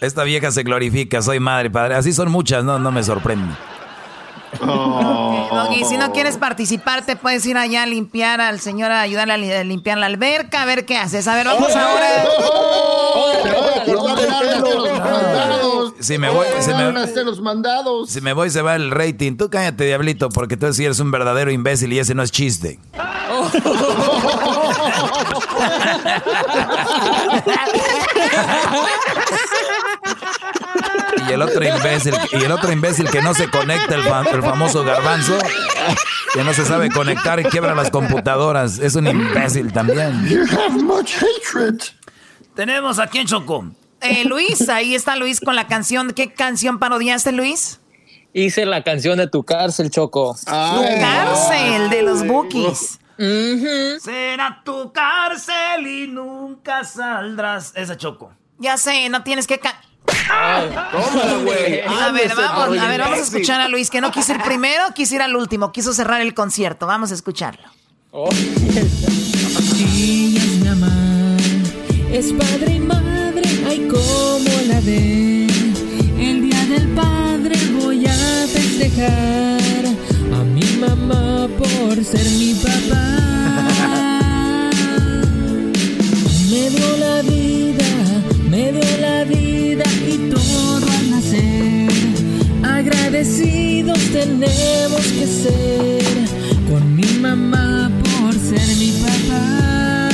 Esta 0.00 0.22
vieja 0.24 0.50
se 0.52 0.62
glorifica, 0.62 1.20
soy 1.22 1.40
madre, 1.40 1.70
padre. 1.70 1.94
Así 1.96 2.12
son 2.12 2.30
muchas, 2.30 2.62
no, 2.64 2.78
no 2.78 2.92
me 2.92 3.02
sorprende. 3.02 3.54
Doggy, 4.60 5.84
si 5.86 5.96
no 5.96 6.12
quieres 6.12 6.36
participar, 6.36 7.04
te 7.06 7.16
puedes 7.16 7.44
ir 7.46 7.56
allá 7.56 7.84
a 7.84 7.86
limpiar 7.86 8.40
al 8.42 8.60
señor, 8.60 8.92
a 8.92 9.00
ayudarle 9.00 9.32
a 9.32 9.36
li- 9.38 9.50
a 9.52 9.64
limpiar 9.64 9.96
la 9.98 10.04
alberca, 10.06 10.60
a 10.62 10.66
ver 10.66 10.84
qué 10.84 10.98
haces. 10.98 11.26
A 11.26 11.34
ver, 11.34 11.46
vamos 11.46 11.74
ahora. 11.74 12.24
Si 16.00 16.18
me 16.18 16.28
voy, 16.30 16.46
si 16.60 16.74
me, 16.74 16.82
hacer 17.00 17.24
los 17.24 17.40
mandados. 17.40 18.10
si 18.10 18.20
me 18.20 18.34
voy 18.34 18.50
se 18.50 18.60
va 18.60 18.74
el 18.76 18.90
rating. 18.90 19.36
Tú 19.36 19.48
cállate, 19.48 19.84
diablito, 19.86 20.28
porque 20.28 20.56
tú 20.58 20.70
sí 20.74 20.84
eres 20.84 21.00
un 21.00 21.10
verdadero 21.10 21.50
imbécil 21.50 21.90
y 21.92 21.98
ese 22.00 22.14
no 22.14 22.22
es 22.22 22.30
chiste. 22.30 22.78
Y 31.32 31.34
el 31.34 31.40
otro 31.40 31.64
imbécil, 31.64 32.14
y 32.32 32.44
el 32.44 32.52
otro 32.52 32.70
imbécil 32.70 33.08
que 33.10 33.22
no 33.22 33.32
se 33.32 33.48
conecta, 33.48 33.94
el, 33.94 34.02
el 34.02 34.42
famoso 34.42 34.84
garbanzo, 34.84 35.38
que 36.34 36.44
no 36.44 36.52
se 36.52 36.66
sabe 36.66 36.90
conectar 36.90 37.40
y 37.40 37.44
quiebra 37.44 37.74
las 37.74 37.90
computadoras. 37.90 38.78
Es 38.78 38.96
un 38.96 39.06
imbécil 39.06 39.72
también. 39.72 40.28
Tenemos 42.54 42.98
aquí 42.98 43.20
en 43.20 43.26
Choco. 43.26 43.64
Eh, 44.02 44.26
Luis, 44.26 44.68
ahí 44.68 44.94
está 44.94 45.16
Luis 45.16 45.40
con 45.40 45.56
la 45.56 45.68
canción. 45.68 46.12
¿Qué 46.12 46.34
canción 46.34 46.78
parodiaste, 46.78 47.32
Luis? 47.32 47.80
Hice 48.34 48.66
la 48.66 48.82
canción 48.82 49.16
de 49.16 49.26
tu 49.26 49.42
cárcel, 49.42 49.90
Choco. 49.90 50.36
tu 50.44 50.50
cárcel, 51.00 51.88
de 51.88 52.02
los 52.02 52.26
bookies. 52.26 52.98
Será 54.02 54.60
tu 54.66 54.92
cárcel 54.92 55.86
y 55.86 56.08
nunca 56.08 56.84
saldrás. 56.84 57.72
Esa 57.74 57.96
Choco. 57.96 58.34
Ya 58.58 58.76
sé, 58.76 59.08
no 59.08 59.22
tienes 59.22 59.46
que... 59.46 59.58
güey. 61.44 61.80
A 61.86 62.10
ver, 62.12 62.32
vamos, 62.34 62.78
a 62.78 62.88
ver, 62.88 63.00
vamos 63.00 63.18
a 63.18 63.22
escuchar 63.22 63.60
a 63.60 63.68
Luis, 63.68 63.90
que 63.90 64.00
no 64.00 64.10
quiso 64.10 64.32
ir 64.32 64.42
primero, 64.42 64.84
quiso 64.94 65.14
ir 65.14 65.22
al 65.22 65.36
último, 65.36 65.70
quiso 65.72 65.92
cerrar 65.92 66.20
el 66.20 66.34
concierto. 66.34 66.86
Vamos 66.86 67.10
a 67.12 67.14
escucharlo. 67.14 67.68
Oh. 68.10 68.28
Ella 68.30 68.80
es 68.80 69.78
mi 69.78 70.38
mamá, 70.64 71.36
es 72.10 72.32
padre 72.32 72.74
y 72.74 72.80
madre, 72.80 73.42
ay, 73.66 73.88
como 73.88 74.50
la 74.68 74.80
ve. 74.80 75.46
El 76.18 76.42
día 76.42 76.64
del 76.66 76.88
padre 76.94 77.54
voy 77.80 78.06
a 78.06 78.12
festejar 78.52 79.86
a 80.34 80.44
mi 80.44 80.64
mamá 80.76 81.48
por 81.58 82.04
ser 82.04 82.24
mi 82.32 82.54
papá. 82.54 83.18
Me 86.50 86.68
dio 86.68 86.96
la 86.98 87.22
vida, 87.22 87.51
me 88.52 88.70
dio 88.70 88.96
la 89.00 89.24
vida 89.24 89.84
y 90.06 90.30
todo 90.30 90.86
al 90.98 91.10
nacer. 91.10 91.88
Agradecidos 92.62 93.98
tenemos 94.12 95.04
que 95.18 95.26
ser 95.26 96.28
con 96.70 96.94
mi 96.94 97.08
mamá 97.26 97.90
por 98.04 98.34
ser 98.34 98.68
mi 98.76 98.90
papá. 99.04 100.10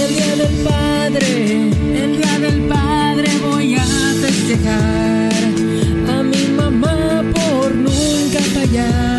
El 0.00 0.08
día 0.14 0.36
del 0.42 0.54
padre, 0.70 1.70
el 2.02 2.12
día 2.16 2.38
del 2.38 2.60
padre 2.62 3.28
voy 3.46 3.74
a 3.74 3.84
festejar 4.24 5.32
a 6.14 6.22
mi 6.22 6.44
mamá 6.60 7.22
por 7.34 7.74
nunca 7.74 8.40
fallar. 8.54 9.11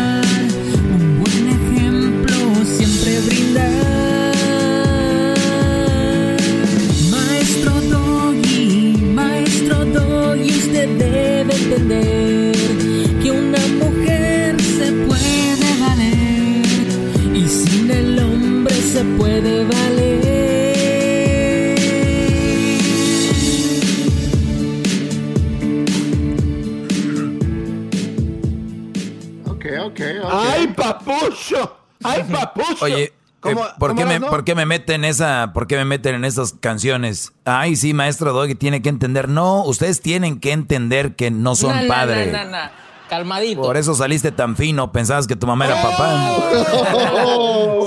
¿Por 34.44 34.50
qué 34.50 34.54
me 34.56 34.66
meten 34.66 35.06
esa, 35.06 35.52
por 35.54 35.66
qué 35.66 35.78
me 35.78 35.86
meten 35.86 36.16
en 36.16 36.24
esas 36.26 36.52
canciones? 36.52 37.32
Ay, 37.46 37.76
sí, 37.76 37.94
maestro 37.94 38.34
Doggy 38.34 38.54
tiene 38.54 38.82
que 38.82 38.90
entender. 38.90 39.26
No, 39.26 39.64
ustedes 39.64 40.02
tienen 40.02 40.38
que 40.38 40.52
entender 40.52 41.16
que 41.16 41.30
no 41.30 41.56
son 41.56 41.74
na, 41.74 41.88
padres. 41.88 42.30
na. 42.30 42.70
Calmadito. 43.08 43.62
Por 43.62 43.78
eso 43.78 43.94
saliste 43.94 44.32
tan 44.32 44.54
fino, 44.54 44.92
pensabas 44.92 45.26
que 45.26 45.34
tu 45.34 45.46
mamá 45.46 45.64
era 45.64 45.80
papá. 45.80 46.36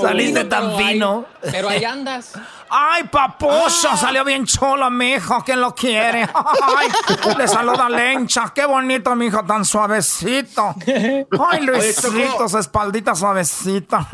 Saliste 0.00 0.44
tan 0.44 0.76
fino. 0.76 1.26
Pero 1.42 1.68
ahí 1.68 1.84
andas. 1.84 2.32
Ay, 2.70 3.04
papucho, 3.04 3.96
salió 3.96 4.24
bien 4.24 4.44
chulo, 4.44 4.90
mijo, 4.90 5.42
¿quién 5.44 5.60
lo 5.60 5.74
quiere? 5.76 6.22
Ay, 6.22 6.88
le 7.36 7.46
saluda 7.46 7.88
Lencha, 7.88 8.52
qué 8.52 8.66
bonito, 8.66 9.14
mijo, 9.14 9.44
tan 9.44 9.64
suavecito. 9.64 10.74
Ay, 10.86 11.60
Luisito, 11.62 12.48
su 12.48 12.58
espaldita 12.58 13.14
suavecita. 13.14 14.08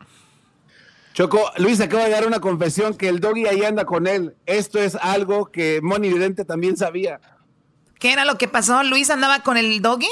Choco, 1.20 1.52
Luis 1.58 1.78
acaba 1.82 2.04
de 2.04 2.10
dar 2.12 2.26
una 2.26 2.40
confesión 2.40 2.96
que 2.96 3.06
el 3.06 3.20
doggy 3.20 3.44
ahí 3.44 3.62
anda 3.62 3.84
con 3.84 4.06
él. 4.06 4.36
Esto 4.46 4.78
es 4.78 4.94
algo 4.94 5.52
que 5.52 5.80
Moni 5.82 6.10
Vidente 6.10 6.46
también 6.46 6.78
sabía. 6.78 7.20
¿Qué 7.98 8.14
era 8.14 8.24
lo 8.24 8.38
que 8.38 8.48
pasó? 8.48 8.82
¿Luis 8.84 9.10
andaba 9.10 9.40
con 9.40 9.58
el 9.58 9.82
doggy? 9.82 10.08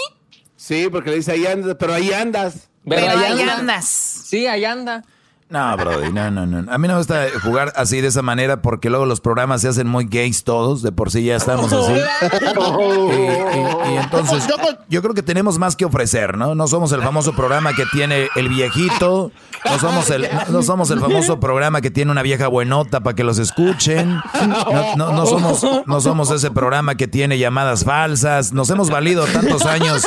Sí, 0.57 0.89
porque 0.93 1.09
le 1.09 1.17
dice 1.17 1.33
ahí 1.33 1.47
andas, 1.47 1.77
pero 1.81 1.95
ahí 1.95 2.13
andas. 2.13 2.69
Pero 2.87 3.09
ahí 3.09 3.41
andas. 3.41 3.87
Sí, 3.87 4.47
ahí 4.47 4.67
anda. 4.67 5.03
No, 5.51 5.75
Brody, 5.79 6.13
no, 6.13 6.31
no, 6.31 6.45
no. 6.45 6.71
A 6.71 6.77
mí 6.77 6.89
no 6.89 6.95
me 6.95 6.99
gusta 6.99 7.25
jugar 7.43 7.73
así 7.75 8.03
de 8.03 8.09
esa 8.09 8.21
manera 8.21 8.61
porque 8.61 8.91
luego 8.91 9.07
los 9.07 9.21
programas 9.21 9.63
se 9.63 9.69
hacen 9.69 9.87
muy 9.89 10.05
gays 10.05 10.45
todos, 10.45 10.83
de 10.83 10.93
por 10.93 11.11
sí 11.11 11.25
ya 11.25 11.37
estamos 11.37 11.73
así. 11.73 11.93
Y, 11.93 13.15
y- 13.15 13.95
y 13.95 13.97
entonces 13.97 14.47
yo 14.89 15.01
creo 15.03 15.15
que 15.15 15.23
tenemos 15.23 15.59
más 15.59 15.75
que 15.75 15.85
ofrecer, 15.87 16.37
¿no? 16.37 16.55
No 16.55 16.67
somos 16.69 16.93
el 16.93 17.03
famoso 17.03 17.33
programa 17.35 17.73
que 17.75 17.87
tiene 17.87 18.29
el 18.37 18.49
viejito, 18.51 19.31
no 19.65 19.79
somos 19.79 20.11
el, 20.11 20.29
no 20.51 20.63
somos 20.63 20.91
el 20.91 21.01
famoso 21.01 21.41
programa 21.41 21.81
que 21.81 21.91
tiene 21.91 22.11
una 22.13 22.23
vieja 22.23 22.49
buenota 22.49 23.01
para 23.01 23.17
que 23.17 23.25
los 23.25 23.39
escuchen, 23.39 24.21
no, 24.47 24.97
no- 24.97 25.13
no 25.13 25.27
somos, 25.27 25.67
no 25.87 26.01
somos 26.03 26.31
ese 26.31 26.51
programa 26.51 26.95
que 26.97 27.09
tiene 27.09 27.39
llamadas 27.39 27.85
falsas, 27.85 28.53
nos 28.53 28.69
hemos 28.71 28.91
valido 28.91 29.25
tantos 29.27 29.65
años, 29.65 30.07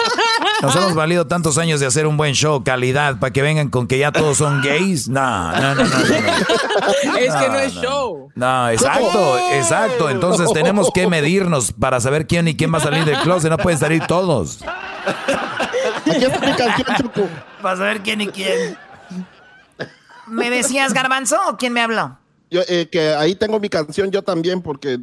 nos 0.61 0.75
hemos 0.75 0.95
valido 0.95 1.27
tantos 1.27 1.57
años 1.57 1.79
de 1.79 1.85
hacer 1.85 2.07
un 2.07 2.17
buen 2.17 2.33
show, 2.33 2.63
calidad, 2.63 3.19
para 3.19 3.31
que 3.33 3.41
vengan 3.41 3.69
con 3.69 3.87
que 3.87 3.97
ya 3.97 4.11
todos 4.11 4.37
son 4.37 4.61
gays. 4.61 5.07
No, 5.07 5.51
no, 5.51 5.75
no, 5.75 5.83
no. 5.83 5.83
no. 5.83 7.17
Es 7.17 7.33
que 7.35 7.47
no 7.47 7.53
No, 7.53 7.59
es 7.59 7.75
no. 7.75 7.81
show. 7.81 8.31
No, 8.35 8.69
exacto, 8.69 9.37
exacto. 9.53 10.09
Entonces 10.09 10.51
tenemos 10.53 10.89
que 10.93 11.07
medirnos 11.09 11.71
para 11.71 11.99
saber 11.99 12.27
quién 12.27 12.47
y 12.47 12.55
quién 12.55 12.73
va 12.73 12.77
a 12.77 12.81
salir 12.81 13.05
del 13.05 13.17
closet. 13.19 13.49
No 13.49 13.57
pueden 13.57 13.79
salir 13.79 14.03
todos. 14.07 14.59
Aquí 16.05 16.25
está 16.25 16.39
mi 16.39 16.53
canción, 16.53 16.97
Choco. 16.97 17.27
Para 17.61 17.77
saber 17.77 18.01
quién 18.01 18.21
y 18.21 18.27
quién. 18.27 18.77
¿Me 20.27 20.49
decías 20.49 20.93
garbanzo 20.93 21.37
o 21.49 21.57
quién 21.57 21.73
me 21.73 21.81
habló? 21.81 22.17
Yo, 22.49 22.61
eh, 22.67 22.87
que 22.91 23.13
ahí 23.13 23.35
tengo 23.35 23.59
mi 23.59 23.69
canción 23.69 24.11
yo 24.11 24.21
también 24.23 24.61
porque 24.61 24.99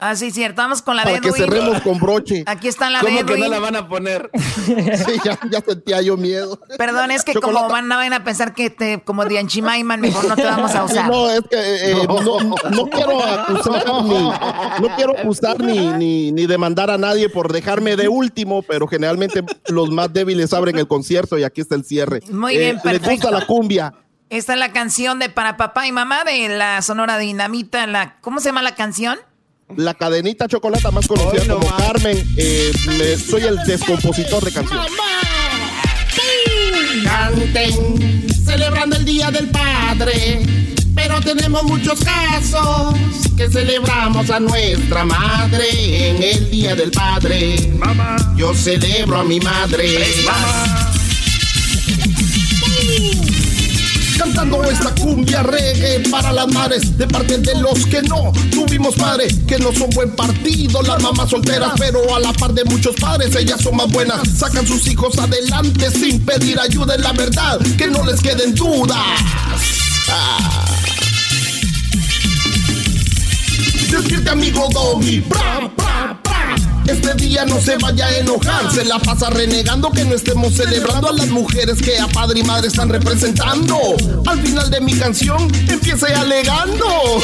Ah, 0.00 0.14
sí, 0.14 0.30
cierto. 0.30 0.62
Vamos 0.62 0.80
con 0.80 0.94
la 0.94 1.02
para 1.02 1.16
de 1.16 1.20
que 1.22 1.28
Edwin. 1.30 1.42
cerremos 1.42 1.80
con 1.82 1.98
broche. 1.98 2.44
Aquí 2.46 2.68
está 2.68 2.88
la 2.88 3.00
¿Cómo 3.00 3.16
de 3.18 3.24
que 3.24 3.32
no 3.32 3.38
Edwin. 3.38 3.50
la 3.50 3.58
van 3.58 3.76
a 3.76 3.88
poner? 3.88 4.30
Sí, 4.68 5.12
ya, 5.24 5.38
ya 5.50 5.60
sentía 5.60 6.00
yo 6.02 6.16
miedo. 6.16 6.60
Perdón, 6.76 7.10
es 7.10 7.24
que 7.24 7.34
como 7.34 7.68
van, 7.68 7.88
van 7.88 8.12
a 8.12 8.22
pensar 8.22 8.54
que 8.54 8.70
te, 8.70 9.00
como 9.02 9.24
de 9.24 9.38
Anchimaiman, 9.38 10.00
mejor 10.00 10.26
no 10.28 10.36
te 10.36 10.44
vamos 10.44 10.74
a 10.74 10.84
usar. 10.84 11.08
No, 11.08 11.28
es 11.30 11.40
que 11.50 11.56
eh, 11.56 11.90
eh, 11.92 12.06
no, 12.06 12.40
no 12.70 12.84
quiero 12.86 13.22
acusar 13.24 13.84
ni, 14.04 14.28
no 14.88 14.96
quiero 14.96 15.18
acusar 15.18 15.60
ni, 15.60 15.88
ni, 15.88 16.32
ni 16.32 16.46
demandar 16.46 16.90
a 16.90 16.98
nadie 16.98 17.28
por 17.28 17.52
dejarme 17.52 17.96
de 17.96 18.08
último, 18.08 18.62
pero 18.62 18.86
generalmente 18.86 19.42
los 19.68 19.90
más 19.90 20.12
débiles 20.12 20.52
abren 20.52 20.78
el 20.78 20.86
concierto 20.86 21.38
y 21.38 21.44
aquí 21.44 21.60
está 21.60 21.74
el 21.74 21.84
cierre. 21.84 22.20
Muy 22.30 22.54
Eh, 22.54 22.58
bien, 22.58 22.74
Les 22.76 22.82
perfecto. 22.82 23.10
gusta 23.10 23.30
la 23.30 23.46
cumbia. 23.46 23.94
Esta 24.30 24.52
es 24.52 24.58
la 24.58 24.72
canción 24.72 25.18
de 25.18 25.30
para 25.30 25.56
papá 25.56 25.86
y 25.86 25.92
mamá 25.92 26.22
de 26.24 26.48
la 26.50 26.82
Sonora 26.82 27.16
Dinamita. 27.18 27.86
La, 27.86 28.16
¿Cómo 28.20 28.40
se 28.40 28.46
llama 28.50 28.62
la 28.62 28.74
canción? 28.74 29.18
La 29.76 29.94
cadenita 29.94 30.48
chocolata 30.48 30.90
más 30.90 31.06
conocida 31.06 31.44
no 31.44 31.60
como. 31.60 31.76
Carmen. 31.76 32.16
eh, 32.36 32.72
me- 32.86 33.16
soy 33.16 33.42
el 33.42 33.56
descompositor 33.64 34.44
de 34.44 34.52
canciones. 34.52 34.90
Canten, 37.04 38.26
celebrando 38.44 38.96
el 38.96 39.04
Día 39.04 39.30
del 39.30 39.48
Padre. 39.48 40.42
Pero 40.94 41.20
tenemos 41.20 41.62
muchos 41.62 42.00
casos 42.00 42.94
que 43.36 43.48
celebramos 43.48 44.28
a 44.30 44.40
nuestra 44.40 45.04
madre 45.04 46.10
en 46.10 46.22
el 46.22 46.50
Día 46.50 46.74
del 46.74 46.90
Padre. 46.90 47.70
Yo 48.36 48.52
celebro 48.54 49.20
a 49.20 49.24
mi 49.24 49.38
madre. 49.38 49.98
Cantando 54.18 54.64
esta 54.64 54.92
cumbia 54.96 55.44
reggae 55.44 56.00
para 56.10 56.32
las 56.32 56.48
madres 56.52 56.98
de 56.98 57.06
parte 57.06 57.38
de 57.38 57.54
los 57.60 57.86
que 57.86 58.02
no 58.02 58.32
tuvimos 58.50 58.96
padre, 58.96 59.28
que 59.46 59.58
no 59.58 59.72
son 59.72 59.90
buen 59.90 60.10
partido, 60.16 60.82
las 60.82 61.00
mamás 61.00 61.30
solteras, 61.30 61.72
pero 61.78 62.14
a 62.14 62.18
la 62.18 62.32
par 62.32 62.52
de 62.52 62.64
muchos 62.64 62.96
padres, 62.96 63.34
ellas 63.36 63.60
son 63.62 63.76
más 63.76 63.88
buenas, 63.90 64.20
sacan 64.36 64.66
sus 64.66 64.86
hijos 64.88 65.16
adelante 65.18 65.90
sin 65.92 66.24
pedir 66.24 66.58
ayuda 66.58 66.96
en 66.96 67.02
la 67.02 67.12
verdad, 67.12 67.60
que 67.76 67.86
no 67.86 68.04
les 68.04 68.20
queden 68.20 68.54
dudas. 68.56 68.98
Ah. 70.10 70.64
Despierte 73.88 74.30
amigo 74.30 74.68
Doggy, 74.72 75.20
bra, 75.20 75.70
bra, 75.76 76.20
bra. 76.24 76.27
Este 76.88 77.14
día 77.14 77.44
no 77.44 77.60
se 77.60 77.76
vaya 77.76 78.06
a 78.06 78.16
enojar, 78.18 78.72
se 78.72 78.84
la 78.84 78.98
pasa 78.98 79.28
renegando 79.30 79.90
que 79.90 80.04
no 80.04 80.14
estemos 80.14 80.54
celebrando 80.54 81.10
a 81.10 81.12
las 81.12 81.28
mujeres 81.28 81.82
que 81.82 81.98
a 81.98 82.08
padre 82.08 82.40
y 82.40 82.42
madre 82.42 82.68
están 82.68 82.88
representando. 82.88 83.78
Al 84.26 84.40
final 84.40 84.70
de 84.70 84.80
mi 84.80 84.94
canción 84.94 85.52
empiece 85.68 86.06
alegando. 86.14 86.86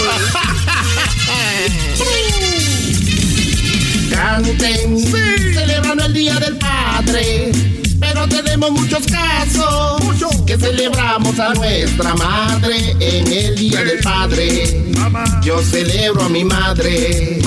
canten, 4.11 4.99
celebrando 4.99 6.05
el 6.05 6.13
Día 6.13 6.35
del 6.37 6.57
Padre. 6.59 7.84
Pero 8.07 8.29
tenemos 8.29 8.71
muchos 8.71 9.07
casos 9.07 10.03
que 10.47 10.59
celebramos 10.59 11.39
a 11.41 11.55
nuestra 11.55 12.15
madre 12.15 12.97
en 13.01 13.27
el 13.27 13.57
Día 13.57 13.83
del 13.83 14.01
Padre. 14.01 14.93
Yo 15.43 15.61
celebro 15.63 16.23
a 16.23 16.29
mi 16.29 16.45
madre. 16.45 17.41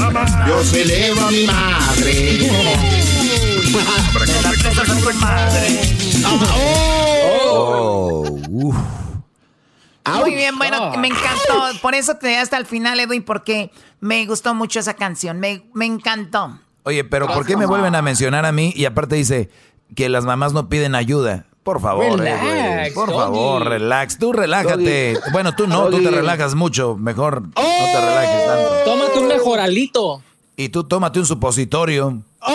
Yo 0.47 0.63
celebro 0.63 1.27
a 1.27 1.31
mi 1.31 1.45
madre. 1.45 2.39
Oh, 7.43 8.25
uf. 8.49 8.75
Muy 10.19 10.35
bien, 10.35 10.57
bueno, 10.57 10.91
me 10.97 11.07
encantó. 11.07 11.79
Por 11.81 11.93
eso 11.93 12.15
te 12.15 12.37
hasta 12.37 12.57
el 12.57 12.65
final, 12.65 12.99
Edwin, 12.99 13.23
porque 13.23 13.71
me 13.99 14.25
gustó 14.25 14.55
mucho 14.55 14.79
esa 14.79 14.95
canción. 14.95 15.39
Me, 15.39 15.63
me 15.73 15.85
encantó. 15.85 16.59
Oye, 16.83 17.03
pero 17.03 17.27
¿por 17.27 17.45
qué 17.45 17.55
me 17.57 17.65
vuelven 17.65 17.93
a 17.95 18.01
mencionar 18.01 18.45
a 18.45 18.51
mí? 18.51 18.73
Y 18.75 18.85
aparte 18.85 19.15
dice 19.15 19.49
que 19.95 20.09
las 20.09 20.25
mamás 20.25 20.53
no 20.53 20.69
piden 20.69 20.95
ayuda. 20.95 21.45
Por 21.63 21.81
favor, 21.81 22.17
Relax, 22.19 22.43
Edwin, 22.43 22.93
por 22.93 23.07
Doggy. 23.09 23.19
favor, 23.19 23.63
relax. 23.67 24.17
Tú 24.17 24.31
relájate. 24.31 25.19
Bueno, 25.33 25.53
tú 25.53 25.67
no, 25.67 25.89
tú 25.89 26.01
te 26.01 26.09
relajas 26.11 26.55
mucho. 26.55 26.95
Mejor 26.95 27.41
no 27.41 27.49
te 27.53 28.01
relajes 28.01 28.45
tanto. 28.47 28.69
Tómate 28.85 29.19
un 29.19 29.27
mejoralito. 29.27 30.21
Y 30.55 30.69
tú 30.69 30.85
tómate 30.85 31.19
un 31.19 31.25
supositorio. 31.25 32.21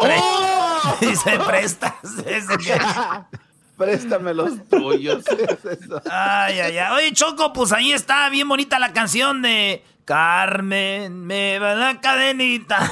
Pre- 0.00 0.22
Dice, 1.08 1.38
prestas. 1.46 1.92
Ese 2.26 2.56
que- 2.58 2.78
Préstame 3.76 4.32
los 4.34 4.52
tuyos. 4.70 5.24
Ay, 6.10 6.60
ay, 6.60 6.78
ay. 6.78 6.92
Oye, 6.96 7.12
Choco, 7.12 7.52
pues 7.52 7.72
ahí 7.72 7.92
está 7.92 8.28
bien 8.28 8.48
bonita 8.48 8.78
la 8.78 8.92
canción 8.92 9.42
de 9.42 9.82
Carmen, 10.04 11.24
me 11.26 11.58
va 11.58 11.74
la 11.74 12.00
cadenita. 12.00 12.90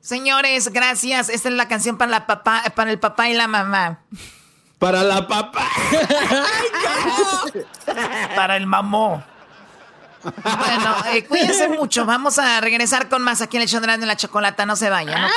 Señores, 0.00 0.72
gracias. 0.72 1.28
Esta 1.28 1.48
es 1.48 1.54
la 1.54 1.68
canción 1.68 1.96
para, 1.96 2.10
la 2.10 2.26
papá, 2.26 2.64
para 2.74 2.90
el 2.90 2.98
papá 2.98 3.28
y 3.28 3.34
la 3.34 3.46
mamá. 3.46 4.00
Para 4.78 5.02
la 5.02 5.26
papá. 5.26 5.68
Para 8.34 8.56
el 8.56 8.66
mamó. 8.66 9.22
Bueno, 10.22 10.96
eh, 11.12 11.24
cuídense 11.24 11.68
mucho. 11.68 12.04
Vamos 12.04 12.38
a 12.38 12.60
regresar 12.60 13.08
con 13.08 13.22
más 13.22 13.40
aquí 13.40 13.56
en 13.56 13.62
el 13.62 13.68
show 13.68 13.80
de 13.80 13.98
la 13.98 14.16
chocolata. 14.16 14.66
No 14.66 14.76
se 14.76 14.90
vayan, 14.90 15.24
¿ok? 15.24 15.30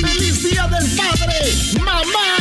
¡Feliz 0.00 0.42
Día 0.42 0.66
del 0.66 0.96
Padre! 0.96 1.38
¡Mamá! 1.80 2.36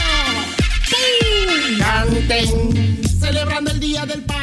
¡Pum! 0.90 1.80
Canten, 1.80 3.20
celebrando 3.20 3.72
el 3.72 3.80
Día 3.80 4.06
del 4.06 4.24
Padre. 4.24 4.43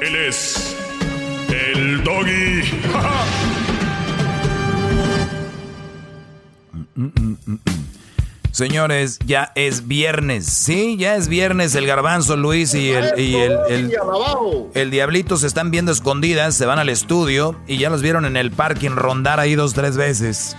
Él 0.00 0.14
es 0.14 0.76
el 1.48 2.04
doggy. 2.04 2.62
Señores, 8.52 9.18
ya 9.24 9.52
es 9.54 9.86
viernes. 9.86 10.46
Sí, 10.46 10.96
ya 10.96 11.16
es 11.16 11.28
viernes. 11.28 11.74
El 11.74 11.86
garbanzo, 11.86 12.36
Luis 12.36 12.74
y 12.74 12.90
el, 12.90 13.18
y 13.18 13.36
el, 13.36 13.56
el, 13.68 13.92
el 14.74 14.90
diablito 14.90 15.36
se 15.36 15.46
están 15.46 15.70
viendo 15.70 15.92
escondidas. 15.92 16.54
Se 16.54 16.66
van 16.66 16.78
al 16.78 16.88
estudio 16.88 17.56
y 17.66 17.78
ya 17.78 17.90
los 17.90 18.02
vieron 18.02 18.24
en 18.24 18.36
el 18.36 18.50
parking 18.50 18.90
rondar 18.90 19.40
ahí 19.40 19.54
dos, 19.54 19.74
tres 19.74 19.96
veces. 19.96 20.56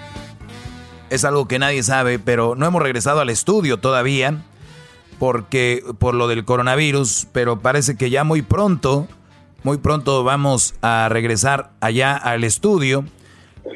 Es 1.10 1.26
algo 1.26 1.48
que 1.48 1.60
nadie 1.60 1.84
sabe, 1.84 2.20
pero 2.20 2.56
no 2.56 2.66
hemos 2.66 2.82
regresado 2.82 3.20
al 3.20 3.30
estudio 3.30 3.80
todavía. 3.80 4.44
Porque 5.18 5.84
por 5.98 6.14
lo 6.14 6.30
del 6.30 6.46
coronavirus, 6.46 7.28
pero 7.34 7.60
parece 7.60 7.98
que 7.98 8.10
ya 8.10 8.24
muy 8.24 8.42
pronto, 8.42 9.06
muy 9.64 9.78
pronto 9.78 10.24
vamos 10.24 10.76
a 10.82 11.08
regresar 11.10 11.72
allá 11.82 12.16
al 12.16 12.44
estudio. 12.44 13.04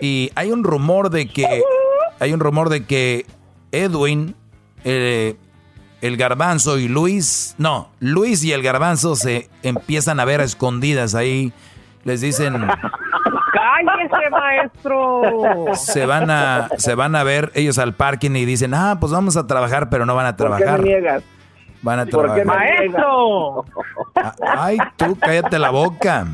Y 0.01 0.31
hay 0.35 0.51
un 0.51 0.63
rumor 0.63 1.09
de 1.09 1.27
que, 1.27 1.61
hay 2.19 2.33
un 2.33 2.39
rumor 2.39 2.69
de 2.69 2.85
que 2.85 3.25
Edwin, 3.71 4.35
eh, 4.83 5.35
el 6.01 6.17
garbanzo 6.17 6.77
y 6.79 6.87
Luis, 6.87 7.55
no, 7.57 7.89
Luis 7.99 8.43
y 8.43 8.51
el 8.51 8.61
garbanzo 8.63 9.15
se 9.15 9.49
empiezan 9.61 10.19
a 10.19 10.25
ver 10.25 10.41
a 10.41 10.43
escondidas 10.43 11.15
ahí. 11.15 11.53
Les 12.03 12.19
dicen, 12.21 12.53
¡Cállese, 12.53 14.29
maestro! 14.29 15.21
se 15.75 16.05
van 16.05 16.29
a, 16.29 16.69
se 16.77 16.95
van 16.95 17.15
a 17.15 17.23
ver 17.23 17.51
ellos 17.55 17.77
al 17.77 17.93
parking 17.93 18.31
y 18.31 18.45
dicen, 18.45 18.73
ah, 18.73 18.97
pues 18.99 19.11
vamos 19.11 19.37
a 19.37 19.47
trabajar, 19.47 19.89
pero 19.89 20.05
no 20.05 20.15
van 20.15 20.25
a 20.25 20.35
¿Por 20.35 20.47
qué 20.47 20.53
me 20.53 20.57
trabajar. 20.59 20.83
niegas? 20.83 21.23
Van 21.83 21.99
a 21.99 22.05
¿Por 22.05 22.33
qué 22.33 22.43
me 22.43 22.43
trabajar. 22.43 22.77
¡Maestro! 22.79 23.65
Ay, 24.41 24.77
tú 24.95 25.17
cállate 25.19 25.59
la 25.59 25.69
boca. 25.69 26.25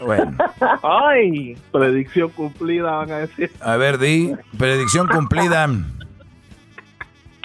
Bueno, 0.00 0.36
¡Ay! 0.82 1.56
Predicción 1.70 2.30
cumplida, 2.30 2.92
van 2.92 3.10
a 3.10 3.18
decir. 3.18 3.50
a 3.60 3.76
ver, 3.76 3.98
di, 3.98 4.34
predicción 4.56 5.08
cumplida. 5.08 5.68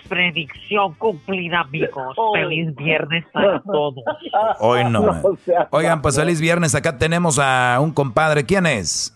Predicción 0.07 0.93
cumplida, 0.93 1.61
amigos. 1.61 2.15
Feliz 2.33 2.75
viernes 2.75 3.25
para 3.33 3.59
todos. 3.63 4.03
Hoy 4.59 4.83
no. 4.85 5.01
man. 5.01 5.23
Oigan, 5.71 6.01
pues 6.01 6.15
feliz 6.15 6.39
viernes. 6.39 6.75
Acá 6.75 6.97
tenemos 6.97 7.39
a 7.39 7.79
un 7.81 7.91
compadre. 7.91 8.45
¿Quién 8.45 8.67
es? 8.67 9.14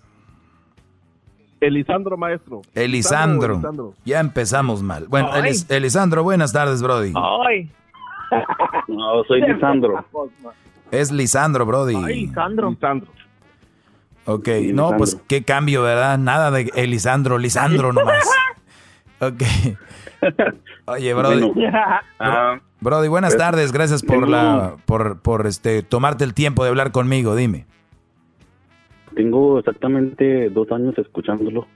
Elisandro, 1.62 2.18
maestro. 2.18 2.62
Elisandro. 2.74 3.54
Elisandro. 3.56 3.94
Ya 4.06 4.20
empezamos 4.20 4.82
mal. 4.82 5.08
Bueno, 5.08 5.30
Ay. 5.32 5.42
Elis- 5.52 5.66
Elisandro, 5.70 6.24
buenas 6.24 6.54
tardes, 6.54 6.82
Brody. 6.82 7.14
¡Ay! 7.16 7.70
No, 8.88 9.24
soy 9.28 9.42
Lisandro. 9.42 10.06
Es 10.92 11.12
Lisandro, 11.12 11.66
Brody. 11.66 11.96
Lisandro. 11.96 12.70
Lisandro. 12.72 13.12
Ok, 14.26 14.46
Sí, 14.46 14.52
no, 14.52 14.84
Lisandro. 14.92 14.98
pues 14.98 15.22
qué 15.28 15.44
cambio, 15.44 15.82
¿verdad? 15.84 16.18
Nada 16.20 16.52
de 16.52 16.72
Elisandro, 16.76 17.38
Lisandro 17.38 17.92
nomás. 17.94 18.24
Ok. 19.22 19.44
Oye, 20.86 21.14
Brody. 21.14 21.42
Bueno, 21.42 21.72
ah, 22.20 22.60
Brody, 22.80 23.10
buenas 23.10 23.34
pues, 23.34 23.38
tardes. 23.44 23.72
Gracias 23.74 24.02
por 24.02 24.30
la 24.30 24.76
por, 24.86 25.20
por 25.20 25.46
este 25.46 25.84
tomarte 25.84 26.24
el 26.24 26.34
tiempo 26.34 26.64
de 26.64 26.70
hablar 26.70 26.92
conmigo. 26.92 27.36
Dime. 27.36 27.66
Tengo 29.20 29.60
exactamente 29.60 30.50
dos 30.50 30.72
años 30.72 30.98
escuchándolo 30.98 31.68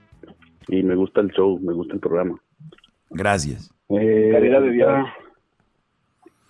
y 0.68 0.82
me 0.82 0.94
gusta 0.94 1.20
el 1.20 1.28
show, 1.30 1.60
me 1.60 1.74
gusta 1.74 1.92
el 1.92 2.00
programa. 2.00 2.40
Gracias. 3.10 3.70
Eh, 3.90 4.30
Calidad 4.32 4.62
de 4.62 4.70
vida. 4.70 4.98
ahorita- 5.00 5.14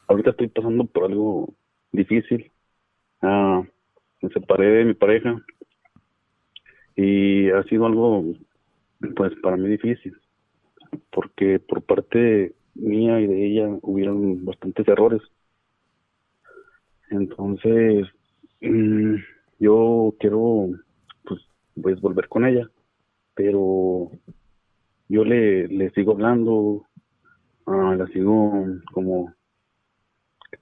Ahorita 0.06 0.30
estoy 0.30 0.48
pasando 0.48 0.84
por 0.84 1.04
algo 1.10 1.52
difícil. 1.90 2.52
Ah, 3.22 3.60
me 4.22 4.28
separé 4.28 4.66
de 4.66 4.84
mi 4.84 4.94
pareja 4.94 5.42
y 6.94 7.50
ha 7.50 7.64
sido 7.64 7.86
algo, 7.86 8.22
pues, 9.16 9.32
para 9.42 9.56
mí 9.56 9.68
difícil, 9.68 10.14
porque 11.10 11.58
por 11.58 11.82
parte 11.82 12.54
mía 12.76 13.20
y 13.20 13.26
de 13.26 13.46
ella 13.46 13.78
hubieron 13.82 14.44
bastantes 14.44 14.86
errores. 14.86 15.22
Entonces, 17.10 18.06
mm, 18.60 19.14
yo 19.58 20.14
quiero, 20.18 20.68
pues, 21.24 21.40
pues, 21.80 22.00
volver 22.00 22.28
con 22.28 22.44
ella, 22.44 22.70
pero 23.34 24.10
yo 25.08 25.24
le, 25.24 25.68
le 25.68 25.90
sigo 25.90 26.12
hablando, 26.12 26.86
ah, 27.66 27.94
la 27.96 28.06
sigo 28.08 28.66
como 28.92 29.32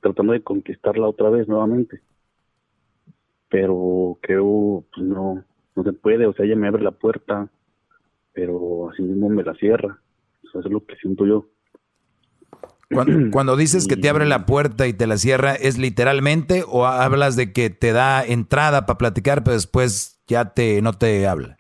tratando 0.01 0.33
de 0.33 0.43
conquistarla 0.43 1.09
otra 1.09 1.31
vez 1.31 1.49
nuevamente. 1.49 2.01
Pero 3.49 4.19
creo, 4.23 4.85
pues 4.95 5.07
no, 5.07 5.45
no 5.77 5.83
se 5.83 5.93
puede, 5.93 6.27
o 6.27 6.33
sea, 6.33 6.45
ella 6.45 6.57
me 6.57 6.69
abre 6.69 6.83
la 6.83 6.91
puerta, 6.91 7.51
pero 8.33 8.91
así 8.91 9.03
mismo 9.03 9.29
me 9.29 9.45
la 9.45 9.55
cierra. 9.55 10.01
Eso 10.43 10.61
es 10.61 10.67
lo 10.67 10.85
que 10.85 10.97
siento 10.97 11.27
yo. 11.27 11.47
Cuando, 12.93 13.21
cuando 13.31 13.57
dices 13.57 13.89
que 13.89 13.97
te 13.97 14.09
abre 14.09 14.27
la 14.27 14.47
puerta 14.47 14.87
y 14.87 14.93
te 14.93 15.07
la 15.07 15.17
cierra, 15.19 15.55
¿es 15.55 15.79
literalmente 15.79 16.65
o 16.69 16.87
hablas 16.87 17.37
de 17.37 17.53
que 17.53 17.71
te 17.71 17.93
da 17.93 18.25
entrada 18.25 18.87
para 18.87 18.99
platicar, 18.99 19.45
pero 19.45 19.55
después 19.55 20.23
ya 20.29 20.55
te 20.55 20.83
no 20.83 20.93
te 20.93 21.27
habla? 21.27 21.59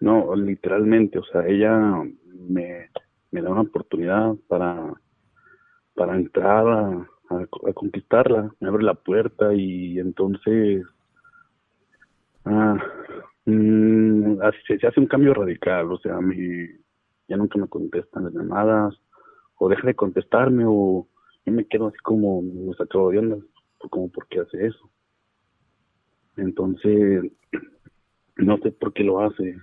No, 0.00 0.34
literalmente, 0.36 1.18
o 1.18 1.24
sea, 1.24 1.46
ella 1.46 1.76
me, 2.48 2.90
me 3.32 3.42
da 3.42 3.50
una 3.50 3.62
oportunidad 3.62 4.34
para, 4.48 4.92
para 5.94 6.16
entrar 6.16 6.66
a, 6.68 6.88
a, 7.30 7.70
a 7.70 7.72
conquistarla, 7.74 8.50
me 8.60 8.68
abre 8.68 8.84
la 8.84 8.94
puerta 8.94 9.54
y 9.54 9.98
entonces 9.98 10.84
ah, 12.44 12.76
mm, 13.46 14.40
así- 14.42 14.78
se, 14.78 14.86
hace 14.86 15.00
un 15.00 15.06
cambio 15.06 15.34
radical, 15.34 15.90
o 15.92 15.98
sea, 15.98 16.20
me, 16.20 16.68
ya 17.28 17.36
nunca 17.36 17.58
me 17.58 17.68
contestan 17.68 18.24
las 18.24 18.34
llamadas, 18.34 18.94
o 19.64 19.68
deja 19.70 19.86
de 19.86 19.94
contestarme, 19.94 20.64
o 20.66 21.08
yo 21.46 21.52
me 21.52 21.64
quedo 21.66 21.86
así 21.86 21.96
como, 22.02 22.42
me 22.42 22.74
sacado 22.74 23.08
de 23.08 23.18
onda, 23.18 23.38
como 23.88 24.10
por 24.10 24.26
qué 24.28 24.40
hace 24.40 24.66
eso. 24.66 24.90
Entonces, 26.36 27.32
no 28.36 28.58
sé 28.58 28.72
por 28.72 28.92
qué 28.92 29.04
lo 29.04 29.20
hace. 29.20 29.56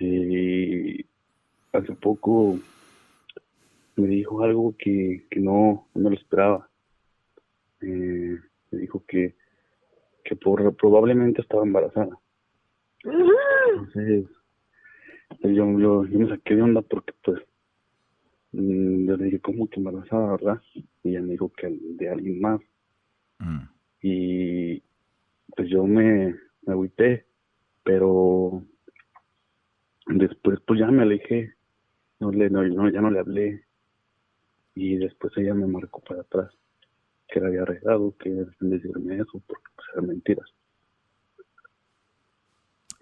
Y 0.00 1.04
hace 1.72 1.92
poco 2.00 2.58
me 3.96 4.06
dijo 4.06 4.42
algo 4.42 4.74
que, 4.78 5.26
que 5.30 5.38
no, 5.38 5.86
no 5.94 6.08
lo 6.08 6.16
esperaba. 6.16 6.70
Eh, 7.82 8.38
me 8.70 8.78
dijo 8.78 9.04
que, 9.06 9.34
que 10.24 10.34
por, 10.34 10.74
probablemente 10.76 11.42
estaba 11.42 11.62
embarazada. 11.62 12.18
Entonces, 13.04 14.24
yo, 15.42 15.78
yo, 15.78 16.06
yo 16.06 16.18
me 16.18 16.28
saqué 16.30 16.56
de 16.56 16.62
onda 16.62 16.80
porque 16.80 17.12
pues 17.22 17.38
yo 18.62 19.16
le 19.16 19.24
dije, 19.24 19.40
¿cómo 19.40 19.68
que 19.68 19.80
embarazada, 19.80 20.32
verdad? 20.32 20.62
Y 20.74 21.10
ella 21.10 21.22
me 21.22 21.32
dijo 21.32 21.50
que 21.52 21.68
de 21.80 22.08
alguien 22.08 22.40
más. 22.40 22.60
Y 24.00 24.82
pues 25.56 25.68
yo 25.68 25.84
me, 25.84 26.34
me 26.62 26.72
agüité, 26.72 27.26
pero 27.82 28.62
después 30.06 30.60
pues 30.66 30.80
ya 30.80 30.86
me 30.88 31.02
alejé, 31.02 31.54
no 32.20 32.30
le, 32.30 32.50
no, 32.50 32.62
no, 32.62 32.90
ya 32.90 33.00
no 33.00 33.10
le 33.10 33.20
hablé. 33.20 33.64
Y 34.74 34.96
después 34.96 35.32
ella 35.36 35.54
me 35.54 35.66
marcó 35.66 36.00
para 36.00 36.20
atrás, 36.20 36.52
que 37.28 37.40
la 37.40 37.48
había 37.48 37.62
arreglado, 37.62 38.16
que 38.18 38.30
decirme 38.60 39.16
eso, 39.16 39.42
porque 39.46 39.68
pues 39.74 39.88
eran 39.92 40.06
mentiras. 40.06 40.48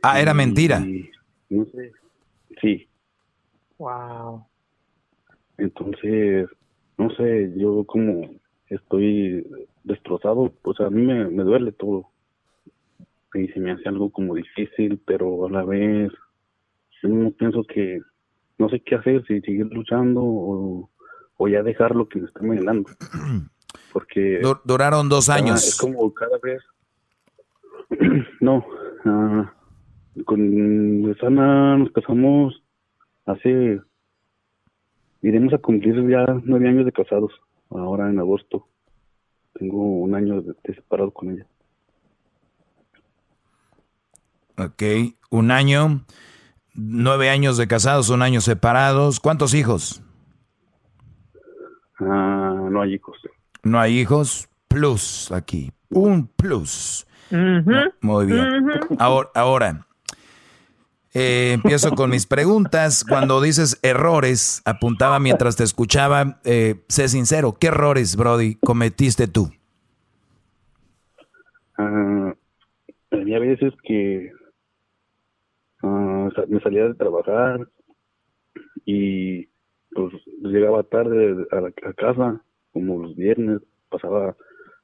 Ah, 0.03 0.21
era 0.21 0.33
mentira. 0.33 0.81
Y, 0.81 1.11
no 1.51 1.65
sé, 1.67 1.93
sí, 2.61 2.89
Wow. 3.79 4.47
Entonces, 5.59 6.49
no 6.99 7.11
sé, 7.11 7.53
yo 7.57 7.85
como 7.85 8.31
estoy 8.69 9.47
destrozado, 9.85 10.53
pues 10.63 10.81
a 10.81 10.91
mí 10.91 11.03
me, 11.03 11.29
me 11.29 11.43
duele 11.45 11.73
todo. 11.73 12.09
Y 13.35 13.49
se 13.49 13.61
me 13.61 13.73
hace 13.73 13.89
algo 13.89 14.11
como 14.11 14.35
difícil, 14.35 15.01
pero 15.07 15.47
a 15.47 15.51
la 15.51 15.63
vez 15.65 16.11
yo 17.03 17.09
no 17.09 17.31
pienso 17.33 17.65
que 17.65 18.01
no 18.59 18.69
sé 18.71 18.81
qué 18.81 18.95
hacer, 18.95 19.25
si 19.27 19.41
seguir 19.43 19.67
luchando 19.67 20.23
o, 20.23 20.91
o 21.37 21.49
ya 21.49 21.63
dejar 21.63 21.95
lo 21.95 22.09
que 22.09 22.21
me 22.21 22.27
está 22.27 22.41
envenenando. 22.41 22.89
Porque 23.93 24.39
Du- 24.43 24.59
duraron 24.65 25.09
dos 25.09 25.29
años. 25.29 25.67
es 25.67 25.77
como 25.77 26.13
cada 26.15 26.39
vez. 26.43 26.63
no, 28.41 28.65
ah, 29.05 29.53
con 30.25 31.17
Sana 31.21 31.77
nos 31.79 31.91
casamos 31.93 32.63
hace 33.27 33.81
iremos 35.27 35.53
a 35.53 35.59
cumplir 35.59 35.95
ya 36.09 36.25
nueve 36.45 36.69
años 36.69 36.85
de 36.85 36.93
casados, 36.93 37.33
ahora 37.71 38.09
en 38.09 38.19
agosto. 38.19 38.67
Tengo 39.55 39.83
un 39.83 40.15
año 40.15 40.41
de, 40.41 40.55
de 40.63 40.75
separado 40.75 41.11
con 41.11 41.31
ella. 41.31 41.47
Ok, 44.59 44.83
un 45.31 45.51
año, 45.51 46.05
nueve 46.75 47.29
años 47.29 47.57
de 47.57 47.67
casados, 47.67 48.09
un 48.11 48.23
año 48.23 48.41
separados. 48.41 49.19
¿Cuántos 49.21 49.53
hijos? 49.55 50.03
Ah, 51.99 52.69
no 52.71 52.83
hay 52.83 52.95
hijos. 52.95 53.19
No 53.63 53.81
hay 53.81 53.99
hijos. 53.99 54.49
Plus 54.69 55.33
aquí. 55.33 55.73
Un 55.91 56.27
plus. 56.27 57.07
Muy 58.03 58.27
bien. 58.27 58.71
Ahora, 58.99 59.31
ahora 59.35 59.87
eh, 61.15 61.53
empiezo 61.55 61.93
con 61.93 62.11
mis 62.11 62.27
preguntas. 62.27 63.05
Cuando 63.09 63.41
dices 63.41 63.79
errores, 63.83 64.63
apuntaba 64.65 65.19
mientras 65.19 65.57
te 65.57 65.65
escuchaba. 65.65 66.41
eh, 66.45 66.83
sé 66.89 67.09
sincero, 67.09 67.57
¿qué 67.59 67.69
errores, 67.69 68.17
Brody, 68.17 68.57
cometiste 68.57 69.27
tú? 69.27 69.51
Ah, 71.79 72.35
había 73.11 73.39
veces 73.39 73.73
que 73.83 74.31
ah, 75.83 76.29
me 76.49 76.61
salía 76.61 76.85
de 76.85 76.95
trabajar 76.95 77.69
y 78.85 79.47
pues 79.93 80.13
llegaba 80.43 80.83
tarde 80.83 81.47
a 81.51 81.93
casa, 81.95 82.41
como 82.73 83.03
los 83.03 83.17
viernes, 83.17 83.61
pasaba, 83.89 84.37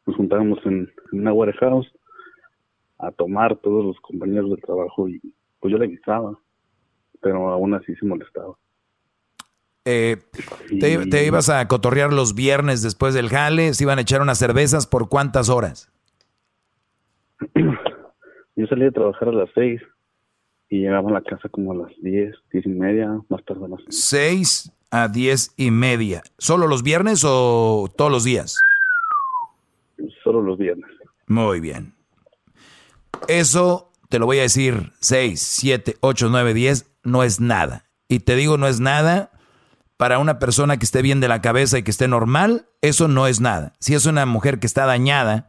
nos 0.06 0.16
juntábamos 0.16 0.58
en, 0.64 0.90
en 1.12 1.20
una 1.20 1.32
warehouse 1.32 1.90
a 2.98 3.10
tomar 3.10 3.56
todos 3.58 3.84
los 3.84 4.00
compañeros 4.00 4.50
del 4.50 4.62
trabajo 4.62 5.08
y 5.08 5.20
pues 5.62 5.70
yo 5.70 5.78
le 5.78 5.84
avisaba, 5.86 6.36
pero 7.20 7.51
aún 7.51 7.72
así 7.72 7.94
se 7.94 8.05
molestaba. 8.05 8.56
Eh, 9.84 10.16
te, 10.80 11.06
te 11.06 11.26
ibas 11.26 11.48
a 11.48 11.66
cotorrear 11.68 12.12
los 12.12 12.34
viernes 12.34 12.82
después 12.82 13.14
del 13.14 13.28
jale? 13.28 13.72
¿Se 13.72 13.84
iban 13.84 13.98
a 13.98 14.02
echar 14.02 14.20
unas 14.20 14.39
cervezas 14.39 14.89
por 14.89 15.09
cuántas 15.09 15.48
horas? 15.48 15.93
Yo 18.56 18.66
salía 18.66 18.86
de 18.86 18.93
trabajar 18.93 19.28
a 19.28 19.32
las 19.32 19.51
seis 19.55 19.80
y 20.68 20.80
llegaba 20.80 21.10
a 21.10 21.12
la 21.12 21.22
casa 21.22 21.48
como 21.48 21.72
a 21.72 21.76
las 21.76 21.93
diez, 22.02 22.34
diez 22.52 22.66
y 22.66 22.70
media, 22.70 23.20
más 23.28 23.44
tarde 23.44 23.68
más. 23.68 23.80
Seis 23.89 24.72
a 24.90 25.06
diez 25.06 25.55
y 25.56 25.70
media. 25.70 26.22
¿Solo 26.39 26.66
los 26.66 26.82
viernes 26.82 27.24
o 27.24 27.89
todos 27.97 28.10
los 28.10 28.24
días? 28.24 28.59
Solo 30.24 30.43
los 30.43 30.59
viernes. 30.59 30.90
Muy 31.28 31.60
bien. 31.60 31.94
Eso 33.28 33.91
te 34.12 34.18
lo 34.18 34.26
voy 34.26 34.40
a 34.40 34.43
decir 34.43 34.93
6, 35.01 35.40
7, 35.40 35.97
8, 36.01 36.28
9, 36.30 36.52
10, 36.52 36.86
no 37.02 37.22
es 37.22 37.40
nada. 37.40 37.86
Y 38.09 38.18
te 38.18 38.36
digo 38.36 38.59
no 38.59 38.68
es 38.68 38.78
nada 38.78 39.30
para 39.97 40.18
una 40.18 40.39
persona 40.39 40.76
que 40.76 40.84
esté 40.84 41.01
bien 41.01 41.20
de 41.20 41.28
la 41.28 41.40
cabeza 41.40 41.78
y 41.78 41.82
que 41.82 41.90
esté 41.90 42.09
normal, 42.09 42.66
eso 42.82 43.09
no 43.09 43.26
es 43.26 43.40
nada. 43.40 43.72
Si 43.80 43.94
es 43.94 44.05
una 44.05 44.26
mujer 44.26 44.59
que 44.59 44.66
está 44.66 44.84
dañada, 44.84 45.48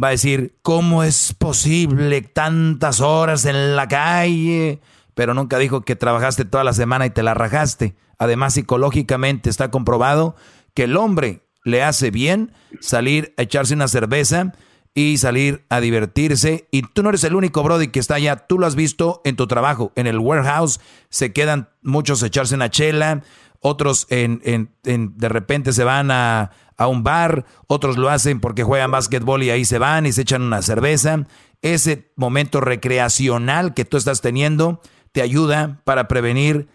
va 0.00 0.08
a 0.08 0.10
decir, 0.10 0.58
¿cómo 0.60 1.04
es 1.04 1.32
posible 1.32 2.20
tantas 2.20 3.00
horas 3.00 3.46
en 3.46 3.76
la 3.76 3.88
calle? 3.88 4.82
Pero 5.14 5.32
nunca 5.32 5.56
dijo 5.56 5.80
que 5.80 5.96
trabajaste 5.96 6.44
toda 6.44 6.64
la 6.64 6.74
semana 6.74 7.06
y 7.06 7.10
te 7.10 7.22
la 7.22 7.32
rajaste. 7.32 7.96
Además, 8.18 8.52
psicológicamente 8.52 9.48
está 9.48 9.70
comprobado 9.70 10.36
que 10.74 10.84
el 10.84 10.98
hombre 10.98 11.46
le 11.64 11.82
hace 11.82 12.10
bien 12.10 12.52
salir 12.78 13.32
a 13.38 13.42
echarse 13.42 13.72
una 13.72 13.88
cerveza 13.88 14.52
y 14.94 15.16
salir 15.18 15.64
a 15.70 15.80
divertirse. 15.80 16.68
Y 16.70 16.82
tú 16.82 17.02
no 17.02 17.08
eres 17.08 17.24
el 17.24 17.34
único 17.34 17.62
Brody 17.62 17.88
que 17.88 18.00
está 18.00 18.16
allá. 18.16 18.36
Tú 18.46 18.58
lo 18.58 18.66
has 18.66 18.74
visto 18.74 19.20
en 19.24 19.36
tu 19.36 19.46
trabajo. 19.46 19.92
En 19.96 20.06
el 20.06 20.18
warehouse 20.18 20.80
se 21.08 21.32
quedan 21.32 21.68
muchos 21.82 22.22
a 22.22 22.26
echarse 22.26 22.54
una 22.54 22.70
chela, 22.70 23.22
otros 23.60 24.06
en, 24.10 24.40
en- 24.44 25.16
de 25.16 25.28
repente 25.28 25.72
se 25.72 25.84
van 25.84 26.10
a, 26.10 26.50
a 26.76 26.86
un 26.88 27.04
bar, 27.04 27.46
otros 27.68 27.96
lo 27.96 28.10
hacen 28.10 28.40
porque 28.40 28.64
juegan 28.64 28.90
básquetbol 28.90 29.42
y 29.42 29.50
ahí 29.50 29.64
se 29.64 29.78
van 29.78 30.04
y 30.06 30.12
se 30.12 30.22
echan 30.22 30.42
una 30.42 30.62
cerveza. 30.62 31.26
Ese 31.62 32.10
momento 32.16 32.60
recreacional 32.60 33.72
que 33.72 33.84
tú 33.84 33.96
estás 33.96 34.20
teniendo 34.20 34.80
te 35.12 35.22
ayuda 35.22 35.80
para 35.84 36.08
prevenir 36.08 36.68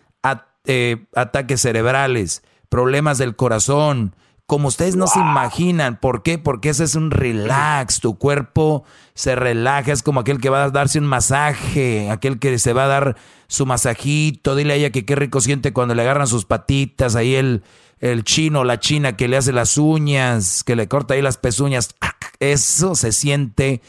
eh, 0.70 1.06
ataques 1.16 1.62
cerebrales, 1.62 2.44
problemas 2.70 3.18
del 3.18 3.36
corazón, 3.36 4.16
como 4.48 4.70
ustedes 4.70 4.96
no 4.96 5.08
se 5.08 5.20
imaginan. 5.20 6.00
¿Por 6.00 6.24
qué? 6.24 6.38
Porque 6.38 6.70
ese 6.70 6.86
es 6.86 6.96
un 6.96 7.12
relax. 7.12 8.00
Tu 8.00 8.18
cuerpo 8.18 8.86
se 9.14 9.36
relaja. 9.36 9.92
Es 9.92 10.02
como 10.02 10.22
aquel 10.22 10.40
que 10.40 10.50
va 10.50 10.64
a 10.64 10.70
darse 10.70 11.00
un 11.00 11.06
masaje, 11.06 12.10
aquel 12.10 12.40
que 12.40 12.58
se 12.58 12.72
va 12.72 12.86
a 12.86 12.88
dar 12.88 13.18
su 13.48 13.66
masajito. 13.66 14.56
Dile 14.56 14.74
a 14.74 14.76
ella 14.78 14.90
que 14.90 15.04
qué 15.04 15.18
rico 15.18 15.42
siente 15.42 15.74
cuando 15.74 15.96
le 15.96 16.02
agarran 16.02 16.28
sus 16.28 16.46
patitas. 16.46 17.18
Ahí 17.18 17.36
el, 17.36 17.62
el 18.00 18.24
chino, 18.24 18.64
la 18.64 18.80
china 18.80 19.18
que 19.18 19.28
le 19.28 19.36
hace 19.36 19.52
las 19.52 19.78
uñas, 19.78 20.64
que 20.64 20.78
le 20.78 20.88
corta 20.88 21.16
ahí 21.16 21.22
las 21.22 21.38
pezuñas. 21.38 21.96
Eso 22.40 22.96
se 22.96 23.12
siente 23.12 23.82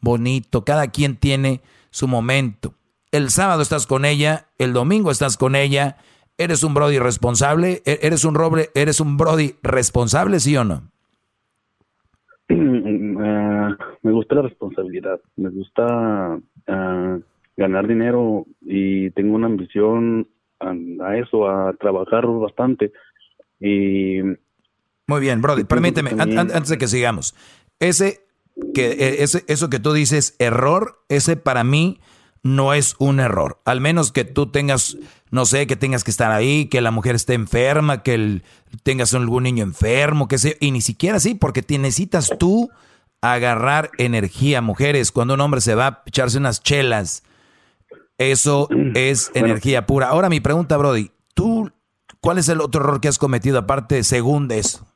bonito. 0.00 0.64
Cada 0.64 0.88
quien 0.88 1.16
tiene 1.16 1.60
su 1.90 2.08
momento. 2.08 2.72
El 3.12 3.30
sábado 3.30 3.60
estás 3.60 3.86
con 3.86 4.06
ella, 4.06 4.48
el 4.56 4.72
domingo 4.72 5.10
estás 5.10 5.36
con 5.36 5.56
ella. 5.56 5.98
¿Eres 6.38 6.62
un 6.64 6.74
Brody 6.74 6.98
responsable? 6.98 7.82
¿E- 7.86 8.00
¿Eres 8.02 8.24
un 8.24 8.34
roble? 8.34 8.70
¿Eres 8.74 9.00
un 9.00 9.16
Brody 9.16 9.54
responsable, 9.62 10.38
sí 10.40 10.56
o 10.56 10.64
no? 10.64 10.90
Ah, 12.48 13.76
me 14.02 14.12
gusta 14.12 14.36
la 14.36 14.42
responsabilidad, 14.42 15.20
me 15.36 15.50
gusta 15.50 16.38
ah, 16.68 17.18
ganar 17.56 17.86
dinero 17.88 18.46
y 18.60 19.10
tengo 19.10 19.34
una 19.34 19.46
ambición 19.46 20.28
a, 20.60 20.74
a 21.06 21.18
eso, 21.18 21.48
a 21.48 21.72
trabajar 21.74 22.26
bastante. 22.26 22.92
Y 23.60 24.20
Muy 25.06 25.20
bien, 25.20 25.40
Brody, 25.40 25.64
permíteme, 25.64 26.10
an- 26.10 26.38
an- 26.38 26.50
antes 26.52 26.68
de 26.68 26.78
que 26.78 26.86
sigamos. 26.88 27.34
Ese, 27.80 28.20
que, 28.74 28.92
eh, 28.92 29.22
ese, 29.22 29.44
eso 29.48 29.68
que 29.70 29.80
tú 29.80 29.92
dices, 29.92 30.36
error, 30.38 30.98
ese 31.08 31.36
para 31.36 31.64
mí 31.64 31.98
no 32.42 32.72
es 32.72 32.96
un 32.98 33.20
error. 33.20 33.58
Al 33.64 33.80
menos 33.80 34.12
que 34.12 34.24
tú 34.24 34.46
tengas, 34.50 34.96
no 35.30 35.46
sé, 35.46 35.66
que 35.66 35.76
tengas 35.76 36.04
que 36.04 36.10
estar 36.10 36.32
ahí, 36.32 36.66
que 36.66 36.80
la 36.80 36.90
mujer 36.90 37.14
esté 37.14 37.34
enferma, 37.34 38.02
que 38.02 38.14
el, 38.14 38.42
tengas 38.82 39.14
algún 39.14 39.44
niño 39.44 39.64
enfermo, 39.64 40.28
que 40.28 40.38
sea, 40.38 40.54
y 40.60 40.70
ni 40.70 40.80
siquiera 40.80 41.16
así, 41.16 41.34
porque 41.34 41.62
te 41.62 41.78
necesitas 41.78 42.30
tú 42.38 42.70
agarrar 43.20 43.90
energía, 43.98 44.60
mujeres. 44.60 45.12
Cuando 45.12 45.34
un 45.34 45.40
hombre 45.40 45.60
se 45.60 45.74
va 45.74 45.86
a 45.86 46.02
echarse 46.06 46.38
unas 46.38 46.62
chelas, 46.62 47.24
eso 48.18 48.68
es 48.94 49.30
energía 49.34 49.86
pura. 49.86 50.08
Ahora 50.08 50.28
mi 50.28 50.40
pregunta, 50.40 50.76
Brody, 50.76 51.10
¿tú 51.34 51.70
cuál 52.20 52.38
es 52.38 52.48
el 52.48 52.60
otro 52.60 52.82
error 52.82 53.00
que 53.00 53.08
has 53.08 53.18
cometido 53.18 53.58
aparte 53.58 54.02
según 54.04 54.48
de 54.48 54.58
eso? 54.58 54.86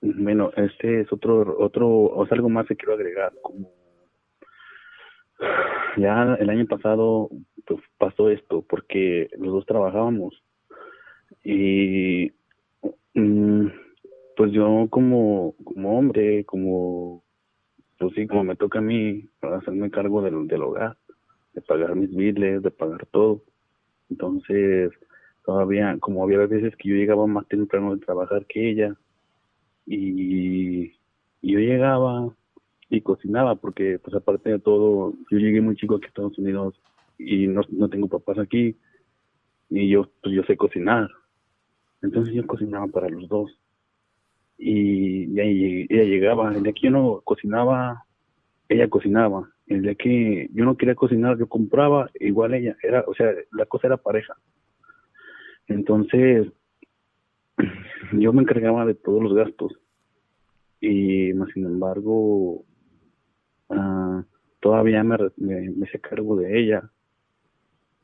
Bueno, 0.00 0.50
este 0.56 1.00
es 1.00 1.12
otro, 1.12 1.56
otro, 1.58 1.88
o 1.88 2.26
sea, 2.26 2.36
algo 2.36 2.48
más 2.48 2.66
que 2.66 2.76
quiero 2.76 2.94
agregar, 2.94 3.32
como 3.42 3.70
ya 5.96 6.36
el 6.38 6.50
año 6.50 6.66
pasado 6.66 7.30
pues, 7.66 7.80
pasó 7.98 8.30
esto 8.30 8.62
porque 8.68 9.28
los 9.38 9.52
dos 9.52 9.66
trabajábamos 9.66 10.42
y 11.44 12.32
mm, 13.14 13.66
pues 14.36 14.52
yo 14.52 14.86
como, 14.90 15.54
como 15.64 15.98
hombre, 15.98 16.44
como, 16.44 17.24
pues 17.98 18.12
sí, 18.14 18.26
como 18.26 18.44
me 18.44 18.56
toca 18.56 18.78
a 18.80 18.82
mí 18.82 19.28
hacerme 19.40 19.90
cargo 19.90 20.22
del, 20.22 20.46
del 20.46 20.62
hogar, 20.62 20.96
de 21.54 21.62
pagar 21.62 21.96
mis 21.96 22.14
biles, 22.14 22.62
de 22.62 22.70
pagar 22.70 23.06
todo. 23.06 23.42
Entonces, 24.10 24.90
todavía, 25.44 25.96
como 26.00 26.22
había 26.22 26.38
veces 26.38 26.76
que 26.76 26.90
yo 26.90 26.96
llegaba 26.96 27.26
más 27.26 27.48
temprano 27.48 27.94
de 27.94 28.04
trabajar 28.04 28.44
que 28.46 28.70
ella, 28.70 28.96
y, 29.86 30.90
yo 31.42 31.60
llegaba 31.60 32.34
y 32.88 33.00
cocinaba, 33.00 33.56
porque 33.56 33.98
pues 33.98 34.14
aparte 34.14 34.50
de 34.50 34.58
todo, 34.58 35.14
yo 35.30 35.38
llegué 35.38 35.60
muy 35.60 35.76
chico 35.76 35.96
aquí 35.96 36.06
a 36.06 36.08
Estados 36.08 36.38
Unidos 36.38 36.80
y 37.18 37.46
no, 37.46 37.62
no 37.70 37.88
tengo 37.88 38.08
papás 38.08 38.38
aquí, 38.38 38.76
y 39.68 39.88
yo, 39.88 40.10
pues 40.22 40.34
yo 40.34 40.42
sé 40.44 40.56
cocinar. 40.56 41.08
Entonces 42.02 42.34
yo 42.34 42.46
cocinaba 42.46 42.86
para 42.86 43.08
los 43.08 43.28
dos 43.28 43.58
y, 44.58 45.38
ella 45.40 46.04
llegaba. 46.04 46.54
El 46.54 46.62
día 46.62 46.72
que 46.72 46.82
yo 46.82 46.90
no 46.90 47.20
cocinaba, 47.24 48.04
ella 48.68 48.88
cocinaba. 48.88 49.50
El 49.66 49.82
día 49.82 49.94
que 49.94 50.48
yo 50.52 50.64
no 50.64 50.76
quería 50.76 50.94
cocinar, 50.94 51.38
yo 51.38 51.48
compraba, 51.48 52.10
igual 52.20 52.54
ella. 52.54 52.76
era 52.82 53.04
O 53.06 53.14
sea, 53.14 53.32
la 53.52 53.66
cosa 53.66 53.88
era 53.88 53.96
pareja. 53.96 54.34
Entonces, 55.66 56.48
yo 58.12 58.32
me 58.32 58.42
encargaba 58.42 58.86
de 58.86 58.94
todos 58.94 59.22
los 59.22 59.34
gastos. 59.34 59.78
Y 60.80 61.32
más 61.32 61.50
sin 61.52 61.64
embargo, 61.64 62.64
uh, 63.68 64.22
todavía 64.60 65.02
me, 65.04 65.16
me, 65.36 65.70
me 65.70 65.86
hice 65.86 66.00
cargo 66.00 66.36
de 66.36 66.58
ella. 66.58 66.90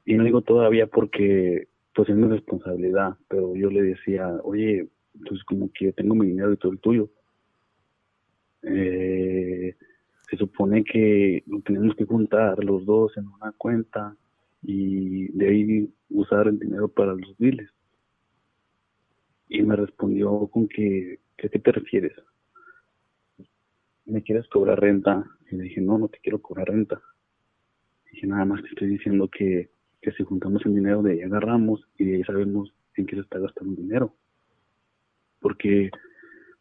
Y 0.05 0.15
no 0.15 0.25
digo 0.25 0.43
todavía 0.43 0.87
porque 0.87 1.69
pues 1.95 2.09
es 2.09 2.17
mi 2.17 2.27
responsabilidad, 2.29 3.17
pero 3.29 3.55
yo 3.55 3.71
le 3.71 3.83
decía, 3.83 4.29
oye, 4.43 4.89
entonces 5.15 5.45
como 5.45 5.71
que 5.73 5.93
tengo 5.93 6.15
mi 6.15 6.27
dinero 6.27 6.53
y 6.53 6.57
todo 6.57 6.73
el 6.73 6.81
tuyo. 6.81 7.11
Eh, 8.63 9.77
se 10.31 10.37
supone 10.37 10.85
que 10.85 11.43
lo 11.47 11.61
tenemos 11.61 11.95
que 11.97 12.05
juntar 12.05 12.63
los 12.65 12.87
dos 12.87 13.17
en 13.17 13.27
una 13.27 13.53
cuenta 13.53 14.17
y 14.63 15.31
de 15.33 15.49
ahí 15.49 15.95
usar 16.11 16.49
el 16.49 16.59
dinero 16.59 16.89
para 16.89 17.15
los 17.15 17.37
biles. 17.37 17.69
Y 19.49 19.63
me 19.63 19.77
respondió 19.77 20.47
con 20.47 20.69
que, 20.69 21.19
¿qué 21.37 21.49
te 21.49 21.73
refieres? 21.73 22.13
¿Me 24.05 24.23
quieres 24.23 24.49
cobrar 24.49 24.81
renta? 24.81 25.25
Y 25.51 25.57
le 25.57 25.65
dije, 25.65 25.81
no, 25.81 25.99
no 25.99 26.09
te 26.09 26.19
quiero 26.19 26.41
cobrar 26.41 26.69
renta. 26.69 27.01
dije, 28.13 28.27
nada 28.27 28.45
más 28.45 28.63
te 28.63 28.69
estoy 28.69 28.89
diciendo 28.89 29.29
que, 29.29 29.71
que 30.01 30.13
si 30.13 30.23
juntamos 30.25 30.65
el 30.67 30.75
dinero 30.75 31.03
de 31.03 31.13
ahí 31.13 31.23
agarramos 31.23 31.87
y 31.99 32.05
de 32.05 32.17
ahí 32.17 32.25
sabemos 32.25 32.73
en 32.97 33.07
qué 33.07 33.17
se 33.17 33.23
está 33.23 33.39
gastando 33.39 33.73
el 33.73 33.77
dinero 33.77 34.15
porque 35.43 35.91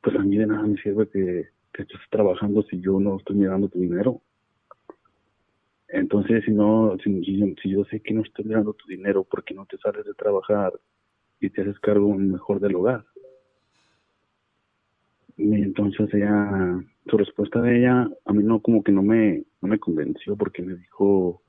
pues 0.02 0.16
a 0.18 0.20
mí 0.20 0.36
de 0.36 0.48
nada 0.48 0.64
me 0.64 0.82
sirve 0.82 1.08
que, 1.08 1.50
que 1.72 1.84
estés 1.84 2.00
trabajando 2.10 2.64
si 2.64 2.82
yo 2.82 3.00
no 3.00 3.18
estoy 3.18 3.38
mirando 3.38 3.70
tu 3.70 3.80
dinero. 3.80 4.22
Entonces, 5.88 6.44
si 6.46 6.52
no, 6.52 6.98
si, 7.04 7.24
si, 7.24 7.70
yo 7.70 7.86
sé 7.86 8.02
que 8.02 8.14
no 8.14 8.22
estoy 8.22 8.46
mirando 8.46 8.74
tu 8.74 8.88
dinero 8.88 9.24
porque 9.24 9.54
no 9.54 9.66
te 9.66 9.78
sales 9.78 10.06
de 10.06 10.14
trabajar 10.16 10.74
y 11.40 11.50
te 11.50 11.62
haces 11.62 11.80
cargo 11.80 12.14
mejor 12.16 12.60
del 12.60 12.76
hogar. 12.76 13.06
Y 15.42 15.56
entonces 15.56 16.08
ella, 16.14 16.84
su 17.10 17.18
respuesta 17.18 17.62
de 17.62 17.80
ella, 17.80 18.08
a 18.26 18.34
mí 18.34 18.44
no 18.44 18.60
como 18.60 18.84
que 18.84 18.92
no 18.92 19.02
me, 19.02 19.44
no 19.62 19.70
me 19.70 19.80
convenció 19.80 20.36
porque 20.36 20.62
me 20.62 20.76
dijo, 20.76 21.42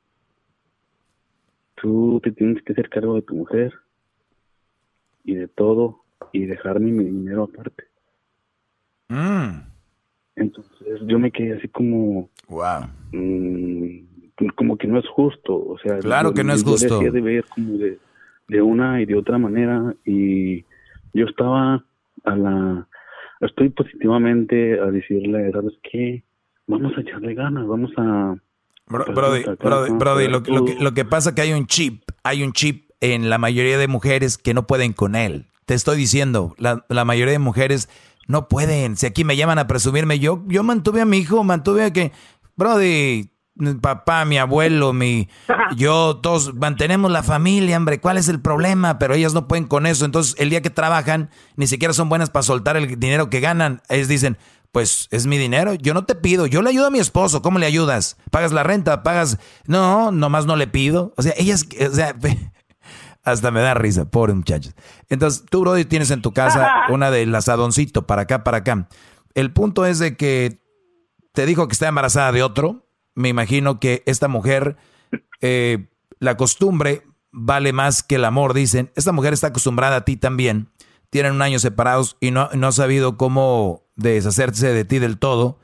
tú 1.75 2.19
te 2.25 2.33
tienes 2.33 2.63
que 2.63 2.73
hacer 2.73 2.89
cargo 2.89 3.17
de 3.17 3.23
tu 3.23 3.35
mujer 3.35 3.71
y 5.25 5.35
de 5.35 5.47
todo 5.47 6.01
y 6.33 6.47
dejarme 6.47 6.91
mi 6.91 7.05
dinero 7.05 7.43
aparte. 7.45 7.85
Mm. 9.09 9.61
Entonces 10.37 11.01
yo 11.07 11.19
me 11.19 11.31
quedé 11.31 11.59
así 11.59 11.69
como... 11.69 12.31
Wow. 12.49 12.89
Mm, 13.13 14.07
como 14.57 14.79
que 14.79 14.87
no 14.89 14.99
es 14.99 15.07
justo, 15.09 15.55
o 15.55 15.79
sea... 15.81 15.99
Claro 15.99 16.33
que 16.33 16.43
no 16.43 16.55
es 16.55 16.65
justo. 16.65 17.03
Yo 17.03 17.13
de 17.13 17.21
ver 17.21 17.45
como 17.55 17.77
de, 17.77 17.99
de 18.49 18.63
una 18.63 19.03
y 19.03 19.05
de 19.05 19.17
otra 19.17 19.37
manera 19.37 19.95
y 20.07 20.63
yo 21.13 21.27
estaba 21.27 21.85
a 22.25 22.37
la... 22.37 22.89
Estoy 23.43 23.71
positivamente 23.71 24.79
a 24.81 24.87
decirle, 24.87 25.51
¿sabes 25.53 25.75
qué? 25.83 26.23
Vamos 26.69 26.93
a 26.97 27.01
echarle 27.01 27.35
ganas, 27.35 27.67
vamos 27.67 27.91
a... 27.97 28.37
brody, 28.87 29.45
brody, 29.99 30.29
lo, 30.29 30.41
lo, 30.41 30.65
que, 30.65 30.77
lo 30.79 30.95
que 30.95 31.05
pasa 31.05 31.35
que 31.35 31.43
hay 31.43 31.53
un 31.53 31.67
chip, 31.67 32.05
hay 32.23 32.45
un 32.45 32.53
chip 32.53 32.91
en 33.01 33.29
la 33.29 33.39
mayoría 33.39 33.79
de 33.79 33.89
mujeres 33.89 34.39
que 34.39 34.55
no 34.55 34.67
pueden 34.69 34.93
con 34.93 35.17
él. 35.17 35.47
Te 35.67 35.75
estoy 35.75 35.97
diciendo, 35.97 36.55
la, 36.57 36.87
la, 36.89 37.05
mayoría 37.05 37.33
de 37.33 37.41
mujeres 37.41 37.89
no 38.29 38.47
pueden. 38.47 38.97
Si 38.97 39.07
aquí 39.07 39.25
me 39.25 39.37
llaman 39.37 39.59
a 39.59 39.67
presumirme, 39.67 40.21
yo, 40.21 40.45
yo 40.47 40.63
mantuve 40.63 41.01
a 41.01 41.05
mi 41.05 41.19
hijo, 41.19 41.43
mantuve 41.43 41.83
a 41.85 41.93
que, 41.93 42.13
Brody, 42.57 43.31
mi 43.55 43.75
papá, 43.75 44.25
mi 44.25 44.39
abuelo, 44.39 44.93
mi, 44.93 45.29
yo, 45.77 46.17
todos 46.23 46.55
mantenemos 46.55 47.11
la 47.11 47.23
familia, 47.23 47.77
hombre, 47.77 48.01
¿cuál 48.01 48.17
es 48.19 48.29
el 48.29 48.41
problema? 48.41 48.99
Pero 48.99 49.15
ellas 49.15 49.35
no 49.35 49.47
pueden 49.47 49.67
con 49.67 49.87
eso. 49.87 50.05
Entonces, 50.05 50.35
el 50.39 50.51
día 50.51 50.63
que 50.63 50.71
trabajan, 50.71 51.31
ni 51.57 51.67
siquiera 51.67 51.93
son 51.95 52.09
buenas 52.09 52.31
para 52.31 52.43
soltar 52.43 52.77
el 52.77 52.99
dinero 52.99 53.31
que 53.31 53.41
ganan. 53.41 53.83
Ellos 53.89 54.09
dicen, 54.09 54.39
pues 54.73 55.09
es 55.11 55.27
mi 55.27 55.37
dinero, 55.37 55.75
yo 55.75 55.93
no 55.93 56.05
te 56.05 56.15
pido, 56.15 56.47
yo 56.47 56.63
le 56.63 56.71
ayudo 56.71 56.87
a 56.87 56.91
mi 56.91 56.99
esposo, 56.99 57.43
¿cómo 57.43 57.59
le 57.59 57.67
ayudas? 57.67 58.17
¿Pagas 58.31 58.53
la 58.53 58.63
renta? 58.63 59.03
¿Pagas? 59.03 59.39
No, 59.67 60.11
nomás 60.13 60.47
no 60.47 60.57
le 60.57 60.67
pido. 60.67 61.13
O 61.19 61.23
sea, 61.23 61.35
ellas, 61.37 61.67
o 61.79 61.95
sea, 61.95 62.17
hasta 63.23 63.51
me 63.51 63.61
da 63.61 63.75
risa, 63.75 64.07
pobre 64.07 64.33
muchachos. 64.33 64.75
Entonces, 65.11 65.45
tú, 65.49 65.61
Brody, 65.61 65.85
tienes 65.85 66.11
en 66.11 66.23
tu 66.23 66.33
casa 66.33 66.85
una 66.89 67.11
del 67.11 67.35
asadoncito 67.35 68.07
para 68.07 68.23
acá, 68.23 68.45
para 68.45 68.59
acá. 68.59 68.89
El 69.35 69.53
punto 69.53 69.85
es 69.85 69.99
de 69.99 70.17
que 70.17 70.63
te 71.33 71.45
dijo 71.45 71.69
que 71.69 71.73
está 71.73 71.89
embarazada 71.89 72.33
de 72.33 72.43
otro. 72.43 72.87
Me 73.15 73.29
imagino 73.29 73.81
que 73.81 74.03
esta 74.07 74.29
mujer, 74.29 74.77
eh, 75.41 75.87
la 76.19 76.37
costumbre 76.37 77.03
vale 77.33 77.73
más 77.73 78.03
que 78.03 78.17
el 78.17 78.25
amor, 78.25 78.55
dicen. 78.55 78.91
Esta 78.95 79.13
mujer 79.13 79.33
está 79.33 79.49
acostumbrada 79.49 79.97
a 79.97 80.05
ti 80.05 80.17
también. 80.17 80.69
Tienen 81.11 81.33
un 81.33 81.43
año 81.43 81.59
separados 81.59 82.17
y 82.21 82.31
no, 82.31 82.49
no 82.55 82.69
ha 82.69 82.73
sabido 82.73 83.17
cómo 83.17 83.83
deshacerse 83.97 84.73
de 84.73 84.85
ti 84.85 84.99
del 84.99 85.19
todo, 85.19 85.59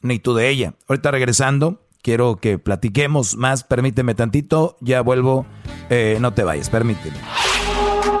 ni 0.00 0.18
tú 0.18 0.34
de 0.34 0.48
ella. 0.48 0.74
Ahorita 0.88 1.10
regresando, 1.10 1.86
quiero 2.02 2.36
que 2.36 2.58
platiquemos 2.58 3.36
más. 3.36 3.64
Permíteme 3.64 4.14
tantito, 4.14 4.76
ya 4.80 5.00
vuelvo. 5.00 5.46
Eh, 5.90 6.18
no 6.20 6.32
te 6.32 6.44
vayas, 6.44 6.70
permíteme. 6.70 7.16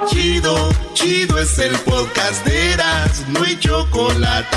Chido, 0.08 0.68
chido 0.94 1.38
es 1.38 1.58
el 1.58 1.76
podcast 1.80 2.44
de 2.46 2.72
Eras, 2.72 3.24
no 3.28 3.42
hay 3.42 3.58
chocolate. 3.58 4.56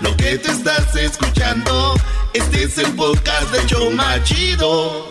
Lo 0.00 0.16
que 0.16 0.38
te 0.38 0.50
estás 0.50 0.94
escuchando, 0.96 1.94
este 2.34 2.64
es 2.64 2.78
el 2.78 2.92
podcast 2.96 3.50
de 3.52 3.64
Choma 3.66 4.22
Chido. 4.24 5.06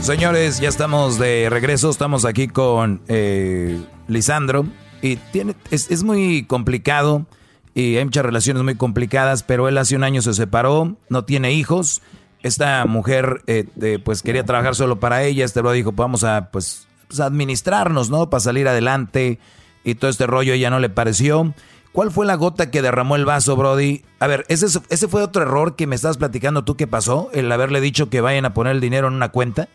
Señores, 0.00 0.60
ya 0.60 0.68
estamos 0.68 1.18
de 1.18 1.48
regreso. 1.50 1.90
Estamos 1.90 2.24
aquí 2.24 2.48
con 2.48 3.02
eh, 3.08 3.80
Lisandro. 4.08 4.64
Y 5.02 5.16
tiene, 5.16 5.56
es, 5.70 5.90
es 5.90 6.04
muy 6.04 6.44
complicado 6.44 7.26
y 7.74 7.96
hay 7.96 8.04
muchas 8.04 8.24
relaciones 8.24 8.62
muy 8.62 8.76
complicadas, 8.76 9.42
pero 9.42 9.68
él 9.68 9.76
hace 9.78 9.96
un 9.96 10.04
año 10.04 10.22
se 10.22 10.34
separó, 10.34 10.96
no 11.08 11.24
tiene 11.24 11.52
hijos. 11.52 12.02
Esta 12.42 12.84
mujer 12.86 13.42
eh, 13.46 13.66
pues 14.04 14.22
quería 14.22 14.44
trabajar 14.44 14.74
solo 14.74 15.00
para 15.00 15.24
ella, 15.24 15.44
este 15.44 15.62
lo 15.62 15.72
dijo, 15.72 15.92
vamos 15.92 16.22
a 16.22 16.50
pues, 16.50 16.86
pues, 17.08 17.20
administrarnos, 17.20 18.10
¿no? 18.10 18.30
Para 18.30 18.40
salir 18.40 18.68
adelante 18.68 19.38
y 19.84 19.94
todo 19.96 20.10
este 20.10 20.26
rollo 20.26 20.54
ya 20.54 20.70
no 20.70 20.78
le 20.78 20.90
pareció. 20.90 21.54
¿Cuál 21.92 22.10
fue 22.10 22.26
la 22.26 22.36
gota 22.36 22.70
que 22.70 22.82
derramó 22.82 23.16
el 23.16 23.24
vaso, 23.24 23.56
Brody? 23.56 24.02
A 24.18 24.26
ver, 24.26 24.44
ese, 24.48 24.66
ese 24.66 25.08
fue 25.08 25.22
otro 25.22 25.42
error 25.42 25.76
que 25.76 25.86
me 25.86 25.94
estabas 25.94 26.16
platicando 26.16 26.64
tú 26.64 26.76
que 26.76 26.86
pasó, 26.86 27.30
el 27.34 27.52
haberle 27.52 27.80
dicho 27.80 28.08
que 28.08 28.20
vayan 28.20 28.46
a 28.46 28.54
poner 28.54 28.72
el 28.72 28.80
dinero 28.80 29.08
en 29.08 29.14
una 29.14 29.28
cuenta. 29.28 29.68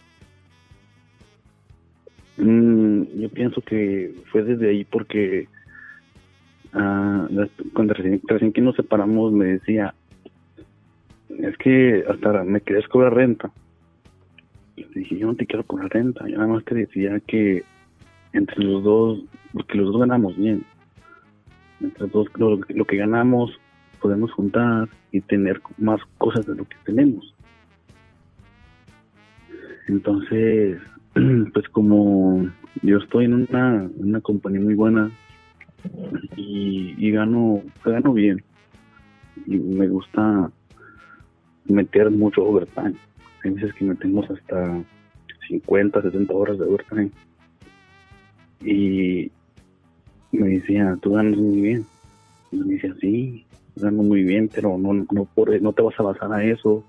Mm, 2.38 3.04
yo 3.20 3.30
pienso 3.30 3.62
que 3.62 4.16
fue 4.32 4.44
desde 4.44 4.70
ahí 4.70 4.84
porque 4.84 5.48
Ah, 6.74 7.28
cuando 7.74 7.94
recién, 7.94 8.54
que 8.54 8.62
nos 8.62 8.76
separamos 8.76 9.32
me 9.32 9.46
decía, 9.46 9.96
es 11.30 11.58
que 11.58 12.04
hasta 12.08 12.44
me 12.44 12.62
querías 12.62 12.88
cobrar 12.88 13.16
renta. 13.16 13.52
Le 14.76 14.86
dije, 14.94 15.18
yo 15.18 15.28
no 15.28 15.36
te 15.36 15.48
quiero 15.48 15.64
poner 15.64 15.90
renta, 15.90 16.28
yo 16.28 16.38
nada 16.38 16.54
más 16.54 16.64
te 16.66 16.76
decía 16.76 17.20
que 17.22 17.64
entre 18.34 18.64
los 18.64 18.84
dos, 18.84 19.24
porque 19.54 19.78
los 19.78 19.92
dos 19.92 20.02
ganamos 20.02 20.38
bien, 20.38 20.64
los 21.80 22.12
dos 22.12 22.28
lo, 22.38 22.86
que 22.86 22.98
ganamos 22.98 23.52
podemos 24.02 24.32
juntar 24.32 24.88
y 25.12 25.22
tener 25.22 25.62
más 25.78 26.00
cosas 26.18 26.46
de 26.46 26.56
lo 26.56 26.66
que 26.66 26.76
tenemos. 26.86 27.34
Entonces, 29.88 30.80
pues 31.54 31.68
como 31.70 32.48
yo 32.84 32.98
estoy 32.98 33.26
en 33.26 33.34
una, 33.34 33.90
una 33.98 34.22
compañía 34.22 34.62
muy 34.62 34.76
buena 34.76 35.12
y, 36.36 36.94
y 36.98 37.12
gano, 37.12 37.62
gano 37.84 38.14
bien 38.14 38.44
y 39.46 39.58
me 39.58 39.88
gusta 39.88 40.52
meter 41.66 42.12
mucho 42.12 42.44
overtime. 42.44 42.96
Hay 43.44 43.52
veces 43.52 43.74
que 43.76 43.86
metemos 43.86 44.30
hasta 44.30 44.84
50, 45.48 46.02
60 46.02 46.34
horas 46.34 46.58
de 46.58 46.66
overtime. 46.66 47.12
Y 48.62 49.32
me 50.32 50.48
decía, 50.48 50.98
tú 51.02 51.14
ganas 51.14 51.38
muy 51.38 51.62
bien. 51.62 51.86
Y 52.52 52.58
me 52.58 52.74
decía, 52.76 52.94
sí, 53.02 53.46
gano 53.76 54.04
muy 54.04 54.24
bien, 54.24 54.50
pero 54.54 54.78
no, 54.78 54.94
no, 55.12 55.26
por, 55.36 55.62
no 55.62 55.74
te 55.74 55.82
vas 55.82 55.96
a 56.00 56.04
basar 56.04 56.32
a 56.34 56.44
eso. 56.44 56.84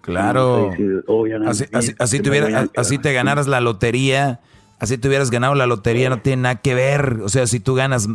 Claro. 0.00 0.70
Decir, 0.70 1.04
"Oh, 1.06 1.24
Así, 1.46 1.64
bien, 1.64 1.76
así, 1.76 1.94
así 1.98 2.20
te 2.20 2.30
hubiera- 2.30 2.68
así 2.76 2.96
ganaras 2.98 3.46
la 3.46 3.60
lotería, 3.60 4.40
así 4.80 4.98
te 4.98 5.06
hubieras 5.06 5.30
ganado 5.30 5.54
la 5.54 5.66
lotería, 5.66 6.08
no 6.10 6.20
tiene 6.20 6.42
nada 6.42 6.56
que 6.56 6.74
ver. 6.74 7.20
O 7.22 7.28
sea, 7.28 7.46
si 7.46 7.60
tú 7.60 7.74
ganas 7.74 8.08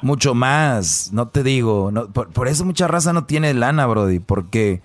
mucho 0.00 0.34
más, 0.34 1.12
no 1.12 1.28
te 1.28 1.42
digo. 1.42 1.90
no- 1.92 2.08
por, 2.10 2.30
por 2.30 2.48
eso 2.48 2.64
mucha 2.64 2.88
raza 2.88 3.12
no 3.12 3.24
tiene 3.26 3.52
lana, 3.52 3.86
Brody, 3.86 4.20
porque 4.20 4.80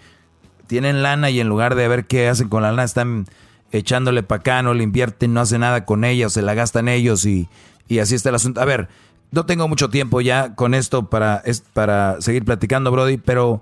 tienen 0.68 1.02
lana 1.02 1.30
y 1.30 1.40
en 1.40 1.48
lugar 1.48 1.76
de 1.76 1.88
ver 1.88 2.06
qué 2.06 2.28
hacen 2.28 2.50
con 2.50 2.62
la 2.64 2.72
lana, 2.72 2.84
están 2.84 3.26
echándole 3.72 4.22
pa' 4.24 4.36
acá, 4.36 4.62
no 4.62 4.74
le 4.74 4.84
invierten, 4.84 5.34
no 5.34 5.40
hacen 5.40 5.62
nada 5.62 5.86
con 5.86 6.04
ella, 6.04 6.28
o 6.28 6.30
se 6.30 6.42
la 6.42 6.56
gastan 6.56 6.90
ellos 6.90 7.26
y, 7.26 7.48
y 7.88 8.00
así 8.00 8.16
está 8.16 8.30
el 8.30 8.36
asunto. 8.36 8.60
A 8.60 8.66
ver, 8.66 8.90
no 9.32 9.46
tengo 9.46 9.68
mucho 9.68 9.90
tiempo 9.90 10.22
ya 10.22 10.56
con 10.56 10.74
esto 10.74 11.10
para, 11.10 11.38
es, 11.46 11.62
para 11.62 12.20
seguir 12.22 12.46
platicando, 12.46 12.92
Brody, 12.92 13.18
pero 13.18 13.62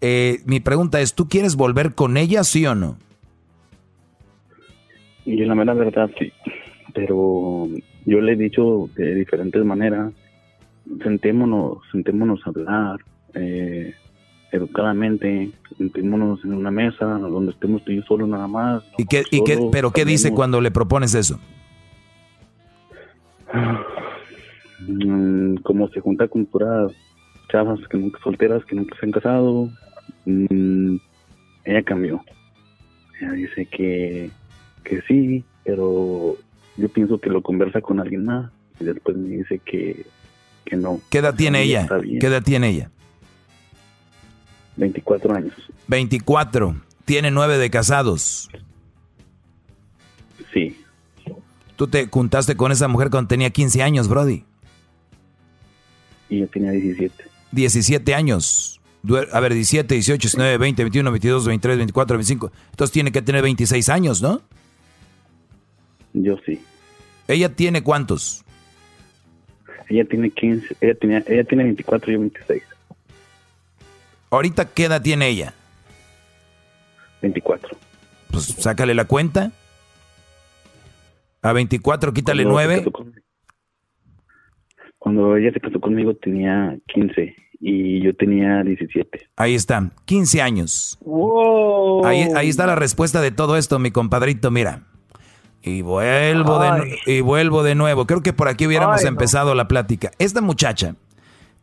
eh, 0.00 0.38
mi 0.46 0.60
pregunta 0.60 1.00
es, 1.00 1.14
¿tú 1.14 1.28
quieres 1.28 1.56
volver 1.56 1.94
con 1.94 2.16
ella, 2.16 2.44
sí 2.44 2.64
o 2.66 2.74
no? 2.74 2.96
Y 5.24 5.44
la 5.44 5.54
mera 5.54 5.74
verdad, 5.74 6.10
sí. 6.18 6.32
Pero 6.94 7.68
yo 8.06 8.20
le 8.20 8.32
he 8.32 8.36
dicho 8.36 8.88
de 8.96 9.14
diferentes 9.14 9.62
maneras, 9.64 10.12
sentémonos, 11.02 11.78
sentémonos 11.92 12.40
a 12.46 12.50
hablar 12.50 12.98
eh, 13.34 13.94
educadamente, 14.52 15.50
sentémonos 15.76 16.42
en 16.44 16.54
una 16.54 16.70
mesa 16.70 17.04
donde 17.04 17.52
estemos 17.52 17.84
tú 17.84 17.92
y 17.92 17.96
yo 17.96 18.02
solo 18.04 18.26
nada 18.26 18.48
más. 18.48 18.82
¿Y 18.96 19.04
qué, 19.04 19.24
y 19.30 19.44
qué, 19.44 19.58
pero 19.70 19.90
qué 19.90 20.06
dice 20.06 20.32
cuando 20.32 20.62
le 20.62 20.70
propones 20.70 21.14
eso? 21.14 21.38
Mm, 24.80 25.56
como 25.56 25.88
se 25.88 26.00
junta 26.00 26.28
con 26.28 26.46
puras 26.46 26.92
chavas 27.50 27.80
que 27.88 27.96
nunca 27.96 28.20
solteras, 28.22 28.64
que 28.64 28.76
nunca 28.76 28.96
se 28.98 29.06
han 29.06 29.12
casado, 29.12 29.70
mm, 30.26 30.96
ella 31.64 31.82
cambió. 31.82 32.22
Ella 33.20 33.32
dice 33.32 33.66
que, 33.66 34.30
que 34.84 35.00
sí, 35.02 35.44
pero 35.64 36.36
yo 36.76 36.88
pienso 36.90 37.18
que 37.18 37.30
lo 37.30 37.42
conversa 37.42 37.80
con 37.80 38.00
alguien 38.00 38.24
más 38.24 38.50
y 38.78 38.84
después 38.84 39.16
me 39.16 39.28
dice 39.28 39.60
que, 39.64 40.06
que 40.64 40.76
no. 40.76 41.00
¿Qué 41.10 41.18
edad 41.18 41.34
tiene 41.34 41.62
Sí, 41.64 41.70
ella? 41.70 41.88
¿Qué 42.20 42.26
edad 42.26 42.42
tiene 42.42 42.68
ella? 42.68 42.90
24 44.76 45.34
años. 45.34 45.54
24. 45.88 46.76
Tiene 47.04 47.30
nueve 47.30 47.58
de 47.58 47.70
casados. 47.70 48.48
Sí. 50.52 50.76
Tú 51.74 51.88
te 51.88 52.06
juntaste 52.06 52.56
con 52.56 52.70
esa 52.70 52.86
mujer 52.86 53.10
cuando 53.10 53.28
tenía 53.28 53.50
15 53.50 53.82
años, 53.82 54.08
Brody. 54.08 54.44
Y 56.28 56.40
yo 56.40 56.46
tenía 56.48 56.70
17. 56.72 57.24
17 57.52 58.14
años. 58.14 58.80
A 59.32 59.40
ver, 59.40 59.54
17, 59.54 59.94
18, 59.94 60.20
19, 60.20 60.58
20, 60.58 60.82
21, 60.84 61.10
22, 61.12 61.46
23, 61.46 61.76
24, 61.78 62.16
25. 62.18 62.52
Entonces 62.70 62.92
tiene 62.92 63.12
que 63.12 63.22
tener 63.22 63.42
26 63.42 63.88
años, 63.88 64.20
¿no? 64.20 64.42
Yo 66.12 66.36
sí. 66.44 66.60
¿Ella 67.28 67.48
tiene 67.54 67.82
cuántos? 67.82 68.44
Ella 69.88 70.04
tiene 70.04 70.30
15, 70.30 70.76
ella, 70.80 70.94
tenía, 70.94 71.24
ella 71.26 71.44
tiene 71.44 71.64
24 71.64 72.10
y 72.10 72.14
yo 72.14 72.20
26. 72.20 72.62
Ahorita, 74.30 74.66
¿qué 74.68 74.84
edad 74.84 75.00
tiene 75.00 75.28
ella? 75.28 75.54
24. 77.22 77.76
Pues 78.30 78.44
sácale 78.44 78.94
la 78.94 79.06
cuenta. 79.06 79.52
A 81.40 81.52
24, 81.52 82.12
quítale 82.12 82.42
Cuando 82.42 82.60
se 82.60 82.66
9. 82.66 82.78
casó 82.80 82.92
con- 82.92 83.17
Cuando 85.08 85.38
ella 85.38 85.50
se 85.54 85.60
casó 85.60 85.80
conmigo 85.80 86.12
tenía 86.12 86.76
15 86.92 87.34
y 87.60 88.02
yo 88.02 88.14
tenía 88.14 88.62
17. 88.62 89.30
Ahí 89.36 89.54
está, 89.54 89.90
15 90.04 90.42
años. 90.42 90.98
¡Wow! 91.00 92.04
Ahí, 92.04 92.28
ahí 92.36 92.50
está 92.50 92.66
la 92.66 92.74
respuesta 92.74 93.22
de 93.22 93.30
todo 93.30 93.56
esto, 93.56 93.78
mi 93.78 93.90
compadrito, 93.90 94.50
mira. 94.50 94.82
Y 95.62 95.80
vuelvo, 95.80 96.58
de, 96.60 96.98
y 97.06 97.22
vuelvo 97.22 97.62
de 97.62 97.74
nuevo. 97.74 98.06
Creo 98.06 98.20
que 98.20 98.34
por 98.34 98.48
aquí 98.48 98.66
hubiéramos 98.66 98.98
Ay, 98.98 99.04
no. 99.04 99.08
empezado 99.08 99.54
la 99.54 99.66
plática. 99.66 100.10
Esta 100.18 100.42
muchacha 100.42 100.94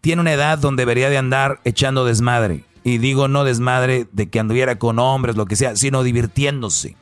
tiene 0.02 0.24
una 0.24 0.34
edad 0.34 0.58
donde 0.58 0.82
debería 0.82 1.12
de 1.12 1.20
andar 1.20 1.60
echando 1.66 2.04
desmadre. 2.04 2.64
Y 2.84 2.98
digo 2.98 3.28
no 3.28 3.44
desmadre 3.44 4.08
de 4.12 4.28
que 4.28 4.40
anduviera 4.40 4.80
con 4.80 4.98
hombres, 4.98 5.36
lo 5.36 5.46
que 5.46 5.56
sea, 5.56 5.76
sino 5.76 6.02
divirtiéndose. 6.02 6.96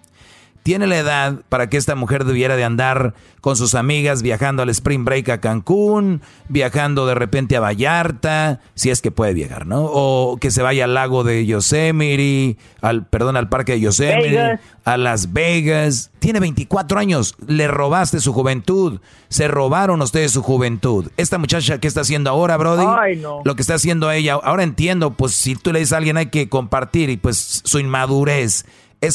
Tiene 0.63 0.87
la 0.87 0.97
edad 0.97 1.41
para 1.49 1.69
que 1.69 1.77
esta 1.77 1.95
mujer 1.95 2.23
debiera 2.23 2.55
de 2.55 2.63
andar 2.63 3.13
con 3.41 3.57
sus 3.57 3.75
amigas 3.75 4.21
viajando 4.21 4.63
al 4.63 4.69
Spring 4.69 5.03
Break 5.03 5.27
a 5.27 5.41
Cancún, 5.41 6.21
viajando 6.47 7.05
de 7.05 7.15
repente 7.15 7.57
a 7.57 7.59
Vallarta, 7.59 8.61
si 8.73 8.89
es 8.89 9.01
que 9.01 9.11
puede 9.11 9.33
viajar, 9.33 9.67
¿no? 9.67 9.83
O 9.83 10.37
que 10.37 10.51
se 10.51 10.61
vaya 10.61 10.85
al 10.85 10.93
lago 10.93 11.25
de 11.25 11.45
Yosemite, 11.45 12.57
al, 12.79 13.05
perdón, 13.05 13.35
al 13.35 13.49
parque 13.49 13.73
de 13.73 13.81
Yosemite, 13.81 14.29
Vegas. 14.29 14.61
a 14.85 14.95
Las 14.95 15.33
Vegas. 15.33 16.11
Tiene 16.19 16.39
24 16.39 16.97
años, 16.97 17.35
le 17.45 17.67
robaste 17.67 18.21
su 18.21 18.31
juventud, 18.31 19.01
se 19.27 19.49
robaron 19.49 20.01
ustedes 20.01 20.31
su 20.31 20.41
juventud. 20.41 21.09
Esta 21.17 21.37
muchacha, 21.37 21.79
¿qué 21.79 21.89
está 21.89 21.99
haciendo 21.99 22.29
ahora, 22.29 22.55
Brody? 22.55 22.85
Ay, 22.87 23.17
no. 23.17 23.41
Lo 23.43 23.55
que 23.55 23.61
está 23.61 23.73
haciendo 23.73 24.09
ella, 24.09 24.35
ahora 24.35 24.63
entiendo, 24.63 25.11
pues 25.11 25.33
si 25.33 25.55
tú 25.55 25.73
le 25.73 25.79
dices 25.79 25.91
a 25.91 25.97
alguien 25.97 26.15
hay 26.15 26.27
que 26.27 26.47
compartir 26.47 27.09
y 27.09 27.17
pues 27.17 27.61
su 27.65 27.79
inmadurez. 27.79 28.65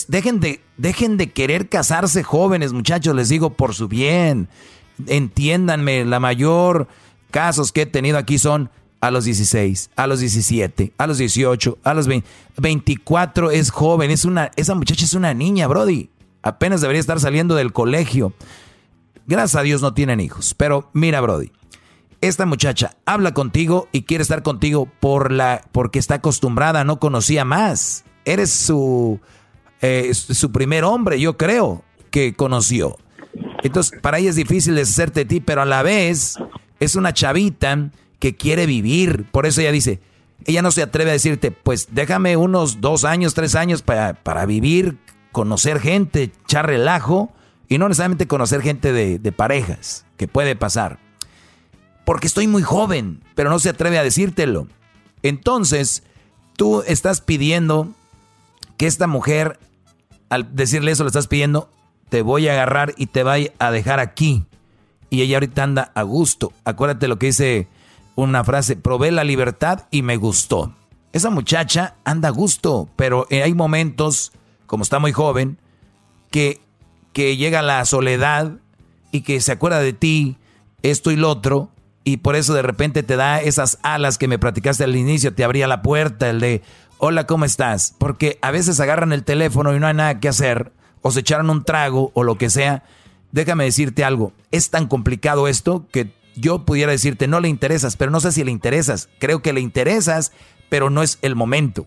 Dejen, 0.09 0.40
de, 0.40 0.60
dejen 0.77 1.16
de 1.16 1.31
querer 1.31 1.70
casarse 1.70 2.23
jóvenes, 2.23 2.74
muchachos, 2.74 3.16
les 3.16 3.31
digo 3.31 3.55
por 3.55 3.74
su 3.74 3.89
bien. 3.89 4.48
Entiéndanme, 5.06 6.05
la 6.05 6.20
mayor 6.20 6.89
casos 7.31 7.73
que 7.73 7.82
he 7.82 7.86
tenido 7.86 8.19
aquí 8.19 8.39
son 8.39 8.70
a 9.01 9.10
los 9.10 9.24
16, 9.24 9.90
a 9.97 10.06
los 10.06 10.20
17, 10.20 10.93
a 10.98 11.06
los 11.06 11.16
18, 11.19 11.78
a 11.82 11.94
los 11.94 12.06
20. 12.06 12.28
24 12.59 13.51
es 13.51 13.70
joven, 13.70 14.10
es 14.10 14.27
una, 14.27 14.51
esa 14.56 14.74
muchacha 14.74 15.06
es 15.06 15.15
una 15.15 15.32
niña, 15.32 15.66
Brody. 15.69 16.10
Apenas 16.43 16.82
debería 16.82 17.01
estar 17.01 17.19
saliendo 17.19 17.55
del 17.55 17.73
colegio. 17.73 18.35
Gracias 19.27 19.56
a 19.59 19.62
Dios 19.62 19.81
no 19.81 19.94
tienen 19.94 20.20
hijos. 20.20 20.55
Pero 20.55 20.90
mira, 20.93 21.20
Brody, 21.23 21.51
esta 22.20 22.44
muchacha 22.44 22.97
habla 23.06 23.32
contigo 23.32 23.89
y 23.93 24.02
quiere 24.02 24.23
estar 24.23 24.43
contigo 24.43 24.86
por 25.01 25.32
la, 25.32 25.62
porque 25.73 25.98
está 25.98 26.16
acostumbrada, 26.16 26.85
no 26.85 26.98
conocía 26.98 27.44
más. 27.44 28.05
Eres 28.24 28.51
su, 28.51 29.20
eh, 29.81 30.13
su 30.15 30.53
primer 30.53 30.85
hombre, 30.85 31.21
yo 31.21 31.37
creo, 31.37 31.85
que 32.11 32.35
conoció. 32.35 32.97
Entonces, 33.63 33.99
para 34.01 34.19
ella 34.19 34.31
es 34.31 34.37
difícil 34.37 34.75
deshacerte 34.75 35.21
de 35.21 35.25
ti, 35.27 35.41
pero 35.41 35.63
a 35.63 35.67
la 35.67 35.83
vez 35.83 36.37
es 36.81 36.97
una 36.97 37.13
chavita 37.13 37.91
que 38.19 38.37
quiere 38.37 38.67
vivir. 38.67 39.27
Por 39.31 39.47
eso 39.47 39.61
ella 39.61 39.73
dice, 39.73 40.01
ella 40.45 40.63
no 40.63 40.71
se 40.71 40.83
atreve 40.83 41.11
a 41.11 41.15
decirte, 41.15 41.51
pues 41.51 41.89
déjame 41.91 42.37
unos 42.37 42.81
dos 42.81 43.05
años, 43.05 43.35
tres 43.35 43.55
años 43.55 43.83
para, 43.83 44.15
para 44.15 44.47
vivir, 44.47 44.99
conocer 45.33 45.81
gente, 45.81 46.33
echar 46.45 46.67
relajo 46.67 47.33
y 47.69 47.79
no 47.79 47.89
necesariamente 47.89 48.27
conocer 48.27 48.63
gente 48.63 48.93
de, 48.93 49.19
de 49.19 49.33
parejas, 49.33 50.05
que 50.17 50.29
puede 50.29 50.57
pasar. 50.57 50.99
Porque 52.05 52.27
estoy 52.27 52.47
muy 52.47 52.63
joven, 52.63 53.23
pero 53.35 53.51
no 53.51 53.59
se 53.59 53.69
atreve 53.69 53.99
a 53.99 54.03
decírtelo. 54.05 54.67
Entonces, 55.23 56.03
tú 56.57 56.83
estás 56.87 57.21
pidiendo 57.21 57.89
que 58.79 58.87
esta 58.87 59.07
mujer, 59.07 59.59
al 60.29 60.55
decirle 60.55 60.93
eso, 60.93 61.05
le 61.05 61.09
estás 61.09 61.27
pidiendo, 61.27 61.71
te 62.09 62.23
voy 62.23 62.49
a 62.49 62.53
agarrar 62.53 62.95
y 62.97 63.07
te 63.07 63.23
voy 63.23 63.53
a 63.59 63.71
dejar 63.71 64.01
aquí. 64.01 64.45
Y 65.11 65.23
ella 65.23 65.37
ahorita 65.37 65.63
anda 65.63 65.93
a 65.95 66.03
gusto. 66.03 66.53
Acuérdate 66.65 67.09
lo 67.09 67.19
que 67.19 67.27
dice 67.27 67.69
una 68.15 68.45
frase, 68.45 68.77
probé 68.77 69.11
la 69.11 69.25
libertad 69.25 69.87
y 69.91 70.03
me 70.03 70.17
gustó. 70.17 70.75
Esa 71.13 71.31
muchacha 71.31 71.95
anda 72.05 72.29
a 72.29 72.33
gusto, 72.33 72.89
pero 72.97 73.27
hay 73.31 73.55
momentos, 73.55 74.33
como 74.67 74.83
está 74.83 74.99
muy 74.99 75.13
joven, 75.13 75.59
que, 76.31 76.61
que 77.13 77.37
llega 77.37 77.63
la 77.63 77.85
soledad 77.85 78.59
y 79.13 79.23
que 79.23 79.41
se 79.41 79.53
acuerda 79.53 79.81
de 79.81 79.93
ti, 79.93 80.37
esto 80.83 81.11
y 81.11 81.17
lo 81.17 81.31
otro, 81.31 81.71
y 82.05 82.19
por 82.19 82.37
eso 82.37 82.55
de 82.55 82.63
repente 82.63 83.03
te 83.03 83.17
da 83.17 83.41
esas 83.41 83.79
alas 83.83 84.19
que 84.19 84.29
me 84.29 84.39
platicaste 84.39 84.85
al 84.85 84.97
inicio, 84.97 85.35
te 85.35 85.45
abría 85.45 85.67
la 85.67 85.83
puerta, 85.83 86.29
el 86.29 86.41
de, 86.41 86.63
hola, 86.99 87.27
¿cómo 87.27 87.45
estás? 87.45 87.95
Porque 87.99 88.39
a 88.43 88.51
veces 88.51 88.81
agarran 88.81 89.12
el 89.12 89.25
teléfono 89.25 89.75
y 89.75 89.81
no 89.81 89.87
hay 89.87 89.95
nada 89.95 90.20
que 90.20 90.29
hacer, 90.29 90.73
o 91.01 91.11
se 91.11 91.20
echaron 91.20 91.49
un 91.51 91.65
trago 91.65 92.11
o 92.15 92.25
lo 92.25 92.37
que 92.37 92.51
sea, 92.51 92.83
déjame 93.33 93.65
decirte 93.65 94.05
algo, 94.05 94.33
es 94.51 94.70
tan 94.70 94.89
complicado 94.89 95.49
esto 95.49 95.87
que 95.93 96.12
yo 96.35 96.65
pudiera 96.65 96.93
decirte, 96.93 97.29
no 97.29 97.41
le 97.41 97.49
interesas, 97.49 97.97
pero 97.97 98.11
no 98.11 98.20
sé 98.20 98.33
si 98.33 98.45
le 98.45 98.51
interesas, 98.51 99.09
creo 99.19 99.43
que 99.43 99.53
le 99.53 99.61
interesas, 99.61 100.33
pero 100.69 100.91
no 100.91 101.03
es 101.03 101.19
el 101.23 101.35
momento. 101.35 101.87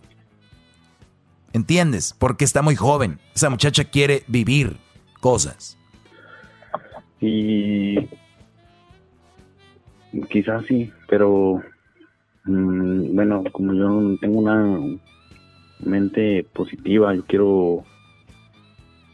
¿Entiendes? 1.52 2.14
Porque 2.18 2.44
está 2.44 2.62
muy 2.62 2.76
joven, 2.76 3.20
esa 3.34 3.50
muchacha 3.50 3.84
quiere 3.84 4.24
vivir 4.26 4.78
cosas. 5.20 5.78
Y 7.20 8.08
quizás 10.30 10.64
sí, 10.66 10.90
pero 11.08 11.62
mm, 12.44 13.14
bueno, 13.14 13.44
como 13.52 13.74
yo 13.74 14.16
tengo 14.20 14.38
una 14.40 14.78
mente 15.80 16.44
positiva, 16.52 17.14
yo 17.14 17.24
quiero 17.24 17.84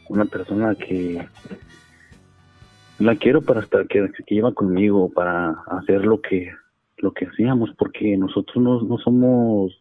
una 0.08 0.24
persona 0.24 0.74
que 0.74 1.26
la 2.98 3.16
quiero 3.16 3.42
para 3.42 3.60
estar 3.60 3.86
que, 3.86 4.10
que 4.26 4.34
lleva 4.34 4.52
conmigo 4.52 5.10
para 5.10 5.50
hacer 5.68 6.04
lo 6.04 6.20
que 6.20 6.50
lo 6.96 7.12
que 7.12 7.26
hacíamos 7.26 7.70
porque 7.78 8.16
nosotros 8.16 8.56
no, 8.56 8.82
no 8.82 8.98
somos 8.98 9.72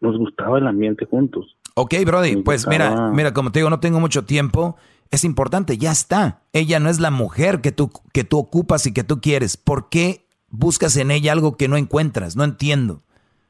nos 0.00 0.16
gustaba 0.16 0.58
el 0.58 0.68
ambiente 0.68 1.04
juntos 1.06 1.58
Ok, 1.80 1.94
Brody, 2.04 2.42
pues 2.42 2.66
mira, 2.66 3.12
mira, 3.12 3.32
como 3.32 3.52
te 3.52 3.60
digo, 3.60 3.70
no 3.70 3.78
tengo 3.78 4.00
mucho 4.00 4.24
tiempo. 4.24 4.74
Es 5.12 5.22
importante, 5.22 5.78
ya 5.78 5.92
está. 5.92 6.42
Ella 6.52 6.80
no 6.80 6.90
es 6.90 6.98
la 6.98 7.12
mujer 7.12 7.60
que 7.60 7.70
tú, 7.70 7.92
que 8.12 8.24
tú 8.24 8.36
ocupas 8.36 8.84
y 8.88 8.92
que 8.92 9.04
tú 9.04 9.20
quieres. 9.20 9.56
¿Por 9.56 9.88
qué 9.88 10.26
buscas 10.50 10.96
en 10.96 11.10
ella 11.10 11.32
algo 11.32 11.56
que 11.56 11.68
no 11.68 11.76
encuentras? 11.76 12.36
No 12.36 12.44
entiendo. 12.44 13.02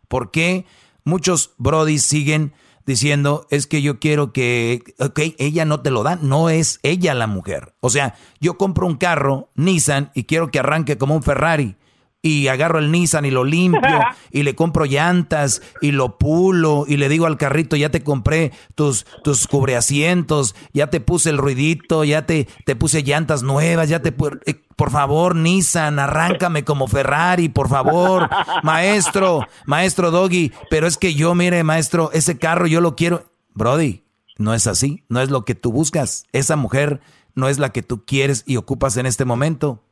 ¿Por 0.09 0.31
qué 0.31 0.66
muchos 1.05 1.55
Brody 1.59 1.99
siguen 1.99 2.53
diciendo, 2.89 3.47
es 3.51 3.66
que 3.66 3.83
yo 3.83 4.01
quiero 4.01 4.33
que, 4.33 4.83
ok, 4.99 5.20
ella 5.37 5.66
no 5.66 5.81
te 5.81 5.91
lo 5.91 6.03
da, 6.03 6.16
no 6.16 6.49
es 6.49 6.81
ella 6.83 7.12
la 7.12 7.27
mujer. 7.27 7.75
O 7.81 7.91
sea, 7.91 8.15
yo 8.41 8.57
compro 8.57 8.87
un 8.87 8.97
carro, 8.97 9.51
Nissan, 9.57 10.11
y 10.15 10.25
quiero 10.25 10.51
que 10.51 10.59
arranque 10.59 10.97
como 10.97 11.15
un 11.15 11.23
Ferrari 11.23 11.77
y 12.20 12.49
agarro 12.49 12.78
el 12.78 12.90
Nissan 12.90 13.24
y 13.24 13.31
lo 13.31 13.45
limpio 13.45 14.01
y 14.31 14.43
le 14.43 14.55
compro 14.55 14.85
llantas 14.85 15.62
y 15.81 15.93
lo 15.93 16.19
pulo 16.19 16.85
y 16.89 16.97
le 16.97 17.09
digo 17.09 17.27
al 17.27 17.36
carrito, 17.36 17.77
ya 17.77 17.90
te 17.90 18.03
compré 18.03 18.53
tus, 18.74 19.07
tus 19.23 19.47
cubreasientos, 19.47 20.55
ya 20.73 20.89
te 20.89 21.01
puse 21.01 21.31
el 21.31 21.39
ruidito, 21.39 22.05
ya 22.05 22.27
te, 22.27 22.49
te 22.65 22.77
puse 22.77 23.03
llantas 23.03 23.43
nuevas, 23.43 23.89
ya 23.89 24.03
te... 24.03 24.15
Eh, 24.47 24.62
por 24.77 24.93
favor, 24.93 25.35
Nissan, 25.35 25.99
arráncame 25.99 26.65
como 26.65 26.86
Ferrari, 26.86 27.49
por 27.49 27.69
favor, 27.69 28.28
maestro, 28.62 29.45
maestro 29.66 30.12
Doggy, 30.12 30.53
pero 30.70 30.86
es 30.86 30.97
que 30.97 31.15
yo, 31.15 31.35
mire, 31.35 31.65
maestro, 31.65 32.11
ese 32.12 32.39
carro 32.39 32.69
yo 32.69 32.81
lo 32.81 32.95
quiero. 32.95 33.27
Brody, 33.55 34.05
no 34.36 34.55
es 34.55 34.69
así, 34.69 35.03
no 35.09 35.20
es 35.20 35.31
lo 35.31 35.45
que 35.45 35.57
tú 35.57 35.73
buscas. 35.73 36.27
Esa 36.32 36.55
mujer 36.55 37.01
no 37.35 37.49
es 37.49 37.59
la 37.59 37.70
que 37.70 37.82
tú 37.82 38.05
quieres 38.05 38.45
y 38.47 38.57
ocupas 38.57 38.97
en 38.97 39.07
este 39.07 39.24
momento. 39.24 39.82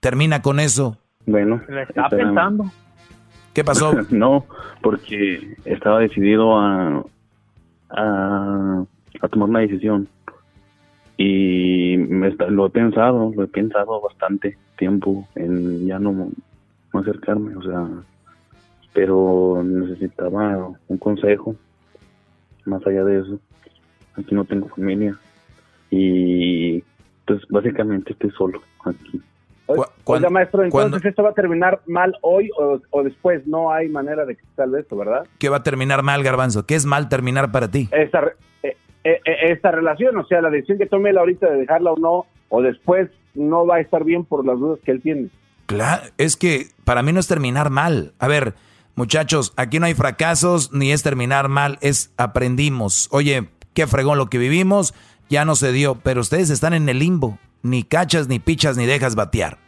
Termina 0.00 0.42
con 0.42 0.58
eso, 0.58 0.98
bueno. 1.26 1.60
¿Le 1.68 1.82
está 1.82 2.08
pensando? 2.08 2.70
¿Qué 3.52 3.64
pasó? 3.64 3.94
no, 4.10 4.46
porque 4.82 5.56
estaba 5.64 6.00
decidido 6.00 6.58
a, 6.58 7.04
a, 7.90 8.84
tomar 9.30 9.48
una 9.48 9.60
decisión. 9.60 10.08
Y 11.16 11.96
me 11.96 12.30
lo 12.48 12.66
he 12.66 12.70
pensado, 12.70 13.32
lo 13.36 13.44
he 13.44 13.46
pensado 13.46 14.00
bastante 14.00 14.58
tiempo 14.76 15.28
en 15.36 15.86
ya 15.86 16.00
no, 16.00 16.30
no 16.92 17.00
acercarme, 17.00 17.54
o 17.54 17.62
sea, 17.62 17.86
pero 18.92 19.62
necesitaba 19.64 20.70
un 20.88 20.98
consejo 20.98 21.54
más 22.64 22.84
allá 22.86 23.04
de 23.04 23.20
eso. 23.20 23.38
Aquí 24.16 24.34
no 24.34 24.44
tengo 24.44 24.68
familia 24.68 25.16
y 25.90 26.82
pues 27.26 27.42
básicamente 27.48 28.12
estoy 28.12 28.30
solo 28.32 28.60
aquí. 28.84 29.20
Oiga, 29.66 30.30
maestro, 30.30 30.62
entonces 30.62 31.04
esto 31.04 31.22
va 31.22 31.30
a 31.30 31.34
terminar 31.34 31.80
mal 31.86 32.14
hoy 32.20 32.50
o, 32.90 33.02
después. 33.02 33.46
No 33.46 33.72
hay 33.72 33.88
manera 33.88 34.24
de 34.24 34.36
que 34.36 34.42
salve 34.56 34.80
esto, 34.80 34.96
¿verdad? 34.96 35.26
¿Qué 35.38 35.48
va 35.48 35.58
a 35.58 35.62
terminar 35.62 36.02
mal, 36.02 36.22
Garbanzo? 36.22 36.66
¿Qué 36.66 36.74
es 36.74 36.84
mal 36.84 37.08
terminar 37.08 37.50
para 37.50 37.70
ti? 37.70 37.88
Esta, 37.92 38.32
eh, 38.62 38.76
eh, 39.04 39.20
eh, 39.24 39.36
esta 39.52 39.70
relación, 39.70 40.16
o 40.18 40.26
sea, 40.26 40.42
la 40.42 40.50
decisión 40.50 40.78
que 40.78 40.86
tome 40.86 41.10
él 41.10 41.18
ahorita 41.18 41.48
de 41.48 41.58
dejarla 41.58 41.92
o 41.92 41.96
no, 41.96 42.26
o 42.50 42.62
después 42.62 43.10
no 43.34 43.66
va 43.66 43.76
a 43.76 43.80
estar 43.80 44.04
bien 44.04 44.24
por 44.24 44.44
las 44.44 44.58
dudas 44.58 44.78
que 44.84 44.90
él 44.90 45.00
tiene. 45.00 45.28
Claro, 45.66 46.02
es 46.18 46.36
que 46.36 46.66
para 46.84 47.02
mí 47.02 47.12
no 47.12 47.20
es 47.20 47.26
terminar 47.26 47.70
mal. 47.70 48.12
A 48.18 48.28
ver, 48.28 48.52
muchachos, 48.96 49.54
aquí 49.56 49.78
no 49.78 49.86
hay 49.86 49.94
fracasos 49.94 50.72
ni 50.74 50.92
es 50.92 51.02
terminar 51.02 51.48
mal, 51.48 51.78
es 51.80 52.12
aprendimos. 52.18 53.08
Oye, 53.12 53.48
qué 53.72 53.86
fregón 53.86 54.18
lo 54.18 54.26
que 54.26 54.36
vivimos, 54.36 54.94
ya 55.30 55.46
no 55.46 55.54
se 55.54 55.72
dio, 55.72 55.94
pero 56.02 56.20
ustedes 56.20 56.50
están 56.50 56.74
en 56.74 56.86
el 56.90 56.98
limbo 56.98 57.38
ni 57.64 57.82
cachas, 57.82 58.28
ni 58.28 58.38
pichas, 58.38 58.76
ni 58.76 58.86
dejas 58.86 59.16
batear. 59.16 59.58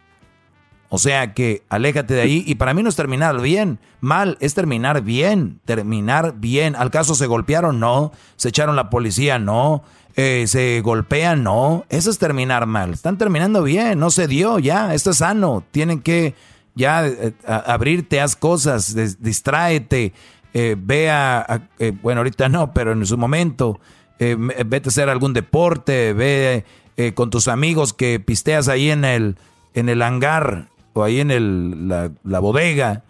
O 0.89 0.98
sea 0.98 1.35
que 1.35 1.64
aléjate 1.68 2.14
de 2.14 2.20
ahí 2.20 2.44
y 2.47 2.55
para 2.55 2.73
mí 2.73 2.82
no 2.82 2.89
es 2.89 2.94
terminar 2.94 3.40
bien, 3.40 3.81
mal, 4.01 4.36
es 4.40 4.55
terminar 4.55 5.02
bien, 5.02 5.60
terminar 5.64 6.35
bien. 6.36 6.77
¿Al 6.77 6.93
caso 6.93 7.16
se 7.16 7.27
golpearon? 7.27 7.81
No. 7.81 8.12
¿Se 8.36 8.51
echaron 8.51 8.77
la 8.77 8.89
policía? 8.89 9.39
No. 9.40 9.82
Eh, 10.14 10.44
¿Se 10.47 10.81
golpean? 10.82 11.43
No. 11.43 11.85
Eso 11.89 12.10
es 12.10 12.18
terminar 12.18 12.66
mal. 12.66 12.93
Están 12.93 13.18
terminando 13.18 13.62
bien, 13.62 13.98
no 13.98 14.10
se 14.10 14.28
dio 14.28 14.59
ya, 14.60 14.94
esto 14.94 15.10
es 15.10 15.16
sano. 15.16 15.64
Tienen 15.73 16.02
que 16.02 16.35
ya 16.77 17.06
eh, 17.06 17.35
abrirte, 17.47 18.20
haz 18.20 18.36
cosas, 18.36 18.94
distráete, 19.20 20.12
eh, 20.52 20.77
vea, 20.78 21.68
bueno, 22.02 22.20
ahorita 22.20 22.48
no, 22.48 22.73
pero 22.73 22.93
en 22.93 23.05
su 23.06 23.16
momento, 23.18 23.81
vete 24.18 24.89
a 24.89 24.90
hacer 24.90 25.09
algún 25.09 25.32
deporte, 25.32 26.12
ve 26.12 26.64
eh, 26.97 27.14
con 27.14 27.31
tus 27.31 27.48
amigos 27.48 27.93
que 27.93 28.20
pisteas 28.20 28.68
ahí 28.68 28.90
en 28.90 29.05
el, 29.05 29.36
en 29.74 29.89
el 29.89 30.02
hangar 30.02 30.68
o 30.93 31.05
ahí 31.05 31.20
en 31.20 31.31
el, 31.31 31.89
la, 31.89 32.39
bodega. 32.40 33.02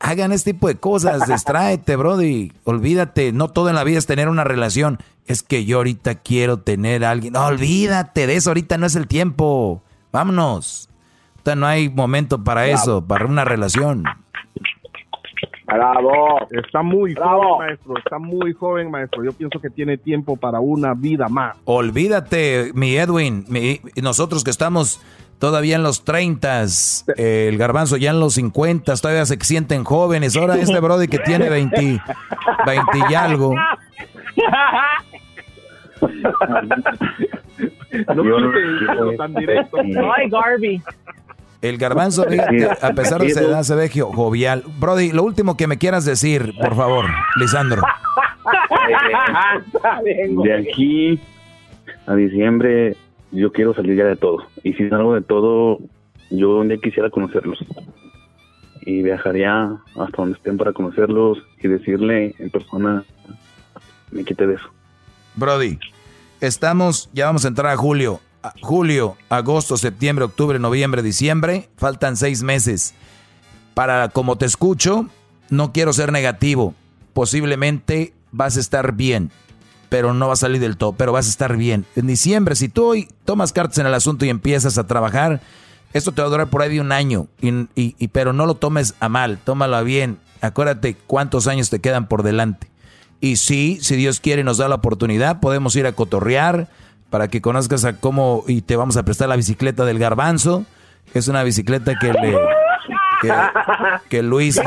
Hagan 0.00 0.32
este 0.32 0.52
tipo 0.52 0.66
de 0.68 0.76
cosas, 0.76 1.26
distráete, 1.28 1.96
Brody. 1.96 2.52
Olvídate, 2.64 3.32
no 3.32 3.48
todo 3.48 3.68
en 3.68 3.76
la 3.76 3.84
vida 3.84 3.98
es 3.98 4.06
tener 4.06 4.28
una 4.28 4.44
relación. 4.44 4.98
Es 5.26 5.42
que 5.44 5.64
yo 5.64 5.76
ahorita 5.78 6.16
quiero 6.16 6.58
tener 6.58 7.04
a 7.04 7.10
alguien. 7.10 7.34
No, 7.34 7.46
olvídate 7.46 8.26
de 8.26 8.34
eso, 8.34 8.50
ahorita 8.50 8.78
no 8.78 8.86
es 8.86 8.96
el 8.96 9.06
tiempo. 9.06 9.82
Vámonos. 10.10 10.88
Ahorita 11.36 11.56
no 11.56 11.66
hay 11.66 11.88
momento 11.88 12.42
para 12.42 12.66
eso, 12.66 13.04
para 13.06 13.26
una 13.26 13.44
relación. 13.44 14.04
Bravo. 15.72 16.46
Está 16.50 16.82
muy 16.82 17.14
joven, 17.14 17.58
maestro. 17.58 17.98
Está 17.98 18.18
muy 18.18 18.52
joven, 18.52 18.90
maestro. 18.90 19.24
Yo 19.24 19.32
pienso 19.32 19.58
que 19.60 19.70
tiene 19.70 19.96
tiempo 19.96 20.36
para 20.36 20.60
una 20.60 20.94
vida 20.94 21.28
más. 21.28 21.56
Olvídate, 21.64 22.72
mi 22.74 22.96
Edwin. 22.96 23.44
nosotros 24.02 24.44
que 24.44 24.50
estamos 24.50 25.00
todavía 25.38 25.74
en 25.74 25.82
los 25.82 26.04
30, 26.04 26.64
el 27.16 27.58
garbanzo 27.58 27.96
ya 27.96 28.10
en 28.10 28.20
los 28.20 28.34
50, 28.34 28.94
todavía 28.96 29.26
se 29.26 29.36
sienten 29.40 29.82
jóvenes. 29.82 30.36
Ahora 30.36 30.56
este 30.56 30.78
brody 30.78 31.08
que 31.08 31.18
tiene 31.18 31.48
20, 31.48 31.76
20 31.76 32.00
y 33.10 33.14
algo. 33.14 33.54
no, 38.14 39.12
tan 39.16 39.34
directo. 39.34 39.78
Ay, 39.78 40.28
Garby. 40.30 40.82
El 41.62 41.78
garbanzo, 41.78 42.26
a 42.82 42.90
pesar 42.92 43.22
de 43.22 43.30
su 43.30 43.38
edad, 43.38 43.62
se 43.62 43.76
ve 43.76 43.88
jovial. 43.88 44.64
Brody, 44.80 45.12
lo 45.12 45.22
último 45.22 45.56
que 45.56 45.68
me 45.68 45.78
quieras 45.78 46.04
decir, 46.04 46.54
por 46.60 46.74
favor, 46.74 47.04
Lisandro. 47.36 47.82
de 50.42 50.54
aquí 50.54 51.20
a 52.06 52.14
diciembre, 52.16 52.96
yo 53.30 53.52
quiero 53.52 53.74
salir 53.74 53.96
ya 53.96 54.06
de 54.06 54.16
todo. 54.16 54.44
Y 54.64 54.72
si 54.72 54.88
salgo 54.88 55.14
de 55.14 55.22
todo, 55.22 55.78
yo 56.30 56.58
un 56.58 56.66
día 56.66 56.78
quisiera 56.82 57.10
conocerlos. 57.10 57.64
Y 58.80 59.04
viajaría 59.04 59.76
hasta 59.96 60.16
donde 60.16 60.36
estén 60.36 60.56
para 60.56 60.72
conocerlos 60.72 61.38
y 61.62 61.68
decirle 61.68 62.34
en 62.40 62.50
persona, 62.50 63.04
me 64.10 64.24
quite 64.24 64.48
de 64.48 64.54
eso. 64.54 64.68
Brody, 65.36 65.78
estamos, 66.40 67.08
ya 67.12 67.26
vamos 67.26 67.44
a 67.44 67.48
entrar 67.48 67.70
a 67.72 67.76
julio 67.76 68.20
julio, 68.60 69.16
agosto, 69.28 69.76
septiembre, 69.76 70.24
octubre, 70.24 70.58
noviembre, 70.58 71.02
diciembre, 71.02 71.68
faltan 71.76 72.16
seis 72.16 72.42
meses. 72.42 72.94
Para 73.74 74.08
como 74.08 74.36
te 74.36 74.46
escucho, 74.46 75.08
no 75.50 75.72
quiero 75.72 75.92
ser 75.92 76.12
negativo. 76.12 76.74
Posiblemente 77.12 78.14
vas 78.30 78.56
a 78.56 78.60
estar 78.60 78.92
bien, 78.92 79.30
pero 79.88 80.14
no 80.14 80.26
va 80.26 80.32
a 80.34 80.36
salir 80.36 80.60
del 80.60 80.76
todo, 80.76 80.92
pero 80.92 81.12
vas 81.12 81.26
a 81.26 81.30
estar 81.30 81.56
bien. 81.56 81.84
En 81.96 82.06
diciembre, 82.06 82.56
si 82.56 82.68
tú 82.68 82.84
hoy 82.84 83.08
tomas 83.24 83.52
cartas 83.52 83.78
en 83.78 83.86
el 83.86 83.94
asunto 83.94 84.24
y 84.24 84.30
empiezas 84.30 84.78
a 84.78 84.86
trabajar, 84.86 85.40
esto 85.92 86.12
te 86.12 86.22
va 86.22 86.28
a 86.28 86.30
durar 86.30 86.48
por 86.48 86.62
ahí 86.62 86.74
de 86.74 86.80
un 86.80 86.92
año, 86.92 87.28
y, 87.40 88.08
pero 88.08 88.32
no 88.32 88.46
lo 88.46 88.54
tomes 88.54 88.94
a 89.00 89.08
mal, 89.08 89.38
tómalo 89.44 89.76
a 89.76 89.82
bien. 89.82 90.18
Acuérdate 90.40 90.96
cuántos 91.06 91.46
años 91.46 91.70
te 91.70 91.80
quedan 91.80 92.08
por 92.08 92.22
delante. 92.22 92.70
Y 93.20 93.36
sí, 93.36 93.78
si 93.80 93.94
Dios 93.94 94.18
quiere 94.18 94.40
y 94.40 94.44
nos 94.44 94.58
da 94.58 94.68
la 94.68 94.76
oportunidad, 94.76 95.38
podemos 95.38 95.76
ir 95.76 95.86
a 95.86 95.92
cotorrear, 95.92 96.68
para 97.12 97.28
que 97.28 97.42
conozcas 97.42 97.84
a 97.84 98.00
cómo 98.00 98.42
y 98.48 98.62
te 98.62 98.74
vamos 98.74 98.96
a 98.96 99.02
prestar 99.04 99.28
la 99.28 99.36
bicicleta 99.36 99.84
del 99.84 99.98
garbanzo. 99.98 100.64
Es 101.12 101.28
una 101.28 101.42
bicicleta 101.42 101.92
que 102.00 102.10
le 102.10 102.38
que, 104.08 104.22
Luis 104.22 104.58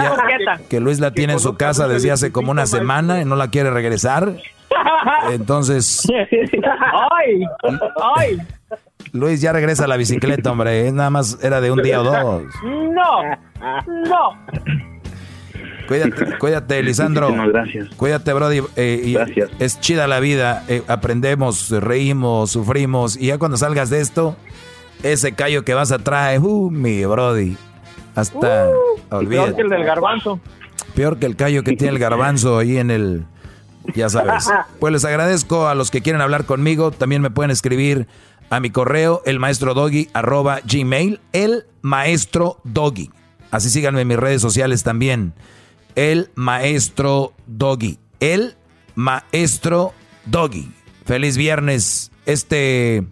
que 0.69 0.79
Luis 0.79 0.99
la 0.99 1.09
tiene 1.11 1.33
en 1.33 1.39
su 1.39 1.57
casa 1.57 1.87
desde 1.87 2.11
hace 2.11 2.31
como 2.31 2.51
una 2.51 2.67
semana 2.67 3.19
y 3.19 3.25
no 3.25 3.35
la 3.35 3.49
quiere 3.49 3.71
regresar. 3.71 4.35
Entonces, 5.31 6.07
¡Ay! 6.07 7.43
¡Ay! 8.15 8.37
Luis 9.11 9.41
ya 9.41 9.51
regresa 9.51 9.85
a 9.85 9.87
la 9.87 9.97
bicicleta, 9.97 10.51
hombre. 10.51 10.91
Nada 10.91 11.09
más 11.09 11.39
era 11.43 11.61
de 11.61 11.71
un 11.71 11.81
día 11.81 11.99
o 11.99 12.03
dos. 12.03 12.43
¡No! 12.63 13.23
¡No! 14.07 14.94
Cuídate, 15.87 16.37
cuídate, 16.39 16.83
Lisandro. 16.83 17.27
Muchísimas 17.29 17.53
gracias. 17.53 17.95
Cuídate, 17.95 18.33
Brody. 18.33 18.61
eh, 18.75 19.01
y 19.03 19.13
Gracias. 19.13 19.49
Es 19.59 19.79
chida 19.79 20.07
la 20.07 20.19
vida. 20.19 20.63
eh, 20.67 20.83
aprendemos, 20.87 21.69
reímos, 21.69 22.51
sufrimos. 22.51 23.17
Y 23.17 23.27
ya 23.27 23.37
cuando 23.37 23.57
salgas 23.57 23.89
de 23.89 24.01
esto, 24.01 24.35
ese 25.03 25.33
callo 25.33 25.63
que 25.65 25.73
vas 25.73 25.91
a 25.91 25.99
traer, 25.99 26.41
uh, 26.41 26.69
mi 26.71 27.05
Brody. 27.05 27.57
Hasta, 28.15 28.39
Peor 28.39 28.73
olvídate. 29.11 29.55
que 29.55 29.61
el 29.61 29.69
del 29.69 29.83
garbanzo. 29.83 30.39
Peor 30.95 31.17
que 31.19 31.25
el 31.25 31.35
callo 31.35 31.63
que 31.63 31.75
tiene 31.75 31.93
el 31.93 31.99
garbanzo 31.99 32.57
ahí 32.57 32.77
en 32.77 32.89
el... 32.91 33.25
Ya 33.93 34.09
sabes. 34.09 34.49
Pues 34.79 34.93
les 34.93 35.05
agradezco 35.05 35.67
a 35.67 35.75
los 35.75 35.91
que 35.91 36.01
quieren 36.01 36.21
hablar 36.21 36.45
conmigo. 36.45 36.91
También 36.91 37.21
me 37.21 37.29
pueden 37.29 37.51
escribir 37.51 38.07
a 38.49 38.59
mi 38.59 38.69
correo, 38.69 39.21
el 39.25 39.39
maestro 39.39 39.73
doggy, 39.73 40.09
arroba 40.13 40.59
gmail, 40.63 41.19
el 41.33 41.65
maestro 41.81 42.59
doggy. 42.63 43.11
Así 43.51 43.69
síganme 43.69 44.01
en 44.01 44.07
mis 44.07 44.17
redes 44.17 44.41
sociales 44.41 44.83
también. 44.83 45.33
El 45.95 46.29
maestro 46.35 47.33
doggy. 47.47 47.99
El 48.19 48.55
maestro 48.95 49.93
doggy. 50.25 50.71
Feliz 51.05 51.37
viernes. 51.37 52.11
Este 52.25 53.05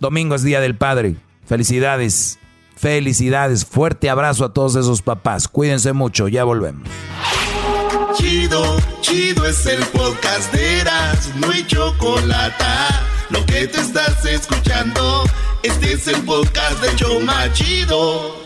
domingo 0.00 0.34
es 0.34 0.42
Día 0.42 0.60
del 0.60 0.76
Padre. 0.76 1.16
Felicidades. 1.46 2.38
Felicidades. 2.76 3.64
Fuerte 3.64 4.10
abrazo 4.10 4.44
a 4.44 4.52
todos 4.52 4.76
esos 4.76 5.02
papás. 5.02 5.48
Cuídense 5.48 5.92
mucho. 5.92 6.28
Ya 6.28 6.44
volvemos. 6.44 6.88
Chido, 8.14 8.76
chido 9.02 9.46
es 9.46 9.66
el 9.66 9.84
podcast 9.86 10.52
de 10.52 10.84
no 11.40 11.50
hay 11.50 11.66
chocolate. 11.66 12.64
Lo 13.30 13.44
que 13.46 13.66
te 13.66 13.80
estás 13.80 14.24
escuchando, 14.24 15.24
este 15.62 15.92
es 15.94 16.06
el 16.08 16.22
podcast 16.22 16.80
de 16.80 16.94
Choma 16.96 17.52
Chido. 17.52 18.45